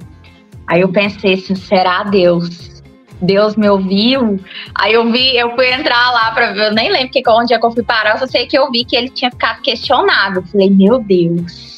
Aí 0.68 0.82
eu 0.82 0.92
pensei, 0.92 1.36
será 1.38 2.05
Deus? 2.05 2.80
Deus 3.20 3.56
me 3.56 3.68
ouviu. 3.68 4.38
Aí 4.76 4.92
eu 4.92 5.10
vi, 5.10 5.36
eu 5.36 5.56
fui 5.56 5.72
entrar 5.72 6.12
lá 6.12 6.30
para 6.30 6.52
ver, 6.52 6.66
eu 6.66 6.72
nem 6.72 6.88
lembro 6.88 7.10
que, 7.10 7.20
onde 7.28 7.52
é 7.52 7.59
que 7.59 7.66
eu 7.66 7.72
fui 7.72 7.82
parar, 7.82 8.12
eu 8.12 8.18
só 8.18 8.26
sei 8.28 8.47
que 8.47 8.56
eu 8.56 8.70
vi 8.70 8.84
que 8.84 8.94
ele 8.94 9.09
tinha 9.09 9.32
ficado 9.32 9.60
questionado. 9.60 10.38
Eu 10.38 10.44
falei, 10.44 10.70
meu 10.70 11.01
Deus 11.01 11.72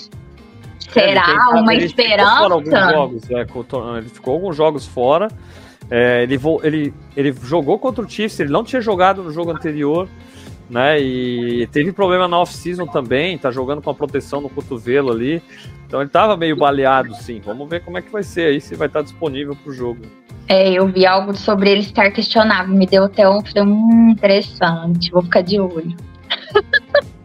Será 0.95 1.27
é, 1.29 1.61
uma 1.61 1.75
ele 1.75 1.87
esperança? 1.87 2.43
Ficou 2.45 2.91
jogos, 2.91 3.31
é, 3.31 3.99
ele 3.99 4.09
ficou 4.09 4.35
alguns 4.35 4.57
jogos 4.57 4.87
fora. 4.87 5.29
É, 5.91 6.23
ele, 6.23 6.41
ele, 6.63 6.95
ele 7.17 7.35
jogou 7.43 7.79
contra 7.79 8.05
o 8.05 8.09
Chiefs, 8.09 8.39
ele 8.41 8.51
não 8.51 8.65
tinha 8.65 8.81
jogado 8.81 9.23
no 9.23 9.31
jogo 9.31 9.51
anterior, 9.51 10.09
né? 10.71 10.99
E 11.01 11.67
teve 11.73 11.93
problema 11.93 12.27
na 12.27 12.39
off-season 12.39 12.87
também, 12.87 13.37
tá 13.37 13.51
jogando 13.51 13.83
com 13.83 13.91
a 13.91 13.95
proteção 13.95 14.41
no 14.41 14.49
cotovelo 14.49 15.11
ali. 15.11 15.43
Então 15.87 16.01
ele 16.01 16.11
tava 16.11 16.37
meio 16.37 16.57
baleado, 16.57 17.15
sim. 17.17 17.41
Vamos 17.45 17.69
ver 17.69 17.83
como 17.85 17.99
é 17.99 18.03
que 18.03 18.11
vai 18.11 18.23
ser 18.23 18.47
aí, 18.47 18.61
se 18.61 18.75
vai 18.75 18.87
estar 18.87 19.03
disponível 19.03 19.55
pro 19.57 19.73
jogo. 19.73 20.01
É, 20.49 20.73
eu 20.73 20.87
vi 20.87 21.07
algo 21.07 21.35
sobre 21.35 21.71
ele 21.71 21.81
estar 21.81 22.11
questionável, 22.11 22.75
me 22.75 22.87
deu 22.87 23.05
até 23.05 23.29
um, 23.29 23.41
um 23.59 24.11
interessante, 24.11 25.11
vou 25.11 25.23
ficar 25.23 25.43
de 25.43 25.59
olho. 25.59 25.97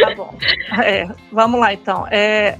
Tá 0.00 0.14
bom. 0.14 0.36
É, 0.82 1.08
vamos 1.32 1.60
lá, 1.60 1.72
então. 1.72 2.06
É, 2.10 2.58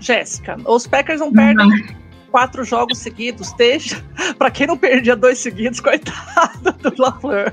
Jéssica, 0.00 0.56
os 0.64 0.86
Packers 0.86 1.20
não 1.20 1.32
perdem 1.32 1.66
uhum. 1.66 1.86
quatro 2.30 2.64
jogos 2.64 2.98
seguidos, 2.98 3.52
desde. 3.54 3.96
Pra 4.38 4.50
quem 4.50 4.66
não 4.66 4.76
perdia 4.76 5.16
dois 5.16 5.38
seguidos, 5.38 5.80
coitado 5.80 6.72
do 6.72 7.02
LaFleur. 7.02 7.52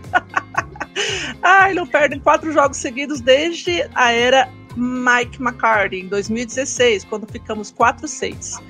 Ai, 1.42 1.74
não 1.74 1.86
perdem 1.86 2.20
quatro 2.20 2.52
jogos 2.52 2.78
seguidos 2.78 3.20
desde 3.22 3.88
a 3.96 4.12
era 4.12 4.50
Mike 4.76 5.42
McCarthy 5.42 6.02
em 6.02 6.08
2016, 6.08 7.06
quando 7.06 7.28
ficamos 7.28 7.74
4-6. 7.74 8.62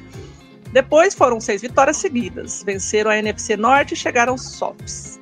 Depois 0.71 1.13
foram 1.15 1.39
seis 1.39 1.61
vitórias 1.61 1.97
seguidas, 1.97 2.63
venceram 2.63 3.09
a 3.09 3.17
NFC 3.17 3.55
Norte 3.55 3.93
e 3.93 3.97
chegaram 3.97 4.33
aos 4.33 4.41
Sops. 4.41 5.21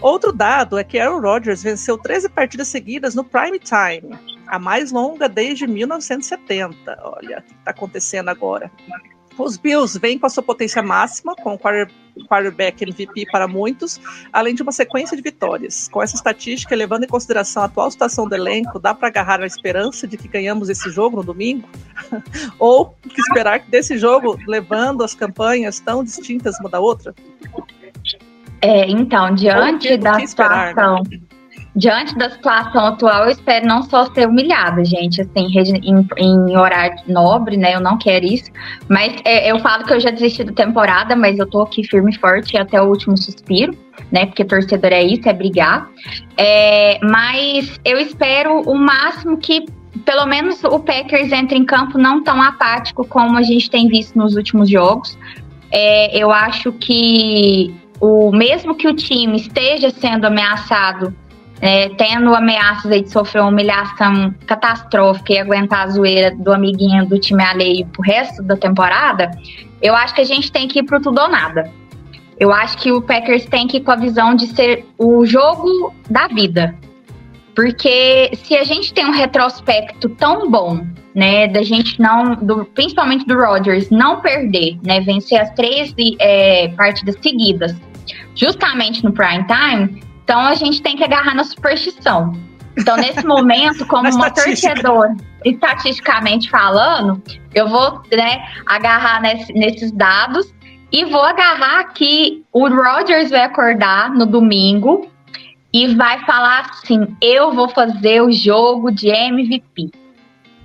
Outro 0.00 0.32
dado 0.32 0.78
é 0.78 0.84
que 0.84 0.98
Aaron 0.98 1.20
Rodgers 1.20 1.62
venceu 1.62 1.96
13 1.96 2.28
partidas 2.28 2.68
seguidas 2.68 3.14
no 3.14 3.24
prime 3.24 3.58
time, 3.58 4.16
a 4.46 4.58
mais 4.58 4.92
longa 4.92 5.28
desde 5.28 5.66
1970. 5.66 6.98
Olha 7.02 7.38
o 7.38 7.42
que 7.42 7.54
está 7.54 7.70
acontecendo 7.70 8.28
agora. 8.28 8.70
Os 9.38 9.56
Bills 9.56 9.98
vêm 9.98 10.18
com 10.18 10.26
a 10.26 10.30
sua 10.30 10.42
potência 10.42 10.82
máxima, 10.82 11.34
com 11.36 11.54
o 11.54 11.58
quarterback 11.58 12.82
MVP 12.82 13.26
para 13.30 13.46
muitos, 13.46 14.00
além 14.32 14.54
de 14.54 14.62
uma 14.62 14.72
sequência 14.72 15.14
de 15.14 15.22
vitórias. 15.22 15.88
Com 15.88 16.02
essa 16.02 16.16
estatística, 16.16 16.74
levando 16.74 17.04
em 17.04 17.08
consideração 17.08 17.62
a 17.62 17.66
atual 17.66 17.90
situação 17.90 18.26
do 18.26 18.34
elenco, 18.34 18.78
dá 18.78 18.94
para 18.94 19.08
agarrar 19.08 19.42
a 19.42 19.46
esperança 19.46 20.06
de 20.06 20.16
que 20.16 20.26
ganhamos 20.26 20.70
esse 20.70 20.90
jogo 20.90 21.18
no 21.18 21.22
domingo? 21.22 21.68
Ou 22.58 22.96
que 23.02 23.20
esperar 23.20 23.60
que 23.60 23.70
desse 23.70 23.98
jogo, 23.98 24.38
levando 24.46 25.04
as 25.04 25.14
campanhas 25.14 25.80
tão 25.80 26.02
distintas 26.02 26.58
uma 26.58 26.70
da 26.70 26.80
outra? 26.80 27.14
É, 28.60 28.88
então, 28.88 29.34
diante 29.34 29.88
que- 29.88 29.96
da 29.96 30.20
esperar, 30.20 30.68
situação, 30.68 31.02
diante 31.76 32.16
da 32.16 32.30
situação 32.30 32.86
atual, 32.86 33.24
eu 33.24 33.30
espero 33.30 33.66
não 33.66 33.82
só 33.82 34.06
ser 34.06 34.26
humilhada, 34.26 34.82
gente, 34.84 35.20
assim, 35.20 35.46
em, 35.82 36.08
em 36.16 36.56
horário 36.56 36.98
nobre, 37.06 37.56
né? 37.56 37.74
Eu 37.74 37.80
não 37.80 37.98
quero 37.98 38.24
isso. 38.24 38.50
Mas 38.88 39.14
é, 39.24 39.50
eu 39.50 39.58
falo 39.58 39.84
que 39.84 39.92
eu 39.92 40.00
já 40.00 40.10
desisti 40.10 40.42
da 40.42 40.52
temporada, 40.52 41.14
mas 41.14 41.38
eu 41.38 41.46
tô 41.46 41.62
aqui 41.62 41.84
firme 41.84 42.10
e 42.12 42.18
forte 42.18 42.56
até 42.56 42.80
o 42.80 42.86
último 42.86 43.16
suspiro, 43.16 43.76
né? 44.10 44.24
Porque 44.26 44.44
torcedor 44.44 44.92
é 44.92 45.02
isso, 45.02 45.28
é 45.28 45.32
brigar. 45.34 45.88
É, 46.36 46.98
mas 47.02 47.78
eu 47.84 47.98
espero 47.98 48.62
o 48.62 48.74
máximo 48.74 49.36
que 49.36 49.66
pelo 50.04 50.26
menos 50.26 50.62
o 50.64 50.78
Packers 50.78 51.32
entre 51.32 51.58
em 51.58 51.64
campo 51.64 51.98
não 51.98 52.22
tão 52.22 52.40
apático 52.40 53.06
como 53.06 53.36
a 53.36 53.42
gente 53.42 53.70
tem 53.70 53.88
visto 53.88 54.16
nos 54.16 54.34
últimos 54.34 54.68
jogos. 54.68 55.18
É, 55.70 56.16
eu 56.16 56.30
acho 56.30 56.72
que 56.72 57.74
o 58.00 58.30
mesmo 58.30 58.74
que 58.74 58.88
o 58.88 58.94
time 58.94 59.36
esteja 59.36 59.90
sendo 59.90 60.26
ameaçado, 60.26 61.14
é, 61.60 61.88
tendo 61.90 62.34
ameaças 62.34 62.90
de 63.02 63.10
sofrer 63.10 63.40
uma 63.40 63.50
humilhação 63.50 64.34
catastrófica 64.46 65.32
e 65.32 65.38
aguentar 65.38 65.86
a 65.86 65.88
zoeira 65.88 66.34
do 66.36 66.52
amiguinho 66.52 67.06
do 67.06 67.18
time 67.18 67.42
alheio 67.42 67.86
pro 67.86 68.02
resto 68.02 68.42
da 68.42 68.56
temporada, 68.56 69.30
eu 69.80 69.94
acho 69.94 70.14
que 70.14 70.20
a 70.20 70.24
gente 70.24 70.52
tem 70.52 70.68
que 70.68 70.80
ir 70.80 70.82
pro 70.82 71.00
tudo 71.00 71.20
ou 71.20 71.28
nada. 71.28 71.70
Eu 72.38 72.52
acho 72.52 72.76
que 72.78 72.92
o 72.92 73.00
Packers 73.00 73.46
tem 73.46 73.66
que 73.66 73.78
ir 73.78 73.80
com 73.80 73.90
a 73.90 73.96
visão 73.96 74.34
de 74.34 74.46
ser 74.48 74.84
o 74.98 75.24
jogo 75.24 75.94
da 76.10 76.28
vida. 76.28 76.74
Porque 77.56 78.30
se 78.44 78.54
a 78.54 78.62
gente 78.64 78.92
tem 78.92 79.06
um 79.06 79.12
retrospecto 79.12 80.10
tão 80.10 80.50
bom, 80.50 80.86
né, 81.14 81.48
da 81.48 81.62
gente 81.62 81.98
não, 81.98 82.34
do- 82.34 82.66
principalmente 82.66 83.24
do 83.26 83.34
Rodgers, 83.34 83.88
não 83.90 84.20
perder, 84.20 84.78
né, 84.84 85.00
vencer 85.00 85.40
as 85.40 85.50
três 85.52 85.94
é, 86.20 86.68
partidas 86.76 87.16
seguidas, 87.22 87.74
justamente 88.34 89.02
no 89.02 89.10
prime 89.12 89.44
time, 89.46 90.02
então 90.22 90.38
a 90.40 90.54
gente 90.54 90.82
tem 90.82 90.96
que 90.96 91.02
agarrar 91.02 91.34
na 91.34 91.44
superstição. 91.44 92.34
Então, 92.76 92.94
nesse 92.98 93.24
momento, 93.26 93.86
como 93.86 94.06
uma 94.14 94.30
torcedora, 94.30 95.14
estatisticamente 95.42 96.50
falando, 96.50 97.22
eu 97.54 97.66
vou 97.68 98.02
né, 98.12 98.44
agarrar 98.66 99.22
nesse- 99.22 99.52
nesses 99.54 99.90
dados 99.92 100.54
e 100.92 101.06
vou 101.06 101.22
agarrar 101.22 101.84
que 101.94 102.44
o 102.52 102.68
Rodgers 102.68 103.30
vai 103.30 103.44
acordar 103.44 104.10
no 104.10 104.26
domingo 104.26 105.08
e 105.76 105.94
vai 105.94 106.24
falar 106.24 106.70
assim: 106.70 107.14
eu 107.20 107.52
vou 107.52 107.68
fazer 107.68 108.22
o 108.22 108.32
jogo 108.32 108.90
de 108.90 109.08
MVP. 109.08 109.90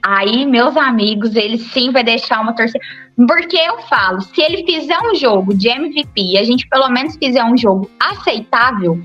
Aí, 0.01 0.45
meus 0.45 0.77
amigos, 0.77 1.35
ele 1.35 1.57
sim 1.57 1.91
vai 1.91 2.03
deixar 2.03 2.39
uma 2.39 2.55
torcida. 2.55 2.79
Porque 3.27 3.57
eu 3.57 3.79
falo, 3.81 4.21
se 4.21 4.41
ele 4.41 4.63
fizer 4.65 4.97
um 4.99 5.13
jogo 5.13 5.53
de 5.53 5.67
MVP 5.67 6.11
e 6.15 6.37
a 6.37 6.43
gente 6.43 6.67
pelo 6.69 6.89
menos 6.89 7.17
fizer 7.17 7.43
um 7.43 7.57
jogo 7.57 7.91
aceitável, 7.99 8.99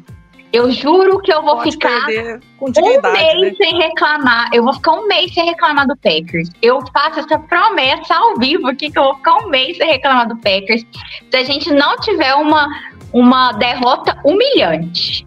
eu 0.53 0.71
juro 0.71 1.19
que 1.19 1.35
eu 1.35 1.43
vou 1.43 1.57
Pode 1.57 1.73
ficar 1.73 2.07
um 2.07 3.13
mês 3.13 3.41
né? 3.41 3.55
sem 3.59 3.77
reclamar. 3.77 4.49
Eu 4.55 4.63
vou 4.63 4.73
ficar 4.73 4.93
um 4.93 5.07
mês 5.09 5.35
sem 5.35 5.45
reclamar 5.45 5.89
do 5.89 5.97
Packers. 5.97 6.49
Eu 6.63 6.81
faço 6.93 7.19
essa 7.19 7.39
promessa 7.39 8.15
ao 8.15 8.37
vivo 8.37 8.69
aqui 8.69 8.91
que 8.91 8.99
eu 8.99 9.03
vou 9.03 9.17
ficar 9.17 9.35
um 9.45 9.51
mês 9.51 9.77
sem 9.77 9.87
reclamar 9.87 10.29
do 10.29 10.37
Packers. 10.37 10.87
Se 11.31 11.37
a 11.37 11.43
gente 11.43 11.75
não 11.75 11.97
tiver 11.99 12.33
uma, 12.37 12.69
uma 13.13 13.53
derrota 13.53 14.19
humilhante. 14.25 15.27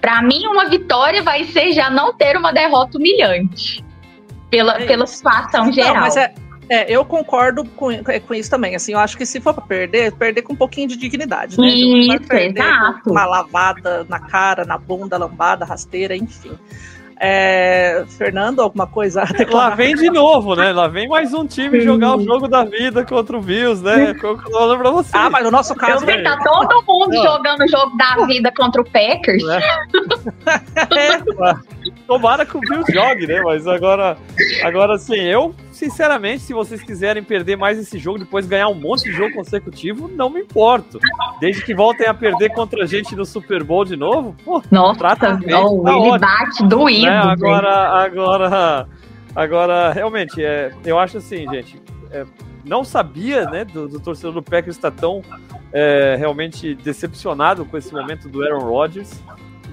Pra 0.00 0.22
mim, 0.22 0.46
uma 0.46 0.68
vitória 0.68 1.22
vai 1.22 1.44
ser 1.44 1.72
já 1.72 1.90
não 1.90 2.12
ter 2.14 2.36
uma 2.36 2.52
derrota 2.52 2.98
humilhante. 2.98 3.84
Pela, 4.50 4.80
É 4.80 4.86
pela 4.86 5.06
situação 5.06 5.70
geral. 5.72 5.94
Não, 5.94 6.00
mas 6.00 6.16
é, 6.16 6.34
é, 6.68 6.90
eu 6.90 7.04
concordo 7.04 7.64
com, 7.64 7.90
com 8.26 8.34
isso 8.34 8.48
também. 8.48 8.74
Assim, 8.74 8.92
eu 8.92 8.98
acho 8.98 9.16
que 9.16 9.26
se 9.26 9.40
for 9.40 9.52
pra 9.52 9.62
perder, 9.62 10.12
perder 10.12 10.42
com 10.42 10.52
um 10.52 10.56
pouquinho 10.56 10.88
de 10.88 10.96
dignidade, 10.96 11.58
né? 11.58 11.68
Isso, 11.68 12.28
perder 12.28 12.62
exato. 12.62 13.10
uma 13.10 13.26
lavada 13.26 14.06
na 14.08 14.20
cara, 14.20 14.64
na 14.64 14.78
bunda, 14.78 15.18
lambada, 15.18 15.64
rasteira, 15.64 16.16
enfim. 16.16 16.56
É, 17.22 18.02
Fernando, 18.16 18.60
alguma 18.60 18.86
coisa 18.86 19.22
a 19.22 19.54
Lá 19.54 19.70
vem 19.74 19.94
de 19.94 20.08
novo, 20.08 20.56
né? 20.56 20.72
Lá 20.72 20.88
vem 20.88 21.06
mais 21.06 21.34
um 21.34 21.46
time 21.46 21.82
jogar 21.82 22.16
o 22.16 22.24
jogo 22.24 22.48
da 22.48 22.64
vida 22.64 23.04
contra 23.04 23.36
o 23.36 23.42
Bills, 23.42 23.84
né? 23.84 24.14
Falando 24.14 24.78
pra 24.78 24.90
você. 24.90 25.10
Ah, 25.12 25.28
mas 25.28 25.44
no 25.44 25.50
nosso 25.50 25.74
Eu 25.74 25.76
caso, 25.76 26.06
que 26.06 26.22
tá 26.22 26.38
todo 26.42 26.82
mundo 26.86 27.12
Não. 27.12 27.22
jogando 27.22 27.60
o 27.60 27.68
jogo 27.68 27.94
da 27.98 28.24
vida 28.24 28.50
contra 28.56 28.80
o 28.80 28.84
Packers. 28.90 29.42
É, 29.46 29.60
Tomara 32.08 32.46
que 32.46 32.56
o 32.56 32.60
Bills 32.60 32.90
jogue, 32.90 33.26
né? 33.26 33.42
Mas 33.42 33.66
agora, 33.66 34.16
agora 34.64 34.96
sim, 34.96 35.20
eu, 35.20 35.54
sinceramente, 35.80 36.42
se 36.42 36.52
vocês 36.52 36.82
quiserem 36.82 37.22
perder 37.22 37.56
mais 37.56 37.78
esse 37.78 37.98
jogo, 37.98 38.18
depois 38.18 38.46
ganhar 38.46 38.68
um 38.68 38.74
monte 38.74 39.04
de 39.04 39.12
jogo 39.12 39.34
consecutivo, 39.34 40.08
não 40.08 40.28
me 40.28 40.40
importo. 40.40 41.00
Desde 41.40 41.64
que 41.64 41.74
voltem 41.74 42.06
a 42.06 42.12
perder 42.12 42.50
contra 42.50 42.82
a 42.84 42.86
gente 42.86 43.16
no 43.16 43.24
Super 43.24 43.64
Bowl 43.64 43.82
de 43.82 43.96
novo, 43.96 44.36
pô, 44.44 44.62
Nossa, 45.50 45.72
oh, 45.72 45.82
tá 45.82 45.96
ele 45.96 46.10
ótimo. 46.10 46.18
bate 46.18 46.68
doído. 46.68 47.06
né? 47.06 47.18
Agora, 47.18 48.04
agora, 48.04 48.88
agora, 49.34 49.92
realmente, 49.92 50.44
é, 50.44 50.70
eu 50.84 50.98
acho 50.98 51.16
assim, 51.16 51.48
gente, 51.50 51.80
é, 52.10 52.26
não 52.62 52.84
sabia, 52.84 53.46
né, 53.46 53.64
do, 53.64 53.88
do 53.88 53.98
torcedor 53.98 54.34
do 54.34 54.42
Packers 54.42 54.76
estar 54.76 54.90
tão 54.90 55.22
é, 55.72 56.14
realmente 56.18 56.74
decepcionado 56.74 57.64
com 57.64 57.78
esse 57.78 57.90
momento 57.90 58.28
do 58.28 58.42
Aaron 58.42 58.68
Rodgers, 58.68 59.18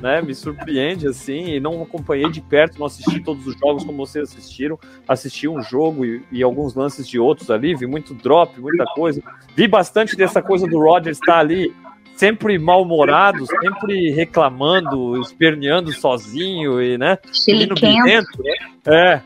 né, 0.02 0.22
me 0.22 0.34
surpreende, 0.36 1.07
assim, 1.07 1.52
e 1.53 1.60
não 1.60 1.82
acompanhei 1.82 2.30
de 2.30 2.41
perto, 2.41 2.80
não 2.80 2.86
assisti 2.86 3.19
todos 3.22 3.45
os 3.48 3.56
jogos 3.57 3.84
como 3.84 4.06
vocês 4.06 4.30
assistiram, 4.30 4.80
assisti 5.07 5.48
um 5.48 5.61
jogo 5.61 6.06
e, 6.06 6.24
e 6.32 6.44
alguns 6.44 6.76
lances 6.76 7.07
de 7.07 7.19
outros 7.19 7.49
ali, 7.49 7.76
vi 7.76 7.88
muito 7.88 8.14
drop, 8.14 8.60
muita 8.60 8.86
coisa, 8.86 9.22
vi 9.56 9.68
bastante 9.68 10.15
dessa 10.15 10.41
coisa 10.41 10.68
do 10.68 10.80
Rodgers 10.80 11.18
estar 11.18 11.40
ali 11.40 11.74
sempre 12.15 12.57
mal-humorado, 12.57 13.45
sempre 13.45 14.10
reclamando, 14.11 15.19
esperneando 15.22 15.91
sozinho 15.94 16.82
e, 16.82 16.98
né, 16.98 17.18
Chiliquento. 17.32 17.82
birrento, 17.82 18.44
né? 18.44 18.53
É, 18.88 19.22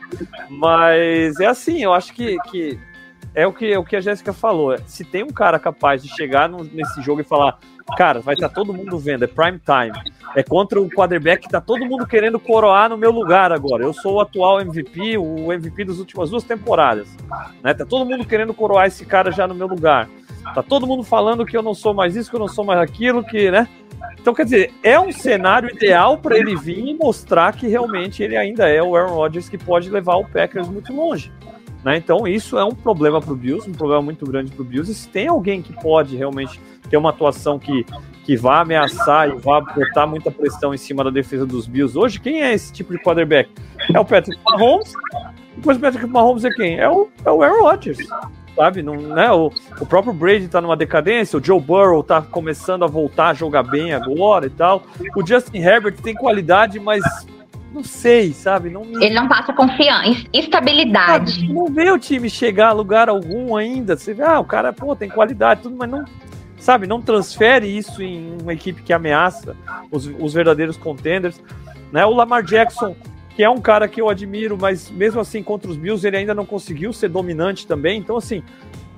mas 0.50 1.40
é 1.40 1.46
assim, 1.46 1.82
eu 1.82 1.92
acho 1.94 2.12
que, 2.12 2.36
que 2.50 2.78
é 3.34 3.46
o 3.46 3.52
que, 3.52 3.74
o 3.78 3.84
que 3.84 3.96
a 3.96 4.00
Jéssica 4.00 4.32
falou. 4.32 4.76
Se 4.86 5.04
tem 5.04 5.22
um 5.22 5.28
cara 5.30 5.58
capaz 5.58 6.02
de 6.02 6.14
chegar 6.14 6.48
no- 6.48 6.64
nesse 6.64 7.00
jogo 7.00 7.20
e 7.22 7.24
falar, 7.24 7.58
cara, 7.96 8.20
vai 8.20 8.34
estar 8.34 8.48
todo 8.48 8.72
mundo 8.72 8.98
vendo, 8.98 9.24
é 9.24 9.26
prime 9.26 9.60
time. 9.60 10.12
É 10.34 10.42
contra 10.42 10.80
o 10.80 10.88
quarterback 10.88 11.42
que 11.42 11.48
tá 11.48 11.60
todo 11.60 11.84
mundo 11.84 12.06
querendo 12.06 12.40
coroar 12.40 12.88
no 12.88 12.96
meu 12.96 13.10
lugar 13.10 13.52
agora. 13.52 13.82
Eu 13.82 13.92
sou 13.92 14.14
o 14.14 14.20
atual 14.20 14.60
MVP, 14.60 15.18
o 15.18 15.52
MVP 15.52 15.84
das 15.84 15.98
últimas 15.98 16.30
duas 16.30 16.42
temporadas. 16.42 17.08
Né? 17.62 17.74
Tá 17.74 17.84
todo 17.84 18.06
mundo 18.06 18.24
querendo 18.24 18.54
coroar 18.54 18.86
esse 18.86 19.04
cara 19.04 19.30
já 19.30 19.46
no 19.46 19.54
meu 19.54 19.66
lugar. 19.66 20.08
Tá 20.54 20.62
todo 20.62 20.86
mundo 20.86 21.02
falando 21.02 21.44
que 21.46 21.56
eu 21.56 21.62
não 21.62 21.74
sou 21.74 21.94
mais 21.94 22.16
isso, 22.16 22.30
que 22.30 22.36
eu 22.36 22.40
não 22.40 22.48
sou 22.48 22.64
mais 22.64 22.80
aquilo, 22.80 23.22
que, 23.22 23.50
né? 23.50 23.68
Então, 24.20 24.34
quer 24.34 24.44
dizer, 24.44 24.72
é 24.82 24.98
um 24.98 25.12
cenário 25.12 25.70
ideal 25.70 26.18
para 26.18 26.36
ele 26.36 26.56
vir 26.56 26.78
e 26.78 26.94
mostrar 26.94 27.54
que 27.54 27.66
realmente 27.66 28.22
ele 28.22 28.36
ainda 28.36 28.68
é 28.68 28.82
o 28.82 28.96
Aaron 28.96 29.14
Rodgers 29.14 29.48
que 29.48 29.58
pode 29.58 29.90
levar 29.90 30.16
o 30.16 30.24
Packers 30.24 30.68
muito 30.68 30.92
longe. 30.92 31.32
Né? 31.84 31.96
Então, 31.96 32.26
isso 32.26 32.56
é 32.58 32.64
um 32.64 32.74
problema 32.74 33.20
para 33.20 33.32
o 33.32 33.36
Bills, 33.36 33.68
um 33.68 33.74
problema 33.74 34.02
muito 34.02 34.24
grande 34.24 34.52
para 34.52 34.62
o 34.62 34.64
Bills. 34.64 34.90
E 34.90 34.94
se 34.94 35.08
tem 35.08 35.28
alguém 35.28 35.60
que 35.60 35.72
pode 35.72 36.16
realmente 36.16 36.60
ter 36.88 36.96
uma 36.96 37.10
atuação 37.10 37.58
que, 37.58 37.84
que 38.24 38.36
vá 38.36 38.60
ameaçar 38.60 39.28
e 39.28 39.32
vá 39.32 39.60
botar 39.60 40.06
muita 40.06 40.30
pressão 40.30 40.72
em 40.72 40.78
cima 40.78 41.02
da 41.02 41.10
defesa 41.10 41.44
dos 41.44 41.66
Bills 41.66 41.98
hoje, 41.98 42.20
quem 42.20 42.42
é 42.42 42.52
esse 42.52 42.72
tipo 42.72 42.92
de 42.92 43.02
quarterback? 43.02 43.50
É 43.92 43.98
o 43.98 44.04
Patrick 44.04 44.40
Mahomes. 44.44 44.92
Depois 45.56 45.76
do 45.76 45.80
Patrick 45.80 46.06
Mahomes 46.06 46.44
é 46.44 46.50
quem? 46.50 46.78
É 46.78 46.88
o, 46.88 47.08
é 47.24 47.30
o 47.30 47.42
Aaron 47.42 47.62
Rodgers 47.62 47.98
sabe? 48.54 48.82
Não, 48.82 48.96
né? 48.96 49.30
o, 49.32 49.50
o 49.80 49.86
próprio 49.86 50.12
Brady 50.12 50.48
tá 50.48 50.60
numa 50.60 50.76
decadência, 50.76 51.38
o 51.38 51.44
Joe 51.44 51.60
Burrow 51.60 52.02
tá 52.02 52.22
começando 52.22 52.84
a 52.84 52.86
voltar 52.86 53.28
a 53.28 53.34
jogar 53.34 53.62
bem 53.62 53.94
agora 53.94 54.46
e 54.46 54.50
tal. 54.50 54.82
O 55.16 55.26
Justin 55.26 55.58
Herbert 55.58 55.96
tem 56.02 56.14
qualidade, 56.14 56.78
mas 56.78 57.02
não 57.72 57.82
sei, 57.84 58.32
sabe? 58.32 58.70
Não, 58.70 58.84
me- 58.84 59.04
Ele 59.04 59.14
não 59.14 59.26
passa 59.28 59.52
confiança, 59.52 60.08
es- 60.08 60.26
estabilidade. 60.32 61.52
não 61.52 61.66
vê 61.66 61.90
o 61.90 61.98
time 61.98 62.28
chegar 62.28 62.68
a 62.68 62.72
lugar 62.72 63.08
algum 63.08 63.56
ainda. 63.56 63.96
Você 63.96 64.12
vê, 64.14 64.22
ah, 64.22 64.40
o 64.40 64.44
cara, 64.44 64.72
pô, 64.72 64.94
tem 64.94 65.08
qualidade, 65.08 65.62
tudo, 65.62 65.76
mas 65.76 65.90
não. 65.90 66.04
Sabe, 66.58 66.86
não 66.86 67.02
transfere 67.02 67.66
isso 67.66 68.00
em 68.02 68.36
uma 68.40 68.52
equipe 68.52 68.82
que 68.82 68.92
ameaça 68.92 69.56
os, 69.90 70.06
os 70.06 70.32
verdadeiros 70.32 70.76
contenders. 70.76 71.40
Né? 71.90 72.06
O 72.06 72.10
Lamar 72.14 72.42
Jackson 72.44 72.94
que 73.34 73.42
é 73.42 73.48
um 73.48 73.60
cara 73.62 73.88
que 73.88 73.98
eu 74.00 74.10
admiro, 74.10 74.58
mas 74.60 74.90
mesmo 74.90 75.18
assim 75.18 75.42
contra 75.42 75.70
os 75.70 75.76
Bills 75.76 76.06
ele 76.06 76.18
ainda 76.18 76.34
não 76.34 76.44
conseguiu 76.44 76.92
ser 76.92 77.08
dominante 77.08 77.66
também. 77.66 77.98
Então, 77.98 78.16
assim, 78.18 78.42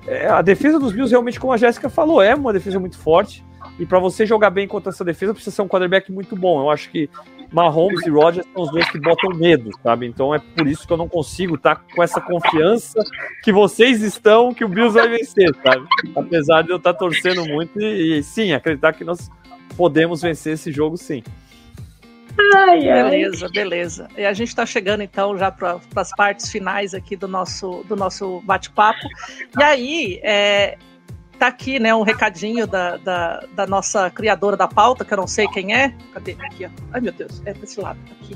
é, 0.05 0.27
a 0.27 0.41
defesa 0.41 0.77
dos 0.77 0.91
Bills 0.91 1.09
realmente, 1.09 1.39
como 1.39 1.53
a 1.53 1.57
Jéssica 1.57 1.89
falou, 1.89 2.21
é 2.21 2.35
uma 2.35 2.51
defesa 2.51 2.77
muito 2.77 2.97
forte. 2.99 3.43
E 3.79 3.85
para 3.85 3.97
você 3.97 4.25
jogar 4.25 4.49
bem 4.49 4.67
contra 4.67 4.91
essa 4.91 5.05
defesa, 5.05 5.33
precisa 5.33 5.55
ser 5.55 5.61
um 5.61 5.67
quarterback 5.69 6.11
muito 6.11 6.35
bom. 6.35 6.59
Eu 6.61 6.69
acho 6.69 6.89
que 6.91 7.09
Mahomes 7.51 8.05
e 8.05 8.09
Rodgers 8.09 8.45
são 8.53 8.63
os 8.63 8.71
dois 8.71 8.89
que 8.89 8.99
botam 8.99 9.31
medo, 9.31 9.69
sabe? 9.81 10.05
Então 10.05 10.33
é 10.33 10.39
por 10.39 10.67
isso 10.67 10.85
que 10.85 10.91
eu 10.91 10.97
não 10.97 11.07
consigo 11.07 11.55
estar 11.55 11.83
com 11.93 12.03
essa 12.03 12.19
confiança 12.19 12.99
que 13.43 13.51
vocês 13.51 14.01
estão 14.01 14.53
que 14.53 14.65
o 14.65 14.67
Bills 14.67 14.93
vai 14.93 15.07
vencer, 15.07 15.55
sabe? 15.63 15.87
Apesar 16.15 16.63
de 16.63 16.71
eu 16.71 16.77
estar 16.77 16.93
torcendo 16.93 17.45
muito 17.45 17.79
e, 17.79 18.19
e 18.19 18.23
sim, 18.23 18.53
acreditar 18.53 18.93
que 18.93 19.03
nós 19.03 19.29
podemos 19.77 20.21
vencer 20.21 20.53
esse 20.53 20.71
jogo, 20.71 20.97
sim. 20.97 21.23
Ai, 22.53 22.89
ai. 22.89 23.03
Beleza, 23.03 23.47
beleza. 23.49 24.07
E 24.17 24.25
a 24.25 24.33
gente 24.33 24.49
está 24.49 24.65
chegando 24.65 25.01
então 25.01 25.37
já 25.37 25.51
para 25.51 25.79
as 25.95 26.09
partes 26.15 26.51
finais 26.51 26.93
aqui 26.93 27.15
do 27.15 27.27
nosso, 27.27 27.83
do 27.87 27.95
nosso 27.95 28.41
bate-papo. 28.41 29.07
E 29.57 29.63
aí, 29.63 30.19
é, 30.23 30.77
tá 31.35 31.47
aqui, 31.47 31.79
né, 31.79 31.93
um 31.93 32.01
recadinho 32.01 32.65
da, 32.65 32.97
da, 32.97 33.43
da 33.53 33.67
nossa 33.67 34.09
criadora 34.09 34.57
da 34.57 34.67
pauta, 34.67 35.05
que 35.05 35.13
eu 35.13 35.17
não 35.17 35.27
sei 35.27 35.47
quem 35.47 35.73
é. 35.73 35.93
Cadê? 36.13 36.35
Aqui, 36.39 36.65
ó. 36.65 36.69
Ai, 36.93 37.01
meu 37.01 37.13
Deus, 37.13 37.41
é 37.45 37.53
desse 37.53 37.79
lado, 37.79 37.99
aqui. 38.11 38.35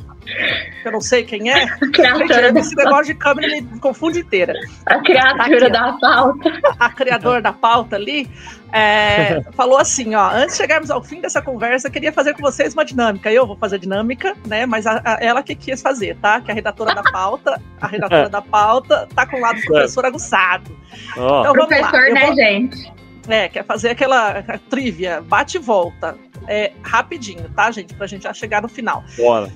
Eu 0.85 0.91
não 0.91 1.01
sei 1.01 1.23
quem 1.23 1.51
é. 1.51 1.65
Gente, 1.95 2.59
esse 2.59 2.75
negócio 2.75 3.05
de 3.05 3.15
câmera 3.15 3.47
me 3.47 3.79
confunde 3.79 4.19
inteira. 4.19 4.53
A 4.85 4.99
criatura 4.99 5.69
da 5.69 5.93
pauta. 5.93 6.49
A 6.79 6.89
criadora 6.89 7.41
da 7.41 7.53
pauta 7.53 7.95
ali 7.95 8.29
é, 8.71 9.41
falou 9.53 9.77
assim, 9.77 10.15
ó, 10.15 10.29
antes 10.31 10.55
de 10.55 10.61
chegarmos 10.61 10.89
ao 10.91 11.03
fim 11.03 11.21
dessa 11.21 11.41
conversa, 11.41 11.89
queria 11.89 12.11
fazer 12.13 12.33
com 12.33 12.41
vocês 12.41 12.73
uma 12.73 12.85
dinâmica. 12.85 13.31
Eu 13.31 13.45
vou 13.47 13.55
fazer 13.57 13.79
dinâmica, 13.79 14.35
né, 14.45 14.65
mas 14.65 14.85
a- 14.87 15.01
a- 15.03 15.17
ela 15.21 15.41
que 15.43 15.55
quis 15.55 15.81
fazer, 15.81 16.15
tá? 16.17 16.39
Que 16.41 16.51
a 16.51 16.53
redatora 16.53 16.93
da 16.95 17.03
pauta, 17.03 17.61
a 17.81 17.87
redatora 17.87 18.29
da 18.29 18.41
pauta 18.41 19.07
tá 19.15 19.25
com 19.25 19.37
o 19.37 19.41
lado 19.41 19.59
do 19.59 19.65
professor 19.67 20.05
aguçado. 20.05 20.75
Ó, 21.17 21.41
Então. 21.41 21.53
Professor, 21.53 22.07
Eu 22.07 22.13
né, 22.13 22.25
vou- 22.27 22.35
gente? 22.35 22.93
É, 23.27 23.47
quer 23.47 23.63
fazer 23.65 23.89
aquela 23.91 24.41
trivia, 24.69 25.21
bate 25.21 25.57
e 25.57 25.59
volta. 25.59 26.17
É, 26.47 26.71
rapidinho, 26.81 27.47
tá, 27.55 27.69
gente? 27.69 27.93
Pra 27.93 28.07
gente 28.07 28.23
já 28.23 28.33
chegar 28.33 28.61
no 28.61 28.67
final. 28.67 29.03
bora. 29.17 29.51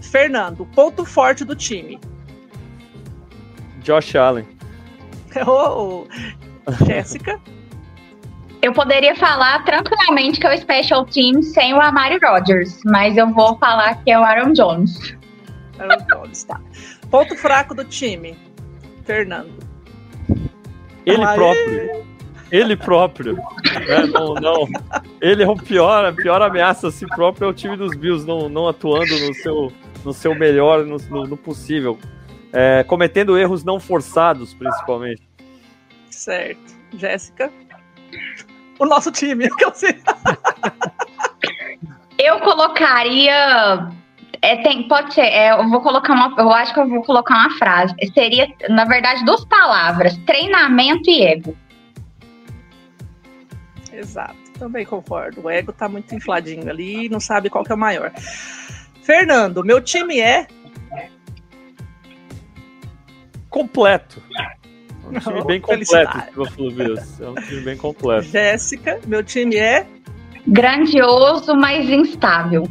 Fernando, 0.00 0.64
ponto 0.74 1.04
forte 1.04 1.44
do 1.44 1.54
time. 1.56 1.98
Josh 3.82 4.14
Allen. 4.14 4.46
Ô, 5.46 6.06
Jéssica, 6.86 7.40
Eu 8.60 8.72
poderia 8.72 9.14
falar 9.14 9.64
tranquilamente 9.64 10.40
que 10.40 10.46
é 10.46 10.54
o 10.54 10.58
Special 10.58 11.04
Team 11.06 11.42
sem 11.42 11.74
o 11.74 11.80
Amari 11.80 12.18
Rodgers, 12.22 12.80
mas 12.84 13.16
eu 13.16 13.32
vou 13.32 13.56
falar 13.58 14.02
que 14.02 14.10
é 14.10 14.18
o 14.18 14.24
Aaron 14.24 14.52
Jones. 14.52 15.16
Aaron 15.78 16.04
Jones, 16.10 16.44
tá. 16.44 16.60
Ponto 17.10 17.36
fraco 17.36 17.74
do 17.74 17.84
time. 17.84 18.36
Fernando. 19.04 19.52
Ele 21.06 21.24
Aê! 21.24 21.34
próprio. 21.36 22.08
Ele 22.50 22.76
próprio. 22.76 23.38
É, 23.88 24.06
não, 24.06 24.34
não. 24.34 24.66
Ele 25.20 25.42
é 25.42 25.48
o 25.48 25.54
pior, 25.56 26.04
a 26.04 26.12
pior 26.12 26.42
ameaça 26.42 26.88
a 26.88 26.90
si 26.90 27.06
próprio 27.06 27.46
é 27.46 27.48
o 27.48 27.54
time 27.54 27.76
dos 27.76 27.94
Bills 27.96 28.26
não, 28.26 28.48
não 28.48 28.66
atuando 28.66 29.18
no 29.20 29.34
seu, 29.34 29.72
no 30.04 30.12
seu 30.12 30.34
melhor, 30.34 30.84
no, 30.84 30.96
no- 30.96 31.26
no 31.26 31.36
possível. 31.36 31.98
É, 32.52 32.82
cometendo 32.82 33.38
erros 33.38 33.62
não 33.62 33.78
forçados, 33.78 34.52
principalmente. 34.54 35.22
Certo. 36.10 36.74
Jéssica. 36.96 37.52
O 38.78 38.86
nosso 38.86 39.10
time, 39.10 39.48
que 39.50 39.64
eu 39.64 39.74
sei. 39.74 40.00
Eu 42.18 42.40
colocaria. 42.40 43.90
É, 44.40 44.62
tem, 44.62 44.86
pode 44.86 45.14
ser, 45.14 45.22
é, 45.22 45.50
eu 45.52 45.68
vou 45.68 45.80
colocar 45.80 46.12
uma. 46.12 46.34
Eu 46.38 46.50
acho 46.52 46.72
que 46.72 46.80
eu 46.80 46.88
vou 46.88 47.02
colocar 47.02 47.34
uma 47.34 47.58
frase. 47.58 47.94
Seria, 48.14 48.48
na 48.68 48.84
verdade, 48.84 49.24
duas 49.24 49.44
palavras: 49.44 50.16
treinamento 50.18 51.10
e 51.10 51.22
ego. 51.22 51.56
Exato. 53.92 54.36
Também 54.58 54.84
concordo. 54.84 55.42
O 55.42 55.50
ego 55.50 55.72
tá 55.72 55.88
muito 55.88 56.14
infladinho 56.14 56.68
ali 56.68 57.06
e 57.06 57.08
não 57.08 57.20
sabe 57.20 57.50
qual 57.50 57.64
que 57.64 57.72
é 57.72 57.74
o 57.74 57.78
maior. 57.78 58.12
Fernando, 59.02 59.64
meu 59.64 59.80
time 59.80 60.20
é. 60.20 60.46
Completo. 63.48 64.22
É 65.12 65.16
um 65.16 65.20
time 65.20 65.44
bem 65.44 65.60
completo, 65.60 66.18
esse 66.18 66.34
Buffalo 66.34 66.70
Bills. 66.70 67.22
É 67.22 67.28
um 67.28 67.34
time 67.34 67.60
bem 67.62 67.76
completo. 67.76 68.28
Jéssica, 68.28 69.00
meu 69.06 69.22
time 69.22 69.56
é. 69.56 69.86
Grandioso, 70.46 71.54
mas 71.54 71.88
instável. 71.88 72.68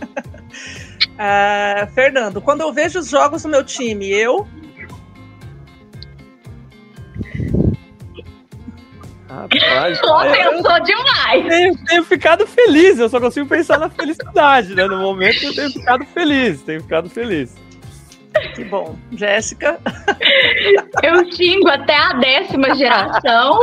Ah, 1.18 1.88
Fernando, 1.94 2.40
quando 2.40 2.62
eu 2.62 2.72
vejo 2.72 2.98
os 2.98 3.08
jogos 3.08 3.42
do 3.42 3.48
meu 3.48 3.62
time, 3.62 4.08
eu. 4.08 4.46
Rapaz, 9.28 9.98
Só 10.04 10.24
eu 10.24 10.32
pensou 10.32 10.82
demais. 10.82 11.48
tenho, 11.48 11.84
tenho 11.84 12.04
ficado 12.04 12.46
feliz, 12.46 12.98
eu 12.98 13.08
só 13.08 13.20
consigo 13.20 13.46
pensar 13.46 13.78
na 13.78 13.88
felicidade, 13.88 14.74
né? 14.74 14.84
No 14.86 14.98
momento 14.98 15.44
eu 15.44 15.54
tenho 15.54 15.70
ficado 15.70 16.04
feliz, 16.06 16.62
tenho 16.62 16.82
ficado 16.82 17.08
feliz. 17.08 17.54
Que 18.54 18.64
bom. 18.64 18.96
Jéssica. 19.12 19.78
Eu 21.02 21.30
xingo 21.32 21.68
até 21.68 21.96
a 21.96 22.12
décima 22.14 22.74
geração. 22.74 23.60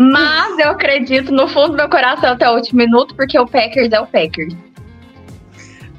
Mas 0.00 0.56
eu 0.60 0.70
acredito 0.70 1.32
no 1.32 1.48
fundo 1.48 1.70
do 1.70 1.76
meu 1.76 1.88
coração 1.88 2.30
até 2.30 2.48
o 2.48 2.54
último 2.54 2.78
minuto, 2.78 3.16
porque 3.16 3.36
o 3.36 3.44
Packers 3.44 3.90
é 3.90 3.98
o 3.98 4.06
Packers. 4.06 4.54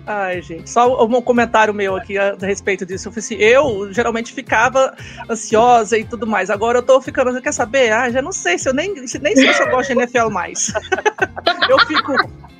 Ai, 0.07 0.41
gente, 0.41 0.69
só 0.69 1.05
um 1.05 1.21
comentário 1.21 1.73
meu 1.73 1.95
aqui 1.97 2.17
a, 2.17 2.35
a 2.41 2.45
respeito 2.45 2.85
disso. 2.85 3.09
Eu, 3.09 3.13
assim, 3.17 3.35
eu 3.35 3.93
geralmente 3.93 4.33
ficava 4.33 4.95
ansiosa 5.29 5.97
e 5.97 6.03
tudo 6.05 6.25
mais. 6.25 6.49
Agora 6.49 6.79
eu 6.79 6.81
tô 6.81 6.99
ficando, 7.01 7.31
você 7.31 7.41
quer 7.41 7.51
saber? 7.51 7.91
Ah, 7.91 8.09
já 8.09 8.21
não 8.21 8.31
sei 8.31 8.57
se 8.57 8.67
eu 8.69 8.73
nem, 8.73 9.05
se- 9.05 9.19
nem 9.19 9.35
sei 9.35 9.53
se 9.53 9.61
eu 9.61 9.69
gosto 9.69 9.93
de 9.93 9.99
NFL 9.99 10.29
mais. 10.29 10.73
eu 11.69 11.77
fico, 11.85 12.15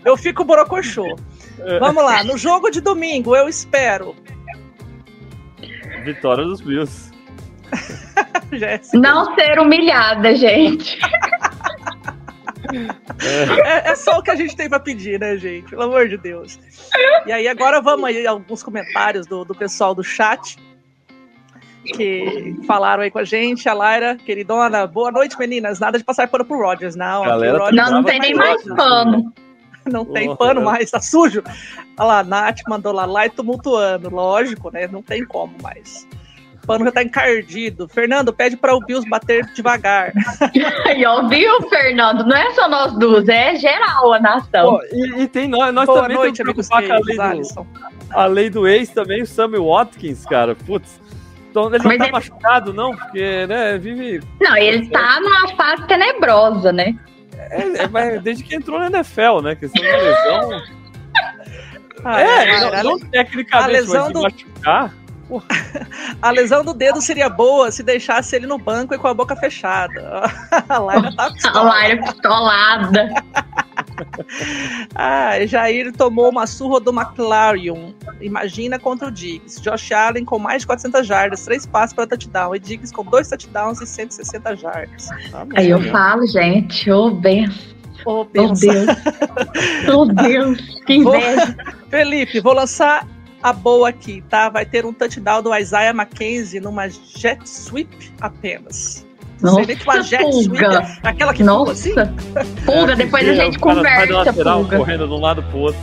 eu 0.06 0.18
fico 0.18 0.44
borocochô. 0.44 1.16
Vamos 1.80 2.04
lá, 2.04 2.24
no 2.24 2.38
jogo 2.38 2.70
de 2.70 2.82
domingo, 2.82 3.36
eu 3.36 3.50
espero. 3.50 4.14
Vitória 6.14 6.44
dos 6.44 6.62
Bills. 6.62 7.12
Jéssica. 8.52 8.98
Não 8.98 9.36
ser 9.36 9.60
humilhada, 9.60 10.36
gente. 10.36 11.00
É, 13.64 13.92
é 13.92 13.96
só 13.96 14.20
o 14.20 14.24
que 14.24 14.32
a 14.32 14.36
gente 14.36 14.56
tem 14.56 14.70
pra 14.70 14.80
pedir, 14.80 15.20
né, 15.20 15.38
gente? 15.38 15.70
Pelo 15.70 15.84
amor 15.84 16.08
de 16.08 16.18
Deus. 16.18 16.60
E 17.26 17.32
aí, 17.32 17.48
agora 17.48 17.82
vamos 17.82 18.06
aí 18.06 18.26
a 18.26 18.32
alguns 18.32 18.64
comentários 18.64 19.28
do, 19.28 19.46
do 19.46 19.56
pessoal 19.56 19.94
do 19.94 20.04
chat 20.04 20.58
que 21.84 22.56
falaram 22.68 23.04
aí 23.04 23.12
com 23.12 23.20
a 23.20 23.24
gente. 23.24 23.68
A 23.68 23.74
Laira, 23.74 24.16
queridona, 24.18 24.86
boa 24.86 25.12
noite, 25.12 25.38
meninas. 25.38 25.80
Nada 25.80 25.98
de 25.98 26.04
passar 26.04 26.28
pano 26.28 26.46
pro 26.46 26.60
Rogers, 26.60 26.96
não. 26.96 27.24
Galera 27.24 27.52
Aqui 27.52 27.62
o 27.62 27.66
Rodgers 27.66 27.90
Não, 27.90 27.98
não 27.98 28.04
tem 28.04 28.20
nem 28.20 28.34
mais 28.34 28.66
né? 28.66 28.76
pano. 28.76 29.34
Não 29.92 30.06
tem 30.06 30.26
Porra, 30.28 30.38
pano 30.38 30.62
é. 30.62 30.64
mais, 30.64 30.92
tá 30.92 31.00
sujo. 31.00 31.44
Olha 31.98 32.08
lá, 32.08 32.20
a 32.20 32.24
Nath 32.24 32.60
mandou 32.68 32.94
lá, 32.94 33.06
lá 33.06 33.26
e 33.26 33.30
tumultuando. 33.30 34.10
Lógico, 34.10 34.72
né? 34.72 34.88
Não 34.88 35.02
tem 35.02 35.26
como 35.26 35.54
mais. 35.62 36.08
O 36.64 36.68
pano 36.68 36.86
já 36.86 36.92
tá 36.92 37.02
encardido. 37.04 37.88
Fernando, 37.88 38.32
pede 38.32 38.56
para 38.56 38.76
o 38.76 38.80
Bills 38.80 39.10
bater 39.10 39.44
devagar. 39.56 40.12
Aí, 40.86 41.04
ó, 41.08 41.28
viu, 41.28 41.62
Fernando? 41.70 42.24
Não 42.26 42.36
é 42.38 42.52
só 42.54 42.70
nós 42.70 42.94
duas, 42.98 43.28
é 43.28 43.56
geral 43.56 44.14
a 44.14 44.20
nação. 44.20 44.72
Pô, 44.78 44.82
e, 44.92 45.22
e 45.24 45.28
tem 45.28 45.48
nós, 45.48 45.74
nós 45.74 45.86
Boa 45.88 46.02
também 46.04 46.18
noite, 46.18 46.38
temos 46.44 46.68
que 46.68 46.74
amigos 46.74 46.90
com 46.90 46.94
a 46.94 47.00
lei, 47.08 47.16
do, 47.16 47.22
Alisson. 47.22 47.68
a 48.12 48.26
lei 48.26 48.50
do 48.50 48.68
ex 48.68 48.90
também, 48.90 49.22
o 49.24 49.26
Sammy 49.26 49.58
Watkins, 49.58 50.26
cara. 50.26 50.54
Putz. 50.56 51.00
Então 51.50 51.70
ele 51.74 51.80
não 51.80 51.86
Mas 51.86 51.98
tá 51.98 52.04
ele- 52.04 52.12
machucado, 52.12 52.74
não, 52.74 52.96
porque, 52.96 53.48
né, 53.48 53.76
vive. 53.80 54.22
Não, 54.40 54.56
ele 54.56 54.88
tá 54.90 55.20
numa 55.20 55.48
fase 55.56 55.88
tenebrosa, 55.88 56.72
né? 56.72 56.94
É, 57.40 58.16
é, 58.16 58.20
desde 58.20 58.44
que 58.44 58.56
entrou 58.56 58.80
na 58.80 58.88
NFL, 58.88 59.42
né? 59.42 59.56
Questão 59.56 59.82
de 59.82 59.90
lesão. 59.90 60.62
Ah, 62.04 62.22
é, 62.22 62.60
não, 62.84 62.84
não 62.84 63.00
tecnicamente, 63.00 63.70
a 63.70 63.80
lesão 63.80 64.04
mas 64.06 64.14
do- 64.14 64.22
machucar. 64.22 64.94
A 66.22 66.32
lesão 66.32 66.64
do 66.64 66.74
dedo 66.74 67.02
seria 67.02 67.30
boa 67.30 67.72
se 67.72 67.84
deixasse 67.84 68.36
ele 68.36 68.48
no 68.48 68.58
banco 68.58 68.94
e 68.94 68.98
com 68.98 69.08
a 69.08 69.14
boca 69.14 69.36
fechada. 69.36 70.24
A 70.68 70.78
Laira 70.80 71.16
tá 71.16 71.26
A 71.28 71.32
pistola. 71.34 71.70
Laira 71.70 72.02
pistolada. 72.04 73.10
Ah, 74.96 75.46
Jair 75.46 75.92
tomou 75.94 76.30
uma 76.30 76.48
surra 76.48 76.80
do 76.80 76.92
McLaren. 76.92 77.94
Imagina 78.22 78.80
contra 78.80 79.08
o 79.08 79.12
Diggs. 79.12 79.62
Josh 79.62 79.92
Allen 79.92 80.26
com 80.26 80.40
mais 80.40 80.62
de 80.64 80.68
400 80.68 81.06
jardas, 81.06 81.46
três 81.46 81.66
passes 81.66 81.94
para 81.94 82.08
touchdown. 82.08 82.56
E 82.56 82.60
Diggs 82.60 82.94
com 82.94 83.04
dois 83.04 83.28
touchdowns 83.30 83.82
e 83.82 83.86
160 83.88 84.56
jardas. 84.56 85.08
Tá 85.32 85.46
bom, 85.46 85.52
Aí 85.56 85.70
eu 85.70 85.80
né? 85.80 85.92
falo, 85.92 86.26
gente, 86.28 86.90
ô 86.92 87.12
benção, 87.12 87.56
Ô, 88.06 88.22
ô 88.22 88.26
benção. 88.26 88.56
Deus. 88.56 89.96
Ô 89.96 90.06
Deus, 90.06 90.82
que 90.86 91.04
Vou- 91.04 91.16
inveja. 91.16 91.58
Felipe, 91.90 92.40
vou 92.40 92.54
lançar 92.54 93.06
a 93.42 93.54
boa 93.54 93.90
aqui, 93.90 94.24
tá? 94.30 94.50
Vai 94.50 94.66
ter 94.66 94.86
um 94.86 94.94
touchdown 94.94 95.42
do 95.42 95.56
Isaiah 95.56 95.94
McKenzie 95.94 96.60
numa 96.60 96.88
jet 96.90 97.40
sweep 97.48 98.12
apenas. 98.22 99.06
Não 99.42 99.56
sei 99.56 99.66
nem 99.68 99.78
que 99.78 99.84
uma 99.86 99.96
Nossa, 99.96 100.10
jet 100.10 100.24
sweep 100.32 100.50
pulga. 100.50 100.98
é 101.04 101.08
aquela 101.08 101.34
que 101.34 101.44
Nossa, 101.44 101.72
assim. 101.72 101.94
pulga, 102.66 102.96
depois 102.96 103.28
a 103.28 103.32
É, 103.32 103.36
gente 103.36 103.58
conversa, 103.60 104.14
lateral, 104.14 104.60
pulga. 104.62 104.78
correndo 104.78 105.08
de 105.08 105.14
um 105.14 105.20
lado 105.22 105.42
pro 105.44 105.58
outro. 105.60 105.82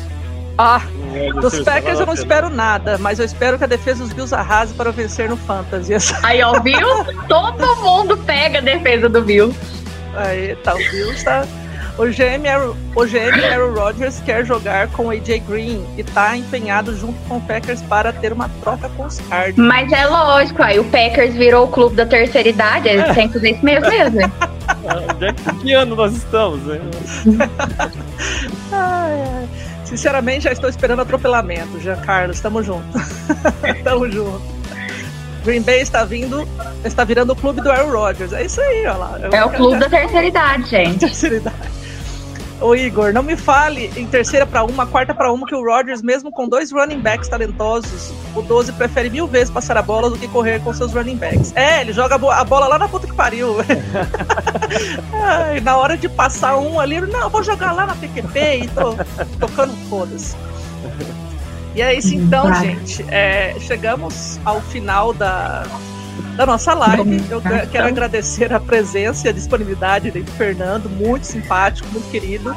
Ah, 0.59 0.81
Não 1.03 1.13
vai 1.35 1.43
dos 1.43 1.59
Packers 1.61 1.85
vale 1.85 2.01
eu 2.03 2.07
não 2.07 2.15
espero 2.15 2.49
nada, 2.49 2.97
mas 2.99 3.19
eu 3.19 3.25
espero 3.27 3.59
que 3.59 3.65
a 3.65 3.67
defesa 3.67 4.03
dos 4.05 4.13
Bills 4.13 4.35
arrase 4.35 4.73
para 4.75 4.91
vencer 4.91 5.29
no 5.29 5.37
Fantasy. 5.37 5.93
Aí, 6.23 6.43
ó, 6.43 6.59
viu? 6.61 6.79
Todo 7.29 7.77
mundo 7.77 8.17
pega 8.17 8.59
a 8.59 8.63
defesa 8.63 9.07
do 9.09 9.21
Bill. 9.23 9.55
Aí, 10.15 10.57
tá, 10.57 10.75
o 10.75 10.79
Bills 10.79 11.23
tá. 11.25 11.47
O 11.99 12.05
GM, 12.07 12.47
Aaron- 12.47 12.77
o 12.95 13.07
GM 13.07 13.43
Aaron 13.45 13.73
Rodgers 13.73 14.21
quer 14.21 14.45
jogar 14.45 14.89
com 14.89 15.07
o 15.07 15.11
AJ 15.11 15.41
Green 15.49 15.83
e 15.97 16.05
tá 16.05 16.37
empenhado 16.37 16.95
junto 16.95 17.19
com 17.27 17.39
o 17.39 17.41
Packers 17.41 17.81
para 17.83 18.13
ter 18.13 18.33
uma 18.35 18.51
troca 18.61 18.89
com 18.91 19.05
os 19.05 19.19
Cardinals. 19.21 19.57
Mas 19.69 19.91
é 19.93 20.07
lógico, 20.07 20.63
aí 20.63 20.79
o 20.79 20.85
Packers 20.85 21.35
virou 21.35 21.65
o 21.65 21.69
clube 21.69 21.97
da 21.97 22.05
terceira 22.05 22.49
idade, 22.51 22.89
eles 22.89 23.15
têm 23.15 23.29
que 23.29 23.35
fazer 23.35 23.51
isso 23.53 23.65
mesmo 23.65 23.89
mesmo. 23.89 24.21
Onde 25.13 25.25
é 25.27 25.33
que, 25.33 25.55
que 25.61 25.73
ano 25.73 25.97
nós 25.97 26.13
estamos, 26.15 26.61
né? 26.67 26.79
Ai, 28.73 29.13
ai. 29.23 29.49
Sinceramente, 29.85 30.45
já 30.45 30.53
estou 30.53 30.69
esperando 30.69 31.01
atropelamento, 31.03 31.79
Jean 31.81 31.97
Carlos. 31.97 32.41
Tamo 32.41 32.63
junto. 32.63 32.87
Tamo 33.85 34.11
junto. 34.11 34.43
Green 35.45 35.63
Bay 35.63 35.81
está 35.81 36.05
vindo, 36.05 36.47
está 36.85 37.05
virando 37.05 37.33
o 37.33 37.37
clube 37.37 37.61
do 37.61 37.71
Aaron 37.71 37.91
Rodgers. 37.93 38.33
É 38.33 38.45
isso 38.45 38.61
aí, 38.61 38.81
olha 38.81 38.95
lá. 38.95 39.19
É 39.33 39.45
o 39.45 39.51
clube 39.51 39.79
da 39.79 39.89
terceira 39.89 40.27
idade, 40.27 40.69
gente. 40.69 40.99
terceira 41.07 41.37
idade. 41.37 41.76
Ô 42.61 42.75
Igor, 42.75 43.13
não 43.13 43.23
me 43.23 43.37
fale 43.37 43.91
em 43.97 44.07
terceira 44.07 44.47
para 44.47 44.65
uma, 44.65 44.87
quarta 44.87 45.15
para 45.15 45.31
uma, 45.31 45.47
que 45.47 45.55
o 45.55 45.63
Rodgers, 45.63 46.01
mesmo 46.01 46.31
com 46.33 46.49
dois 46.49 46.73
running 46.73 47.01
backs 47.01 47.29
talentosos, 47.29 48.11
o 48.35 48.41
12 48.41 48.73
prefere 48.73 49.11
mil 49.11 49.27
vezes 49.27 49.51
passar 49.51 49.77
a 49.77 49.83
bola 49.83 50.09
do 50.09 50.17
que 50.19 50.27
correr 50.29 50.61
com 50.61 50.73
seus 50.73 50.93
running 50.95 51.17
backs. 51.17 51.53
É, 51.55 51.83
ele 51.83 51.93
joga 51.93 52.15
a 52.15 52.19
bo- 52.19 52.31
a 52.31 52.43
bola 52.45 52.67
lá 52.67 52.79
na 52.79 52.89
puta 52.89 53.07
que 53.07 53.13
pariu. 53.15 53.57
Ai, 55.13 55.61
na 55.61 55.77
hora 55.77 55.97
de 55.97 56.09
passar 56.09 56.57
um 56.57 56.81
ali, 56.81 56.97
ele, 56.97 57.07
não, 57.07 57.21
eu 57.21 57.31
vou 57.31 57.43
jogar 57.43 57.73
lá 57.73 57.87
na 57.87 57.95
PQP 57.95 58.39
e 58.65 58.69
tô 58.69 58.95
tocando 59.39 59.75
foda-se. 59.89 60.35
E 61.75 61.83
é 61.83 61.93
isso 61.95 62.15
então, 62.15 62.55
gente. 62.55 63.05
É, 63.11 63.55
chegamos 63.61 64.41
ao 64.47 64.61
final 64.63 65.13
da, 65.13 65.65
da 66.37 66.47
nossa 66.47 66.75
live. 66.75 67.23
Eu 67.31 67.41
que- 67.41 67.67
quero 67.69 67.89
agradecer 67.89 68.53
a 68.53 68.61
presença 68.61 69.27
e 69.27 69.31
a 69.31 69.33
disponibilidade 69.33 70.11
do 70.11 70.31
Fernando, 70.33 70.89
muito 70.89 71.25
simpático, 71.25 71.89
muito 71.91 72.09
querido. 72.11 72.55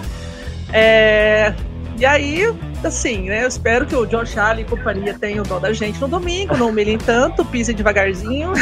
É, 0.72 1.54
e 2.00 2.06
aí, 2.06 2.56
assim, 2.82 3.24
né? 3.24 3.44
Eu 3.44 3.50
espero 3.50 3.86
que 3.86 3.94
o 3.94 4.06
John 4.06 4.26
Charlie 4.26 4.64
e 4.64 4.70
companhia 4.70 5.14
tenham 5.20 5.44
dó 5.44 5.60
da 5.60 5.74
gente 5.74 6.00
no 6.00 6.08
domingo, 6.08 6.56
não 6.56 6.70
humilhem 6.70 6.98
tanto, 6.98 7.44
pisem 7.44 7.76
devagarzinho. 7.76 8.54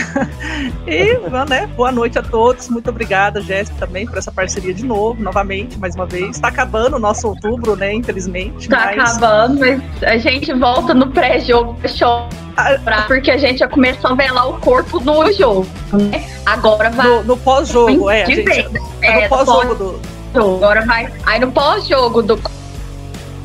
e, 0.88 1.14
né, 1.48 1.68
boa 1.76 1.92
noite 1.92 2.18
a 2.18 2.24
todos. 2.24 2.68
Muito 2.68 2.90
obrigada, 2.90 3.40
Jéssica, 3.40 3.78
também, 3.86 4.08
por 4.08 4.18
essa 4.18 4.32
parceria 4.32 4.74
de 4.74 4.84
novo, 4.84 5.22
novamente, 5.22 5.78
mais 5.78 5.94
uma 5.94 6.08
vez. 6.08 6.32
Está 6.32 6.48
acabando 6.48 6.96
o 6.96 7.00
nosso 7.00 7.28
outubro, 7.28 7.76
né? 7.76 7.94
Infelizmente. 7.94 8.68
Tá 8.68 8.92
mas- 8.96 9.18
acabando, 9.18 9.60
mas 9.60 9.82
a 10.02 10.18
gente 10.18 10.52
volta 10.54 10.96
no 10.96 11.12
pré-jogo 11.12 11.76
pra 11.76 11.88
chorar, 11.88 13.06
porque 13.06 13.30
a 13.30 13.38
gente 13.38 13.60
já 13.60 13.68
começou 13.68 14.10
a 14.10 14.16
velar 14.16 14.50
o 14.50 14.60
corpo 14.60 15.00
no 15.00 15.32
jogo, 15.32 15.68
né? 15.94 16.28
Agora 16.44 16.90
vai. 16.90 17.08
No, 17.08 17.24
no 17.24 17.38
pós-jogo, 17.38 18.10
é, 18.10 18.26
gente. 18.26 18.42
vez. 18.42 18.66
É 19.04 19.22
no 19.22 19.30
pós-jogo 19.30 19.76
do. 19.76 20.02
pós-jogo. 20.34 20.56
Agora 20.56 20.86
vai. 20.88 21.14
Aí 21.24 21.40
no 21.40 21.52
pós-jogo 21.52 22.24
do 22.24 22.57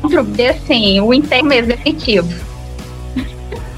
contra 0.03 0.21
o 0.21 0.23
B, 0.25 0.47
assim, 0.49 0.99
o 0.99 1.13
enterro 1.13 1.47
mesmo 1.47 1.67
definitivo. 1.67 2.27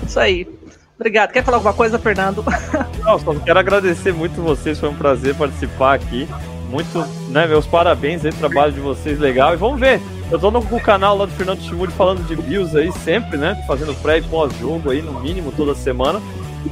Isso 0.06 0.19
aí. 0.19 0.47
Obrigado. 0.95 1.31
Quer 1.31 1.43
falar 1.43 1.57
alguma 1.57 1.73
coisa, 1.73 1.99
Fernando? 1.99 2.43
Não, 3.03 3.19
só 3.19 3.35
quero 3.35 3.60
agradecer 3.60 4.11
muito 4.11 4.41
vocês, 4.41 4.80
foi 4.80 4.89
um 4.89 4.95
prazer 4.95 5.35
participar 5.35 5.93
aqui. 5.93 6.27
Muito, 6.69 6.97
né, 7.30 7.45
meus 7.45 7.68
parabéns 7.68 8.26
aí, 8.26 8.34
trabalho 8.34 8.73
de 8.73 8.80
vocês 8.80 9.19
legal. 9.19 9.53
E 9.53 9.57
vamos 9.57 9.80
ver, 9.80 10.02
eu 10.31 10.39
tô 10.39 10.49
no, 10.49 10.60
no 10.61 10.80
canal 10.80 11.15
lá 11.15 11.26
do 11.26 11.31
Fernando 11.31 11.61
Chimuri 11.61 11.91
falando 11.91 12.26
de 12.26 12.35
Bills 12.35 12.76
aí 12.76 12.91
sempre, 12.91 13.38
né? 13.38 13.64
Fazendo 13.68 13.93
pré 14.02 14.18
e 14.18 14.23
pós-jogo 14.23 14.89
aí, 14.89 15.02
no 15.02 15.19
mínimo, 15.19 15.52
toda 15.52 15.76
semana. 15.76 16.19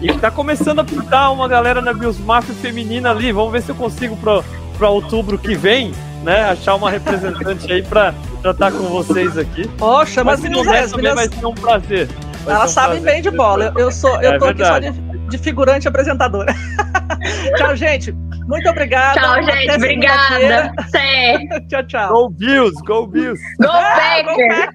E 0.02 0.12
tá 0.14 0.32
começando 0.32 0.80
a 0.80 0.84
pintar 0.84 1.32
uma 1.32 1.48
galera 1.48 1.80
na 1.80 1.94
Bills 1.94 2.20
Mafia 2.20 2.56
feminina 2.56 3.12
ali. 3.12 3.32
Vamos 3.32 3.52
ver 3.52 3.62
se 3.62 3.70
eu 3.70 3.76
consigo 3.76 4.18
pra, 4.18 4.44
pra 4.78 4.90
outubro 4.90 5.38
que 5.38 5.54
vem, 5.54 5.94
né? 6.24 6.44
Achar 6.52 6.76
uma 6.76 6.90
representante 6.90 7.72
aí 7.72 7.84
pra 7.84 8.14
estar 8.44 8.72
com 8.72 8.84
vocês 8.90 9.38
aqui. 9.38 9.70
Ó, 9.80 10.06
chama 10.06 10.32
Mas 10.32 10.40
as 10.40 10.45
se 10.45 10.50
não 10.50 10.60
meninas. 10.64 10.74
der, 10.80 10.84
As 10.86 10.91
também 10.91 11.16
vai 11.16 11.28
ser 11.28 11.45
um 11.45 11.54
prazer. 11.54 12.08
Vai 12.44 12.56
elas 12.56 12.72
ser 12.72 12.80
um 12.80 12.84
sabem 12.84 13.02
prazer. 13.02 13.14
bem 13.14 13.22
de 13.22 13.38
bola. 13.38 13.66
Eu, 13.76 13.80
eu 13.86 13.91
sou, 13.91 14.22
eu 14.22 14.34
É 14.34 14.38
tô 14.40 14.45
aqui 14.45 14.66
só 14.66 14.80
de, 14.80 14.90
verdade. 14.91 15.18
de 15.30 15.38
figurante 15.38 15.88
apresentadora. 15.88 16.54
Tchau, 17.58 17.76
gente. 17.76 18.12
Muito 18.48 18.68
obrigada. 18.70 19.20
Tchau, 19.20 19.32
Até 19.36 19.52
gente. 19.54 19.76
Obrigada. 19.76 20.72
Tchau, 21.70 21.84
tchau. 21.88 22.10
Go 22.14 22.30
Bills, 22.32 22.76
go 22.86 23.08
Bills! 23.08 23.40
Go 23.62 23.70
Ah, 23.70 24.22
go 24.24 24.36
Packers! 24.36 24.66
Pack, 24.66 24.74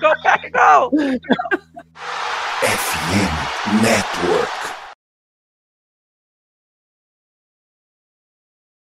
go 0.00 0.12
Pack, 0.22 0.50
go! 0.52 0.90
FM 2.62 3.82
Network. 3.82 4.79